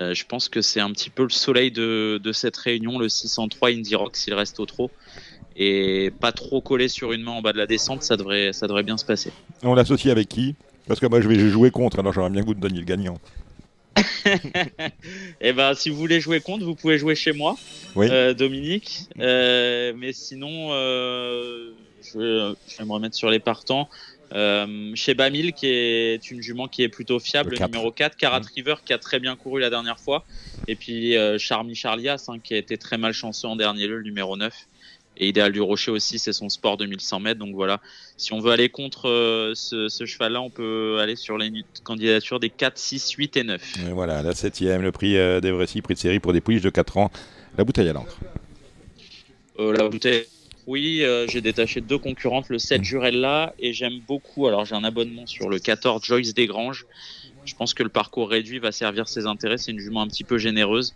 Euh, 0.00 0.14
je 0.14 0.24
pense 0.24 0.48
que 0.48 0.62
c'est 0.62 0.80
un 0.80 0.90
petit 0.92 1.10
peu 1.10 1.24
le 1.24 1.30
soleil 1.30 1.70
de, 1.70 2.20
cette 2.32 2.56
réunion, 2.56 2.98
le 2.98 3.08
603 3.08 3.70
Indie 3.70 3.94
Rock 3.94 4.16
s'il 4.16 4.34
reste 4.34 4.60
au 4.60 4.66
trop. 4.66 4.90
Et 5.56 6.12
pas 6.20 6.32
trop 6.32 6.60
collé 6.60 6.88
sur 6.88 7.12
une 7.12 7.22
main 7.22 7.32
en 7.32 7.42
bas 7.42 7.52
de 7.52 7.58
la 7.58 7.66
descente, 7.66 8.02
ça 8.02 8.16
devrait, 8.16 8.52
ça 8.52 8.66
devrait 8.66 8.82
bien 8.82 8.96
se 8.96 9.04
passer. 9.04 9.32
On 9.62 9.74
l'associe 9.74 10.10
avec 10.10 10.28
qui? 10.28 10.54
Parce 10.86 11.00
que 11.00 11.06
moi 11.06 11.20
je 11.20 11.28
vais 11.28 11.38
jouer 11.38 11.70
contre, 11.70 11.98
alors 11.98 12.12
j'aurais 12.12 12.30
bien 12.30 12.42
goût 12.42 12.54
de 12.54 12.60
donner 12.60 12.78
le 12.78 12.84
gagnant. 12.84 13.18
Eh 15.40 15.52
ben, 15.52 15.74
si 15.74 15.90
vous 15.90 15.96
voulez 15.96 16.20
jouer 16.20 16.40
contre, 16.40 16.64
vous 16.64 16.74
pouvez 16.74 16.98
jouer 16.98 17.14
chez 17.14 17.32
moi, 17.32 17.56
euh, 17.96 18.34
Dominique. 18.34 19.08
Euh, 19.18 19.92
mais 19.96 20.12
sinon, 20.12 20.70
je, 20.70 22.54
vais 22.78 22.84
me 22.84 22.92
remettre 22.92 23.16
sur 23.16 23.30
les 23.30 23.40
partants. 23.40 23.88
Euh, 24.32 24.92
chez 24.94 25.14
Bamil, 25.14 25.52
qui 25.52 25.66
est 25.66 26.30
une 26.30 26.40
jument 26.40 26.68
qui 26.68 26.82
est 26.82 26.88
plutôt 26.88 27.18
fiable, 27.18 27.50
le 27.50 27.66
numéro 27.66 27.90
4. 27.90 28.16
Karat 28.16 28.40
mmh. 28.40 28.46
River, 28.54 28.74
qui 28.84 28.92
a 28.92 28.98
très 28.98 29.18
bien 29.18 29.36
couru 29.36 29.60
la 29.60 29.70
dernière 29.70 29.98
fois. 29.98 30.24
Et 30.68 30.76
puis 30.76 31.16
euh, 31.16 31.38
Charmy 31.38 31.74
Charlias, 31.74 32.26
hein, 32.28 32.38
qui 32.38 32.54
a 32.54 32.56
été 32.56 32.78
très 32.78 32.96
mal 32.96 33.12
chanceux 33.12 33.48
en 33.48 33.56
dernier 33.56 33.86
lieu, 33.86 33.96
le 33.96 34.04
numéro 34.04 34.36
9. 34.36 34.54
Et 35.20 35.28
Idéal 35.28 35.52
du 35.52 35.60
Rocher 35.60 35.92
aussi, 35.92 36.18
c'est 36.18 36.32
son 36.32 36.48
sport 36.48 36.76
de 36.76 36.86
1100 36.86 37.20
mètres. 37.20 37.38
Donc 37.38 37.54
voilà, 37.54 37.80
si 38.16 38.32
on 38.32 38.40
veut 38.40 38.50
aller 38.50 38.68
contre 38.68 39.08
euh, 39.08 39.52
ce, 39.54 40.04
cheval-là, 40.04 40.40
on 40.40 40.50
peut 40.50 40.98
aller 41.00 41.14
sur 41.14 41.38
les 41.38 41.52
candidatures 41.84 42.40
des 42.40 42.50
4, 42.50 42.76
6, 42.76 43.12
8 43.12 43.36
et 43.36 43.44
9. 43.44 43.62
Et 43.88 43.92
voilà, 43.92 44.22
la 44.22 44.34
septième, 44.34 44.82
le 44.82 44.90
prix 44.90 45.12
d'Evrecy, 45.12 45.82
prix 45.82 45.94
de 45.94 45.98
série 45.98 46.18
pour 46.18 46.32
des 46.32 46.40
pouliches 46.40 46.62
de 46.62 46.70
4 46.70 46.96
ans. 46.96 47.10
La 47.56 47.64
bouteille 47.64 47.88
à 47.88 47.92
l'encre. 47.92 48.18
la 49.58 49.88
bouteille 49.88 50.24
oui, 50.70 51.02
euh, 51.02 51.26
j'ai 51.26 51.40
détaché 51.40 51.80
deux 51.80 51.98
concurrentes, 51.98 52.48
le 52.48 52.60
7 52.60 52.84
Jurella 52.84 53.54
et 53.58 53.72
j'aime 53.72 53.98
beaucoup. 54.06 54.46
Alors 54.46 54.64
j'ai 54.64 54.76
un 54.76 54.84
abonnement 54.84 55.26
sur 55.26 55.48
le 55.48 55.58
14 55.58 56.04
Joyce 56.04 56.32
Desgranges. 56.32 56.86
Je 57.44 57.56
pense 57.56 57.74
que 57.74 57.82
le 57.82 57.88
parcours 57.88 58.30
réduit 58.30 58.60
va 58.60 58.70
servir 58.70 59.08
ses 59.08 59.26
intérêts. 59.26 59.58
C'est 59.58 59.72
une 59.72 59.80
jument 59.80 60.02
un 60.02 60.06
petit 60.06 60.22
peu 60.22 60.38
généreuse 60.38 60.94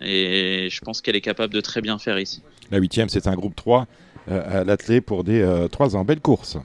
et 0.00 0.68
je 0.70 0.80
pense 0.80 1.00
qu'elle 1.00 1.16
est 1.16 1.20
capable 1.20 1.52
de 1.52 1.60
très 1.60 1.80
bien 1.80 1.98
faire 1.98 2.18
ici. 2.18 2.42
La 2.70 2.78
huitième, 2.78 3.08
c'est 3.08 3.26
un 3.26 3.34
groupe 3.34 3.54
3 3.54 3.86
euh, 4.28 4.60
à 4.60 4.64
l'athlé 4.64 5.00
pour 5.00 5.24
des 5.24 5.40
euh, 5.42 5.68
3 5.68 5.96
ans. 5.96 6.04
Belle 6.04 6.20
course. 6.20 6.58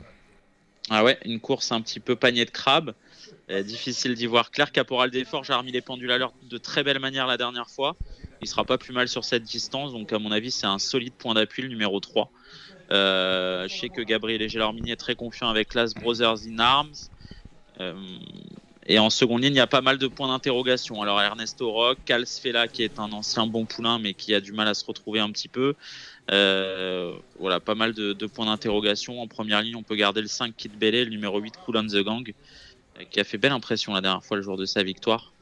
Ah 0.89 1.03
ouais, 1.03 1.19
une 1.25 1.39
course 1.39 1.71
un 1.71 1.81
petit 1.81 1.99
peu 1.99 2.15
panier 2.15 2.45
de 2.45 2.51
crabe. 2.51 2.93
Euh, 3.51 3.63
difficile 3.63 4.13
d'y 4.13 4.25
voir 4.25 4.51
clair. 4.51 4.71
Caporal 4.71 5.11
d'effort, 5.11 5.43
j'ai 5.43 5.53
remis 5.53 5.71
les 5.71 5.81
pendules 5.81 6.11
à 6.11 6.17
l'heure 6.17 6.33
de 6.49 6.57
très 6.57 6.83
belle 6.83 6.99
manière 6.99 7.27
la 7.27 7.37
dernière 7.37 7.69
fois. 7.69 7.95
Il 8.41 8.47
sera 8.47 8.63
pas 8.63 8.77
plus 8.77 8.93
mal 8.93 9.07
sur 9.07 9.23
cette 9.23 9.43
distance. 9.43 9.91
Donc, 9.91 10.13
à 10.13 10.19
mon 10.19 10.31
avis, 10.31 10.51
c'est 10.51 10.67
un 10.67 10.79
solide 10.79 11.13
point 11.13 11.33
d'appui, 11.33 11.63
le 11.63 11.67
numéro 11.67 11.99
3. 11.99 12.31
Euh, 12.91 13.67
je 13.67 13.75
sais 13.75 13.89
que 13.89 14.01
Gabriel 14.01 14.47
Gelormini 14.49 14.91
est 14.91 14.95
très 14.95 15.15
confiant 15.15 15.49
avec 15.49 15.73
Las 15.73 15.93
Brothers 15.93 16.47
in 16.47 16.59
Arms. 16.59 17.09
Euh, 18.89 18.93
et 18.93 18.99
en 18.99 19.09
seconde 19.09 19.43
ligne, 19.43 19.53
il 19.53 19.57
y 19.57 19.61
a 19.61 19.67
pas 19.67 19.81
mal 19.81 19.97
de 19.97 20.07
points 20.07 20.27
d'interrogation. 20.27 21.01
Alors 21.01 21.21
Ernesto 21.21 21.71
Rock, 21.71 21.97
Cal 22.05 22.25
Sfela 22.25 22.67
qui 22.67 22.83
est 22.83 22.99
un 22.99 23.11
ancien 23.11 23.47
bon 23.47 23.65
poulain 23.65 23.99
mais 23.99 24.13
qui 24.13 24.33
a 24.33 24.41
du 24.41 24.51
mal 24.51 24.67
à 24.67 24.73
se 24.73 24.85
retrouver 24.85 25.19
un 25.19 25.31
petit 25.31 25.47
peu. 25.47 25.75
Euh, 26.31 27.13
voilà, 27.39 27.59
pas 27.59 27.75
mal 27.75 27.93
de, 27.93 28.13
points 28.27 28.45
d'interrogation. 28.45 29.21
En 29.21 29.27
première 29.27 29.61
ligne, 29.61 29.75
on 29.75 29.83
peut 29.83 29.95
garder 29.95 30.21
le 30.21 30.27
5 30.27 30.55
Kid 30.55 30.77
Bellet, 30.77 31.05
le 31.05 31.11
numéro 31.11 31.39
8 31.39 31.55
Cool 31.65 31.87
the 31.87 32.03
Gang, 32.03 32.33
qui 33.09 33.19
a 33.19 33.23
fait 33.23 33.37
belle 33.37 33.51
impression 33.51 33.93
la 33.93 34.01
dernière 34.01 34.23
fois 34.23 34.37
le 34.37 34.43
jour 34.43 34.57
de 34.57 34.65
sa 34.65 34.83
victoire. 34.83 35.33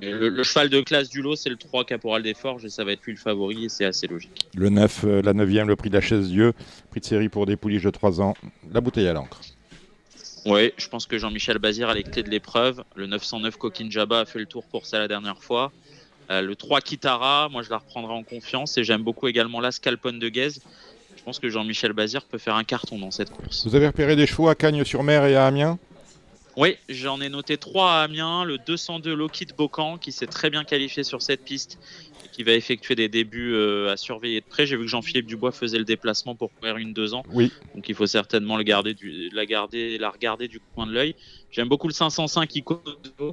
Le, 0.00 0.42
cheval 0.42 0.70
de 0.70 0.80
classe 0.80 1.10
du 1.10 1.20
lot, 1.20 1.36
c'est 1.36 1.50
le 1.50 1.56
3 1.56 1.84
Caporal 1.84 2.22
des 2.22 2.32
Forges 2.32 2.64
et 2.64 2.70
ça 2.70 2.82
va 2.82 2.92
être 2.92 3.02
lui 3.04 3.12
le 3.12 3.18
favori 3.18 3.66
et 3.66 3.68
c'est 3.68 3.84
assez 3.84 4.06
logique. 4.06 4.46
Le 4.54 4.70
9, 4.70 5.04
euh, 5.04 5.22
la 5.22 5.34
9e, 5.34 5.66
le 5.66 5.76
prix 5.76 5.90
de 5.90 5.94
la 5.94 6.00
chaise 6.00 6.28
Dieu, 6.28 6.54
prix 6.90 7.00
de 7.00 7.04
série 7.04 7.28
pour 7.28 7.44
des 7.44 7.56
pouliches 7.56 7.82
de 7.82 7.90
3 7.90 8.22
ans, 8.22 8.34
la 8.72 8.80
bouteille 8.80 9.06
à 9.06 9.12
l'encre. 9.12 9.40
Oui, 10.44 10.72
je 10.76 10.88
pense 10.88 11.06
que 11.06 11.18
Jean-Michel 11.18 11.58
Bazir 11.58 11.88
a 11.88 11.94
les 11.94 12.02
clés 12.02 12.22
de 12.22 12.30
l'épreuve. 12.30 12.82
Le 12.96 13.06
909 13.06 13.56
Coquin 13.56 13.88
Jabba 13.88 14.20
a 14.20 14.24
fait 14.24 14.38
le 14.38 14.46
tour 14.46 14.64
pour 14.64 14.86
ça 14.86 14.98
la 14.98 15.08
dernière 15.08 15.42
fois. 15.42 15.72
Euh, 16.30 16.40
le 16.40 16.56
3 16.56 16.80
Kitara, 16.80 17.48
moi 17.50 17.62
je 17.62 17.70
la 17.70 17.78
reprendrai 17.78 18.12
en 18.12 18.22
confiance 18.22 18.76
et 18.78 18.84
j'aime 18.84 19.02
beaucoup 19.02 19.28
également 19.28 19.60
la 19.60 19.70
Scalpone 19.70 20.18
de 20.18 20.28
Guez. 20.28 20.50
Je 21.16 21.22
pense 21.24 21.38
que 21.38 21.48
Jean-Michel 21.48 21.92
Bazir 21.92 22.24
peut 22.24 22.38
faire 22.38 22.56
un 22.56 22.64
carton 22.64 22.98
dans 22.98 23.10
cette 23.10 23.30
course. 23.30 23.66
Vous 23.66 23.76
avez 23.76 23.86
repéré 23.86 24.16
des 24.16 24.26
chevaux 24.26 24.48
à 24.48 24.54
Cagnes-sur-Mer 24.54 25.26
et 25.26 25.36
à 25.36 25.46
Amiens? 25.46 25.78
Oui, 26.56 26.76
j'en 26.88 27.20
ai 27.20 27.28
noté 27.28 27.56
trois 27.56 27.92
à 27.92 28.02
Amiens. 28.02 28.44
Le 28.44 28.58
202 28.58 29.14
Lockheed 29.14 29.54
Bocan 29.56 29.96
qui 29.96 30.12
s'est 30.12 30.26
très 30.26 30.50
bien 30.50 30.64
qualifié 30.64 31.02
sur 31.04 31.22
cette 31.22 31.44
piste 31.44 31.78
qui 32.32 32.42
va 32.42 32.52
effectuer 32.52 32.94
des 32.94 33.08
débuts 33.08 33.54
euh, 33.54 33.92
à 33.92 33.96
surveiller 33.96 34.40
de 34.40 34.46
près. 34.46 34.66
J'ai 34.66 34.76
vu 34.76 34.82
que 34.82 34.88
Jean-Philippe 34.88 35.26
Dubois 35.26 35.52
faisait 35.52 35.78
le 35.78 35.84
déplacement 35.84 36.34
pour 36.34 36.52
courir 36.54 36.78
une 36.78 36.92
deux 36.92 37.14
ans. 37.14 37.22
Oui. 37.30 37.52
Donc 37.74 37.88
il 37.88 37.94
faut 37.94 38.06
certainement 38.06 38.56
le 38.56 38.64
garder 38.64 38.94
du, 38.94 39.28
la, 39.30 39.46
garder, 39.46 39.98
la 39.98 40.10
regarder 40.10 40.48
du 40.48 40.58
coin 40.74 40.86
de 40.86 40.92
l'œil. 40.92 41.14
J'aime 41.50 41.68
beaucoup 41.68 41.88
le 41.88 41.94
505 41.94 42.48
qui 42.48 42.64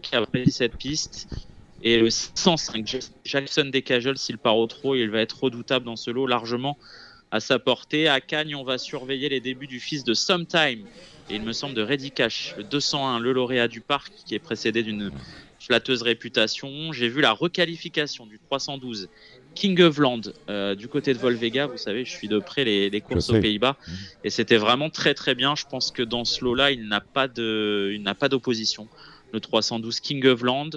qui 0.01 0.15
a 0.15 0.25
pris 0.25 0.51
cette 0.51 0.75
piste. 0.75 1.29
Et 1.81 1.97
le 1.97 2.09
105 2.09 2.85
Jackson 3.23 3.69
Decajol, 3.73 4.17
s'il 4.17 4.37
part 4.37 4.57
au 4.57 4.67
trop, 4.67 4.95
il 4.95 5.09
va 5.09 5.21
être 5.21 5.43
redoutable 5.43 5.85
dans 5.85 5.95
ce 5.95 6.11
lot 6.11 6.27
largement 6.27 6.77
à 7.31 7.39
sa 7.39 7.57
portée. 7.57 8.09
À 8.09 8.19
Cagnes, 8.19 8.55
on 8.55 8.65
va 8.65 8.77
surveiller 8.77 9.29
les 9.29 9.39
débuts 9.39 9.67
du 9.67 9.79
fils 9.79 10.03
de 10.03 10.13
Sometime 10.13 10.85
et 11.29 11.35
il 11.35 11.43
me 11.43 11.53
semble 11.53 11.75
de 11.75 11.81
Reddy 11.81 12.11
Cash, 12.11 12.55
le 12.57 12.63
201, 12.63 13.19
le 13.19 13.31
lauréat 13.33 13.67
du 13.67 13.81
parc, 13.81 14.11
qui 14.25 14.35
est 14.35 14.39
précédé 14.39 14.81
d'une 14.83 15.11
flatteuse 15.69 16.01
réputation. 16.01 16.91
J'ai 16.91 17.09
vu 17.09 17.21
la 17.21 17.31
requalification 17.31 18.25
du 18.25 18.39
312 18.39 19.07
King 19.53 19.79
of 19.81 19.99
Land 19.99 20.21
euh, 20.49 20.73
du 20.73 20.87
côté 20.87 21.13
de 21.13 21.19
Volvega. 21.19 21.67
Vous 21.67 21.77
savez, 21.77 22.05
je 22.05 22.09
suis 22.09 22.27
de 22.27 22.39
près 22.39 22.63
les, 22.63 23.01
courses 23.01 23.29
aux 23.29 23.39
Pays-Bas 23.39 23.77
mmh. 23.79 23.91
et 24.23 24.29
c'était 24.31 24.57
vraiment 24.57 24.89
très 24.89 25.13
très 25.13 25.35
bien. 25.35 25.55
Je 25.55 25.65
pense 25.69 25.91
que 25.91 26.01
dans 26.01 26.25
ce 26.25 26.43
lot-là, 26.43 26.71
il 26.71 26.87
n'a 26.87 27.01
pas 27.01 27.27
de, 27.27 27.91
il 27.93 28.01
n'a 28.01 28.15
pas 28.15 28.29
d'opposition. 28.29 28.87
Le 29.31 29.39
312 29.39 29.99
King 29.99 30.25
of 30.25 30.41
Land. 30.41 30.71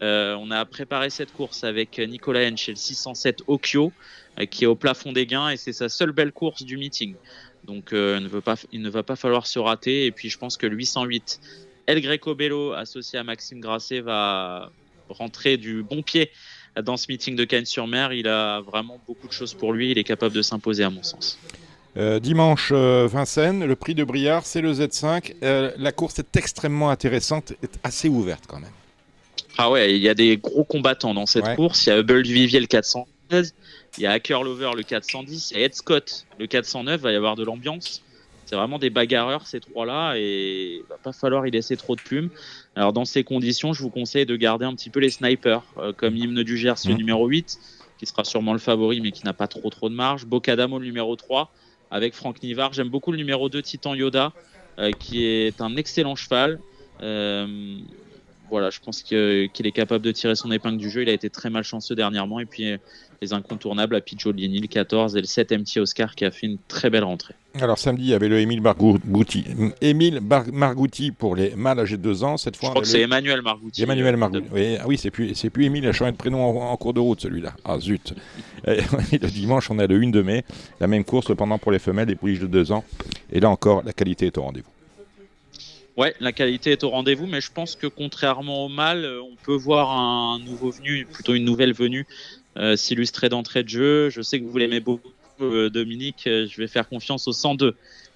Euh, 0.00 0.36
on 0.38 0.52
a 0.52 0.64
préparé 0.64 1.10
cette 1.10 1.32
course 1.32 1.64
avec 1.64 1.98
Nicolas 1.98 2.48
Hench 2.48 2.68
et 2.68 2.72
le 2.72 2.76
607 2.76 3.42
Okio, 3.48 3.92
euh, 4.38 4.46
qui 4.46 4.62
est 4.62 4.68
au 4.68 4.76
plafond 4.76 5.10
des 5.10 5.26
gains 5.26 5.48
et 5.48 5.56
c'est 5.56 5.72
sa 5.72 5.88
seule 5.88 6.12
belle 6.12 6.30
course 6.30 6.62
du 6.62 6.76
meeting. 6.76 7.16
Donc 7.64 7.92
euh, 7.92 8.20
ne 8.20 8.28
veut 8.28 8.40
pas, 8.40 8.54
il 8.70 8.82
ne 8.82 8.88
va 8.88 9.02
pas 9.02 9.16
falloir 9.16 9.48
se 9.48 9.58
rater. 9.58 10.06
Et 10.06 10.12
puis 10.12 10.30
je 10.30 10.38
pense 10.38 10.56
que 10.56 10.68
le 10.68 10.76
808 10.76 11.40
El 11.88 12.02
Greco 12.02 12.34
Bello, 12.34 12.74
associé 12.74 13.18
à 13.18 13.24
Maxime 13.24 13.60
Grasset, 13.60 14.02
va 14.02 14.70
rentrer 15.08 15.56
du 15.56 15.82
bon 15.82 16.02
pied 16.02 16.30
dans 16.76 16.98
ce 16.98 17.06
meeting 17.08 17.34
de 17.34 17.44
Cannes-sur-Mer. 17.44 18.12
Il 18.12 18.28
a 18.28 18.60
vraiment 18.60 19.00
beaucoup 19.06 19.26
de 19.26 19.32
choses 19.32 19.54
pour 19.54 19.72
lui. 19.72 19.90
Il 19.90 19.96
est 19.96 20.04
capable 20.04 20.34
de 20.34 20.42
s'imposer, 20.42 20.84
à 20.84 20.90
mon 20.90 21.02
sens. 21.02 21.38
Euh, 21.96 22.20
dimanche, 22.20 22.72
euh, 22.72 23.08
Vincennes, 23.10 23.64
le 23.64 23.74
prix 23.74 23.94
de 23.94 24.04
Briard, 24.04 24.44
c'est 24.44 24.60
le 24.60 24.74
Z5. 24.74 25.32
la 25.40 25.92
course 25.92 26.18
est 26.18 26.36
extrêmement 26.36 26.90
intéressante, 26.90 27.54
est 27.62 27.80
assez 27.82 28.10
ouverte 28.10 28.44
quand 28.46 28.60
même. 28.60 28.70
Ah 29.56 29.70
ouais, 29.70 29.96
il 29.96 30.02
y 30.02 30.10
a 30.10 30.14
des 30.14 30.36
gros 30.36 30.64
combattants 30.64 31.14
dans 31.14 31.24
cette 31.24 31.56
course. 31.56 31.86
Il 31.86 31.88
y 31.88 31.92
a 31.92 31.98
Hubble 32.00 32.22
Vivier 32.22 32.60
le 32.60 32.66
416, 32.66 33.54
il 33.96 34.02
y 34.02 34.06
a 34.06 34.12
Hacker 34.12 34.44
Lover 34.44 34.72
le 34.76 34.82
410, 34.82 35.52
il 35.52 35.58
y 35.58 35.62
a 35.62 35.64
Ed 35.64 35.74
Scott 35.74 36.26
le 36.38 36.46
409, 36.46 37.00
va 37.00 37.12
y 37.12 37.16
avoir 37.16 37.34
de 37.34 37.44
l'ambiance. 37.44 38.02
C'est 38.48 38.56
vraiment 38.56 38.78
des 38.78 38.88
bagarreurs 38.88 39.46
ces 39.46 39.60
trois-là 39.60 40.14
et 40.16 40.76
il 40.76 40.88
va 40.88 40.96
pas 40.96 41.12
falloir 41.12 41.46
y 41.46 41.50
laisser 41.50 41.76
trop 41.76 41.96
de 41.96 42.00
plumes. 42.00 42.30
Alors 42.76 42.94
dans 42.94 43.04
ces 43.04 43.22
conditions, 43.22 43.74
je 43.74 43.82
vous 43.82 43.90
conseille 43.90 44.24
de 44.24 44.36
garder 44.36 44.64
un 44.64 44.74
petit 44.74 44.88
peu 44.88 45.00
les 45.00 45.10
snipers, 45.10 45.62
euh, 45.76 45.92
comme 45.92 46.16
hymne 46.16 46.42
du 46.42 46.56
Gers 46.56 46.76
le 46.86 46.94
mmh. 46.94 46.96
numéro 46.96 47.26
8, 47.26 47.58
qui 47.98 48.06
sera 48.06 48.24
sûrement 48.24 48.54
le 48.54 48.58
favori 48.58 49.02
mais 49.02 49.12
qui 49.12 49.26
n'a 49.26 49.34
pas 49.34 49.48
trop 49.48 49.68
trop 49.68 49.90
de 49.90 49.94
marge. 49.94 50.24
Bocadamo 50.24 50.78
le 50.78 50.86
numéro 50.86 51.14
3 51.14 51.52
avec 51.90 52.14
Franck 52.14 52.42
Nivard. 52.42 52.72
J'aime 52.72 52.88
beaucoup 52.88 53.12
le 53.12 53.18
numéro 53.18 53.50
2 53.50 53.60
Titan 53.60 53.94
Yoda, 53.94 54.32
euh, 54.78 54.92
qui 54.92 55.26
est 55.26 55.60
un 55.60 55.76
excellent 55.76 56.16
cheval. 56.16 56.58
Euh, 57.02 57.76
voilà, 58.48 58.70
je 58.70 58.80
pense 58.80 59.02
qu'il 59.02 59.66
est 59.66 59.72
capable 59.72 60.02
de 60.02 60.10
tirer 60.10 60.36
son 60.36 60.50
épingle 60.50 60.78
du 60.78 60.88
jeu. 60.88 61.02
Il 61.02 61.10
a 61.10 61.12
été 61.12 61.28
très 61.28 61.50
malchanceux 61.50 61.94
dernièrement. 61.94 62.40
Et 62.40 62.46
puis 62.46 62.78
les 63.20 63.32
incontournables 63.32 63.96
à 63.96 64.00
Picciolini, 64.00 64.60
le 64.60 64.66
14 64.66 65.16
et 65.16 65.20
le 65.20 65.26
7 65.26 65.52
MT 65.52 65.78
Oscar 65.78 66.14
qui 66.14 66.24
a 66.24 66.30
fait 66.30 66.46
une 66.46 66.58
très 66.68 66.90
belle 66.90 67.04
rentrée. 67.04 67.34
Alors 67.60 67.78
samedi, 67.78 68.04
il 68.04 68.10
y 68.10 68.14
avait 68.14 68.28
le 68.28 68.38
Émile 68.38 68.60
Margouti, 68.60 69.44
Émile 69.80 70.20
Margouti 70.52 71.10
pour 71.10 71.34
les 71.34 71.56
mâles 71.56 71.80
âgés 71.80 71.96
de 71.96 72.02
2 72.02 72.24
ans. 72.24 72.36
Cette 72.36 72.56
fois, 72.56 72.68
je 72.68 72.70
crois 72.70 72.82
que 72.82 72.88
c'est 72.88 73.00
Emmanuel 73.00 73.42
Margouti. 73.42 73.82
Emmanuel 73.82 74.14
euh, 74.14 74.18
Margouti. 74.18 74.46
Oui, 74.52 74.76
ah 74.80 74.84
oui, 74.86 74.96
c'est 74.98 75.10
plus, 75.10 75.34
c'est 75.34 75.50
plus 75.50 75.64
Émile, 75.64 75.84
il 75.84 75.88
a 75.88 75.92
changé 75.92 76.12
de 76.12 76.16
prénom 76.16 76.60
en, 76.60 76.76
cours 76.76 76.94
de 76.94 77.00
route 77.00 77.20
celui-là. 77.20 77.54
Ah 77.64 77.78
zut. 77.80 78.14
le 78.66 79.28
dimanche, 79.28 79.70
on 79.70 79.78
a 79.78 79.86
le 79.86 79.96
1 79.96 80.10
de 80.10 80.22
mai, 80.22 80.44
la 80.80 80.86
même 80.86 81.04
course, 81.04 81.26
cependant 81.26 81.58
pour 81.58 81.72
les 81.72 81.78
femelles, 81.78 82.06
des 82.06 82.16
pouliches 82.16 82.40
de 82.40 82.46
2 82.46 82.72
ans. 82.72 82.84
Et 83.32 83.40
là 83.40 83.50
encore, 83.50 83.82
la 83.84 83.92
qualité 83.92 84.26
est 84.26 84.38
au 84.38 84.42
rendez-vous. 84.42 84.70
Ouais, 85.96 86.14
la 86.20 86.30
qualité 86.30 86.70
est 86.70 86.84
au 86.84 86.90
rendez-vous, 86.90 87.26
mais 87.26 87.40
je 87.40 87.50
pense 87.50 87.74
que 87.74 87.88
contrairement 87.88 88.66
au 88.66 88.68
mâle, 88.68 89.04
on 89.20 89.34
peut 89.44 89.56
voir 89.56 89.90
un 89.90 90.38
nouveau 90.38 90.70
venu, 90.70 91.04
plutôt 91.06 91.34
une 91.34 91.44
nouvelle 91.44 91.72
venue 91.72 92.06
euh, 92.06 92.37
s'illustrer 92.76 93.28
d'entrée 93.28 93.62
de 93.62 93.68
jeu. 93.68 94.10
Je 94.10 94.22
sais 94.22 94.40
que 94.40 94.44
vous 94.44 94.58
l'aimez 94.58 94.80
beaucoup, 94.80 95.08
euh, 95.40 95.70
Dominique. 95.70 96.24
Euh, 96.26 96.46
je 96.50 96.60
vais 96.60 96.66
faire 96.66 96.88
confiance 96.88 97.28
au 97.28 97.32
102. 97.32 97.74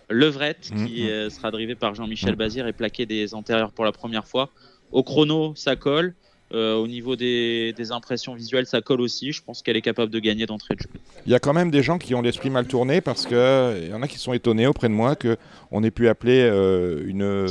Levrette, 0.08 0.70
qui 0.84 1.04
mm-hmm. 1.04 1.30
sera 1.30 1.50
drivé 1.50 1.74
par 1.74 1.94
Jean-Michel 1.94 2.34
Bazir 2.34 2.66
et 2.66 2.72
plaqué 2.72 3.06
des 3.06 3.34
antérieurs 3.34 3.72
pour 3.72 3.84
la 3.84 3.92
première 3.92 4.26
fois. 4.26 4.50
Au 4.90 5.02
chrono, 5.02 5.54
ça 5.56 5.74
colle. 5.74 6.14
au 6.52 6.86
niveau 6.86 7.16
des, 7.16 7.72
impressions 7.92 8.34
visuelles, 8.34 8.66
ça 8.66 8.82
colle 8.82 9.00
aussi. 9.00 9.32
Je 9.32 9.42
pense 9.42 9.62
qu'elle 9.62 9.76
est 9.78 9.82
capable 9.82 10.12
de 10.12 10.18
gagner 10.18 10.44
d'entrée 10.44 10.74
de 10.74 10.80
jeu. 10.80 10.90
Il 11.24 11.32
y 11.32 11.34
a 11.34 11.38
quand 11.38 11.54
même 11.54 11.70
des 11.70 11.82
gens 11.82 11.96
qui 11.96 12.14
ont 12.14 12.20
l'esprit 12.20 12.50
mal 12.50 12.66
tourné 12.66 13.00
parce 13.00 13.24
qu'il 13.26 13.88
y 13.88 13.94
en 13.94 14.02
a 14.02 14.08
qui 14.08 14.18
sont 14.18 14.34
étonnés 14.34 14.66
auprès 14.66 14.88
de 14.88 14.92
moi 14.92 15.16
qu'on 15.16 15.82
ait 15.82 15.90
pu 15.90 16.08
appeler 16.08 16.42
une, 17.06 17.46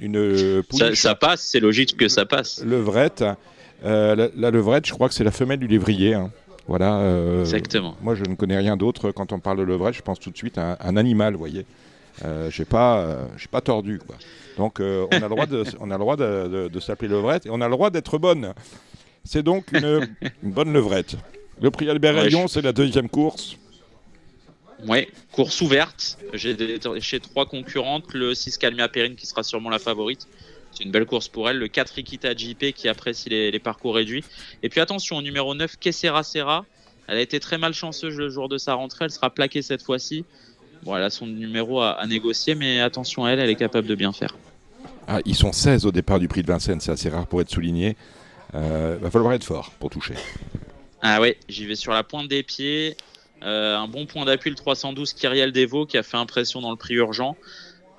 une, 0.00 0.62
ça, 0.70 0.94
ça, 0.94 1.14
passe, 1.14 1.42
c'est 1.42 1.60
logique 1.60 1.94
que 1.98 2.08
ça 2.08 2.24
passe. 2.24 2.64
Levrette. 2.64 3.22
Euh, 3.22 3.34
la, 3.84 4.50
levrette, 4.50 4.86
je 4.86 4.92
crois 4.92 5.08
que 5.08 5.14
c'est 5.14 5.24
la 5.24 5.30
femelle 5.30 5.58
du 5.58 5.66
lévrier. 5.66 6.14
Hein. 6.14 6.30
Voilà. 6.68 6.98
Euh, 6.98 7.40
Exactement. 7.40 7.96
Moi, 8.02 8.14
je 8.14 8.24
ne 8.24 8.34
connais 8.34 8.58
rien 8.58 8.76
d'autre. 8.76 9.10
Quand 9.12 9.32
on 9.32 9.38
parle 9.38 9.58
de 9.58 9.62
levrette, 9.62 9.94
je 9.94 10.02
pense 10.02 10.18
tout 10.18 10.30
de 10.30 10.36
suite 10.36 10.58
à 10.58 10.78
un, 10.80 10.96
animal, 10.96 11.34
vous 11.34 11.38
voyez. 11.38 11.64
Euh, 12.24 12.50
j'ai 12.50 12.64
pas, 12.64 13.28
j'ai 13.36 13.48
pas 13.48 13.60
tordu. 13.60 14.00
Quoi. 14.04 14.16
Donc, 14.56 14.80
on 14.80 15.08
a 15.10 15.20
le 15.20 15.28
droit 15.28 15.46
de, 15.46 15.64
on 15.80 15.90
a 15.90 15.94
le 15.94 16.00
droit 16.00 16.16
de, 16.16 16.80
s'appeler 16.80 17.08
levrette 17.08 17.46
et 17.46 17.50
on 17.50 17.60
a 17.60 17.66
le 17.66 17.72
droit 17.72 17.90
d'être 17.90 18.18
bonne. 18.18 18.52
C'est 19.24 19.42
donc 19.42 19.72
une, 19.72 20.06
bonne 20.42 20.72
levrette. 20.72 21.16
Le 21.60 21.70
prix 21.70 21.88
Albert 21.88 22.14
Rayon, 22.14 22.48
c'est 22.48 22.62
la 22.62 22.72
deuxième 22.72 23.08
course. 23.08 23.56
Oui, 24.86 25.08
course 25.32 25.60
ouverte. 25.62 26.18
J'ai 26.34 26.56
chez 27.00 27.20
trois 27.20 27.46
concurrentes, 27.46 28.12
le 28.12 28.34
6 28.34 28.58
Calmia 28.58 28.88
Perrine 28.88 29.16
qui 29.16 29.26
sera 29.26 29.42
sûrement 29.42 29.70
la 29.70 29.78
favorite. 29.78 30.28
C'est 30.76 30.84
une 30.84 30.90
belle 30.90 31.06
course 31.06 31.28
pour 31.28 31.48
elle. 31.48 31.58
Le 31.58 31.68
4 31.68 31.90
Rikita 31.94 32.36
JP 32.36 32.72
qui 32.74 32.88
apprécie 32.88 33.30
les, 33.30 33.58
parcours 33.58 33.94
réduits. 33.94 34.24
Et 34.62 34.68
puis 34.68 34.80
attention, 34.80 35.16
au 35.16 35.22
numéro 35.22 35.54
9, 35.54 35.76
Kessera 35.78 36.22
Serra. 36.22 36.66
Elle 37.08 37.16
a 37.16 37.20
été 37.20 37.40
très 37.40 37.56
malchanceuse 37.56 38.14
le 38.16 38.28
jour 38.28 38.50
de 38.50 38.58
sa 38.58 38.74
rentrée. 38.74 39.06
Elle 39.06 39.10
sera 39.10 39.30
plaquée 39.30 39.62
cette 39.62 39.82
fois-ci. 39.82 40.26
Bon, 40.82 40.94
elle 40.94 41.02
a 41.02 41.08
son 41.08 41.26
numéro 41.26 41.80
à, 41.80 42.04
négocier, 42.06 42.54
mais 42.54 42.80
attention 42.80 43.24
à 43.24 43.30
elle, 43.30 43.40
elle 43.40 43.48
est 43.48 43.56
capable 43.56 43.88
de 43.88 43.94
bien 43.94 44.12
faire. 44.12 44.36
Ah, 45.08 45.20
ils 45.24 45.34
sont 45.34 45.52
16 45.52 45.86
au 45.86 45.92
départ 45.92 46.18
du 46.18 46.28
prix 46.28 46.42
de 46.42 46.48
Vincennes, 46.48 46.80
c'est 46.80 46.92
assez 46.92 47.08
rare 47.08 47.26
pour 47.26 47.40
être 47.40 47.50
souligné. 47.50 47.96
Il 48.52 48.60
euh, 48.60 48.98
va 49.00 49.10
falloir 49.10 49.32
être 49.32 49.44
fort 49.44 49.72
pour 49.78 49.88
toucher. 49.88 50.14
Ah 51.00 51.20
oui, 51.20 51.36
j'y 51.48 51.64
vais 51.64 51.76
sur 51.76 51.92
la 51.92 52.02
pointe 52.02 52.28
des 52.28 52.42
pieds. 52.42 52.96
Euh, 53.42 53.76
un 53.76 53.88
bon 53.88 54.06
point 54.06 54.24
d'appui, 54.24 54.50
le 54.50 54.56
312 54.56 55.12
Kyriel 55.12 55.52
Devo, 55.52 55.86
qui 55.86 55.96
a 55.96 56.02
fait 56.02 56.16
impression 56.16 56.60
dans 56.60 56.70
le 56.70 56.76
prix 56.76 56.94
urgent. 56.94 57.36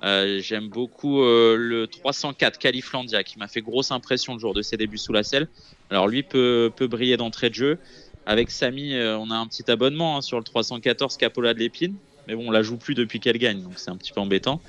Euh, 0.04 0.40
j'aime 0.40 0.68
beaucoup 0.68 1.22
euh, 1.22 1.56
le 1.56 1.86
304 1.86 2.58
Califlandia 2.58 3.24
qui 3.24 3.38
m'a 3.38 3.48
fait 3.48 3.60
grosse 3.60 3.90
impression 3.90 4.34
le 4.34 4.38
jour 4.38 4.54
de 4.54 4.62
ses 4.62 4.76
débuts 4.76 4.98
sous 4.98 5.12
la 5.12 5.22
selle. 5.22 5.48
Alors 5.90 6.06
lui 6.08 6.22
peut, 6.22 6.72
briller 6.80 7.16
d'entrée 7.16 7.50
de 7.50 7.54
jeu. 7.54 7.78
Avec 8.26 8.50
Samy, 8.50 8.94
euh, 8.94 9.18
on 9.18 9.30
a 9.30 9.34
un 9.34 9.46
petit 9.46 9.68
abonnement 9.70 10.18
hein, 10.18 10.20
sur 10.20 10.38
le 10.38 10.44
314 10.44 11.16
Capola 11.16 11.54
de 11.54 11.58
l'Épine. 11.58 11.94
Mais 12.26 12.34
bon, 12.34 12.48
on 12.48 12.50
la 12.50 12.60
joue 12.60 12.76
plus 12.76 12.94
depuis 12.94 13.20
qu'elle 13.20 13.38
gagne, 13.38 13.62
donc 13.62 13.72
c'est 13.76 13.90
un 13.90 13.96
petit 13.96 14.12
peu 14.12 14.20
embêtant. 14.20 14.60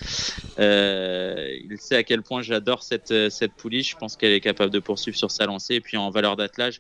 il 0.58 1.78
sait 1.78 1.98
à 1.98 2.04
quel 2.04 2.22
point 2.22 2.42
j'adore 2.42 2.84
cette, 2.84 3.14
cette. 3.30 3.52
Je 3.62 3.96
pense 3.98 4.16
qu'elle 4.16 4.32
est 4.32 4.40
capable 4.40 4.72
de 4.72 4.80
poursuivre 4.80 5.18
sur 5.18 5.30
sa 5.30 5.46
lancée. 5.46 5.76
Et 5.76 5.82
puis 5.82 5.98
en 5.98 6.10
valeur 6.10 6.38
d'attelage, 6.38 6.80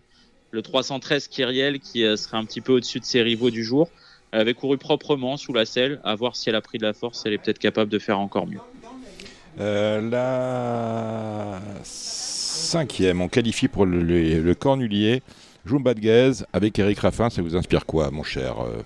le 0.52 0.62
313 0.62 1.28
Kyriel 1.28 1.82
qui 1.82 2.06
serait 2.18 2.38
un 2.38 2.46
petit 2.46 2.62
peu 2.62 2.72
au-dessus 2.72 3.02
de 3.02 3.06
ses 3.06 3.22
rivaux 3.22 3.50
du 3.50 3.66
jour. 3.66 3.90
Elle 4.32 4.42
avait 4.42 4.54
couru 4.54 4.78
proprement 4.78 5.38
sous 5.38 5.54
la 5.54 5.66
selle. 5.66 6.00
À 6.04 6.16
voir 6.16 6.36
si 6.36 6.50
elle 6.50 6.56
a 6.56 6.62
pris 6.62 6.78
de 6.78 6.84
la 6.84 6.94
force, 6.94 7.24
elle 7.26 7.34
est 7.34 7.38
peut-être 7.38 7.60
capable 7.60 7.92
de 7.92 8.00
faire 8.00 8.20
encore 8.20 8.48
mieux. 8.48 8.60
Euh, 9.60 10.02
la 10.10 11.60
cinquième, 11.84 13.22
on 13.22 13.28
qualifie 13.28 13.68
pour 13.68 13.86
le, 13.86 14.02
le, 14.02 14.56
cornulier. 14.56 15.22
Jumba 15.66 15.94
de 15.94 16.34
avec 16.54 16.80
Eric 16.80 17.00
Raffin, 17.00 17.30
ça 17.30 17.42
vous 17.42 17.56
inspire 17.56 17.86
quoi, 17.86 18.12
mon 18.12 18.24
cher 18.24 18.60
euh, 18.62 18.82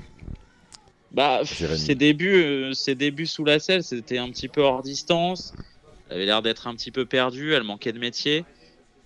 bah, 1.13 1.41
ses 1.45 1.93
débuts, 1.93 2.43
euh, 2.43 2.73
ses 2.73 2.95
débuts 2.95 3.27
sous 3.27 3.45
la 3.45 3.59
selle, 3.59 3.83
c'était 3.83 4.17
un 4.17 4.29
petit 4.29 4.47
peu 4.47 4.61
hors 4.61 4.81
distance. 4.81 5.53
Elle 6.09 6.17
avait 6.17 6.25
l'air 6.25 6.41
d'être 6.41 6.67
un 6.67 6.73
petit 6.73 6.89
peu 6.89 7.05
perdue, 7.05 7.53
elle 7.53 7.63
manquait 7.63 7.93
de 7.93 7.99
métier. 7.99 8.45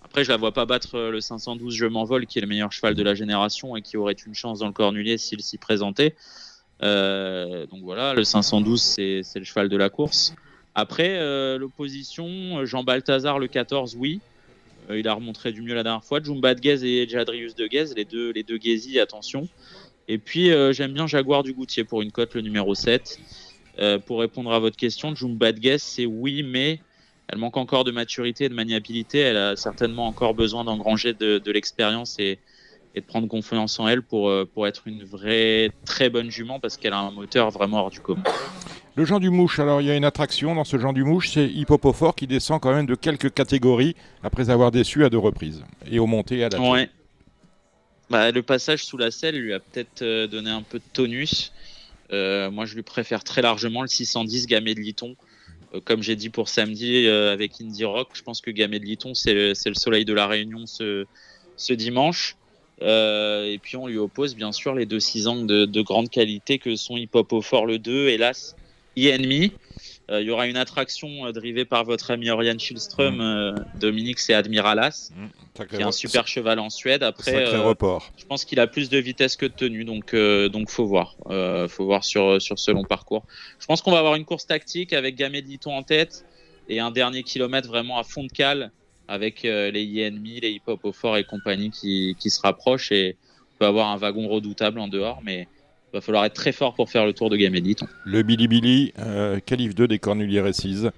Après, 0.09 0.23
je 0.23 0.29
la 0.29 0.37
vois 0.37 0.53
pas 0.53 0.65
battre 0.65 0.95
euh, 0.95 1.11
le 1.11 1.19
512 1.19 1.75
Je 1.75 1.85
m'envole, 1.85 2.27
qui 2.27 2.37
est 2.37 2.41
le 2.41 2.47
meilleur 2.47 2.71
cheval 2.71 2.95
de 2.95 3.03
la 3.03 3.13
génération 3.13 3.75
et 3.75 3.81
qui 3.81 3.97
aurait 3.97 4.13
une 4.13 4.33
chance 4.33 4.59
dans 4.59 4.67
le 4.67 4.71
cornulier 4.71 5.17
s'il 5.17 5.41
s'y 5.41 5.57
présentait. 5.57 6.15
Euh, 6.81 7.65
donc 7.67 7.81
voilà, 7.83 8.13
le 8.13 8.23
512, 8.23 8.81
c'est 8.81 9.21
le 9.35 9.43
cheval 9.43 9.67
de 9.67 9.75
la 9.75 9.89
course. 9.89 10.33
Après, 10.75 11.17
euh, 11.19 11.57
l'opposition, 11.57 12.65
Jean 12.65 12.85
Balthazar, 12.85 13.37
le 13.37 13.47
14, 13.47 13.97
oui. 13.99 14.21
il 14.89 15.09
a 15.09 15.13
remontré 15.13 15.51
du 15.51 15.61
mieux 15.61 15.75
la 15.75 15.83
dernière 15.83 16.05
fois. 16.05 16.23
Jumba 16.23 16.55
de 16.55 16.61
Guez 16.61 16.85
et 16.85 17.09
Jadrius 17.09 17.55
de 17.55 17.67
Guez, 17.67 17.93
les 17.97 18.05
deux, 18.05 18.31
les 18.31 18.43
deux 18.43 18.59
attention. 19.01 19.49
Et 20.07 20.19
puis, 20.19 20.51
j'aime 20.71 20.93
bien 20.93 21.05
Jaguar 21.05 21.43
du 21.43 21.51
Goutier 21.51 21.83
pour 21.83 22.01
une 22.01 22.13
cote, 22.13 22.33
le 22.33 22.41
numéro 22.41 22.75
7. 22.75 23.19
pour 24.05 24.21
répondre 24.21 24.53
à 24.53 24.59
votre 24.59 24.77
question, 24.77 25.13
Jumba 25.13 25.51
de 25.51 25.59
Guez, 25.59 25.79
c'est 25.79 26.05
oui, 26.05 26.43
mais 26.43 26.79
elle 27.29 27.39
manque 27.39 27.57
encore 27.57 27.83
de 27.83 27.91
maturité 27.91 28.45
et 28.45 28.49
de 28.49 28.53
maniabilité. 28.53 29.19
Elle 29.19 29.37
a 29.37 29.55
certainement 29.55 30.07
encore 30.07 30.33
besoin 30.33 30.63
d'engranger 30.63 31.13
de, 31.13 31.39
de 31.39 31.51
l'expérience 31.51 32.17
et, 32.19 32.39
et, 32.95 33.01
de 33.01 33.05
prendre 33.05 33.27
confiance 33.27 33.79
en 33.79 33.87
elle 33.87 34.01
pour, 34.01 34.29
euh, 34.29 34.49
pour 34.51 34.67
être 34.67 34.87
une 34.87 35.03
vraie 35.03 35.71
très 35.85 36.09
bonne 36.09 36.31
jument 36.31 36.59
parce 36.59 36.77
qu'elle 36.77 36.93
a 36.93 36.99
un 36.99 37.11
moteur 37.11 37.51
vraiment 37.51 37.81
hors 37.81 37.91
du 37.91 37.99
commun. 37.99 38.23
Le 38.95 39.05
Jean 39.05 39.19
du 39.19 39.29
Mouche, 39.29 39.59
alors 39.59 39.81
il 39.81 39.87
y 39.87 39.91
a 39.91 39.95
une 39.95 40.05
attraction 40.05 40.55
dans 40.55 40.63
ce 40.63 40.79
Jean 40.79 40.91
du 40.91 41.03
Mouche, 41.03 41.29
c'est 41.29 41.45
Hippopofort 41.45 42.15
qui 42.15 42.25
descend 42.25 42.59
quand 42.59 42.73
même 42.73 42.87
de 42.87 42.95
quelques 42.95 43.31
catégories 43.31 43.95
après 44.23 44.49
avoir 44.49 44.71
déçu 44.71 45.05
à 45.05 45.09
deux 45.09 45.19
reprises 45.19 45.63
et 45.91 45.99
au 45.99 46.07
monté 46.07 46.43
à 46.43 46.49
la 46.49 46.59
ouais. 46.59 46.89
Bah, 48.09 48.31
le 48.31 48.41
passage 48.41 48.85
sous 48.85 48.97
la 48.97 49.11
selle 49.11 49.35
lui 49.35 49.53
a 49.53 49.59
peut-être 49.59 50.01
euh, 50.01 50.27
donné 50.27 50.49
un 50.49 50.61
peu 50.61 50.79
de 50.79 50.83
tonus. 50.93 51.51
Euh, 52.13 52.49
moi, 52.49 52.65
je 52.65 52.75
lui 52.75 52.83
préfère 52.83 53.23
très 53.23 53.41
largement 53.41 53.81
le 53.81 53.87
610 53.87 54.47
Gamay 54.47 54.73
de 54.73 54.79
Liton. 54.79 55.15
Euh, 55.73 55.81
comme 55.83 56.01
j'ai 56.01 56.15
dit 56.15 56.29
pour 56.29 56.49
samedi 56.49 57.07
euh, 57.07 57.33
avec 57.33 57.59
Indie 57.61 57.85
Rock, 57.85 58.09
je 58.13 58.23
pense 58.23 58.41
que 58.41 58.51
Gamay 58.51 58.79
de 58.79 58.85
Liton, 58.85 59.13
c'est 59.13 59.33
le, 59.33 59.53
le, 59.65 59.73
soleil 59.73 60.05
de 60.05 60.13
la 60.13 60.27
Réunion 60.27 60.65
ce, 60.65 61.05
dimanche. 61.73 62.35
Euh, 62.83 63.45
et 63.45 63.57
puis 63.57 63.75
on 63.75 63.87
lui 63.87 63.97
oppose 63.97 64.35
bien 64.35 64.51
sûr 64.51 64.75
les 64.75 64.85
deux 64.85 64.99
6 64.99 65.27
angles 65.27 65.47
de, 65.47 65.65
de, 65.65 65.81
grande 65.81 66.09
qualité 66.09 66.59
que 66.59 66.75
sont 66.75 66.95
Hip 66.95 67.09
Hop 67.13 67.33
au 67.33 67.41
Fort 67.41 67.65
le 67.65 67.79
2, 67.79 68.09
hélas, 68.09 68.55
Enemy. 68.97 69.51
Il 70.09 70.21
y 70.21 70.31
aura 70.31 70.47
une 70.47 70.55
attraction 70.55 71.29
drivée 71.31 71.65
par 71.65 71.83
votre 71.83 72.11
ami 72.11 72.29
Oriane 72.29 72.59
Schilström, 72.59 73.17
mmh. 73.17 73.79
Dominique, 73.79 74.19
c'est 74.19 74.33
Admiralas, 74.33 75.11
mmh, 75.13 75.65
qui 75.65 75.75
est 75.75 75.83
un 75.83 75.91
super 75.91 76.27
cheval 76.27 76.59
en 76.59 76.69
Suède. 76.69 77.03
Après, 77.03 77.57
report. 77.57 78.13
je 78.17 78.25
pense 78.25 78.45
qu'il 78.45 78.61
a 78.61 78.67
plus 78.67 78.89
de 78.89 78.97
vitesse 78.97 79.35
que 79.35 79.45
de 79.45 79.51
tenue, 79.51 79.83
donc 79.83 80.15
donc 80.15 80.69
faut 80.69 80.85
voir, 80.85 81.17
faut 81.67 81.85
voir 81.85 82.05
sur 82.05 82.41
sur 82.41 82.57
ce 82.57 82.71
long 82.71 82.85
parcours. 82.85 83.25
Je 83.59 83.65
pense 83.65 83.81
qu'on 83.81 83.91
va 83.91 83.99
avoir 83.99 84.15
une 84.15 84.23
course 84.23 84.47
tactique 84.47 84.93
avec 84.93 85.15
Gamay 85.15 85.41
de 85.41 85.47
Liton 85.47 85.75
en 85.75 85.83
tête 85.83 86.25
et 86.69 86.79
un 86.79 86.91
dernier 86.91 87.23
kilomètre 87.23 87.67
vraiment 87.67 87.99
à 87.99 88.03
fond 88.03 88.23
de 88.23 88.31
cale 88.31 88.71
avec 89.07 89.43
les 89.43 89.83
Yenmi, 89.83 90.39
les 90.39 90.51
Hip 90.51 90.63
Hop 90.67 90.85
au 90.85 90.91
fort 90.91 91.17
et 91.17 91.23
compagnie 91.23 91.71
qui, 91.71 92.15
qui 92.19 92.29
se 92.29 92.41
rapprochent 92.41 92.91
et 92.91 93.17
on 93.55 93.59
peut 93.59 93.65
avoir 93.65 93.87
un 93.87 93.97
wagon 93.97 94.27
redoutable 94.27 94.79
en 94.79 94.87
dehors, 94.87 95.21
mais 95.23 95.47
va 95.97 96.01
falloir 96.01 96.25
être 96.25 96.33
très 96.33 96.51
fort 96.51 96.73
pour 96.73 96.89
faire 96.89 97.05
le 97.05 97.13
tour 97.13 97.29
de 97.29 97.37
Gamay 97.37 97.61
de 97.61 97.65
Liton. 97.65 97.87
Le 98.05 98.23
Billy 98.23 98.47
Billy, 98.47 98.93
euh, 98.99 99.39
Calif 99.39 99.75
2 99.75 99.87
des 99.87 99.99
Cornuliers 99.99 100.41
Récise, 100.41 100.91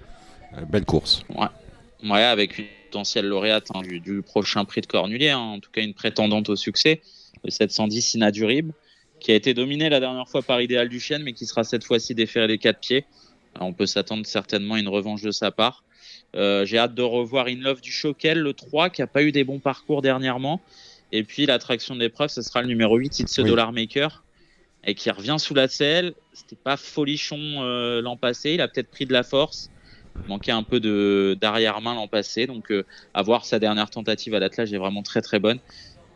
euh, 0.56 0.64
belle 0.66 0.84
course. 0.84 1.22
Ouais. 1.30 1.46
ouais, 2.08 2.22
avec 2.22 2.58
une 2.58 2.66
potentielle 2.86 3.26
lauréate 3.26 3.68
hein, 3.74 3.82
du, 3.82 4.00
du, 4.00 4.22
prochain 4.22 4.64
prix 4.64 4.80
de 4.80 4.86
Cornulier, 4.86 5.30
hein, 5.30 5.38
en 5.38 5.60
tout 5.60 5.70
cas 5.70 5.82
une 5.82 5.94
prétendante 5.94 6.48
au 6.48 6.56
succès, 6.56 7.00
le 7.44 7.50
710 7.50 8.14
Inadurible, 8.14 8.72
qui 9.20 9.32
a 9.32 9.34
été 9.34 9.54
dominé 9.54 9.88
la 9.88 10.00
dernière 10.00 10.28
fois 10.28 10.42
par 10.42 10.60
Idéal 10.60 10.88
du 10.88 11.00
mais 11.22 11.32
qui 11.32 11.46
sera 11.46 11.64
cette 11.64 11.84
fois-ci 11.84 12.14
déféré 12.14 12.48
des 12.48 12.58
quatre 12.58 12.80
pieds. 12.80 13.04
Alors, 13.54 13.68
on 13.68 13.72
peut 13.72 13.86
s'attendre 13.86 14.24
certainement 14.26 14.74
à 14.74 14.80
une 14.80 14.88
revanche 14.88 15.22
de 15.22 15.30
sa 15.30 15.50
part. 15.50 15.82
Euh, 16.36 16.64
J'ai 16.64 16.78
hâte 16.78 16.94
de 16.94 17.02
revoir 17.02 17.46
In 17.46 17.60
Love 17.60 17.80
du 17.80 17.90
Choquel, 17.90 18.38
le 18.38 18.52
3, 18.54 18.90
qui 18.90 19.00
n'a 19.00 19.06
pas 19.06 19.22
eu 19.22 19.32
des 19.32 19.44
bons 19.44 19.58
parcours 19.58 20.02
dernièrement. 20.02 20.60
Et 21.12 21.24
puis 21.24 21.46
l'attraction 21.46 21.94
de 21.94 22.00
l'épreuve, 22.00 22.30
ce 22.30 22.42
sera 22.42 22.62
le 22.62 22.68
numéro 22.68 22.96
8, 22.96 23.20
It's 23.20 23.38
a 23.38 23.42
oui. 23.42 23.48
Dollar 23.48 23.72
Maker, 23.72 24.22
et 24.84 24.94
qui 24.94 25.10
revient 25.10 25.36
sous 25.38 25.54
la 25.54 25.68
selle. 25.68 26.14
C'était 26.32 26.56
pas 26.56 26.76
folichon 26.76 27.38
euh, 27.38 28.00
l'an 28.00 28.16
passé, 28.16 28.54
il 28.54 28.60
a 28.60 28.68
peut-être 28.68 28.90
pris 28.90 29.06
de 29.06 29.12
la 29.12 29.22
force. 29.22 29.70
Il 30.24 30.28
manquait 30.28 30.52
un 30.52 30.62
peu 30.62 30.80
d'arrière-main 31.36 31.94
l'an 31.94 32.08
passé, 32.08 32.46
donc 32.46 32.70
euh, 32.72 32.84
à 33.14 33.22
voir 33.22 33.44
sa 33.44 33.58
dernière 33.58 33.90
tentative 33.90 34.34
à 34.34 34.40
l'attelage 34.40 34.72
est 34.72 34.78
vraiment 34.78 35.02
très 35.02 35.22
très 35.22 35.38
bonne. 35.38 35.58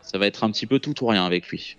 Ça 0.02 0.18
va 0.18 0.26
être 0.26 0.44
un 0.44 0.50
petit 0.50 0.66
peu 0.66 0.78
tout 0.80 1.02
ou 1.02 1.06
rien 1.06 1.24
avec 1.24 1.48
lui. 1.48 1.76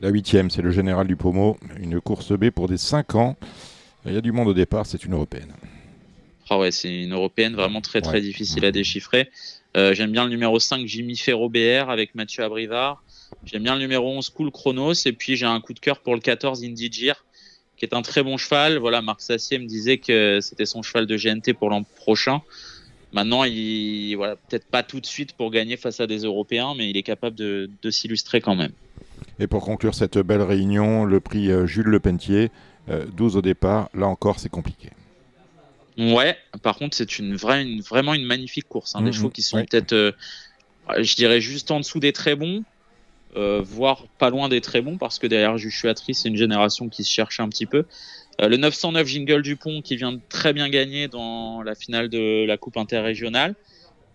La 0.00 0.08
huitième, 0.08 0.50
c'est 0.50 0.62
le 0.62 0.70
général 0.70 1.06
du 1.06 1.14
Pomo, 1.14 1.58
une 1.78 2.00
course 2.00 2.32
B 2.32 2.50
pour 2.50 2.68
des 2.68 2.78
5 2.78 3.14
ans. 3.14 3.36
Il 4.06 4.14
y 4.14 4.16
a 4.16 4.20
du 4.20 4.32
monde 4.32 4.48
au 4.48 4.54
départ, 4.54 4.86
c'est 4.86 5.04
une 5.04 5.12
européenne. 5.12 5.52
Ah 6.50 6.58
ouais, 6.58 6.70
c'est 6.70 7.02
une 7.02 7.12
européenne 7.12 7.54
vraiment 7.54 7.80
très 7.80 8.00
très 8.00 8.14
ouais. 8.14 8.20
difficile 8.20 8.64
à 8.64 8.72
déchiffrer. 8.72 9.30
Euh, 9.76 9.94
J'aime 9.94 10.12
bien 10.12 10.24
le 10.24 10.30
numéro 10.30 10.58
5, 10.58 10.86
Jimmy 10.86 11.16
Ferro 11.16 11.48
BR 11.48 11.90
avec 11.90 12.14
Mathieu 12.14 12.42
Abrivard. 12.42 13.02
J'aime 13.44 13.62
bien 13.62 13.74
le 13.74 13.80
numéro 13.80 14.08
11, 14.10 14.30
Cool 14.30 14.50
Chronos. 14.50 14.94
Et 15.06 15.12
puis 15.12 15.36
j'ai 15.36 15.46
un 15.46 15.60
coup 15.60 15.74
de 15.74 15.80
cœur 15.80 16.00
pour 16.00 16.14
le 16.14 16.20
14, 16.20 16.64
Indy 16.64 16.90
Gir, 16.90 17.24
qui 17.76 17.84
est 17.84 17.94
un 17.94 18.02
très 18.02 18.22
bon 18.22 18.36
cheval. 18.36 18.78
Voilà, 18.78 19.02
Marc 19.02 19.20
Sassier 19.20 19.58
me 19.58 19.66
disait 19.66 19.98
que 19.98 20.40
c'était 20.40 20.66
son 20.66 20.82
cheval 20.82 21.06
de 21.06 21.16
GNT 21.16 21.54
pour 21.54 21.70
l'an 21.70 21.82
prochain. 21.82 22.42
Maintenant, 23.12 23.44
il, 23.44 24.14
voilà, 24.16 24.36
peut-être 24.36 24.66
pas 24.66 24.82
tout 24.82 25.00
de 25.00 25.06
suite 25.06 25.32
pour 25.32 25.50
gagner 25.50 25.76
face 25.78 25.98
à 26.00 26.06
des 26.06 26.24
Européens, 26.24 26.74
mais 26.76 26.90
il 26.90 26.96
est 26.96 27.02
capable 27.02 27.36
de, 27.36 27.70
de 27.82 27.90
s'illustrer 27.90 28.40
quand 28.40 28.54
même. 28.54 28.72
Et 29.38 29.46
pour 29.46 29.64
conclure 29.64 29.94
cette 29.94 30.18
belle 30.18 30.42
réunion, 30.42 31.04
le 31.04 31.20
prix 31.20 31.50
euh, 31.50 31.66
Jules 31.66 31.86
Lepentier, 31.86 32.50
euh, 32.88 33.06
12 33.16 33.36
au 33.36 33.42
départ, 33.42 33.88
là 33.94 34.06
encore 34.06 34.38
c'est 34.40 34.48
compliqué. 34.48 34.90
Ouais, 35.96 36.36
par 36.62 36.76
contre 36.76 36.96
c'est 36.96 37.18
une, 37.18 37.34
vraie, 37.36 37.62
une 37.62 37.80
vraiment 37.80 38.14
une 38.14 38.24
magnifique 38.24 38.68
course. 38.68 38.94
Hein, 38.94 39.00
mmh, 39.00 39.04
des 39.04 39.12
chevaux 39.12 39.30
qui 39.30 39.42
sont 39.42 39.56
ouais. 39.56 39.64
peut-être, 39.64 39.92
euh, 39.92 40.12
je 40.98 41.14
dirais 41.16 41.40
juste 41.40 41.70
en 41.70 41.80
dessous 41.80 42.00
des 42.00 42.12
très 42.12 42.34
bons, 42.34 42.62
euh, 43.36 43.60
voire 43.62 44.06
pas 44.18 44.30
loin 44.30 44.48
des 44.48 44.60
très 44.60 44.80
bons, 44.80 44.96
parce 44.96 45.18
que 45.18 45.26
derrière 45.26 45.58
Jushuatrice 45.58 46.22
c'est 46.22 46.28
une 46.28 46.36
génération 46.36 46.88
qui 46.88 47.04
se 47.04 47.10
cherche 47.10 47.40
un 47.40 47.48
petit 47.48 47.66
peu. 47.66 47.84
Euh, 48.40 48.48
le 48.48 48.56
909 48.56 49.06
Jingle 49.06 49.42
Dupont 49.42 49.82
qui 49.82 49.96
vient 49.96 50.12
de 50.12 50.20
très 50.28 50.52
bien 50.52 50.68
gagner 50.68 51.08
dans 51.08 51.62
la 51.62 51.74
finale 51.74 52.08
de 52.08 52.44
la 52.46 52.56
Coupe 52.56 52.76
interrégionale. 52.76 53.54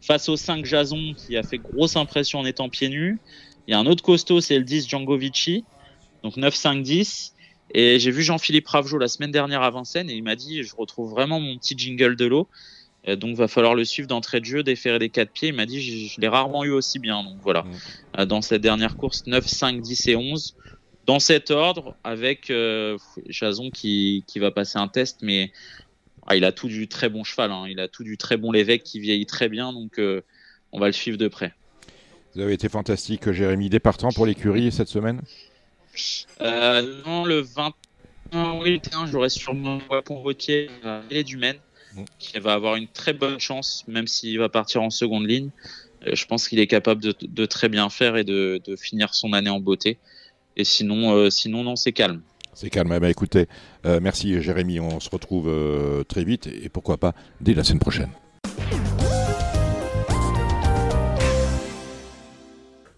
Face 0.02 0.28
au 0.30 0.36
5 0.36 0.66
Jason 0.66 1.14
qui 1.16 1.38
a 1.38 1.44
fait 1.44 1.58
grosse 1.58 1.96
impression 1.96 2.40
en 2.40 2.46
étant 2.46 2.70
pieds 2.70 2.90
nus. 2.90 3.20
Il 3.68 3.72
y 3.72 3.74
a 3.74 3.80
un 3.80 3.86
autre 3.86 4.04
costaud, 4.04 4.42
c'est 4.42 4.58
le 4.58 4.64
10 4.64 4.88
Django 4.88 5.18
Vici. 5.18 5.64
Donc 6.24 6.38
9-5-10. 6.38 7.32
Et 7.74 8.00
j'ai 8.00 8.12
vu 8.12 8.22
Jean-Philippe 8.22 8.68
Ravjo 8.68 8.98
la 8.98 9.08
semaine 9.08 9.32
dernière 9.32 9.62
à 9.62 9.72
Vincennes 9.72 10.10
et 10.10 10.14
il 10.14 10.24
m'a 10.24 10.36
dit 10.36 10.64
je 10.64 10.76
retrouve 10.76 11.12
vraiment 11.12 11.40
mon 11.40 11.58
petit 11.58 11.78
jingle 11.78 12.16
de 12.16 12.26
l'eau. 12.26 12.48
Euh, 13.08 13.16
donc 13.16 13.36
va 13.36 13.48
falloir 13.48 13.76
le 13.76 13.84
suivre 13.84 14.08
d'entrée 14.08 14.40
de 14.40 14.46
jeu, 14.46 14.64
déférer 14.64 15.00
des 15.00 15.10
quatre 15.10 15.32
pieds. 15.32 15.50
Il 15.50 15.56
m'a 15.56 15.66
dit 15.66 15.82
je, 15.82 16.14
je 16.14 16.22
l'ai 16.22 16.28
rarement 16.28 16.64
eu 16.64 16.72
aussi 16.72 17.00
bien. 17.00 17.24
Donc 17.24 17.38
voilà. 17.42 17.66
Mmh. 18.18 18.26
dans 18.26 18.42
cette 18.42 18.62
dernière 18.62 18.96
course, 18.96 19.26
9, 19.28 19.46
5, 19.46 19.82
10 19.82 20.08
et 20.08 20.16
11. 20.16 20.56
Dans 21.06 21.20
cet 21.20 21.52
ordre, 21.52 21.98
avec 22.06 22.50
euh, 22.50 22.98
Jason 23.28 23.70
qui, 23.70 24.24
qui 24.26 24.40
va 24.40 24.52
passer 24.52 24.78
un 24.78 24.88
test, 24.88 25.18
mais 25.22 25.52
ah, 26.28 26.38
il 26.38 26.46
a 26.46 26.54
tout 26.54 26.70
du 26.70 26.88
très 26.88 27.10
bon 27.10 27.26
cheval. 27.26 27.52
Hein. 27.52 27.66
Il 27.68 27.80
a 27.82 27.90
tout 27.90 28.04
du 28.04 28.18
très 28.18 28.38
bon 28.38 28.52
l'évêque 28.52 28.84
qui 28.84 29.00
vieillit 29.00 29.26
très 29.26 29.50
bien. 29.50 29.74
Donc 29.74 30.00
euh, 30.00 30.22
on 30.72 30.80
va 30.80 30.88
le 30.88 30.94
suivre 30.94 31.18
de 31.18 31.28
près. 31.28 31.54
Vous 32.36 32.42
avez 32.42 32.54
été 32.54 32.70
fantastique, 32.70 33.32
Jérémy. 33.32 33.70
Départant 33.70 34.10
pour 34.12 34.26
l'écurie 34.26 34.72
cette 34.72 34.88
semaine? 34.88 35.22
Euh, 36.42 37.02
Non, 37.06 37.26
le 37.26 37.42
21 37.42 37.74
oui, 38.62 38.82
j'aurais 39.12 39.30
sûrement 39.30 39.80
pour 40.06 40.24
Vautier 40.24 40.68
et 41.12 41.24
du 41.24 41.38
Maine, 41.38 41.58
qui 42.20 42.40
va 42.40 42.54
avoir 42.54 42.76
une 42.76 42.88
très 42.88 43.14
bonne 43.14 43.40
chance, 43.40 43.84
même 43.88 44.08
s'il 44.08 44.40
va 44.40 44.50
partir 44.50 44.82
en 44.82 44.90
seconde 44.90 45.28
ligne. 45.28 45.50
Euh, 46.08 46.16
je 46.16 46.26
pense 46.26 46.48
qu'il 46.48 46.60
est 46.60 46.68
capable 46.68 47.02
de, 47.02 47.46
très 47.46 47.70
bien 47.70 47.90
faire 47.90 48.16
et 48.16 48.24
de, 48.24 48.62
finir 48.78 49.14
son 49.14 49.34
année 49.34 49.50
en 49.50 49.60
beauté. 49.60 49.98
Et 50.56 50.64
sinon, 50.64 51.16
euh, 51.16 51.30
sinon 51.30 51.64
non, 51.64 51.76
c'est 51.76 51.94
calme. 51.94 52.22
C'est 52.54 52.70
calme. 52.70 52.94
Eh 52.96 53.00
ben, 53.00 53.10
écoutez, 53.10 53.48
euh, 53.86 54.00
merci 54.02 54.42
Jérémy. 54.42 54.80
On 54.80 55.00
se 55.00 55.10
retrouve 55.10 55.52
très 56.08 56.24
vite 56.24 56.48
et 56.48 56.70
pourquoi 56.70 56.98
pas 56.98 57.14
dès 57.42 57.54
la 57.54 57.64
semaine 57.64 57.80
prochaine. 57.80 58.12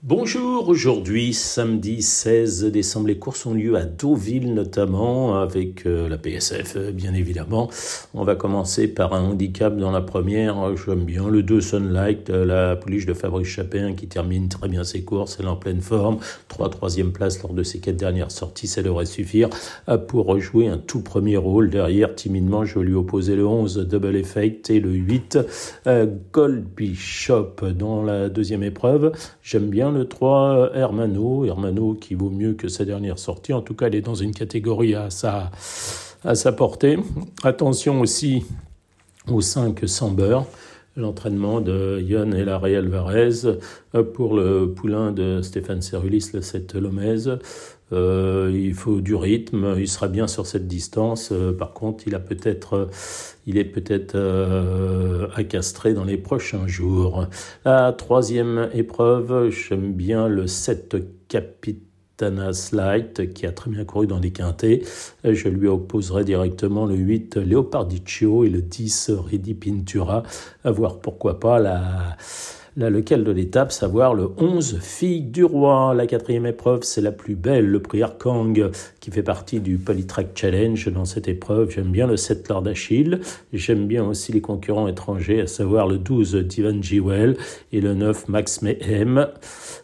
Bonjour, 0.08 0.70
aujourd'hui 0.70 1.34
samedi 1.34 2.04
16 2.04 2.66
décembre, 2.66 3.08
les 3.08 3.18
courses 3.18 3.48
ont 3.48 3.56
lieu 3.56 3.76
à 3.76 3.86
Deauville 3.86 4.54
notamment 4.54 5.42
avec 5.42 5.88
euh, 5.88 6.08
la 6.08 6.20
PSF 6.20 6.78
bien 6.94 7.16
évidemment. 7.16 7.72
On 8.14 8.24
va 8.24 8.36
commencer 8.36 8.88
par 8.88 9.16
un 9.16 9.24
handicap 9.24 9.76
dans 9.76 9.90
la 9.90 10.02
première, 10.02 10.78
j'aime 10.78 11.06
bien 11.06 11.28
le 11.28 11.42
2 11.42 11.60
Sunlight, 11.60 12.30
la 12.30 12.76
pouliche 12.76 13.08
de 13.08 13.16
Fabrice 13.16 13.48
Chapin 13.48 13.94
qui 13.94 14.08
termine 14.08 14.48
très 14.48 14.68
bien 14.68 14.84
ses 14.84 15.04
courses, 15.04 15.38
elle 15.40 15.48
est 15.48 15.50
en 15.50 15.56
pleine 15.56 15.82
forme, 15.82 16.20
3 16.50 16.70
troisième 16.70 17.12
place 17.12 17.42
lors 17.42 17.54
de 17.54 17.64
ses 17.64 17.80
quatre 17.80 17.98
dernières 17.98 18.30
sorties, 18.30 18.68
ça 18.68 18.84
devrait 18.84 19.08
suffire 19.08 19.50
euh, 19.90 19.98
pour 19.98 20.40
jouer 20.40 20.68
un 20.68 20.78
tout 20.78 21.02
premier 21.02 21.38
rôle. 21.38 21.72
Derrière, 21.72 22.14
timidement, 22.14 22.64
je 22.64 22.78
vais 22.78 22.86
lui 22.86 22.94
opposer 22.94 23.36
le 23.36 23.48
11 23.48 23.88
Double 23.90 24.18
Effect 24.18 24.70
et 24.70 24.80
le 24.80 24.92
8 24.92 25.40
euh, 25.88 26.06
Gold 26.32 26.64
Bishop 26.78 27.56
dans 27.76 28.04
la 28.04 28.30
deuxième 28.30 28.62
épreuve. 28.62 29.12
J'aime 29.42 29.72
bien 29.72 29.95
le 29.96 30.08
3 30.08 30.72
Hermano, 30.74 31.46
Hermano 31.46 31.94
qui 31.94 32.14
vaut 32.14 32.30
mieux 32.30 32.54
que 32.54 32.68
sa 32.68 32.86
dernière 32.86 33.18
sortie. 33.18 33.54
En 33.54 33.62
tout 33.62 33.74
cas, 33.74 33.88
elle 33.88 33.96
est 33.96 34.02
dans 34.02 34.16
une 34.16 34.34
catégorie 34.34 34.94
à 34.94 35.10
sa, 35.10 35.52
à 36.24 36.36
sa 36.36 36.52
portée. 36.52 36.98
Attention 37.44 38.02
aussi 38.02 38.46
au 39.32 39.42
5 39.42 39.88
Samber, 39.88 40.40
l'entraînement 40.96 41.62
de 41.62 42.02
Yann 42.02 42.34
et 42.36 42.46
Larry 42.46 42.76
Alvarez 42.76 43.58
pour 44.14 44.36
le 44.36 44.74
poulain 44.74 45.12
de 45.12 45.42
Stéphane 45.42 45.82
Cerulis, 45.82 46.30
le 46.34 46.42
7 46.42 46.76
Lomez. 46.76 47.38
Euh, 47.94 48.52
il 48.54 48.74
faut 48.74 49.00
du 49.00 49.16
rythme, 49.16 49.76
il 49.78 49.88
sera 49.88 50.08
bien 50.08 50.28
sur 50.28 50.48
cette 50.48 50.68
distance. 50.68 51.30
Euh, 51.32 51.52
par 51.52 51.74
contre, 51.74 52.06
il 52.08 52.16
a 52.16 52.20
peut-être, 52.20 52.90
il 53.46 53.58
est 53.58 53.66
peut-être 53.66 54.16
euh, 54.16 55.28
accastré 55.36 55.94
dans 55.94 56.04
les 56.04 56.18
prochains 56.18 56.68
jours. 56.68 57.28
La 57.64 57.94
troisième 57.94 58.70
épreuve, 58.74 59.50
j'aime 59.50 59.94
bien 59.94 60.28
le 60.28 60.48
7 60.48 60.98
Capitaine 61.28 61.82
Tanas 62.18 62.70
Light, 62.72 63.34
qui 63.34 63.46
a 63.46 63.52
très 63.52 63.70
bien 63.70 63.84
couru 63.84 64.08
dans 64.08 64.20
les 64.20 64.32
quintés. 64.32 64.84
Je 65.24 65.50
lui 65.50 65.68
opposerai 65.68 66.24
directement 66.24 66.86
le 66.86 66.96
8 66.96 67.38
Leopardiccio 67.38 68.46
et 68.46 68.50
le 68.50 68.62
10 68.62 69.12
Redi 69.12 69.54
Pintura, 69.54 70.24
à 70.64 70.72
voir 70.72 71.00
pourquoi 71.00 71.40
pas 71.40 71.60
la 71.60 72.16
Lequel 72.78 73.24
de 73.24 73.32
l'étape, 73.32 73.72
savoir 73.72 74.14
le 74.14 74.32
11 74.38 74.80
Fille 74.82 75.22
du 75.22 75.46
Roi? 75.46 75.94
La 75.96 76.08
quatrième 76.08 76.46
épreuve, 76.46 76.84
c'est 76.84 77.00
la 77.00 77.14
plus 77.14 77.36
belle, 77.36 77.66
le 77.68 77.82
prix 77.82 78.04
Arkang, 78.04 78.70
qui 79.00 79.12
fait 79.12 79.24
partie 79.24 79.62
du 79.62 79.78
Polytrack 79.78 80.32
Challenge. 80.36 80.90
Dans 80.92 81.06
cette 81.06 81.30
épreuve, 81.30 81.70
j'aime 81.70 81.92
bien 81.92 82.06
le 82.06 82.18
7 82.18 82.50
Lord 82.50 82.68
Achille. 82.68 83.22
J'aime 83.54 83.88
bien 83.88 84.04
aussi 84.04 84.34
les 84.34 84.42
concurrents 84.42 84.90
étrangers, 84.90 85.40
à 85.40 85.48
savoir 85.48 85.88
le 85.88 85.98
12 85.98 86.36
Divan 86.36 86.82
Jewel 86.82 87.38
et 87.72 87.80
le 87.80 87.94
9 87.94 88.28
Max 88.28 88.62
Mayhem. 88.62 89.30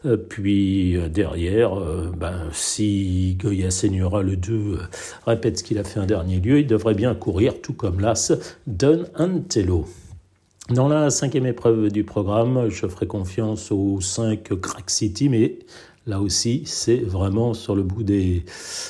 Euh, 0.05 0.17
puis 0.17 0.97
euh, 0.97 1.07
derrière, 1.07 1.79
euh, 1.79 2.11
ben, 2.13 2.49
si 2.51 3.37
Goya 3.39 3.71
Seniora, 3.71 4.21
le 4.21 4.35
2, 4.35 4.79
répète 5.25 5.59
ce 5.59 5.63
qu'il 5.63 5.77
a 5.77 5.85
fait 5.85 6.01
un 6.01 6.05
dernier 6.05 6.41
lieu, 6.41 6.59
il 6.59 6.67
devrait 6.67 6.95
bien 6.95 7.15
courir, 7.15 7.61
tout 7.61 7.73
comme 7.73 8.01
l'As 8.01 8.33
Don 8.67 9.05
Antello. 9.17 9.85
Dans 10.69 10.87
la 10.87 11.09
cinquième 11.09 11.47
épreuve 11.47 11.89
du 11.89 12.03
programme, 12.03 12.69
je 12.69 12.87
ferai 12.87 13.07
confiance 13.07 13.71
aux 13.71 13.99
5 13.99 14.59
Crack 14.61 14.89
City, 14.89 15.27
mais 15.27 15.59
Là 16.07 16.19
aussi, 16.19 16.63
c'est 16.65 16.97
vraiment 16.97 17.53
sur 17.53 17.75
le 17.75 17.83
bout 17.83 18.01
des 18.01 18.43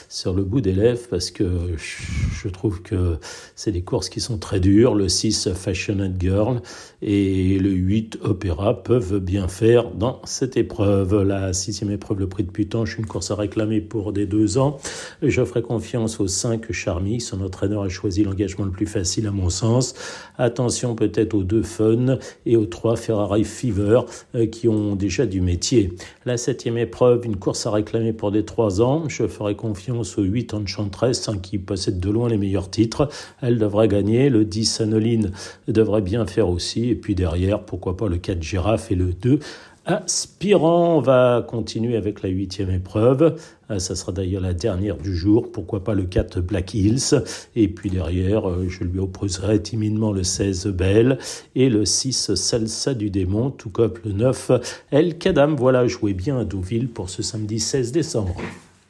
sur 0.07 0.33
le 0.33 0.45
bout 0.45 0.61
des 0.61 0.71
lèvres 0.71 1.07
parce 1.09 1.29
que 1.29 1.43
je 1.75 2.47
trouve 2.47 2.81
que 2.81 3.17
c'est 3.53 3.73
des 3.73 3.81
courses 3.81 4.07
qui 4.07 4.21
sont 4.21 4.37
très 4.37 4.61
dures. 4.61 4.95
Le 4.95 5.09
6 5.09 5.49
Fashioned 5.53 6.15
Girl 6.21 6.61
et 7.01 7.59
le 7.59 7.71
8 7.71 8.19
Opéra 8.21 8.81
peuvent 8.81 9.19
bien 9.19 9.49
faire 9.49 9.91
dans 9.91 10.21
cette 10.23 10.55
épreuve. 10.55 11.23
La 11.23 11.51
sixième 11.51 11.91
épreuve, 11.91 12.19
le 12.19 12.29
prix 12.29 12.45
de 12.45 12.49
Putanche, 12.49 12.97
une 12.97 13.05
course 13.05 13.29
à 13.29 13.35
réclamer 13.35 13.81
pour 13.81 14.13
des 14.13 14.25
deux 14.25 14.57
ans. 14.57 14.77
Je 15.21 15.43
ferai 15.43 15.63
confiance 15.63 16.21
au 16.21 16.27
5 16.27 16.71
Charmy. 16.71 17.19
Son 17.19 17.41
entraîneur 17.41 17.81
a 17.81 17.89
choisi 17.89 18.23
l'engagement 18.23 18.63
le 18.63 18.71
plus 18.71 18.85
facile 18.85 19.27
à 19.27 19.31
mon 19.31 19.49
sens. 19.49 19.95
Attention 20.37 20.95
peut-être 20.95 21.33
aux 21.33 21.43
deux 21.43 21.63
Fun 21.63 22.19
et 22.45 22.55
aux 22.55 22.65
trois 22.65 22.95
Ferrari 22.95 23.43
Fever 23.43 23.99
euh, 24.35 24.45
qui 24.45 24.69
ont 24.69 24.95
déjà 24.95 25.25
du 25.25 25.41
métier. 25.41 25.93
La 26.25 26.37
septième 26.37 26.77
épreuve 26.77 27.00
une 27.01 27.35
course 27.35 27.65
à 27.65 27.71
réclamer 27.71 28.13
pour 28.13 28.31
des 28.31 28.45
3 28.45 28.81
ans. 28.81 29.05
Je 29.07 29.27
ferai 29.27 29.55
confiance 29.55 30.17
aux 30.17 30.23
8 30.23 30.53
Enchantress 30.53 31.29
hein, 31.29 31.37
qui 31.41 31.57
possède 31.57 31.99
de 31.99 32.09
loin 32.09 32.29
les 32.29 32.37
meilleurs 32.37 32.69
titres. 32.69 33.09
Elle 33.41 33.57
devrait 33.57 33.87
gagner. 33.87 34.29
Le 34.29 34.45
10 34.45 34.81
Anoline 34.81 35.31
devrait 35.67 36.01
bien 36.01 36.25
faire 36.27 36.49
aussi. 36.49 36.89
Et 36.89 36.95
puis 36.95 37.15
derrière, 37.15 37.63
pourquoi 37.63 37.97
pas 37.97 38.07
le 38.07 38.17
4 38.17 38.41
Girafe 38.41 38.91
et 38.91 38.95
le 38.95 39.13
2 39.13 39.39
Aspirant, 39.85 40.97
on 40.97 41.01
va 41.01 41.43
continuer 41.47 41.97
avec 41.97 42.21
la 42.21 42.29
huitième 42.29 42.69
épreuve. 42.69 43.35
Euh, 43.71 43.79
ça 43.79 43.95
sera 43.95 44.11
d'ailleurs 44.11 44.41
la 44.41 44.53
dernière 44.53 44.95
du 44.95 45.15
jour. 45.15 45.51
Pourquoi 45.51 45.83
pas 45.83 45.95
le 45.95 46.03
4 46.03 46.39
Black 46.39 46.75
Hills. 46.75 47.23
Et 47.55 47.67
puis 47.67 47.89
derrière, 47.89 48.47
euh, 48.47 48.67
je 48.69 48.83
lui 48.83 48.99
opposerai 48.99 49.59
timidement 49.59 50.11
le 50.11 50.23
16 50.23 50.67
Belle 50.67 51.17
et 51.55 51.69
le 51.69 51.83
6 51.83 52.35
Salsa 52.35 52.93
du 52.93 53.09
démon, 53.09 53.49
tout 53.49 53.71
comme 53.71 53.93
le 54.05 54.11
9 54.11 54.51
El 54.91 55.17
Kadam. 55.17 55.55
Voilà, 55.55 55.87
jouez 55.87 56.13
bien 56.13 56.37
à 56.37 56.45
Deauville 56.45 56.87
pour 56.87 57.09
ce 57.09 57.23
samedi 57.23 57.59
16 57.59 57.91
décembre. 57.91 58.35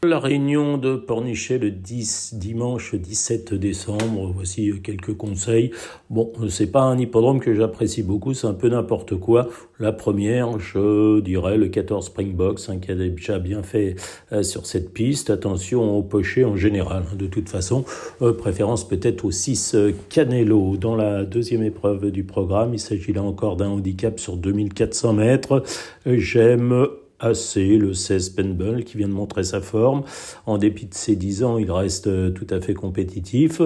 La 0.03 0.17
réunion 0.17 0.79
de 0.79 0.95
Pornichet 0.95 1.59
le 1.59 1.69
10 1.69 2.33
dimanche 2.33 2.95
17 2.95 3.53
décembre, 3.53 4.31
voici 4.33 4.73
quelques 4.81 5.15
conseils. 5.15 5.69
Bon, 6.09 6.33
c'est 6.49 6.71
pas 6.71 6.81
un 6.81 6.97
hippodrome 6.97 7.39
que 7.39 7.53
j'apprécie 7.53 8.01
beaucoup, 8.01 8.33
c'est 8.33 8.47
un 8.47 8.55
peu 8.55 8.67
n'importe 8.67 9.15
quoi. 9.15 9.49
La 9.79 9.91
première, 9.91 10.57
je 10.57 11.19
dirais 11.19 11.55
le 11.55 11.67
14 11.67 12.07
Springbox, 12.07 12.69
hein, 12.69 12.79
qui 12.79 12.91
a 12.91 12.95
déjà 12.95 13.37
bien 13.37 13.61
fait 13.61 13.95
euh, 14.31 14.41
sur 14.41 14.65
cette 14.65 14.91
piste. 14.91 15.29
Attention 15.29 15.95
au 15.95 16.01
pocher 16.01 16.45
en 16.45 16.55
général, 16.55 17.03
hein, 17.05 17.15
de 17.15 17.27
toute 17.27 17.49
façon. 17.49 17.85
Euh, 18.23 18.33
préférence 18.33 18.87
peut-être 18.87 19.23
au 19.23 19.29
6 19.29 19.75
Canelo. 20.09 20.77
Dans 20.77 20.95
la 20.95 21.25
deuxième 21.25 21.61
épreuve 21.61 22.09
du 22.09 22.23
programme, 22.23 22.73
il 22.73 22.79
s'agit 22.79 23.13
là 23.13 23.21
encore 23.21 23.55
d'un 23.55 23.69
handicap 23.69 24.19
sur 24.19 24.35
2400 24.35 25.13
mètres. 25.13 25.61
J'aime 26.07 26.87
assez 27.21 27.77
le 27.77 27.93
16 27.93 28.31
Penbull 28.31 28.83
qui 28.83 28.97
vient 28.97 29.07
de 29.07 29.13
montrer 29.13 29.43
sa 29.43 29.61
forme. 29.61 30.03
En 30.45 30.57
dépit 30.57 30.87
de 30.87 30.93
ses 30.93 31.15
10 31.15 31.43
ans, 31.43 31.57
il 31.57 31.71
reste 31.71 32.07
euh, 32.07 32.31
tout 32.31 32.47
à 32.49 32.59
fait 32.59 32.73
compétitif 32.73 33.61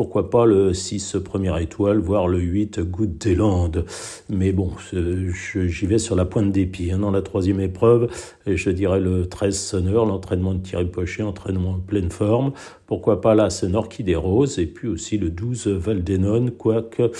pourquoi 0.00 0.30
pas 0.30 0.46
le 0.46 0.72
6 0.72 1.18
première 1.22 1.58
étoile, 1.58 1.98
voire 1.98 2.26
le 2.26 2.38
8 2.38 2.80
Good 2.80 3.18
Deland. 3.18 3.70
Mais 4.30 4.50
bon, 4.50 4.72
j'y 4.94 5.86
vais 5.86 5.98
sur 5.98 6.16
la 6.16 6.24
pointe 6.24 6.52
des 6.52 6.64
pieds. 6.64 6.92
Hein. 6.92 7.00
Dans 7.00 7.10
la 7.10 7.20
troisième 7.20 7.60
épreuve, 7.60 8.10
je 8.46 8.70
dirais 8.70 8.98
le 8.98 9.28
13 9.28 9.54
Sonneur, 9.58 10.06
l'entraînement 10.06 10.54
de 10.54 10.60
Thierry 10.60 10.86
Pochet, 10.86 11.22
entraînement 11.22 11.72
en 11.72 11.80
pleine 11.80 12.10
forme. 12.10 12.52
Pourquoi 12.86 13.20
pas 13.20 13.34
là, 13.34 13.50
Sonneur 13.50 13.90
qui 13.90 14.14
roses 14.14 14.58
et 14.58 14.64
puis 14.64 14.88
aussi 14.88 15.18
le 15.18 15.28
12 15.28 15.66
Valdenon, 15.66 16.46
quoique 16.56 17.10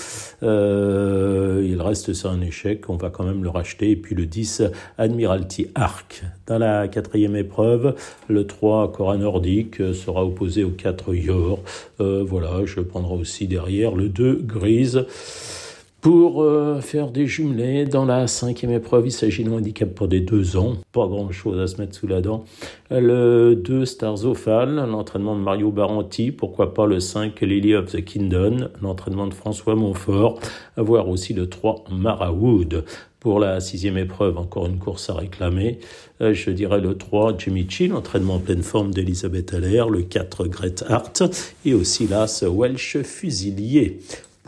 euh, 0.42 1.62
il 1.62 1.82
reste 1.82 2.14
sur 2.14 2.30
un 2.30 2.40
échec, 2.40 2.88
on 2.88 2.96
va 2.96 3.10
quand 3.10 3.24
même 3.24 3.44
le 3.44 3.50
racheter. 3.50 3.90
Et 3.90 3.96
puis 3.96 4.14
le 4.14 4.24
10 4.24 4.62
Admiralty 4.96 5.66
Arc. 5.74 6.24
Dans 6.50 6.58
la 6.58 6.88
quatrième 6.88 7.36
épreuve, 7.36 7.94
le 8.26 8.44
3 8.44 8.90
Cora 8.90 9.16
Nordique 9.16 9.76
sera 9.94 10.24
opposé 10.24 10.64
au 10.64 10.70
4 10.70 11.14
Yor. 11.14 11.60
Euh, 12.00 12.24
voilà, 12.26 12.64
je 12.64 12.80
prendrai 12.80 13.14
aussi 13.14 13.46
derrière 13.46 13.94
le 13.94 14.08
2 14.08 14.40
grise. 14.42 15.06
Pour 16.00 16.42
euh, 16.42 16.80
faire 16.80 17.12
des 17.12 17.28
jumelés, 17.28 17.84
dans 17.84 18.04
la 18.04 18.26
cinquième 18.26 18.72
épreuve, 18.72 19.06
il 19.06 19.12
s'agit 19.12 19.44
d'un 19.44 19.52
handicap 19.52 19.90
pour 19.90 20.08
des 20.08 20.18
deux 20.20 20.56
ans. 20.56 20.72
Pas 20.90 21.06
grand 21.06 21.30
chose 21.30 21.60
à 21.60 21.68
se 21.68 21.80
mettre 21.80 21.94
sous 21.94 22.08
la 22.08 22.20
dent. 22.20 22.42
Le 22.90 23.54
2 23.54 23.84
Starzofal, 23.84 24.74
l'entraînement 24.74 25.36
de 25.36 25.42
Mario 25.42 25.70
Baranti. 25.70 26.32
Pourquoi 26.32 26.74
pas 26.74 26.86
le 26.86 26.98
5 26.98 27.40
Lily 27.42 27.76
of 27.76 27.92
the 27.92 28.04
Kingdom, 28.04 28.70
l'entraînement 28.82 29.28
de 29.28 29.34
François 29.34 29.76
Montfort. 29.76 30.40
Avoir 30.76 31.08
aussi 31.08 31.32
le 31.32 31.48
3 31.48 31.84
Marawood. 31.92 32.84
Pour 33.20 33.38
la 33.38 33.60
sixième 33.60 33.98
épreuve, 33.98 34.38
encore 34.38 34.66
une 34.66 34.78
course 34.78 35.10
à 35.10 35.14
réclamer. 35.14 35.78
Euh, 36.22 36.32
je 36.32 36.50
dirais 36.50 36.80
le 36.80 36.96
3, 36.96 37.36
Jimmy 37.36 37.66
Chill, 37.68 37.92
entraînement 37.92 38.36
en 38.36 38.38
pleine 38.38 38.62
forme 38.62 38.94
d'Elisabeth 38.94 39.52
Allaire. 39.52 39.90
Le 39.90 40.00
4, 40.00 40.46
Grete 40.46 40.84
Hart. 40.88 41.22
Et 41.66 41.74
aussi 41.74 42.06
l'As 42.06 42.42
Welsh 42.42 43.02
Fusilier 43.02 43.98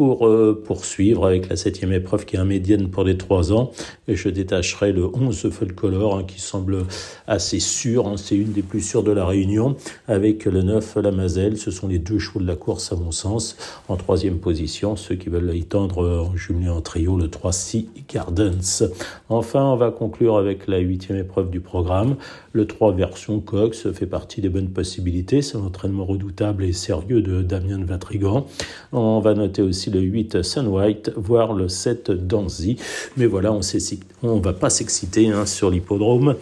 pour 0.02 0.26
euh, 0.26 0.60
poursuivre 0.66 1.24
avec 1.24 1.48
la 1.48 1.54
septième 1.54 1.92
épreuve 1.92 2.24
qui 2.24 2.34
est 2.34 2.38
un 2.40 2.44
médiane 2.44 2.88
pour 2.88 3.04
les 3.04 3.16
trois 3.16 3.52
ans. 3.52 3.70
Et 4.08 4.16
je 4.16 4.28
détacherai 4.28 4.90
le 4.90 5.06
11 5.06 5.48
Folklore 5.50 6.16
hein, 6.16 6.24
qui 6.26 6.40
semble 6.40 6.86
assez 7.28 7.60
sûr, 7.60 8.08
hein, 8.08 8.16
c'est 8.16 8.34
une 8.34 8.50
des 8.50 8.62
plus 8.62 8.80
sûres 8.80 9.04
de 9.04 9.12
la 9.12 9.24
réunion, 9.24 9.76
avec 10.08 10.44
le 10.46 10.62
9 10.62 10.96
La 10.96 11.12
Mazelle. 11.12 11.56
Ce 11.56 11.70
sont 11.70 11.86
les 11.86 12.00
deux 12.00 12.18
chevaux 12.18 12.40
de 12.40 12.48
la 12.48 12.56
course 12.56 12.92
à 12.92 12.96
mon 12.96 13.12
sens. 13.12 13.56
En 13.86 13.96
troisième 13.96 14.38
position, 14.40 14.96
ceux 14.96 15.14
qui 15.14 15.28
veulent 15.28 15.54
y 15.54 15.66
tendre 15.66 16.26
en 16.28 16.36
jumelé 16.36 16.68
en 16.68 16.80
trio, 16.80 17.16
le 17.16 17.28
3 17.28 17.52
Sea 17.52 17.88
Gardens. 18.12 18.82
Enfin, 19.28 19.64
on 19.66 19.76
va 19.76 19.92
conclure 19.92 20.36
avec 20.36 20.66
la 20.66 20.78
huitième 20.78 21.18
épreuve 21.18 21.48
du 21.48 21.60
programme. 21.60 22.16
Le 22.54 22.66
3 22.66 22.92
version 22.92 23.40
Cox 23.40 23.90
fait 23.92 24.06
partie 24.06 24.42
des 24.42 24.50
bonnes 24.50 24.68
possibilités. 24.68 25.40
C'est 25.40 25.56
un 25.56 25.62
entraînement 25.62 26.04
redoutable 26.04 26.64
et 26.64 26.72
sérieux 26.72 27.22
de 27.22 27.40
Damien 27.40 27.82
Vatrigan. 27.84 28.46
On 28.92 29.20
va 29.20 29.32
noter 29.32 29.62
aussi 29.62 29.90
le 29.90 30.00
8 30.00 30.42
Sun 30.42 30.66
White, 30.66 31.12
voire 31.16 31.54
le 31.54 31.68
7 31.68 32.10
Danzy. 32.10 32.76
Mais 33.16 33.24
voilà, 33.24 33.52
on 33.52 34.36
ne 34.36 34.42
va 34.42 34.52
pas 34.52 34.68
s'exciter 34.68 35.28
hein, 35.28 35.46
sur 35.46 35.70
l'hippodrome 35.70 36.36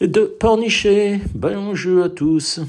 de 0.00 0.22
Pornichet. 0.24 1.20
Bon 1.34 1.74
jeu 1.74 2.02
à 2.02 2.08
tous. 2.08 2.60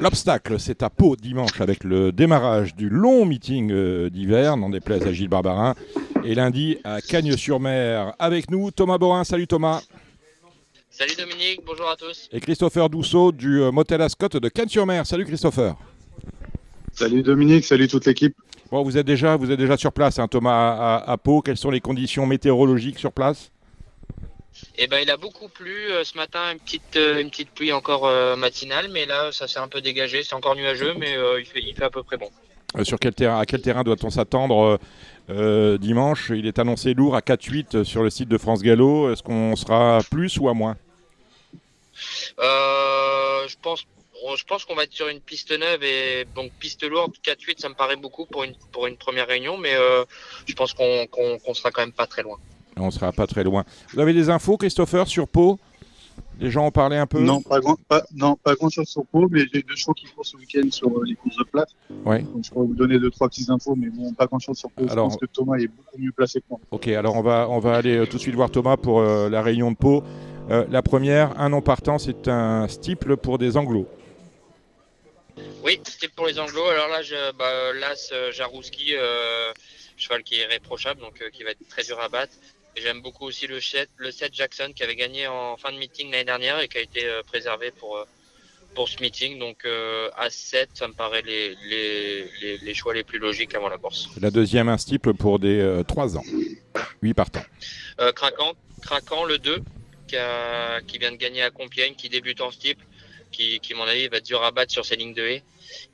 L'obstacle, 0.00 0.58
c'est 0.58 0.82
à 0.82 0.88
Pau 0.88 1.14
dimanche 1.14 1.60
avec 1.60 1.84
le 1.84 2.10
démarrage 2.10 2.74
du 2.74 2.88
long 2.88 3.26
meeting 3.26 3.70
euh, 3.70 4.08
d'hiver, 4.08 4.56
n'en 4.56 4.70
déplaise 4.70 5.06
à 5.06 5.12
Gilles 5.12 5.28
Barbarin. 5.28 5.74
Et 6.24 6.34
lundi 6.34 6.78
à 6.84 7.02
Cagnes-sur-Mer. 7.02 8.14
Avec 8.18 8.50
nous, 8.50 8.70
Thomas 8.70 8.96
Borin. 8.96 9.24
Salut 9.24 9.46
Thomas. 9.46 9.82
Salut 10.88 11.14
Dominique, 11.18 11.60
bonjour 11.66 11.88
à 11.90 11.96
tous. 11.96 12.30
Et 12.32 12.40
Christopher 12.40 12.88
Dousseau 12.88 13.30
du 13.30 13.60
euh, 13.60 13.70
Motel 13.70 14.00
Ascot 14.00 14.28
de 14.28 14.48
Cannes-sur-Mer. 14.48 15.04
Salut 15.04 15.26
Christopher. 15.26 15.76
Salut 16.94 17.22
Dominique, 17.22 17.66
salut 17.66 17.86
toute 17.86 18.06
l'équipe. 18.06 18.34
Bon, 18.70 18.82
vous 18.82 18.96
êtes 18.96 19.06
déjà, 19.06 19.36
vous 19.36 19.50
êtes 19.50 19.58
déjà 19.58 19.76
sur 19.76 19.92
place, 19.92 20.18
hein, 20.18 20.28
Thomas, 20.28 21.02
à, 21.06 21.16
Pau. 21.18 21.42
Quelles 21.42 21.58
sont 21.58 21.70
les 21.70 21.80
conditions 21.80 22.24
météorologiques 22.24 22.98
sur 22.98 23.12
place? 23.12 23.50
Eh 24.84 24.86
ben, 24.86 24.98
il 25.02 25.10
a 25.10 25.16
beaucoup 25.16 25.48
plu 25.48 25.90
euh, 25.90 26.04
ce 26.04 26.16
matin, 26.16 26.52
une 26.52 26.58
petite, 26.58 26.96
euh, 26.96 27.20
une 27.20 27.30
petite 27.30 27.50
pluie 27.50 27.72
encore 27.72 28.10
matinale, 28.36 28.88
mais 28.90 29.06
là, 29.06 29.30
ça 29.32 29.46
s'est 29.46 29.58
un 29.58 29.68
peu 29.68 29.80
dégagé. 29.80 30.22
C'est 30.22 30.34
encore 30.34 30.56
nuageux, 30.56 30.94
mais 30.98 31.16
il, 31.38 31.44
fait, 31.44 31.60
il, 31.60 31.74
fait, 31.74 31.84
à 31.84 31.90
peu 31.90 32.02
près 32.02 32.16
bon. 32.16 32.30
sur 32.82 32.98
quel 32.98 33.14
terrain, 33.14 33.38
à 33.38 33.46
quel 33.46 33.60
terrain 33.62 33.82
doit-on 33.82 34.10
s'attendre 34.10 34.78
dimanche? 35.28 36.30
Il 36.34 36.46
est 36.46 36.58
annoncé 36.58 36.94
lourd 36.94 37.14
à 37.14 37.20
4-8 37.20 37.84
sur 37.84 38.02
le 38.02 38.10
site 38.10 38.28
de 38.28 38.38
France 38.38 38.62
Gallo. 38.62 39.12
Est-ce 39.12 39.22
qu'on 39.22 39.54
sera 39.56 40.00
plus 40.10 40.38
ou 40.38 40.48
à 40.48 40.54
moins? 40.54 40.76
Euh, 42.38 43.48
je 43.48 43.56
pense 43.62 43.86
je 44.36 44.44
pense 44.44 44.66
qu'on 44.66 44.74
va 44.74 44.84
être 44.84 44.92
sur 44.92 45.08
une 45.08 45.20
piste 45.20 45.50
neuve 45.50 45.82
et 45.82 46.26
donc 46.34 46.52
piste 46.60 46.84
lourde 46.84 47.14
4-8 47.24 47.58
ça 47.58 47.70
me 47.70 47.74
paraît 47.74 47.96
beaucoup 47.96 48.26
pour 48.26 48.44
une 48.44 48.54
pour 48.70 48.86
une 48.86 48.98
première 48.98 49.26
réunion 49.26 49.56
mais 49.56 49.74
euh, 49.74 50.04
je 50.46 50.52
pense 50.54 50.74
qu'on 50.74 51.06
qu'on 51.06 51.54
sera 51.54 51.70
quand 51.70 51.80
même 51.80 51.92
pas 51.92 52.06
très 52.06 52.22
loin. 52.22 52.38
On 52.76 52.90
sera 52.90 53.12
pas 53.12 53.26
très 53.26 53.44
loin. 53.44 53.64
Vous 53.92 54.00
avez 54.00 54.12
des 54.12 54.30
infos, 54.30 54.56
Christopher, 54.56 55.06
sur 55.06 55.28
Pau? 55.28 55.58
Les 56.38 56.50
gens 56.50 56.66
ont 56.66 56.70
parlé 56.70 56.96
un 56.96 57.06
peu? 57.06 57.20
Non, 57.20 57.42
pas 57.42 57.60
grand, 57.60 57.76
pas, 57.88 58.02
non, 58.14 58.34
pas 58.36 58.54
grand 58.54 58.70
chose 58.70 58.88
sur 58.88 59.04
Pau, 59.06 59.28
mais 59.30 59.42
j'ai 59.52 59.62
deux 59.62 59.76
chevaux 59.76 59.92
qui 59.92 60.06
courent 60.06 60.24
ce 60.24 60.36
week-end 60.38 60.70
sur 60.70 60.88
euh, 60.88 61.02
les 61.04 61.14
courses 61.14 61.36
de 61.36 61.44
place. 61.44 61.68
Ouais. 62.04 62.22
Donc 62.22 62.44
je 62.44 62.50
pourrais 62.50 62.66
vous 62.66 62.74
donner 62.74 62.98
deux, 62.98 63.10
trois 63.10 63.28
petites 63.28 63.50
infos, 63.50 63.74
mais 63.76 63.88
bon, 63.90 64.12
pas 64.14 64.26
grand 64.26 64.38
chose 64.38 64.56
sur 64.56 64.70
Pau. 64.70 64.84
Alors- 64.90 65.10
Je 65.10 65.16
pense 65.16 65.20
que 65.20 65.26
Thomas 65.26 65.56
est 65.58 65.66
beaucoup 65.68 65.98
mieux 65.98 66.12
placé 66.12 66.40
que 66.40 66.46
moi. 66.48 66.58
Ok, 66.70 66.88
alors 66.88 67.16
on 67.16 67.22
va, 67.22 67.46
on 67.50 67.58
va 67.58 67.74
aller 67.76 67.96
euh, 67.96 68.06
tout 68.06 68.16
de 68.16 68.22
suite 68.22 68.34
voir 68.34 68.50
Thomas 68.50 68.76
pour 68.78 69.00
euh, 69.00 69.28
la 69.28 69.42
réunion 69.42 69.70
de 69.70 69.76
Pau. 69.76 70.02
Euh, 70.50 70.64
la 70.70 70.82
première, 70.82 71.38
un 71.38 71.50
non 71.50 71.60
partant, 71.60 71.98
c'est 71.98 72.26
un 72.28 72.66
stiple 72.68 73.16
pour 73.18 73.36
des 73.38 73.56
anglos. 73.58 73.86
Oui, 75.64 75.80
c'était 75.84 76.08
pour 76.08 76.26
les 76.26 76.38
anglos. 76.38 76.66
Alors 76.68 76.88
là, 76.88 77.02
je, 77.02 77.32
bah, 77.36 77.72
l'As 77.78 78.10
euh, 78.12 78.32
Jarouski, 78.32 78.94
euh, 78.94 79.52
cheval 79.96 80.22
qui 80.22 80.34
est 80.36 80.44
irréprochable, 80.44 81.00
donc 81.00 81.20
euh, 81.20 81.28
qui 81.30 81.44
va 81.44 81.50
être 81.50 81.66
très 81.68 81.82
dur 81.82 81.98
à 82.00 82.08
battre. 82.08 82.32
J'aime 82.82 83.00
beaucoup 83.02 83.26
aussi 83.26 83.46
le 83.46 83.60
7, 83.60 83.88
le 83.96 84.10
7 84.10 84.32
Jackson 84.34 84.72
qui 84.74 84.82
avait 84.82 84.96
gagné 84.96 85.26
en 85.26 85.56
fin 85.56 85.72
de 85.72 85.78
meeting 85.78 86.10
l'année 86.10 86.24
dernière 86.24 86.60
et 86.60 86.68
qui 86.68 86.78
a 86.78 86.80
été 86.80 87.04
euh, 87.06 87.22
préservé 87.22 87.70
pour, 87.72 87.96
euh, 87.96 88.04
pour 88.74 88.88
ce 88.88 89.00
meeting. 89.02 89.38
Donc 89.38 89.64
euh, 89.64 90.08
As 90.16 90.30
7, 90.30 90.70
ça 90.74 90.88
me 90.88 90.92
paraît 90.94 91.22
les, 91.22 91.54
les, 91.68 92.24
les, 92.40 92.58
les 92.58 92.74
choix 92.74 92.94
les 92.94 93.04
plus 93.04 93.18
logiques 93.18 93.54
avant 93.54 93.68
la 93.68 93.78
course. 93.78 94.08
La 94.20 94.30
deuxième, 94.30 94.68
un 94.68 94.76
pour 95.18 95.38
des 95.38 95.82
3 95.86 96.16
ans. 96.16 96.24
8 97.02 97.14
partants. 97.14 97.44
Euh, 98.00 98.12
Craquant, 98.12 98.52
Craquant, 98.82 99.24
le 99.24 99.38
2, 99.38 99.58
qui, 100.08 100.16
a- 100.16 100.80
qui 100.86 100.98
vient 100.98 101.12
de 101.12 101.16
gagner 101.16 101.42
à 101.42 101.50
Compiègne, 101.50 101.94
qui 101.94 102.08
débute 102.08 102.40
en 102.40 102.50
steeple, 102.50 102.84
qui, 103.32 103.60
qui, 103.60 103.74
à 103.74 103.76
mon 103.76 103.84
avis, 103.84 104.08
va 104.08 104.18
être 104.18 104.26
dur 104.26 104.42
à 104.42 104.50
battre 104.50 104.72
sur 104.72 104.84
ses 104.84 104.96
lignes 104.96 105.14
de 105.14 105.22
haie. 105.22 105.42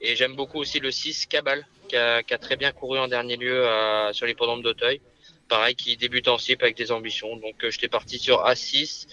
Et 0.00 0.16
j'aime 0.16 0.34
beaucoup 0.36 0.58
aussi 0.58 0.78
le 0.80 0.90
6, 0.90 1.26
Cabal, 1.26 1.66
qui 1.88 1.96
a, 1.96 2.22
qui 2.22 2.32
a 2.34 2.38
très 2.38 2.56
bien 2.56 2.72
couru 2.72 2.98
en 2.98 3.08
dernier 3.08 3.36
lieu 3.36 3.66
à- 3.66 4.10
sur 4.12 4.26
l'hippodrome 4.26 4.62
d'Auteuil. 4.62 5.00
Pareil, 5.48 5.74
qui 5.77 5.97
débute 5.97 6.27
en 6.28 6.39
steeple 6.39 6.64
avec 6.64 6.77
des 6.77 6.90
ambitions. 6.90 7.36
Donc, 7.36 7.62
euh, 7.62 7.70
j'étais 7.70 7.89
parti 7.89 8.18
sur 8.18 8.44
A6. 8.44 9.06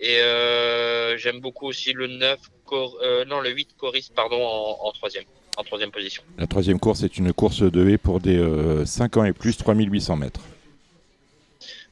Et 0.00 0.18
euh, 0.20 1.16
j'aime 1.16 1.40
beaucoup 1.40 1.66
aussi 1.66 1.92
le 1.92 2.06
9, 2.08 2.38
Cor- 2.66 2.98
euh, 3.02 3.24
non, 3.24 3.40
le 3.40 3.50
8, 3.50 3.70
Coris, 3.78 4.10
pardon, 4.14 4.42
en, 4.44 4.78
en 4.86 4.92
troisième, 4.92 5.24
en 5.56 5.64
troisième 5.64 5.90
position. 5.90 6.22
La 6.36 6.46
troisième 6.46 6.78
course 6.78 7.02
est 7.04 7.16
une 7.16 7.32
course 7.32 7.62
de 7.62 7.88
haie 7.88 7.96
pour 7.98 8.20
des 8.20 8.38
5 8.84 9.16
ans 9.16 9.24
et 9.24 9.32
plus, 9.32 9.56
3800 9.56 10.16
mètres. 10.16 10.40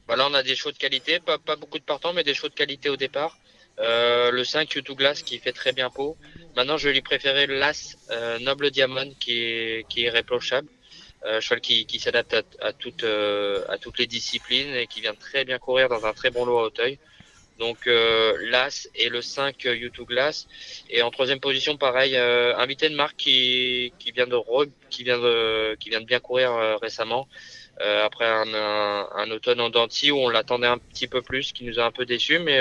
Voilà, 0.07 0.27
on 0.29 0.33
a 0.35 0.43
des 0.43 0.55
chevaux 0.55 0.71
de 0.71 0.77
qualité, 0.77 1.19
pas, 1.19 1.37
pas 1.37 1.55
beaucoup 1.55 1.79
de 1.79 1.83
partants, 1.83 2.13
mais 2.13 2.23
des 2.23 2.33
chevaux 2.33 2.47
de 2.49 2.53
qualité 2.53 2.89
au 2.89 2.95
départ. 2.95 3.37
Euh, 3.79 4.31
le 4.31 4.43
5 4.43 4.69
U2 4.75 4.95
Glass 4.95 5.21
qui 5.21 5.37
fait 5.37 5.51
très 5.51 5.71
bien 5.73 5.89
peau. 5.89 6.17
Maintenant, 6.55 6.77
je 6.77 6.87
vais 6.87 6.93
lui 6.93 7.01
préférer 7.01 7.45
l'As 7.45 7.95
euh, 8.11 8.39
Noble 8.39 8.71
Diamond 8.71 9.11
qui 9.19 9.33
est, 9.41 9.87
qui 9.89 10.01
est 10.01 10.07
irréprochable. 10.07 10.67
Euh, 11.27 11.41
cheval 11.41 11.59
qui, 11.59 11.99
s'adapte 11.99 12.33
à, 12.33 12.43
à, 12.61 12.71
toutes, 12.71 13.03
euh, 13.03 13.65
à 13.67 13.77
toutes 13.77 13.99
les 13.99 14.07
disciplines 14.07 14.73
et 14.73 14.87
qui 14.87 15.01
vient 15.01 15.13
très 15.13 15.43
bien 15.43 15.57
courir 15.59 15.89
dans 15.89 16.05
un 16.05 16.13
très 16.13 16.29
bon 16.29 16.45
lot 16.45 16.59
à 16.59 16.63
Hauteuil. 16.63 16.99
Donc 17.59 17.87
euh, 17.87 18.37
l'As 18.49 18.87
et 18.95 19.09
le 19.09 19.21
5 19.21 19.57
U2 19.57 20.05
Glass. 20.05 20.47
Et 20.89 21.01
en 21.01 21.11
troisième 21.11 21.41
position, 21.41 21.75
pareil, 21.75 22.15
euh, 22.15 22.55
invité 22.55 22.87
de 22.87 22.95
marque 22.95 23.17
qui, 23.17 23.91
vient 24.15 24.27
de 24.27 24.35
re- 24.35 24.69
qui, 24.89 25.03
vient 25.03 25.19
de, 25.19 26.05
bien 26.05 26.19
courir 26.19 26.53
récemment. 26.81 27.27
Après 27.79 28.25
un, 28.25 28.53
un, 28.53 29.31
automne 29.31 29.59
en 29.59 29.69
denti 29.69 30.11
où 30.11 30.17
on 30.17 30.29
l'attendait 30.29 30.67
un 30.67 30.79
petit 30.79 31.07
peu 31.07 31.21
plus, 31.21 31.51
qui 31.51 31.63
nous 31.63 31.79
a 31.79 31.83
un 31.83 31.91
peu 31.91 32.05
déçus, 32.05 32.39
mais 32.39 32.59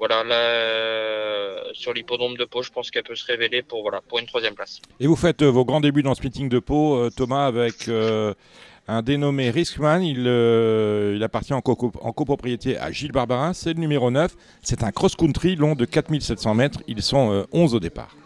voilà, 0.00 0.24
là, 0.24 0.34
euh, 0.34 1.60
sur 1.74 1.92
l'hippodrome 1.92 2.38
de 2.38 2.46
Pau, 2.46 2.62
je 2.62 2.70
pense 2.70 2.90
qu'elle 2.90 3.02
peut 3.02 3.14
se 3.14 3.26
révéler 3.26 3.60
pour, 3.62 3.82
voilà, 3.82 4.00
pour 4.00 4.18
une 4.18 4.24
troisième 4.24 4.54
place. 4.54 4.80
Et 4.98 5.06
vous 5.06 5.14
faites 5.14 5.42
euh, 5.42 5.50
vos 5.50 5.66
grands 5.66 5.82
débuts 5.82 6.02
dans 6.02 6.14
ce 6.14 6.22
meeting 6.22 6.48
de 6.48 6.58
Pau, 6.58 6.96
euh, 6.96 7.10
Thomas, 7.14 7.44
avec 7.44 7.86
un 8.88 9.02
dénommé 9.02 9.50
Riskman. 9.50 10.00
Il, 10.00 10.24
euh, 10.26 11.12
il 11.16 11.22
appartient 11.22 11.52
en, 11.52 11.60
co 11.60 11.92
en, 12.00 12.12
copropriété 12.12 12.78
à 12.78 12.90
Gilles 12.90 13.12
Barbarin. 13.12 13.52
C'est 13.52 13.74
le 13.74 13.78
numéro 13.78 14.10
9. 14.10 14.32
C'est 14.62 14.82
un 14.84 14.90
cross-country 14.90 15.54
long 15.54 15.74
de 15.74 15.84
4700 15.84 16.54
mètres. 16.54 16.78
Ils 16.88 17.02
sont 17.02 17.46
11 17.52 17.74
au 17.74 17.80
départ. 17.80 18.16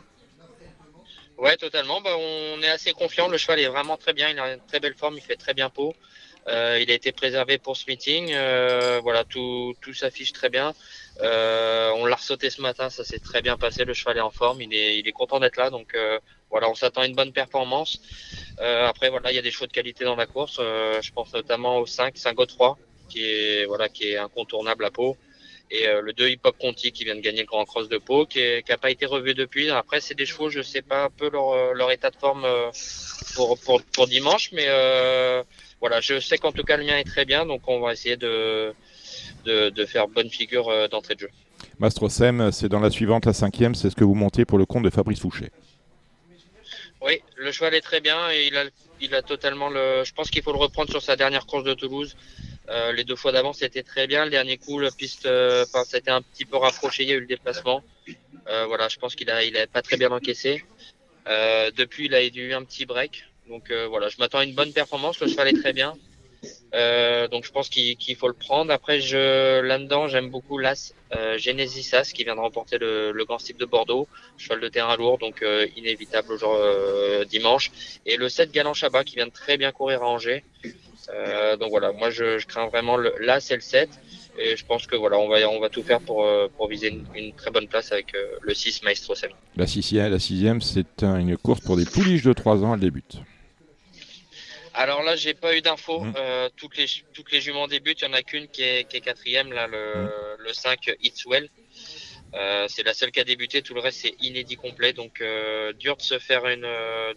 Ouais, 1.38 1.56
totalement. 1.56 2.00
Bah, 2.00 2.10
on 2.16 2.62
est 2.62 2.70
assez 2.70 2.92
confiant. 2.92 3.26
Le 3.26 3.36
cheval 3.36 3.58
est 3.58 3.66
vraiment 3.66 3.96
très 3.96 4.12
bien. 4.12 4.30
Il 4.30 4.38
a 4.38 4.54
une 4.54 4.60
très 4.68 4.78
belle 4.78 4.94
forme. 4.94 5.16
Il 5.16 5.22
fait 5.22 5.34
très 5.34 5.54
bien 5.54 5.70
peau. 5.70 5.92
Euh, 6.46 6.78
il 6.80 6.88
a 6.90 6.94
été 6.94 7.10
préservé 7.10 7.58
pour 7.58 7.76
ce 7.76 7.84
meeting. 7.88 8.32
Voilà, 9.02 9.24
tout, 9.24 9.74
tout 9.80 9.92
s'affiche 9.92 10.32
très 10.32 10.50
bien. 10.50 10.72
Euh, 11.20 11.90
on 11.96 12.06
l'a 12.06 12.16
ressauté 12.16 12.50
ce 12.50 12.60
matin. 12.60 12.90
Ça 12.90 13.04
s'est 13.04 13.18
très 13.18 13.42
bien 13.42 13.56
passé. 13.56 13.84
Le 13.84 13.94
cheval 13.94 14.18
est 14.18 14.20
en 14.20 14.30
forme. 14.30 14.60
Il 14.62 14.74
est, 14.74 14.98
il 14.98 15.06
est 15.06 15.12
content 15.12 15.40
d'être 15.40 15.56
là. 15.56 15.70
Donc 15.70 15.94
euh, 15.94 16.18
voilà, 16.50 16.68
on 16.68 16.74
s'attend 16.74 17.02
à 17.02 17.06
une 17.06 17.14
bonne 17.14 17.32
performance. 17.32 18.00
Euh, 18.60 18.86
après, 18.86 19.10
voilà, 19.10 19.32
il 19.32 19.36
y 19.36 19.38
a 19.38 19.42
des 19.42 19.50
chevaux 19.50 19.66
de 19.66 19.72
qualité 19.72 20.04
dans 20.04 20.16
la 20.16 20.26
course. 20.26 20.56
Je 20.58 21.12
pense 21.12 21.32
notamment 21.32 21.78
au 21.78 21.86
5, 21.86 22.16
5 22.16 22.36
3 22.46 22.78
qui 23.08 23.24
est, 23.24 23.64
voilà, 23.66 23.88
qui 23.88 24.10
est 24.10 24.16
incontournable 24.16 24.84
à 24.84 24.90
peau 24.90 25.16
et 25.70 25.86
le 25.86 26.12
2 26.12 26.28
Hip 26.28 26.40
Hop 26.44 26.56
Conti 26.58 26.92
qui 26.92 27.04
vient 27.04 27.16
de 27.16 27.20
gagner 27.20 27.40
le 27.40 27.46
Grand 27.46 27.64
Cross 27.64 27.88
de 27.88 27.96
Pau, 27.96 28.26
qui 28.26 28.38
n'a 28.68 28.76
pas 28.76 28.90
été 28.90 29.06
revu 29.06 29.34
depuis. 29.34 29.70
Après, 29.70 30.00
c'est 30.00 30.14
des 30.14 30.26
chevaux, 30.26 30.50
je 30.50 30.60
sais 30.60 30.82
pas 30.82 31.04
un 31.04 31.10
peu 31.10 31.30
leur, 31.30 31.90
état 31.90 32.10
de 32.10 32.16
forme 32.16 32.46
pour, 33.34 33.58
pour, 33.58 33.82
pour 33.82 34.06
dimanche, 34.06 34.50
mais 34.52 34.66
voilà, 35.80 36.00
je 36.00 36.20
sais 36.20 36.38
qu'en 36.38 36.52
tout 36.52 36.62
cas 36.62 36.76
le 36.76 36.84
mien 36.84 36.98
est 36.98 37.04
très 37.04 37.24
bien, 37.24 37.46
donc 37.46 37.62
on 37.66 37.80
va 37.80 37.92
essayer 37.92 38.16
de, 38.16 38.74
de, 39.44 39.70
de 39.70 39.84
faire 39.84 40.08
bonne 40.08 40.30
figure 40.30 40.68
euh, 40.68 40.88
d'entrée 40.88 41.14
de 41.14 41.20
jeu. 41.20 41.30
Mastrosem, 41.78 42.50
c'est 42.52 42.68
dans 42.68 42.80
la 42.80 42.90
suivante, 42.90 43.26
la 43.26 43.32
cinquième, 43.32 43.74
c'est 43.74 43.90
ce 43.90 43.96
que 43.96 44.04
vous 44.04 44.14
montez 44.14 44.44
pour 44.44 44.58
le 44.58 44.66
compte 44.66 44.84
de 44.84 44.90
Fabrice 44.90 45.20
Fouché. 45.20 45.50
Oui, 47.06 47.20
le 47.36 47.52
cheval 47.52 47.74
est 47.74 47.82
très 47.82 48.00
bien 48.00 48.30
et 48.30 48.46
il 48.46 48.56
a, 48.56 48.64
il 49.00 49.14
a 49.14 49.22
totalement 49.22 49.68
le. 49.68 50.04
Je 50.04 50.12
pense 50.14 50.30
qu'il 50.30 50.42
faut 50.42 50.52
le 50.52 50.58
reprendre 50.58 50.90
sur 50.90 51.02
sa 51.02 51.16
dernière 51.16 51.46
course 51.46 51.64
de 51.64 51.74
Toulouse. 51.74 52.16
Euh, 52.70 52.92
les 52.92 53.04
deux 53.04 53.16
fois 53.16 53.30
d'avant, 53.30 53.52
c'était 53.52 53.82
très 53.82 54.06
bien. 54.06 54.24
Le 54.24 54.30
dernier 54.30 54.56
coup, 54.56 54.78
la 54.78 54.90
piste, 54.90 55.26
euh, 55.26 55.64
enfin, 55.64 55.84
ça 55.84 55.96
a 55.96 56.00
été 56.00 56.10
un 56.10 56.22
petit 56.22 56.46
peu 56.46 56.56
rapproché. 56.56 57.02
Il 57.02 57.10
y 57.10 57.12
a 57.12 57.16
eu 57.16 57.20
le 57.20 57.26
déplacement. 57.26 57.84
Euh, 58.48 58.64
voilà, 58.66 58.88
je 58.88 58.96
pense 58.96 59.14
qu'il 59.14 59.30
a, 59.30 59.44
il 59.44 59.54
a 59.58 59.66
pas 59.66 59.82
très 59.82 59.98
bien 59.98 60.10
encaissé. 60.10 60.64
Depuis, 61.76 62.06
il 62.06 62.14
a 62.14 62.24
eu 62.24 62.54
un 62.54 62.64
petit 62.64 62.86
break. 62.86 63.24
Donc 63.48 63.70
voilà, 63.90 64.08
je 64.08 64.16
m'attends 64.18 64.38
à 64.38 64.44
une 64.44 64.54
bonne 64.54 64.72
performance. 64.72 65.20
Le 65.20 65.28
cheval 65.28 65.48
est 65.48 65.60
très 65.60 65.74
bien. 65.74 65.94
Euh, 66.74 67.28
donc 67.28 67.44
je 67.44 67.52
pense 67.52 67.68
qu'il 67.68 67.96
qu 67.96 68.14
faut 68.14 68.28
le 68.28 68.34
prendre. 68.34 68.72
Après, 68.72 68.98
là-dedans, 68.98 70.08
j'aime 70.08 70.30
beaucoup 70.30 70.58
l'As 70.58 70.94
euh, 71.14 71.38
Genesis 71.38 71.94
As 71.94 72.12
qui 72.12 72.24
vient 72.24 72.34
de 72.34 72.40
remporter 72.40 72.78
le, 72.78 73.24
Grand 73.24 73.38
Style 73.38 73.56
de 73.56 73.64
Bordeaux, 73.64 74.08
cheval 74.36 74.60
de 74.60 74.68
terrain 74.68 74.96
lourd, 74.96 75.18
donc 75.18 75.42
euh, 75.42 75.66
inévitable 75.76 76.32
aujourd'hui 76.32 77.26
dimanche. 77.28 77.70
Et 78.06 78.16
le 78.16 78.28
7 78.28 78.52
Galant 78.52 78.74
Chabat 78.74 79.04
qui 79.04 79.16
vient 79.16 79.26
de 79.26 79.32
très 79.32 79.56
bien 79.56 79.72
courir 79.72 80.02
à 80.02 80.06
Angers. 80.06 80.44
Euh, 81.12 81.56
donc 81.56 81.70
voilà, 81.70 81.92
moi 81.92 82.10
je, 82.10 82.44
crains 82.46 82.68
vraiment 82.68 82.96
l'As 82.96 83.50
et 83.50 83.54
le 83.54 83.60
7. 83.60 83.88
Et 84.38 84.56
je 84.56 84.66
pense 84.66 84.86
que 84.86 84.96
voilà, 84.96 85.18
on 85.18 85.28
va, 85.28 85.48
on 85.48 85.60
va 85.60 85.68
tout 85.68 85.82
faire 85.82 86.00
pour, 86.00 86.24
euh, 86.24 86.48
viser 86.68 86.98
une, 87.14 87.32
très 87.34 87.50
bonne 87.50 87.68
place 87.68 87.92
avec 87.92 88.14
euh, 88.14 88.36
le 88.42 88.52
6 88.52 88.82
Maestro 88.82 89.14
Sami. 89.14 89.34
La 89.56 89.66
sixième, 89.66 90.10
la 90.10 90.18
sixième 90.18 90.60
c'est 90.60 91.02
un, 91.02 91.18
une 91.18 91.36
course 91.36 91.60
pour 91.60 91.76
des 91.76 91.84
pouliches 91.84 92.24
de 92.24 92.32
3 92.32 92.64
ans, 92.64 92.74
elle 92.74 92.80
débute. 92.80 93.18
Alors 94.74 95.02
là, 95.02 95.14
j'ai 95.14 95.34
pas 95.34 95.56
eu 95.56 95.62
d'infos. 95.62 96.00
Mmh. 96.00 96.14
Euh, 96.16 96.48
toutes 96.56 96.76
les 96.76 96.86
toutes 97.12 97.30
les 97.30 97.40
juments 97.40 97.68
débutent. 97.68 98.00
Il 98.02 98.06
y 98.06 98.08
en 98.08 98.12
a 98.12 98.22
qu'une 98.22 98.48
qui 98.48 98.62
est, 98.62 98.88
qui 98.88 98.96
est 98.96 99.00
quatrième 99.00 99.52
là, 99.52 99.66
le, 99.68 99.94
mmh. 99.94 100.10
le 100.40 100.52
5 100.52 100.96
It's 101.00 101.24
Well. 101.26 101.48
Euh, 102.34 102.66
c'est 102.68 102.82
la 102.82 102.92
seule 102.92 103.12
qui 103.12 103.20
a 103.20 103.24
débuté. 103.24 103.62
Tout 103.62 103.74
le 103.74 103.80
reste 103.80 104.00
c'est 104.02 104.14
inédit 104.20 104.56
complet. 104.56 104.92
Donc 104.92 105.20
euh, 105.20 105.72
dur 105.74 105.96
de 105.96 106.02
se 106.02 106.18
faire 106.18 106.46
une 106.48 106.66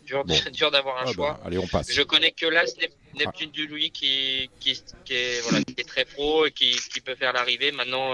dur 0.05 0.23
bon. 0.23 0.35
dur 0.53 0.69
d'avoir 0.69 0.99
un 0.99 1.05
ah 1.07 1.11
choix. 1.11 1.33
Bah, 1.33 1.47
allez, 1.47 1.57
on 1.57 1.65
passe. 1.65 1.91
Je 1.91 2.03
connais 2.03 2.31
que 2.31 2.45
l'As 2.45 2.75
Neptune 3.15 3.49
ah. 3.49 3.55
du 3.55 3.65
Louis 3.65 3.89
qui 3.89 4.51
qui, 4.59 4.79
qui 5.03 5.13
est 5.13 5.41
voilà 5.41 5.63
qui 5.63 5.73
est 5.79 5.87
très 5.87 6.05
pro 6.05 6.45
et 6.45 6.51
qui, 6.51 6.77
qui 6.93 7.01
peut 7.01 7.15
faire 7.15 7.33
l'arrivée. 7.33 7.71
Maintenant. 7.71 8.13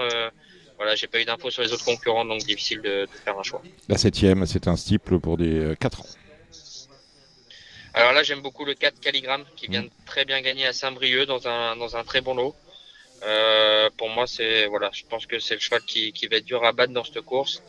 Voilà, 0.76 0.96
j'ai 0.96 1.06
pas 1.06 1.20
eu 1.20 1.24
d'infos 1.24 1.52
sur 1.52 1.62
les 1.62 1.72
autres 1.72 1.84
concurrents, 1.84 2.24
donc 2.24 2.40
difficile 2.40 2.82
de, 2.82 3.02
de 3.02 3.10
faire 3.24 3.38
un 3.38 3.44
choix. 3.44 3.62
La 3.88 3.96
septième, 3.96 4.44
c'est 4.44 4.66
un 4.66 4.74
stiple 4.74 5.20
pour 5.20 5.36
des 5.36 5.72
4 5.78 6.00
ans. 6.00 6.06
Alors 7.94 8.12
là, 8.12 8.22
j'aime 8.24 8.40
beaucoup 8.40 8.64
le 8.64 8.74
4 8.74 9.00
Calligramme 9.00 9.44
qui 9.56 9.68
vient 9.68 9.82
de 9.82 9.90
très 10.04 10.24
bien 10.24 10.40
gagner 10.40 10.66
à 10.66 10.72
Saint-Brieuc 10.72 11.26
dans 11.26 11.46
un, 11.46 11.76
dans 11.76 11.96
un 11.96 12.02
très 12.02 12.20
bon 12.20 12.34
lot. 12.34 12.56
Euh, 13.22 13.88
pour 13.96 14.08
moi, 14.10 14.26
c'est 14.26 14.66
voilà, 14.66 14.90
je 14.92 15.04
pense 15.08 15.26
que 15.26 15.38
c'est 15.38 15.54
le 15.54 15.60
cheval 15.60 15.80
qui, 15.82 16.12
qui 16.12 16.26
va 16.26 16.36
être 16.36 16.44
dur 16.44 16.64
à 16.64 16.72
battre 16.72 16.92
dans 16.92 17.04
cette 17.04 17.20
course. 17.20 17.62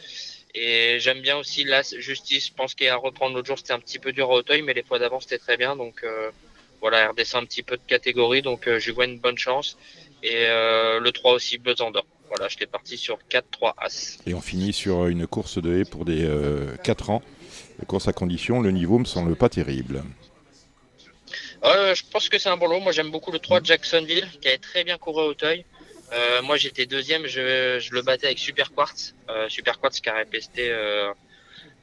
Et 0.55 0.99
j'aime 0.99 1.21
bien 1.21 1.37
aussi 1.37 1.65
l'As 1.65 1.93
Justice. 1.99 2.47
Je 2.47 2.53
pense 2.53 2.75
qu'à 2.75 2.95
reprendre 2.95 3.35
l'autre 3.35 3.47
jour, 3.47 3.57
c'était 3.57 3.73
un 3.73 3.79
petit 3.79 3.99
peu 3.99 4.13
dur 4.13 4.31
à 4.31 4.35
Hauteuil, 4.35 4.61
mais 4.61 4.73
les 4.73 4.83
fois 4.83 4.99
d'avant, 4.99 5.19
c'était 5.19 5.37
très 5.37 5.57
bien. 5.57 5.75
Donc 5.75 6.01
euh, 6.03 6.31
voilà, 6.79 6.99
elle 7.01 7.09
redescend 7.09 7.43
un 7.43 7.45
petit 7.45 7.61
peu 7.61 7.75
de 7.75 7.81
catégorie, 7.85 8.41
donc 8.41 8.67
euh, 8.67 8.79
je 8.79 8.91
vois 8.91 9.05
une 9.05 9.19
bonne 9.19 9.37
chance. 9.37 9.77
Et 10.23 10.47
euh, 10.47 10.99
le 10.99 11.11
3 11.11 11.33
aussi, 11.33 11.57
Besançon. 11.57 12.01
Voilà, 12.29 12.47
je 12.47 12.57
l'ai 12.57 12.65
parti 12.65 12.97
sur 12.97 13.19
4-3 13.29 13.73
As. 13.77 14.17
Et 14.25 14.33
on 14.33 14.41
finit 14.41 14.73
sur 14.73 15.05
une 15.05 15.27
course 15.27 15.61
de 15.61 15.81
haie 15.81 15.85
pour 15.85 16.05
des 16.05 16.27
4 16.83 17.09
ans. 17.11 17.21
Course 17.85 18.07
à 18.07 18.13
condition, 18.13 18.61
le 18.61 18.71
niveau 18.71 18.99
me 18.99 19.05
semble 19.05 19.35
pas 19.35 19.49
terrible. 19.49 20.03
Euh, 21.63 21.95
je 21.95 22.03
pense 22.11 22.29
que 22.29 22.37
c'est 22.37 22.49
un 22.49 22.57
bon 22.57 22.67
lot. 22.67 22.79
Moi, 22.79 22.91
j'aime 22.91 23.11
beaucoup 23.11 23.31
le 23.31 23.39
3 23.39 23.61
de 23.61 23.65
Jacksonville, 23.65 24.27
qui 24.41 24.47
a 24.49 24.57
très 24.57 24.83
bien 24.83 24.97
couru 24.97 25.23
à 25.23 25.25
Hauteuil. 25.25 25.65
Euh, 26.13 26.41
moi, 26.43 26.57
j'étais 26.57 26.85
deuxième, 26.85 27.25
je, 27.25 27.91
le 27.91 28.01
battais 28.01 28.27
avec 28.27 28.39
Super 28.39 28.71
Quartz. 28.71 29.15
Euh, 29.29 29.49
Super 29.49 29.79
Quartz 29.79 29.99
qui 29.99 30.09
a 30.09 30.15
répesté 30.15 30.69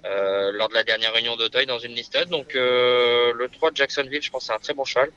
lors 0.05 0.69
de 0.69 0.74
la 0.74 0.85
dernière 0.85 1.12
réunion 1.12 1.37
d'Auteuil 1.37 1.66
dans 1.66 1.79
une 1.79 1.95
liste. 1.95 2.16
Donc, 2.29 2.55
le 2.55 3.47
3 3.53 3.70
de 3.73 3.77
Jacksonville, 3.77 4.23
je 4.23 4.31
pense 4.31 4.47
c'est 4.47 4.53
un 4.53 4.59
très 4.59 4.74
bon 4.74 4.85
cheval. 4.85 5.11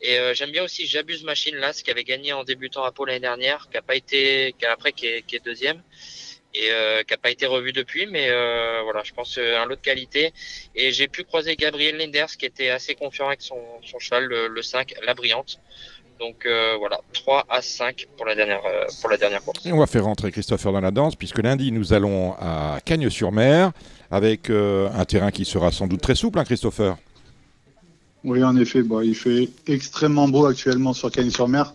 Et 0.00 0.18
euh, 0.18 0.34
j'aime 0.34 0.50
bien 0.50 0.62
aussi 0.62 0.86
J'abuse 0.86 1.24
Machine 1.24 1.56
là, 1.56 1.72
ce 1.72 1.82
qui 1.82 1.90
avait 1.90 2.04
gagné 2.04 2.32
en 2.32 2.44
débutant 2.44 2.84
à 2.84 2.92
Pau 2.92 3.04
l'année 3.04 3.20
dernière, 3.20 3.68
qui 3.70 3.76
a 3.76 3.82
pas 3.82 3.96
été, 3.96 4.54
qui 4.58 4.66
après 4.66 4.92
qui 4.92 5.06
est 5.06 5.44
deuxième 5.44 5.82
et 6.56 6.70
euh, 6.70 7.02
qui 7.02 7.14
a 7.14 7.16
pas 7.16 7.30
été 7.30 7.46
revu 7.46 7.72
depuis, 7.72 8.06
mais 8.06 8.28
euh, 8.30 8.80
voilà, 8.82 9.02
je 9.04 9.12
pense 9.12 9.36
euh, 9.38 9.60
un 9.60 9.66
lot 9.66 9.76
de 9.76 9.80
qualité. 9.80 10.32
Et 10.74 10.90
j'ai 10.92 11.08
pu 11.08 11.24
croiser 11.24 11.54
Gabriel 11.56 11.96
Linders 11.96 12.36
qui 12.38 12.46
était 12.46 12.70
assez 12.70 12.94
confiant 12.94 13.26
avec 13.28 13.42
son, 13.42 13.60
son 13.84 13.98
cheval, 13.98 14.24
le, 14.24 14.48
le 14.48 14.62
5, 14.62 14.94
la 15.04 15.14
brillante. 15.14 15.60
Donc 16.18 16.46
euh, 16.46 16.76
voilà, 16.78 16.98
3 17.12 17.44
à 17.48 17.60
5 17.60 18.06
pour 18.16 18.26
la 18.26 18.34
dernière, 18.34 18.60
euh, 18.64 18.84
pour 19.00 19.10
la 19.10 19.16
dernière 19.16 19.42
course. 19.42 19.66
Et 19.66 19.72
on 19.72 19.78
va 19.78 19.86
faire 19.86 20.04
rentrer 20.04 20.32
Christopher 20.32 20.72
dans 20.72 20.80
la 20.80 20.90
danse, 20.90 21.14
puisque 21.14 21.38
lundi, 21.38 21.72
nous 21.72 21.92
allons 21.92 22.34
à 22.38 22.78
Cagnes-sur-Mer, 22.84 23.72
avec 24.10 24.48
euh, 24.48 24.88
un 24.94 25.04
terrain 25.04 25.30
qui 25.30 25.44
sera 25.44 25.70
sans 25.72 25.86
doute 25.86 26.00
très 26.00 26.14
souple, 26.14 26.38
hein, 26.38 26.44
Christopher 26.44 26.96
Oui, 28.24 28.42
en 28.42 28.56
effet, 28.56 28.82
bon, 28.82 29.02
il 29.02 29.14
fait 29.14 29.50
extrêmement 29.66 30.28
beau 30.28 30.46
actuellement 30.46 30.94
sur 30.94 31.10
Cagnes-sur-Mer. 31.10 31.74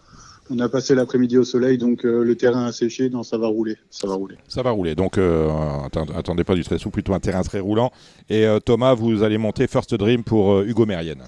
On 0.53 0.59
a 0.59 0.67
passé 0.67 0.95
l'après-midi 0.95 1.37
au 1.37 1.45
soleil, 1.45 1.77
donc 1.77 2.03
euh, 2.05 2.23
le 2.25 2.35
terrain 2.35 2.65
a 2.65 2.71
séché, 2.73 3.07
donc 3.09 3.25
ça 3.25 3.37
va 3.37 3.47
rouler. 3.47 3.77
Ça 3.89 4.05
va 4.05 4.15
rouler. 4.15 4.35
Ça 4.49 4.61
va 4.61 4.71
rouler. 4.71 4.95
Donc, 4.95 5.17
euh, 5.17 5.47
atten- 5.87 6.13
attendez 6.13 6.43
pas 6.43 6.55
du 6.55 6.63
très 6.65 6.77
souple, 6.77 6.95
plutôt 6.95 7.13
un 7.13 7.21
terrain 7.21 7.41
très 7.41 7.59
roulant. 7.61 7.91
Et 8.29 8.45
euh, 8.45 8.59
Thomas, 8.59 8.93
vous 8.93 9.23
allez 9.23 9.37
monter 9.37 9.67
First 9.67 9.95
Dream 9.95 10.25
pour 10.25 10.51
euh, 10.55 10.65
Hugo 10.65 10.85
Mérienne. 10.85 11.23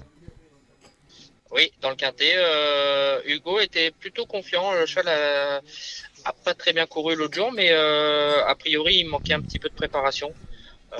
Oui, 1.52 1.72
dans 1.80 1.88
le 1.88 1.96
quintet, 1.96 2.34
euh, 2.36 3.20
Hugo 3.26 3.60
était 3.60 3.92
plutôt 3.92 4.26
confiant. 4.26 4.72
Le 4.74 4.84
cheval 4.84 5.08
a, 5.08 5.60
a 6.26 6.32
pas 6.44 6.52
très 6.52 6.74
bien 6.74 6.84
couru 6.84 7.16
l'autre 7.16 7.34
jour, 7.34 7.50
mais 7.50 7.68
euh, 7.70 8.44
a 8.46 8.54
priori, 8.56 8.96
il 8.96 9.08
manquait 9.08 9.34
un 9.34 9.40
petit 9.40 9.58
peu 9.58 9.70
de 9.70 9.74
préparation. 9.74 10.32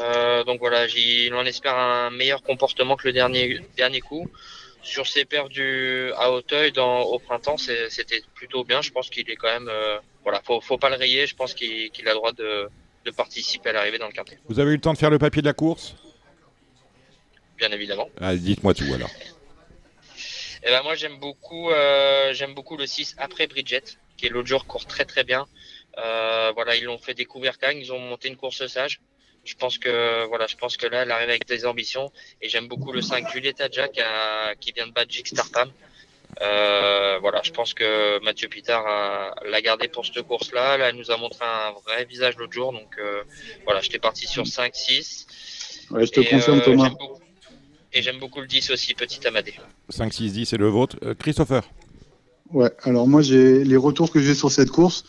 Euh, 0.01 0.45
donc 0.45 0.61
voilà, 0.61 0.87
en 1.35 1.45
espère 1.45 1.77
un 1.77 2.11
meilleur 2.11 2.43
comportement 2.43 2.97
que 2.97 3.07
le 3.07 3.13
dernier 3.13 3.61
dernier 3.77 4.01
coup. 4.01 4.29
Sur 4.85 5.07
ses 5.07 5.27
du 5.49 6.13
à 6.17 6.31
Hauteuil 6.31 6.71
dans 6.71 7.01
au 7.03 7.19
printemps, 7.19 7.57
c'était 7.57 8.23
plutôt 8.35 8.65
bien. 8.65 8.83
Je 8.83 8.91
pense 8.91 9.09
qu'il 9.11 9.29
est 9.31 9.37
quand 9.37 9.49
même 9.49 9.69
euh, 9.69 9.99
voilà, 10.23 10.41
faut 10.45 10.61
faut 10.61 10.79
pas 10.79 10.91
le 10.91 10.97
rayer. 10.97 11.27
Je 11.27 11.35
pense 11.35 11.55
qu'il 11.55 11.91
a 12.07 12.11
le 12.11 12.15
droit 12.15 12.33
de 12.33 12.69
de 13.05 13.11
participer 13.11 13.71
à 13.71 13.73
l'arrivée 13.73 13.99
dans 13.99 14.07
le 14.07 14.13
quintet, 14.13 14.39
Vous 14.49 14.61
avez 14.61 14.71
eu 14.71 14.75
le 14.75 14.81
temps 14.81 14.93
de 14.93 14.99
faire 14.99 15.11
le 15.11 15.19
papier 15.19 15.43
de 15.43 15.47
la 15.47 15.53
course? 15.53 15.95
Bien 17.59 17.71
évidemment. 17.71 18.09
Ah, 18.21 18.35
Dites-moi 18.35 18.75
tout 18.75 18.91
alors. 18.95 19.11
Eh 20.67 20.71
ben 20.71 20.83
moi 20.83 20.95
j'aime 20.95 21.19
beaucoup 21.19 21.71
euh, 21.71 22.33
j'aime 22.33 22.55
beaucoup 22.55 22.79
le 22.79 22.87
6 22.87 23.17
après 23.19 23.47
Bridget 23.47 23.83
qui 24.17 24.27
est 24.27 24.31
l'autre 24.31 24.49
jour 24.49 24.67
court 24.67 24.87
très 24.87 25.05
très 25.05 25.23
bien. 25.25 25.47
Euh, 25.99 26.53
voilà 26.55 26.77
ils 26.77 26.85
l'ont 26.85 26.99
fait 26.99 27.15
découvrir 27.15 27.59
Cannes, 27.59 27.79
ils 27.79 27.93
ont 27.93 27.99
monté 27.99 28.29
une 28.29 28.37
course 28.37 28.67
sage. 28.67 29.01
Je 29.45 29.55
pense 29.57 29.79
que 29.79 30.27
voilà 30.29 30.47
je 30.47 30.57
pense 30.57 30.77
que 30.77 30.87
là 30.87 31.03
elle 31.03 31.11
arrive 31.11 31.29
avec 31.29 31.47
des 31.47 31.67
ambitions 31.67 32.11
et 32.41 32.49
j'aime 32.49 32.67
beaucoup 32.69 32.93
le 32.93 33.03
5 33.03 33.31
Julieta 33.33 33.69
Jack 33.71 33.99
à- 33.99 34.55
qui 34.59 34.73
vient 34.73 34.87
de 34.87 34.93
battre 34.93 35.11
Jig 35.13 35.27
Starpam. 35.27 35.71
Euh, 36.43 37.19
voilà 37.21 37.41
je 37.45 37.51
pense 37.53 37.75
que 37.75 38.23
Mathieu 38.25 38.49
Pitard 38.49 38.87
a- 38.87 39.35
l'a 39.49 39.61
gardé 39.61 39.89
pour 39.89 40.05
cette 40.07 40.23
course 40.27 40.53
là. 40.53 40.77
Elle 40.81 40.97
nous 40.97 41.11
a 41.11 41.17
montré 41.17 41.45
un 41.45 41.73
vrai 41.85 42.05
visage 42.07 42.37
l'autre 42.39 42.53
jour 42.55 42.73
donc 42.73 42.97
euh, 42.99 43.23
voilà 43.65 43.81
j'étais 43.81 43.99
parti 43.99 44.27
sur 44.27 44.47
5 44.47 44.75
6 44.75 45.27
Ouais, 45.91 46.07
je 46.07 46.13
te 46.13 46.21
et, 46.21 46.25
confirme, 46.27 46.61
euh, 46.61 46.65
Thomas. 46.65 46.89
beaucoup- 46.89 47.21
et 47.93 48.01
j'aime 48.03 48.19
beaucoup 48.19 48.41
le 48.41 48.47
10 48.47 48.71
aussi 48.71 48.95
petit 48.95 49.25
Amadé. 49.27 49.55
5, 49.91 50.13
6, 50.13 50.33
10, 50.33 50.47
c'est 50.47 50.57
le 50.57 50.69
vôtre. 50.69 50.97
Euh, 51.05 51.15
Christopher 51.15 51.63
Ouais, 52.51 52.71
alors 52.85 53.07
moi, 53.07 53.21
j'ai 53.23 53.63
les 53.65 53.77
retours 53.77 54.11
que 54.11 54.21
j'ai 54.21 54.35
sur 54.35 54.51
cette 54.51 54.71
course. 54.71 55.05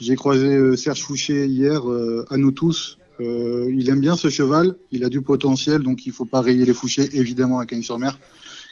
J'ai 0.00 0.16
croisé 0.16 0.46
euh, 0.48 0.76
Serge 0.76 1.02
Fouché 1.02 1.44
hier, 1.46 1.88
euh, 1.88 2.26
à 2.30 2.36
nous 2.38 2.50
tous. 2.52 2.98
Euh, 3.20 3.70
il 3.76 3.88
aime 3.90 4.00
bien 4.00 4.16
ce 4.16 4.28
cheval, 4.28 4.74
il 4.90 5.04
a 5.04 5.08
du 5.08 5.22
potentiel, 5.22 5.82
donc 5.82 6.06
il 6.06 6.12
faut 6.12 6.24
pas 6.24 6.40
rayer 6.40 6.64
les 6.64 6.74
Fouchés, 6.74 7.08
évidemment, 7.12 7.58
à 7.60 7.66
Cagnes-sur-Mer, 7.66 8.18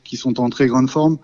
qui 0.05 0.17
sont 0.17 0.41
en 0.41 0.51
très 0.51 0.67
grande 0.67 0.91
forme. 0.91 1.19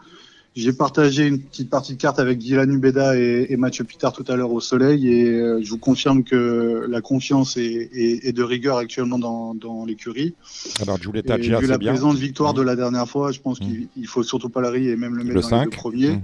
J'ai 0.57 0.73
partagé 0.73 1.27
une 1.27 1.41
petite 1.41 1.71
partie 1.71 1.93
de 1.95 1.99
carte 2.01 2.19
avec 2.19 2.39
Dylan 2.39 2.73
Ubeda 2.73 3.17
et, 3.17 3.47
et 3.51 3.57
Mathieu 3.57 3.85
Pitard 3.85 4.13
tout 4.13 4.25
à 4.27 4.35
l'heure 4.35 4.51
au 4.53 4.61
soleil, 4.61 5.07
et 5.09 5.29
euh, 5.31 5.61
je 5.63 5.71
vous 5.71 5.79
confirme 5.79 6.25
que 6.25 6.85
la 6.89 7.01
confiance 7.01 7.57
est, 7.57 7.91
est- 7.93 8.27
est 8.27 8.33
de 8.33 8.43
rigueur 8.43 8.77
actuellement 8.79 9.19
dans, 9.21 9.55
dans 9.55 9.85
l'écurie. 9.85 10.35
Alors, 10.81 11.01
Giulietta 11.01 11.37
vu 11.37 11.67
la 11.67 11.79
bien. 11.79 11.93
présente 11.93 12.17
victoire 12.17 12.55
de 12.55 12.63
la 12.63 12.75
dernière 12.77 13.09
fois, 13.09 13.31
je 13.31 13.41
pense 13.41 13.59
qu'il 13.61 13.89
il 13.97 14.07
faut 14.09 14.23
surtout 14.25 14.49
pas 14.49 14.61
la 14.61 14.71
rayer 14.71 14.93
et 14.93 14.97
même 14.97 15.15
le 15.15 15.23
mettre 15.23 15.37
Le 15.37 15.43
dans 15.43 15.49
5. 15.49 15.59
les 15.65 15.71
deux 15.71 15.77
premiers. 15.77 16.19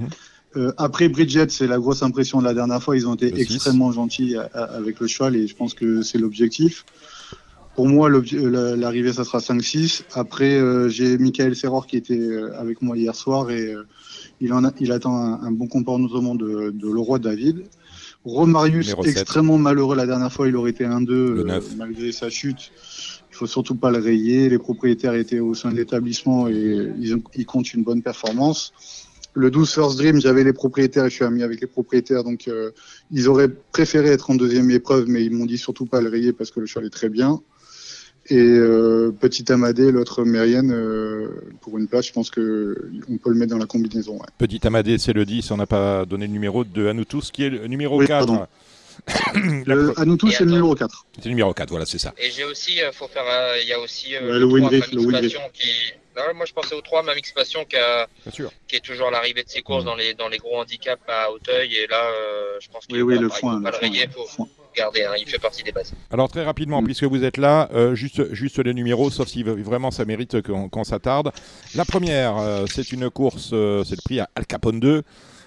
Euh, 0.56 0.72
après 0.76 1.08
Bridget, 1.08 1.46
c'est 1.50 1.66
la 1.66 1.78
grosse 1.78 2.02
impression 2.02 2.38
de 2.40 2.44
la 2.44 2.54
dernière 2.54 2.82
fois. 2.82 2.96
Ils 2.96 3.06
ont 3.08 3.14
été 3.14 3.30
Le 3.30 3.40
extrêmement 3.40 3.90
gentils 3.92 4.36
à- 4.36 4.48
à- 4.54 4.62
avec 4.76 5.00
le 5.00 5.06
cheval 5.06 5.36
et 5.36 5.46
je 5.46 5.54
pense 5.56 5.74
que 5.74 6.02
c'est 6.02 6.18
l'objectif. 6.18 6.84
Pour 7.74 7.88
moi, 7.88 8.08
euh, 8.08 8.22
la- 8.50 8.76
l'arrivée, 8.76 9.12
ça 9.12 9.24
sera 9.24 9.40
5-6. 9.40 10.04
Après, 10.14 10.54
euh, 10.54 10.88
j'ai 10.88 11.18
Michael 11.18 11.56
Serror 11.56 11.86
qui 11.88 11.96
était 11.96 12.16
euh, 12.18 12.56
avec 12.58 12.82
moi 12.82 12.96
hier 12.96 13.14
soir 13.16 13.50
et 13.50 13.74
euh, 13.74 13.82
il, 14.40 14.52
en 14.52 14.64
a, 14.64 14.72
il 14.78 14.92
attend 14.92 15.16
un, 15.16 15.42
un 15.42 15.50
bon 15.50 15.66
comportement 15.66 16.36
de, 16.36 16.70
de 16.70 16.86
Leroy 16.88 17.18
David. 17.18 17.64
Romarius, 18.24 18.86
extrêmement 19.20 19.58
malheureux 19.58 19.96
la 19.96 20.06
dernière 20.06 20.32
fois, 20.32 20.48
il 20.48 20.56
aurait 20.56 20.70
été 20.70 20.84
1-2 20.84 21.06
Le 21.08 21.40
euh, 21.40 21.44
neuf. 21.44 21.64
malgré 21.76 22.12
sa 22.12 22.30
chute. 22.30 22.70
Il 23.32 23.36
faut 23.36 23.46
surtout 23.48 23.74
pas 23.74 23.90
le 23.90 23.98
rayer. 23.98 24.48
Les 24.48 24.58
propriétaires 24.58 25.14
étaient 25.14 25.40
au 25.40 25.54
sein 25.54 25.72
de 25.72 25.76
l'établissement 25.76 26.46
et 26.48 26.88
ils, 27.00 27.14
ont- 27.16 27.22
ils 27.34 27.44
comptent 27.44 27.74
une 27.74 27.82
bonne 27.82 28.02
performance. 28.02 28.72
Le 29.34 29.50
12 29.50 29.72
First 29.72 29.98
Dream, 29.98 30.20
j'avais 30.20 30.44
les 30.44 30.52
propriétaires 30.52 31.04
et 31.06 31.10
je 31.10 31.14
suis 31.16 31.24
ami 31.24 31.42
avec 31.42 31.60
les 31.60 31.66
propriétaires, 31.66 32.22
donc 32.22 32.46
euh, 32.46 32.70
ils 33.10 33.28
auraient 33.28 33.48
préféré 33.72 34.10
être 34.10 34.30
en 34.30 34.36
deuxième 34.36 34.70
épreuve, 34.70 35.06
mais 35.08 35.24
ils 35.24 35.32
m'ont 35.32 35.44
dit 35.46 35.58
surtout 35.58 35.86
pas 35.86 36.00
le 36.00 36.08
rayer 36.08 36.32
parce 36.32 36.50
que 36.52 36.60
le 36.60 36.66
cheval 36.66 36.86
est 36.86 36.90
très 36.90 37.08
bien. 37.08 37.40
Et 38.30 38.38
euh, 38.38 39.10
Petit 39.20 39.50
Amadé, 39.52 39.90
l'autre 39.92 40.24
Mérienne, 40.24 40.70
euh, 40.72 41.28
pour 41.60 41.76
une 41.78 41.88
place, 41.88 42.06
je 42.06 42.12
pense 42.12 42.30
que 42.30 42.88
on 43.10 43.18
peut 43.18 43.28
le 43.30 43.36
mettre 43.36 43.50
dans 43.50 43.58
la 43.58 43.66
combinaison. 43.66 44.14
ouais. 44.14 44.26
Petit 44.38 44.66
Amadé, 44.66 44.96
c'est 44.98 45.12
le 45.12 45.24
10. 45.26 45.50
On 45.50 45.56
n'a 45.58 45.66
pas 45.66 46.06
donné 46.06 46.26
le 46.26 46.32
numéro 46.32 46.64
de 46.64 46.86
à 46.86 46.94
nous 46.94 47.04
tous, 47.04 47.30
qui 47.30 47.42
est 47.44 47.50
le 47.50 47.66
numéro 47.66 47.98
Oui, 47.98 48.06
4. 48.06 48.26
pardon. 48.26 48.46
Le- 49.66 49.92
à 50.00 50.04
nous 50.04 50.16
tous, 50.16 50.28
Et 50.28 50.36
c'est 50.36 50.44
le 50.44 50.52
numéro 50.52 50.74
4. 50.74 51.06
C'est 51.16 51.24
le 51.24 51.30
numéro 51.32 51.52
4, 51.52 51.68
voilà, 51.68 51.84
c'est 51.84 51.98
ça. 51.98 52.14
Et 52.16 52.30
j'ai 52.30 52.44
aussi, 52.44 52.80
euh, 52.80 52.92
faut 52.92 53.08
faire, 53.08 53.24
euh, 53.28 53.56
il 53.60 53.68
y 53.68 53.72
a 53.72 53.80
aussi 53.80 54.14
euh, 54.14 54.38
le 54.38 54.46
3, 54.46 54.52
Windrift, 54.60 54.92
le. 54.94 55.10
Passion 55.10 55.40
Non, 56.16 56.22
moi 56.34 56.46
je 56.46 56.52
pensais 56.52 56.74
au 56.74 56.80
3, 56.80 57.02
Mamix 57.02 57.32
Passion 57.32 57.64
qui, 57.64 57.76
a- 57.76 58.06
qui 58.68 58.76
est 58.76 58.80
toujours 58.84 59.08
à 59.08 59.10
l'arrivée 59.10 59.42
de 59.42 59.48
ses 59.48 59.62
courses 59.62 59.82
Mm. 59.82 59.86
dans 59.86 59.94
les 59.96 60.14
dans 60.14 60.28
les 60.28 60.38
gros 60.38 60.58
handicaps 60.60 61.02
à 61.08 61.30
Hauteuil 61.32 61.74
et 61.74 61.86
là, 61.88 62.04
euh, 62.04 62.56
je 62.60 62.68
pense 62.68 62.86
qu'il 62.86 62.96
Oui, 62.96 63.02
oui, 63.02 63.18
le 63.18 63.28
bah, 63.28 63.34
il 63.36 63.40
foin. 63.40 63.56
faut 63.56 63.62
pas 63.62 63.70
le 63.70 63.76
foin, 63.78 64.26
foin. 64.26 64.48
garder, 64.76 65.04
hein, 65.04 65.12
il 65.18 65.28
fait 65.28 65.38
partie 65.40 65.62
des 65.64 65.72
bases. 65.72 65.92
Alors 66.12 66.28
très 66.28 66.44
rapidement, 66.44 66.82
Mm. 66.82 66.84
puisque 66.84 67.04
vous 67.04 67.24
êtes 67.24 67.36
là, 67.36 67.68
euh, 67.74 67.94
juste, 67.94 68.32
juste 68.32 68.58
les 68.58 68.74
numéros, 68.74 69.10
sauf 69.10 69.26
si 69.28 69.42
vraiment 69.42 69.90
ça 69.90 70.04
mérite 70.04 70.40
qu'on 70.42 70.84
s'attarde. 70.84 71.32
La 71.74 71.84
première, 71.84 72.38
euh, 72.38 72.66
c'est 72.72 72.92
une 72.92 73.10
course, 73.10 73.50
euh, 73.52 73.82
c'est 73.84 73.96
le 73.96 74.02
prix 74.04 74.20
à 74.20 74.28
Al 74.36 74.46
Capone 74.46 74.78
2, 74.80 74.88
euh, 74.88 75.02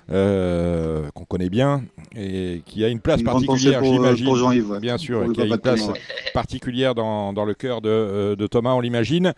qu'on 0.08 1.26
connaît 1.26 1.50
bien, 1.50 1.84
et 2.16 2.62
qui 2.66 2.84
a 2.84 2.88
une 2.88 3.00
place 3.00 3.20
Une 3.20 3.26
particulière, 3.26 3.82
euh, 3.82 3.86
j'imagine. 3.86 4.26
pour 4.26 4.36
Jean-Yves. 4.38 4.70
ouais. 4.72 4.80
Bien 4.80 4.98
sûr, 4.98 5.32
qui 5.34 5.42
a 5.42 5.46
une 5.46 5.58
place 5.58 5.88
ouais. 5.88 6.00
particulière 6.34 6.96
dans, 6.96 7.34
dans 7.34 7.46
le 7.46 7.54
cœur 7.54 7.82
de, 7.82 7.90
euh, 7.90 8.36
de 8.36 8.48
Thomas, 8.48 8.72
on 8.74 8.80
l'imagine. 8.80 9.34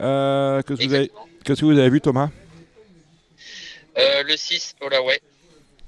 Euh, 0.00 0.62
Qu'est-ce 0.62 0.80
que 0.80 0.84
vous 0.86 0.94
avez- 0.94 1.04
Exactement. 1.04 1.26
qu'est-ce 1.44 1.60
que 1.60 1.66
vous 1.66 1.78
avez 1.78 1.90
vu, 1.90 2.00
Thomas? 2.00 2.30
Euh, 3.98 4.22
le 4.26 4.36
6, 4.36 4.74
Olaway, 4.80 5.20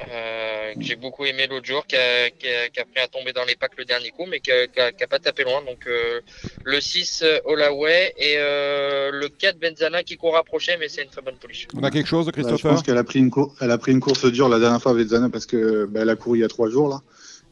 euh, 0.00 0.74
que 0.74 0.80
j'ai 0.82 0.96
beaucoup 0.96 1.24
aimé 1.24 1.46
l'autre 1.48 1.66
jour, 1.66 1.86
qui 1.86 1.96
a, 1.96 2.30
qui, 2.30 2.48
a, 2.48 2.68
qui 2.68 2.80
a 2.80 2.84
pris 2.84 3.00
à 3.00 3.08
tomber 3.08 3.32
dans 3.32 3.44
les 3.44 3.54
packs 3.54 3.76
le 3.78 3.84
dernier 3.84 4.10
coup, 4.10 4.26
mais 4.28 4.40
qui 4.40 4.50
a, 4.50 4.66
qui 4.66 4.80
a- 4.80 4.92
qui 4.92 5.04
a 5.04 5.06
pas 5.06 5.18
tapé 5.18 5.44
loin. 5.44 5.62
Donc 5.64 5.86
euh, 5.86 6.20
le 6.64 6.80
6, 6.80 7.22
euh, 7.22 7.38
Olaway, 7.44 8.12
et 8.18 8.34
euh, 8.38 9.10
le 9.12 9.28
4, 9.28 9.58
Benzana 9.58 10.02
qui 10.02 10.16
court 10.16 10.34
rapproché, 10.34 10.72
mais 10.80 10.88
c'est 10.88 11.02
une 11.02 11.10
très 11.10 11.22
bonne 11.22 11.36
pouliche. 11.36 11.68
On 11.74 11.82
a 11.84 11.90
quelque 11.90 12.08
chose, 12.08 12.26
Bah, 12.26 12.32
je 12.36 12.42
Christopher 12.42 12.70
pense 12.72 12.82
qu'elle 12.82 12.98
a 12.98 13.04
pris 13.04 13.18
une 13.20 13.30
elle 13.60 13.70
a 13.70 13.78
pris 13.78 13.92
une 13.92 14.00
course 14.00 14.24
dure 14.30 14.48
la 14.48 14.58
dernière 14.58 14.82
fois 14.82 14.92
avec 14.92 15.06
Zana 15.08 15.28
parce 15.30 15.46
que 15.46 15.84
bah, 15.86 16.00
elle 16.02 16.10
a 16.10 16.16
couru 16.16 16.38
il 16.38 16.40
y 16.42 16.44
a 16.44 16.48
trois 16.48 16.68
jours 16.70 16.88
là. 16.88 17.00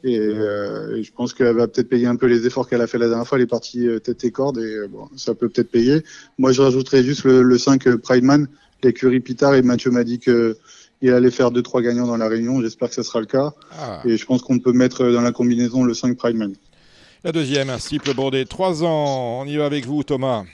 Et, 0.04 0.18
euh, 0.18 0.96
et 0.96 1.04
je 1.04 1.12
pense 1.12 1.32
qu'elle 1.32 1.54
va 1.54 1.68
peut-être 1.68 1.88
payer 1.88 2.08
un 2.08 2.16
peu 2.16 2.26
les 2.26 2.44
efforts 2.44 2.68
qu'elle 2.68 2.80
a 2.80 2.88
fait 2.88 2.98
la 2.98 3.06
dernière 3.06 3.24
fois. 3.26 3.38
Elle 3.38 3.44
est 3.44 3.46
partie 3.46 3.86
euh, 3.86 4.00
tête 4.00 4.24
et 4.24 4.32
corde 4.32 4.58
et 4.58 4.62
euh, 4.62 4.88
bon, 4.88 5.08
ça 5.16 5.32
peut 5.36 5.48
peut-être 5.48 5.70
payer. 5.70 6.02
Moi, 6.38 6.50
je 6.50 6.60
rajouterais 6.60 7.04
juste 7.04 7.22
le, 7.22 7.42
le 7.42 7.56
5 7.56 7.86
euh, 7.86 7.98
Prideman, 7.98 8.48
l'écurie 8.82 9.20
Pitard 9.20 9.54
et 9.54 9.62
Mathieu 9.62 9.92
m'a 9.92 10.02
dit 10.02 10.18
que 10.18 10.58
il 11.02 11.12
allait 11.12 11.30
faire 11.30 11.50
deux 11.50 11.62
trois 11.62 11.82
gagnants 11.82 12.06
dans 12.06 12.16
la 12.16 12.28
réunion. 12.28 12.60
J'espère 12.62 12.88
que 12.88 12.94
ce 12.94 13.02
sera 13.02 13.20
le 13.20 13.26
cas. 13.26 13.52
Ah. 13.78 14.00
Et 14.04 14.16
je 14.16 14.24
pense 14.24 14.42
qu'on 14.42 14.58
peut 14.58 14.72
mettre 14.72 15.04
dans 15.10 15.20
la 15.20 15.32
combinaison 15.32 15.84
le 15.84 15.92
5 15.94 16.16
Prideman. 16.16 16.54
La 17.24 17.32
deuxième, 17.32 17.70
un 17.70 17.78
Stiple 17.78 18.14
Bordet, 18.14 18.44
3 18.46 18.82
ans. 18.84 19.40
On 19.42 19.46
y 19.46 19.56
va 19.56 19.66
avec 19.66 19.84
vous, 19.86 20.02
Thomas. 20.02 20.44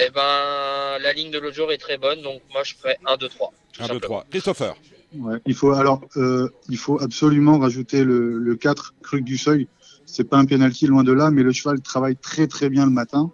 Eh 0.00 0.10
ben, 0.14 0.98
la 1.02 1.12
ligne 1.12 1.30
de 1.32 1.38
l'autre 1.38 1.56
jour 1.56 1.72
est 1.72 1.78
très 1.78 1.98
bonne, 1.98 2.22
donc 2.22 2.40
moi 2.52 2.62
je 2.62 2.74
ferais 2.74 2.98
1, 3.04 3.16
2, 3.16 3.28
3. 3.28 3.52
tout 3.72 3.82
1, 3.82 3.86
2, 3.86 3.92
simplement. 3.94 4.14
3. 4.20 4.26
Christopher. 4.30 4.76
Ouais. 5.16 5.38
Il 5.46 5.54
faut 5.54 5.72
alors, 5.72 6.02
euh, 6.16 6.48
il 6.68 6.76
faut 6.76 7.00
absolument 7.02 7.58
rajouter 7.58 8.04
le, 8.04 8.38
le 8.38 8.56
4 8.56 8.94
Cruc 9.02 9.24
du 9.24 9.36
Seuil. 9.38 9.66
C'est 10.06 10.24
pas 10.24 10.36
un 10.38 10.44
penalty 10.44 10.86
loin 10.86 11.02
de 11.04 11.12
là, 11.12 11.30
mais 11.30 11.42
le 11.42 11.52
cheval 11.52 11.80
travaille 11.80 12.16
très 12.16 12.46
très 12.46 12.68
bien 12.68 12.84
le 12.84 12.92
matin. 12.92 13.30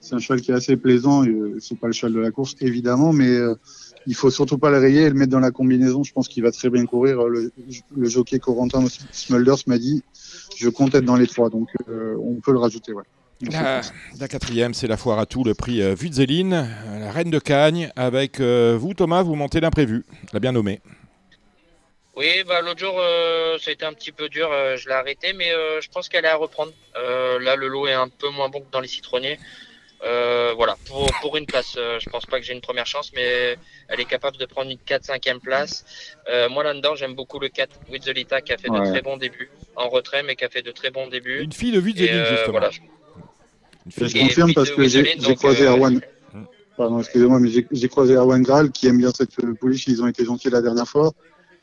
C'est 0.00 0.14
un 0.14 0.18
cheval 0.18 0.40
qui 0.40 0.52
est 0.52 0.54
assez 0.54 0.76
plaisant. 0.76 1.24
euh, 1.26 1.56
C'est 1.60 1.78
pas 1.78 1.86
le 1.88 1.92
cheval 1.94 2.12
de 2.12 2.20
la 2.20 2.30
course 2.30 2.54
évidemment, 2.60 3.12
mais 3.12 3.28
euh, 3.28 3.54
il 4.06 4.14
faut 4.14 4.30
surtout 4.30 4.58
pas 4.58 4.70
le 4.70 4.78
rayer 4.78 5.02
et 5.02 5.08
le 5.08 5.14
mettre 5.14 5.32
dans 5.32 5.40
la 5.40 5.50
combinaison. 5.50 6.02
Je 6.02 6.12
pense 6.12 6.28
qu'il 6.28 6.42
va 6.42 6.52
très 6.52 6.70
bien 6.70 6.86
courir. 6.86 7.24
Le, 7.24 7.52
le 7.96 8.08
jockey 8.08 8.38
Corentin 8.38 8.84
Smulders 9.12 9.58
m'a 9.66 9.78
dit, 9.78 10.02
je 10.56 10.68
compte 10.68 10.94
être 10.94 11.04
dans 11.04 11.16
les 11.16 11.26
trois, 11.26 11.50
donc 11.50 11.68
euh, 11.88 12.16
on 12.20 12.40
peut 12.40 12.52
le 12.52 12.58
rajouter. 12.58 12.92
Ouais. 12.92 13.04
La, 13.50 13.80
la 14.20 14.28
quatrième, 14.28 14.74
c'est 14.74 14.86
la 14.86 14.96
foire 14.96 15.18
à 15.18 15.26
tout, 15.26 15.44
le 15.44 15.54
prix 15.54 15.82
euh, 15.82 15.94
Vutzeline, 15.94 16.68
la 17.00 17.10
reine 17.10 17.30
de 17.30 17.38
Cagne, 17.38 17.90
avec 17.96 18.40
euh, 18.40 18.76
vous, 18.78 18.94
Thomas, 18.94 19.22
vous 19.22 19.34
montez 19.34 19.60
l'imprévu, 19.60 20.04
la 20.32 20.40
bien 20.40 20.52
nommée. 20.52 20.80
Oui, 22.16 22.44
bah, 22.46 22.60
l'autre 22.62 22.78
jour, 22.78 22.94
euh, 22.96 23.58
ça 23.58 23.70
a 23.70 23.74
été 23.74 23.84
un 23.84 23.92
petit 23.92 24.12
peu 24.12 24.28
dur, 24.28 24.48
euh, 24.52 24.76
je 24.76 24.88
l'ai 24.88 24.94
arrêté, 24.94 25.32
mais 25.32 25.50
euh, 25.50 25.80
je 25.80 25.88
pense 25.90 26.08
qu'elle 26.08 26.24
est 26.24 26.28
à 26.28 26.36
reprendre. 26.36 26.72
Euh, 26.96 27.40
là, 27.40 27.56
le 27.56 27.66
lot 27.66 27.88
est 27.88 27.92
un 27.92 28.08
peu 28.08 28.30
moins 28.30 28.48
bon 28.48 28.60
que 28.60 28.70
dans 28.70 28.80
les 28.80 28.86
citronniers. 28.88 29.38
Euh, 30.04 30.52
voilà, 30.54 30.76
pour, 30.86 31.10
pour 31.22 31.36
une 31.36 31.46
place, 31.46 31.76
euh, 31.78 31.98
je 31.98 32.10
pense 32.10 32.26
pas 32.26 32.38
que 32.38 32.44
j'ai 32.44 32.52
une 32.52 32.60
première 32.60 32.84
chance, 32.86 33.10
mais 33.14 33.56
elle 33.88 34.00
est 34.00 34.04
capable 34.04 34.36
de 34.36 34.44
prendre 34.44 34.70
une 34.70 34.76
4-5e 34.76 35.40
place. 35.40 35.84
Euh, 36.30 36.48
moi, 36.50 36.62
là-dedans, 36.62 36.94
j'aime 36.94 37.14
beaucoup 37.14 37.38
le 37.38 37.48
4 37.48 37.70
Witzelita 37.90 38.42
qui 38.42 38.52
a 38.52 38.58
fait 38.58 38.68
de 38.68 38.84
très 38.90 39.00
bons 39.00 39.16
débuts, 39.16 39.50
en 39.76 39.88
retrait, 39.88 40.22
mais 40.22 40.36
qui 40.36 40.44
a 40.44 40.48
fait 40.50 40.62
de 40.62 40.72
très 40.72 40.90
bons 40.90 41.08
débuts. 41.08 41.40
Une 41.42 41.52
fille 41.52 41.72
de 41.72 41.80
Vutzeline, 41.80 42.14
euh, 42.16 42.30
justement. 42.30 42.50
voilà, 42.52 42.70
Une 43.86 43.92
Je 43.96 44.04
fille- 44.06 44.20
confirme 44.20 44.52
parce 44.54 44.70
que 44.70 44.86
j'ai 44.86 45.34
croisé 45.36 45.64
Erwan. 45.64 46.00
Pardon, 46.76 46.98
excusez-moi, 46.98 47.38
mais 47.38 47.48
j'ai 47.70 47.88
croisé 47.88 48.14
Erwan 48.14 48.42
Graal 48.42 48.72
qui 48.72 48.88
aime 48.88 48.98
bien 48.98 49.10
cette 49.14 49.30
pouliche. 49.60 49.86
Ils 49.86 50.02
ont 50.02 50.06
été 50.08 50.24
gentils 50.24 50.50
la 50.50 50.60
dernière 50.60 50.88
fois. 50.88 51.12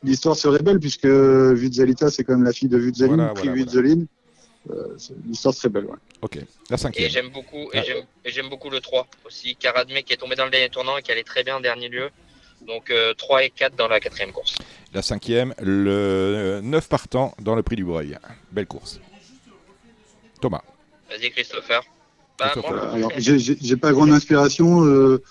L'histoire 0.04 0.36
serait 0.36 0.64
belle 0.64 0.80
puisque 0.80 1.06
Vutzelita, 1.06 2.10
c'est 2.10 2.24
quand 2.24 2.34
même 2.34 2.44
la 2.46 2.54
fille 2.54 2.70
de 2.70 2.78
Vutzeline, 2.78 3.16
Voilà, 3.18 3.34
prix 3.34 3.50
voilà, 3.50 3.62
L'histoire 5.28 5.54
serait 5.56 5.70
belle, 5.70 5.86
ouais. 5.86 5.96
Ok, 6.22 6.36
la 6.70 6.76
Et 6.76 6.78
cinquième. 6.78 7.10
j'aime 7.10 7.30
beaucoup, 7.30 7.70
Ah. 7.74 7.78
et 7.80 7.84
j'aime, 7.84 8.04
et 8.26 8.32
j'aime 8.32 8.50
beaucoup 8.50 8.70
le 8.70 8.80
3 8.80 9.08
aussi. 9.26 9.56
Karadme 9.56 9.96
qui 10.06 10.14
est 10.14 10.18
tombé 10.18 10.36
dans 10.36 10.46
le 10.46 10.52
dernier 10.52 10.70
tournant 10.70 10.98
et 10.98 11.02
qui 11.02 11.12
allait 11.12 11.24
très 11.24 11.44
bien 11.44 11.56
en 11.58 11.60
dernier 11.62 11.90
lieu. 11.90 12.10
Donc 12.68 12.92
euh, 12.92 13.14
3 13.16 13.44
et 13.44 13.50
4 13.50 13.76
dans 13.76 13.88
la 13.88 14.00
quatrième 14.00 14.32
course. 14.32 14.56
La 14.94 15.02
cinquième, 15.02 15.56
le 15.60 16.60
9 16.62 16.88
partant 16.90 17.34
dans 17.40 17.56
le 17.56 17.64
prix 17.64 17.76
du 17.76 17.84
Breuil. 17.84 18.18
Belle 18.52 18.68
course. 18.68 19.00
Thomas. 20.42 20.62
Vas-y 21.10 21.32
Christopher. 21.32 21.82
Bah, 22.38 22.52
Christopher. 22.54 23.10
j'ai 23.60 23.78
pas 23.78 23.92
grande 23.92 24.12
inspiration. 24.12 24.86
euh, 24.86 25.24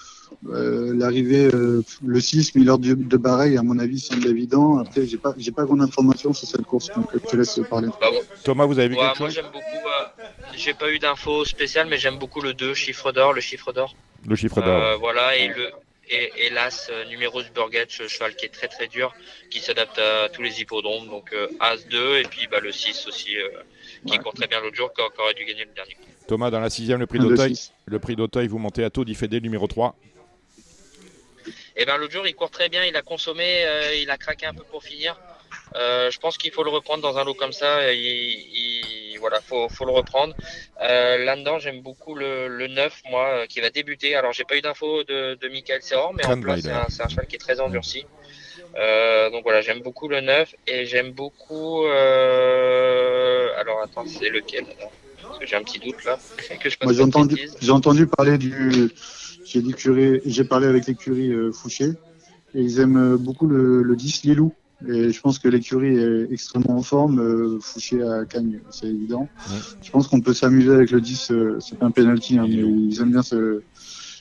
euh, 0.49 0.93
L'arrivée, 0.95 1.47
euh, 1.53 1.83
le 2.05 2.21
6, 2.21 2.55
Miller 2.55 2.79
de, 2.79 2.95
de 2.95 3.17
Bareil, 3.17 3.57
à 3.57 3.63
mon 3.63 3.79
avis, 3.79 4.01
semble 4.01 4.27
évident. 4.27 4.79
Après, 4.79 5.07
j'ai 5.07 5.19
pas, 5.19 5.35
j'ai 5.37 5.53
pas 5.53 5.65
grande 5.65 5.83
information 5.83 6.33
sur 6.33 6.47
cette 6.49 6.63
course, 6.63 6.89
donc 6.95 7.15
euh, 7.15 7.19
je 7.25 7.29
te 7.31 7.37
laisse 7.37 7.61
parler. 7.69 7.89
bah. 8.01 8.09
Thomas, 8.45 8.67
vous 8.67 8.79
avez 8.79 8.89
vu 8.89 8.95
Ouais, 8.97 9.01
quelque 9.03 9.19
moi 9.21 9.29
chose? 9.29 9.35
j'aime 9.37 9.47
beaucoup. 9.53 9.59
euh, 9.61 10.25
j'ai 10.57 10.75
pas 10.75 10.91
eu 10.93 10.99
d'infos 10.99 11.45
spéciales, 11.45 11.89
mais 11.89 11.99
j'aime 11.99 12.19
beaucoup 12.19 12.41
le 12.41 12.55
2, 12.55 12.75
chiffre 12.75 13.13
d'or, 13.13 13.33
le 13.33 13.41
chiffre 13.41 13.73
d'or. 13.73 13.95
Le 14.27 14.37
chiffre 14.37 14.61
d'or. 14.61 14.69
Euh, 14.83 14.97
voilà, 14.97 15.37
et 15.37 15.49
le 15.49 15.71
et, 16.11 16.31
et 16.47 16.51
l'As 16.51 16.89
euh, 16.91 17.05
numéro 17.07 17.41
Burget, 17.55 17.87
ce 17.89 18.09
cheval 18.09 18.35
qui 18.35 18.45
est 18.47 18.51
très 18.51 18.69
très 18.69 18.89
dur, 18.89 19.15
qui 19.51 19.61
s'adapte 19.61 19.99
à 19.99 20.29
tous 20.29 20.43
les 20.43 20.61
hippodromes. 20.61 21.07
Donc 21.09 21.33
euh, 21.33 21.47
As 21.61 21.87
2 21.89 22.19
et 22.19 22.23
puis 22.25 22.49
bah, 22.51 22.61
le 22.61 22.73
6 22.73 23.07
aussi, 23.07 23.37
euh, 23.37 23.49
qui 24.07 24.19
court 24.19 24.35
très 24.35 24.47
bien 24.47 24.61
l'autre 24.61 24.77
jour, 24.77 24.93
qui, 24.93 25.01
aurait 25.01 25.35
dû 25.35 25.45
gagner 25.45 25.65
le 25.65 25.75
dernier. 25.75 25.97
Thomas, 26.27 26.51
dans 26.51 26.61
la 26.61 26.71
sixième, 26.71 27.01
le 27.01 27.07
prix 27.07 27.19
d'Auteuil. 27.19 27.55
Le 27.87 27.99
prix 27.99 28.17
d'Auteuil, 28.17 28.49
vous 28.49 28.59
montez 28.59 28.85
à 28.85 28.91
taux 28.91 29.05
d'Ifédé 29.05 29.41
numéro 29.41 29.67
3. 29.67 29.97
Et 31.81 31.87
ben 31.87 31.97
l'autre 31.97 32.13
jour, 32.13 32.27
il 32.27 32.35
court 32.35 32.51
très 32.51 32.69
bien, 32.69 32.85
il 32.85 32.95
a 32.95 33.01
consommé, 33.01 33.65
euh, 33.65 33.95
il 33.95 34.11
a 34.11 34.19
craqué 34.19 34.45
un 34.45 34.53
peu 34.53 34.65
pour 34.71 34.85
finir. 34.85 35.19
Euh, 35.77 36.11
je 36.11 36.19
pense 36.19 36.37
qu'il 36.37 36.53
faut 36.53 36.63
le 36.63 36.69
reprendre 36.69 37.03
dans 37.03 37.17
un 37.17 37.25
lot 37.25 37.33
comme 37.33 37.53
ça. 37.53 37.91
Il, 37.91 37.99
il- 37.99 39.17
voilà, 39.19 39.41
faut, 39.41 39.67
faut 39.71 39.87
le 39.87 39.93
reprendre. 39.93 40.35
Euh, 40.83 41.25
Là-dedans, 41.25 41.59
j'aime 41.59 41.81
beaucoup 41.81 42.15
le, 42.15 42.49
le 42.49 42.69
9, 42.69 43.01
moi, 43.11 43.25
euh, 43.29 43.47
qui 43.47 43.61
va 43.61 43.71
débuter. 43.71 44.15
Alors, 44.15 44.33
j'ai 44.33 44.45
pas 44.45 44.57
eu 44.57 44.61
d'infos 44.61 45.05
de, 45.05 45.39
de 45.41 45.49
Michael 45.49 45.83
Seror, 45.83 46.13
mais 46.13 46.25
en 46.27 46.39
plus, 46.39 46.61
c'est 46.61 46.71
un, 46.71 47.09
cheval 47.09 47.27
qui 47.27 47.37
est 47.37 47.39
très 47.39 47.61
endurci. 47.61 48.05
Euh, 48.77 49.31
donc 49.31 49.43
voilà, 49.43 49.63
j'aime 49.63 49.81
beaucoup 49.81 50.09
le 50.09 50.21
9 50.21 50.55
et 50.67 50.85
j'aime 50.85 51.13
beaucoup. 51.13 51.85
Euh... 51.87 53.49
Alors, 53.59 53.83
attends, 53.83 54.07
c'est 54.07 54.29
lequel? 54.29 54.65
Alors 54.79 54.93
Parce 55.23 55.39
que 55.39 55.47
j'ai 55.47 55.57
un 55.57 55.63
petit 55.63 55.79
doute 55.79 56.05
là. 56.05 56.19
Que 56.61 56.69
je 56.71 57.03
entendu, 57.03 57.49
j'ai 57.61 57.73
entendu 57.73 58.07
parler 58.07 58.37
du. 58.39 58.91
J'ai 59.45 59.61
l'écurie- 59.63 60.21
j'ai 60.27 60.45
parlé 60.45 60.67
avec 60.67 60.87
l'écurie 60.87 61.33
euh, 61.33 61.53
Fouché 61.53 61.87
et 62.55 62.61
ils 62.61 62.81
aiment 62.81 62.97
euh, 63.15 63.17
beaucoup 63.17 63.47
le, 63.47 63.83
le 63.83 63.97
10 63.97 64.23
Lilou. 64.25 64.53
Et 64.89 65.13
je 65.13 65.21
pense 65.21 65.39
que 65.39 65.47
l'écurie 65.49 65.95
est 65.99 66.33
extrêmement 66.33 66.77
en 66.79 66.83
forme. 66.83 67.21
euh, 67.21 67.59
Fouché 67.61 68.03
à 68.03 68.25
Cagnes, 68.25 68.61
c'est 68.71 68.87
évident. 68.87 69.29
Ouais. 69.51 69.57
Je 69.83 69.91
pense 69.91 70.09
qu'on 70.09 70.21
peut 70.21 70.33
s'amuser 70.33 70.73
avec 70.73 70.91
le 70.91 71.01
10. 71.01 71.31
euh, 71.33 71.59
c'est 71.61 71.79
pas 71.79 71.87
un 71.87 71.91
penalty, 71.91 72.39
hein, 72.39 72.47
mais 72.49 72.55
ils 72.57 72.99
aiment 73.01 73.13
bien 73.13 73.23
ce, 73.23 73.63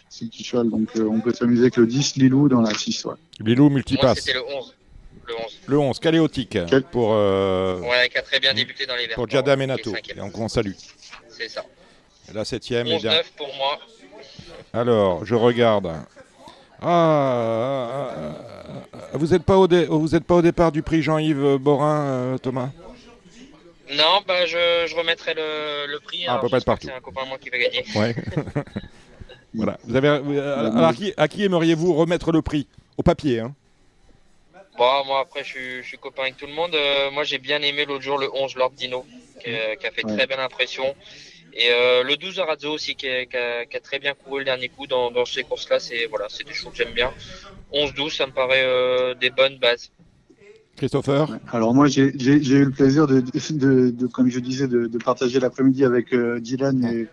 ce 0.10 0.26
petit 0.26 0.44
cheval. 0.44 0.70
Donc 0.70 0.90
euh, 0.98 1.04
on 1.10 1.22
peut 1.22 1.34
s'amuser 1.34 1.62
avec 1.62 1.78
le 1.78 1.88
10 1.88 2.16
Lilou 2.18 2.50
dans 2.50 2.62
la 2.62 2.74
6. 2.74 3.06
Ouais. 3.06 3.14
Lilou 3.40 3.70
multipasse. 3.70 4.20
c'était 4.20 4.34
le 4.34 4.44
11. 4.44 4.76
Le 5.28 5.34
11. 5.36 5.42
Le 5.68 5.78
11, 5.80 6.00
Caléotique. 6.00 6.58
Quel- 6.68 6.84
Pour, 6.84 7.14
euh, 7.14 7.80
Ouais, 7.82 8.10
qui 8.12 8.18
a 8.18 8.22
très 8.22 8.40
bien 8.40 8.54
débuté 8.54 8.86
dans 8.86 8.96
les 8.96 9.08
pour 9.14 9.30
Giada 9.30 9.56
Menato. 9.56 9.94
Et 9.96 10.20
on, 10.20 10.32
on 10.34 10.48
salue. 10.50 10.72
C'est 11.30 11.48
ça. 11.50 11.64
La 12.34 12.44
septième. 12.44 12.86
et 12.88 12.98
11-9 12.98 13.02
dernière. 13.02 13.24
pour 13.38 13.48
moi. 13.56 13.80
Alors, 14.74 15.26
je 15.26 15.36
regarde. 15.36 15.88
Ah, 16.82 16.86
ah, 16.86 18.10
ah, 18.16 18.36
ah, 18.94 18.98
vous 19.14 19.28
n'êtes 19.28 19.44
pas, 19.44 19.58
au 19.58 19.68
dé- 19.68 19.86
vous 19.90 20.16
êtes 20.16 20.24
pas 20.24 20.36
au 20.36 20.42
départ 20.42 20.72
du 20.72 20.82
prix 20.82 21.02
Jean-Yves 21.02 21.58
Borin, 21.58 22.02
euh, 22.02 22.38
Thomas? 22.38 22.70
Non, 23.92 24.22
bah, 24.28 24.46
je, 24.46 24.86
je 24.88 24.96
remettrai 24.96 25.34
le, 25.34 25.88
le 25.92 26.00
prix. 26.00 26.24
Ah, 26.26 26.30
on 26.30 26.32
Alors, 26.34 26.42
peut 26.44 26.50
pas 26.50 26.58
être 26.58 26.66
partout. 26.66 26.88
C'est 26.88 26.94
un 26.94 27.00
copain 27.02 27.22
à 27.24 27.26
moi 27.26 27.38
qui 27.40 27.50
va 27.50 27.58
gagner. 27.58 27.84
Ouais. 27.96 28.16
voilà. 29.54 29.78
Vous 29.84 29.96
avez, 29.96 30.20
vous- 30.20 30.34
euh, 30.38 30.72
alors, 30.72 30.90
à 30.90 30.94
qui, 30.94 31.14
à 31.18 31.28
qui 31.28 31.44
aimeriez-vous 31.44 31.94
remettre 31.94 32.32
le 32.32 32.42
prix? 32.42 32.68
Au 32.98 33.04
papier, 33.04 33.40
hein 33.40 33.54
Bon, 34.78 35.04
moi, 35.06 35.20
après, 35.22 35.44
je 35.44 35.50
suis, 35.50 35.82
je 35.84 35.88
suis 35.88 35.98
copain 35.98 36.22
avec 36.24 36.38
tout 36.38 36.46
le 36.48 36.54
monde. 36.54 36.74
Euh, 36.76 37.12
moi, 37.12 37.24
j'ai 37.24 37.38
bien 37.40 37.62
aimé 37.62 37.84
l'autre 37.86 38.04
jour 38.04 38.18
le 38.18 38.30
11 38.34 38.56
Lord 38.56 38.72
Dino, 38.72 39.06
qui, 39.44 39.50
a- 39.50 39.76
qui 39.76 39.88
a 39.88 39.92
fait 39.92 40.06
Ouais. 40.06 40.16
très 40.16 40.28
belle 40.28 40.40
impression. 40.40 40.96
Et 41.54 41.70
euh, 41.72 42.04
le 42.04 42.16
12 42.16 42.40
Arazzo 42.40 42.72
aussi, 42.72 42.96
qui, 42.96 43.08
a- 43.08 43.26
qui 43.26 43.36
a, 43.38 43.66
qui 43.66 43.76
a 43.78 43.80
très 43.80 44.00
bien 44.00 44.14
couru 44.14 44.40
le 44.40 44.46
dernier 44.46 44.70
coup 44.70 44.88
dans, 44.88 45.12
dans 45.12 45.26
ces 45.26 45.44
courses-là. 45.44 45.80
C'est 45.80 46.06
voilà, 46.08 46.26
c'est 46.30 46.46
des 46.48 46.54
choses 46.54 46.72
que 46.72 46.78
j'aime 46.78 46.94
bien. 46.94 47.12
11-12, 47.74 48.16
ça 48.16 48.26
me 48.28 48.32
paraît 48.32 48.64
euh, 48.66 49.14
des 49.16 49.30
bonnes 49.30 49.58
bases. 49.58 49.92
Christopher 50.78 51.28
Alors 51.52 51.74
moi, 51.74 51.88
j'ai 51.88 52.04
eu 52.04 52.66
le 52.66 52.72
plaisir 52.72 53.06
de, 53.08 53.20
de, 53.22 53.90
de- 53.90 54.08
comme 54.08 54.30
je 54.30 54.40
disais, 54.40 54.68
de, 54.68 54.88
de 54.88 54.98
partager 54.98 55.40
l'après-midi 55.40 55.84
avec 55.84 56.14
euh, 56.14 56.40
Dylan 56.40 56.84
et, 56.86 57.08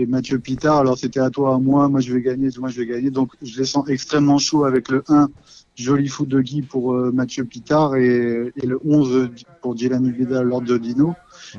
et 0.00 0.06
Mathieu 0.06 0.38
Pitard. 0.40 0.78
Alors 0.78 0.98
c'était 0.98 1.20
à 1.20 1.30
toi, 1.30 1.54
à 1.54 1.58
moi, 1.58 1.88
moi 1.88 2.00
je 2.00 2.12
vais 2.12 2.20
gagner, 2.20 2.48
moi 2.58 2.68
je 2.68 2.80
vais 2.80 2.86
gagner. 2.86 3.10
Donc 3.10 3.30
je 3.42 3.58
les 3.58 3.64
sens 3.64 3.88
extrêmement 3.88 4.38
chaud 4.38 4.64
avec 4.64 4.88
le 4.88 5.04
1, 5.08 5.28
joli 5.76 6.08
foot 6.08 6.28
de 6.28 6.40
Guy 6.40 6.62
pour 6.62 6.94
euh, 6.94 7.12
Mathieu 7.12 7.44
Pitard 7.44 7.94
et, 7.94 8.52
et 8.56 8.66
le 8.66 8.80
11 8.84 9.30
pour 9.62 9.76
Dylan 9.76 10.04
Ibida 10.04 10.42
lors 10.42 10.60
de 10.62 10.76
Dino. 10.76 11.14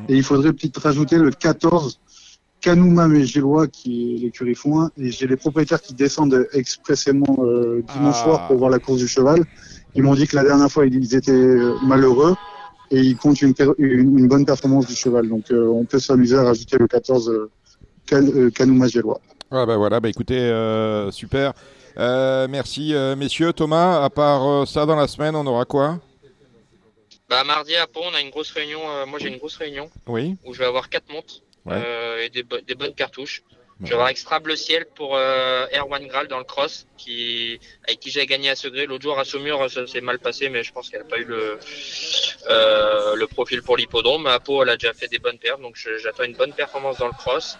Et 0.09 0.15
il 0.17 0.23
faudrait 0.23 0.51
peut-être 0.51 0.81
rajouter 0.81 1.17
le 1.17 1.31
14, 1.31 1.99
Canouma 2.61 3.07
Mégélois, 3.07 3.67
qui 3.67 4.15
est 4.15 4.17
l'écurie 4.19 4.55
Foin. 4.55 4.91
Et 4.97 5.11
j'ai 5.11 5.27
les 5.27 5.37
propriétaires 5.37 5.81
qui 5.81 5.93
descendent 5.93 6.47
expressément 6.53 7.37
euh, 7.39 7.83
dimanche 7.93 8.15
Ah. 8.19 8.23
soir 8.23 8.47
pour 8.47 8.57
voir 8.57 8.69
la 8.69 8.79
course 8.79 8.99
du 8.99 9.07
cheval. 9.07 9.43
Ils 9.95 10.03
m'ont 10.03 10.15
dit 10.15 10.27
que 10.27 10.35
la 10.35 10.43
dernière 10.43 10.69
fois, 10.71 10.85
ils 10.85 11.15
étaient 11.15 11.31
euh, 11.31 11.75
malheureux 11.83 12.35
et 12.91 12.99
ils 13.01 13.15
comptent 13.17 13.41
une, 13.41 13.53
per- 13.53 13.73
une, 13.77 14.17
une 14.19 14.27
bonne 14.27 14.45
performance 14.45 14.87
du 14.87 14.95
cheval. 14.95 15.27
Donc, 15.29 15.51
euh, 15.51 15.67
on 15.67 15.85
peut 15.85 15.99
s'amuser 15.99 16.35
à 16.37 16.43
rajouter 16.43 16.77
le 16.77 16.87
14 16.87 17.29
euh, 17.29 17.49
Can, 18.09 18.25
euh, 18.35 18.49
Canouma 18.49 18.87
Gélois. 18.87 19.19
Ah 19.49 19.65
bah 19.65 19.77
voilà, 19.77 19.99
bah 20.01 20.09
écoutez, 20.09 20.37
euh, 20.39 21.09
super. 21.11 21.53
Euh, 21.97 22.47
merci 22.49 22.93
euh, 22.93 23.15
messieurs. 23.15 23.53
Thomas, 23.53 24.03
à 24.03 24.09
part 24.09 24.45
euh, 24.47 24.65
ça 24.65 24.85
dans 24.85 24.95
la 24.95 25.07
semaine, 25.07 25.35
on 25.35 25.45
aura 25.47 25.63
quoi? 25.65 25.99
Bah, 27.29 27.43
mardi 27.43 27.75
à 27.75 27.87
Pau, 27.87 28.01
on 28.09 28.15
a 28.15 28.21
une 28.21 28.29
grosse 28.29 28.51
réunion. 28.51 28.79
euh, 28.89 29.05
moi, 29.05 29.19
j'ai 29.19 29.29
une 29.29 29.37
grosse 29.37 29.55
réunion 29.57 29.89
Oui 30.07 30.35
où 30.45 30.53
je 30.53 30.59
vais 30.59 30.65
avoir 30.65 30.89
quatre 30.89 31.11
montres 31.11 31.41
Ouais. 31.67 31.75
euh, 31.85 32.23
et 32.23 32.29
des, 32.29 32.43
bo- 32.43 32.61
des 32.61 32.75
bonnes 32.75 32.95
cartouches. 32.95 33.43
Ouais. 33.79 33.93
avoir 33.93 34.07
Extra 34.07 34.39
Bleu 34.39 34.55
Ciel 34.55 34.87
pour 34.95 35.15
euh, 35.15 35.67
Erwan 35.71 36.07
Graal 36.07 36.27
dans 36.27 36.39
le 36.39 36.43
cross, 36.45 36.87
qui, 36.97 37.59
avec 37.87 37.99
qui 37.99 38.09
j'ai 38.09 38.25
gagné 38.25 38.49
à 38.49 38.55
Segré. 38.55 38.87
L'autre 38.87 39.03
jour 39.03 39.19
à 39.19 39.23
Saumur, 39.23 39.69
ça 39.69 39.85
s'est 39.85 40.01
mal 40.01 40.17
passé, 40.17 40.49
mais 40.49 40.63
je 40.63 40.73
pense 40.73 40.89
qu'elle 40.89 41.01
n'a 41.01 41.05
pas 41.07 41.19
eu 41.19 41.25
le, 41.25 41.59
euh, 42.49 43.15
le 43.15 43.27
profil 43.27 43.61
pour 43.61 43.77
l'hippodrome. 43.77 44.25
À 44.25 44.39
Pau, 44.39 44.63
elle 44.63 44.69
a 44.69 44.77
déjà 44.77 44.93
fait 44.93 45.07
des 45.07 45.19
bonnes 45.19 45.37
perfs, 45.37 45.59
donc 45.59 45.77
j'attends 46.01 46.23
une 46.23 46.33
bonne 46.35 46.53
performance 46.53 46.97
dans 46.97 47.05
le 47.07 47.13
cross. 47.13 47.55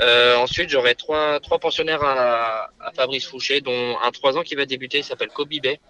Euh, 0.00 0.36
ensuite, 0.36 0.70
j'aurai 0.70 0.94
trois, 0.94 1.40
trois 1.40 1.58
pensionnaires 1.58 2.04
à, 2.04 2.70
à 2.80 2.92
Fabrice 2.92 3.26
Fouché, 3.26 3.60
dont 3.60 3.96
un 4.00 4.10
3 4.12 4.38
ans 4.38 4.42
qui 4.42 4.54
va 4.54 4.64
débuter, 4.64 4.98
il 4.98 5.04
s'appelle 5.04 5.30
Kobe 5.30 5.50
Bay. 5.60 5.80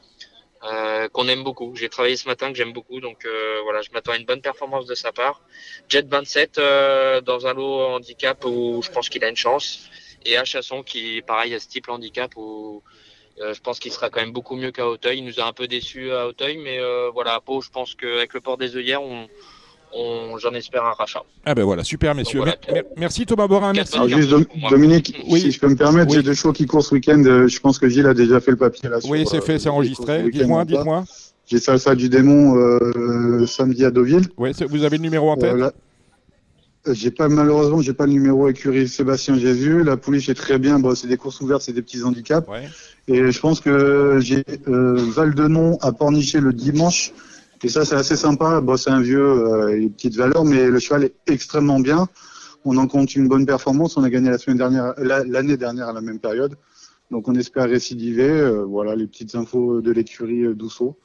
Euh, 0.65 1.09
qu'on 1.09 1.29
aime 1.29 1.45
beaucoup. 1.45 1.77
J'ai 1.77 1.89
travaillé 1.89 2.17
ce 2.17 2.27
matin 2.27 2.51
que 2.51 2.57
j'aime 2.57 2.73
beaucoup, 2.73 3.01
donc 3.01 3.25
euh, 3.25 3.61
voilà, 3.63 3.81
je 3.81 3.91
m'attends 3.93 4.11
à 4.11 4.17
une 4.17 4.25
bonne 4.25 4.41
performance 4.41 4.87
de 4.87 4.97
sa 4.97 5.13
part. 5.13 5.41
Jet 5.89 6.05
27 6.09 6.59
euh, 6.59 7.21
dans 7.21 7.47
un 7.47 7.55
lot 7.55 7.95
handicap 7.95 8.45
où 8.45 8.83
je 8.83 8.91
pense 8.91 9.09
qu'il 9.09 9.23
a 9.23 9.29
une 9.29 9.37
chance, 9.37 9.89
et 10.25 10.37
à 10.37 10.45
Chasson 10.45 10.83
qui, 10.83 11.23
pareil, 11.23 11.55
a 11.55 11.61
ce 11.61 11.69
type 11.69 11.89
handicap 11.89 12.33
où 12.37 12.83
euh, 13.41 13.55
je 13.55 13.61
pense 13.61 13.79
qu'il 13.79 13.93
sera 13.93 14.11
quand 14.11 14.21
même 14.21 14.33
beaucoup 14.33 14.57
mieux 14.57 14.73
qu'à 14.73 14.89
Auteuil. 14.89 15.19
Il 15.19 15.25
nous 15.25 15.41
a 15.41 15.45
un 15.45 15.53
peu 15.53 15.69
déçus 15.69 16.11
à 16.13 16.27
Auteuil, 16.27 16.57
mais 16.57 16.81
euh, 16.81 17.11
voilà, 17.11 17.35
à 17.35 17.41
Pau, 17.41 17.61
je 17.61 17.71
pense 17.71 17.95
qu'avec 17.95 18.35
le 18.35 18.41
port 18.41 18.57
des 18.59 18.77
œillères, 18.77 19.03
on, 19.03 19.29
j'en 19.93 20.53
espère 20.55 20.85
un 20.85 20.93
rachat. 20.93 21.23
Ah 21.45 21.55
ben 21.55 21.65
voilà, 21.65 21.85
super 21.85 22.15
messieurs. 22.15 22.41
Donc 22.41 22.47
voilà. 22.49 22.59
Mer- 22.73 22.75
mer- 22.85 22.93
merci 22.97 23.27
Thomas 23.27 23.47
Borin, 23.49 23.73
merci. 23.73 23.95
Alors, 23.97 24.09
juste, 24.09 24.29
Dom-. 24.31 24.45
Dominique, 24.71 25.15
Oui. 25.29 25.41
si 25.41 25.51
je 25.53 25.59
peux 25.61 25.69
me 25.69 25.77
permettre, 25.77 26.11
Oui. 26.11 26.17
j'ai 26.17 26.23
deux 26.23 26.35
chevaux 26.35 26.53
qui 26.53 26.67
courent 26.67 26.85
ce 26.85 26.95
week-end. 26.95 27.23
Euh, 27.25 27.49
Je 27.49 27.61
pense 27.61 27.79
que 27.79 27.89
Gilles 27.89 28.07
a 28.07 28.15
déjà 28.15 28.41
fait 28.41 28.51
le 28.53 28.57
papier 28.57 28.89
là. 28.89 28.99
Oui, 29.09 29.25
c'est 29.29 29.39
euh, 29.39 29.41
fait, 29.41 29.59
c'est 29.59 29.65
les 29.65 29.69
enregistré. 29.71 30.23
ce 30.25 30.31
Dites-moi, 30.31 30.65
dites-moi. 30.65 31.05
J'ai 31.47 31.59
Salsa 31.59 31.95
du 31.95 32.09
démon 32.09 32.57
euh, 32.57 33.47
samedi 33.47 33.85
à 33.85 33.91
Deauville. 33.91 34.27
Oui, 34.37 34.53
c'est- 34.55 34.67
vous 34.67 34.85
avez 34.85 34.99
le 34.99 35.03
numéro 35.03 35.31
en 35.31 35.37
tête 35.37 35.55
Euh, 36.87 36.95
j'ai 36.95 37.11
pas 37.11 37.29
malheureusement 37.29 37.81
j'ai 37.83 37.93
pas 37.93 38.07
le 38.07 38.13
numéro 38.13 38.49
écurie 38.49 38.87
Sébastien 38.89 39.37
Jésus. 39.39 39.83
La 39.83 39.97
pouliche 39.97 40.29
est 40.29 40.35
très 40.35 40.59
bien. 40.59 40.79
Bon, 40.79 40.95
c'est 40.95 41.09
des 41.09 41.17
courses 41.17 41.41
ouvertes, 41.41 41.63
c'est 41.63 41.73
des 41.73 41.83
petits 41.83 42.03
handicaps. 42.05 42.49
Ouais. 42.49 42.69
Et 43.09 43.31
je 43.33 43.41
pense 43.41 43.61
que 43.61 44.19
j'ai 44.21 44.45
euh, 44.69 44.97
Val 45.15 45.35
de 45.35 45.49
Non 45.49 45.77
à 45.81 45.93
Pornichet 45.93 46.41
le 46.41 46.53
dimanche. 46.53 47.13
Et 47.63 47.69
ça, 47.69 47.85
c'est 47.85 47.97
assez 47.97 48.17
sympa. 48.17 48.61
Bon, 48.61 48.77
c'est 48.77 48.91
un 48.91 49.01
vieux, 49.01 49.21
euh, 49.21 49.77
une 49.77 49.91
petite 49.91 50.17
valeur, 50.17 50.45
mais 50.45 50.67
le 50.69 50.79
cheval 50.79 51.05
est 51.05 51.15
extrêmement 51.27 51.81
bien. 51.81 52.09
On 52.65 52.77
en 52.77 52.87
compte 52.87 53.15
une 53.17 53.29
bonne 53.29 53.47
performance. 53.47 53.97
On 53.97 54.05
a 54.05 54.11
gagné 54.11 54.31
la 54.31 54.39
semaine 54.39 54.59
dernière, 54.59 54.95
la- 54.99 55.25
l'année 55.25 55.57
dernière 55.57 55.89
à 55.89 55.93
la 55.93 56.01
même 56.01 56.19
période. 56.21 56.55
Donc, 57.11 57.27
on 57.29 57.35
espère 57.35 57.69
récidiver. 57.69 58.29
Euh, 58.31 58.65
voilà 58.65 58.95
les 58.95 59.07
petites 59.07 59.35
infos 59.35 59.81
de 59.81 59.91
l'écurie 59.91 60.45
euh, 60.45 60.55
Dousseau. 60.55 60.97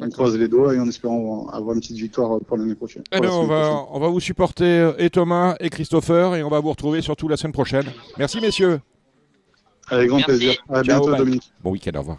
On 0.00 0.08
croise 0.10 0.36
les 0.38 0.46
doigts 0.46 0.74
et 0.74 0.78
en 0.78 0.88
espérant 0.88 1.48
avoir 1.48 1.74
une 1.74 1.80
petite 1.80 1.96
victoire 1.96 2.38
pour 2.46 2.56
l'année 2.56 2.76
prochaine. 2.76 3.02
Eh 3.10 3.16
Pour 3.16 3.24
la 3.24 3.30
bien, 3.30 3.38
on 3.38 3.46
va, 3.46 3.60
prochaine. 3.68 3.86
on 3.90 3.98
va 3.98 4.08
vous 4.08 4.20
supporter, 4.20 4.64
euh, 4.64 4.92
et 4.98 5.10
Thomas, 5.10 5.56
et 5.58 5.70
Christopher, 5.70 6.36
et 6.36 6.44
on 6.44 6.48
va 6.48 6.60
vous 6.60 6.70
retrouver 6.70 7.02
surtout 7.02 7.26
la 7.26 7.36
semaine 7.36 7.52
prochaine. 7.52 7.84
Merci, 8.16 8.40
messieurs. 8.40 8.80
Avec 9.90 10.08
grand 10.08 10.18
Merci. 10.18 10.30
plaisir. 10.30 10.52
À 10.68 10.74
Ciao, 10.74 10.82
bientôt, 10.84 11.08
bye. 11.10 11.18
Dominique. 11.18 11.52
Bon 11.64 11.70
week-end, 11.72 11.96
au 11.96 12.00
revoir. 12.00 12.18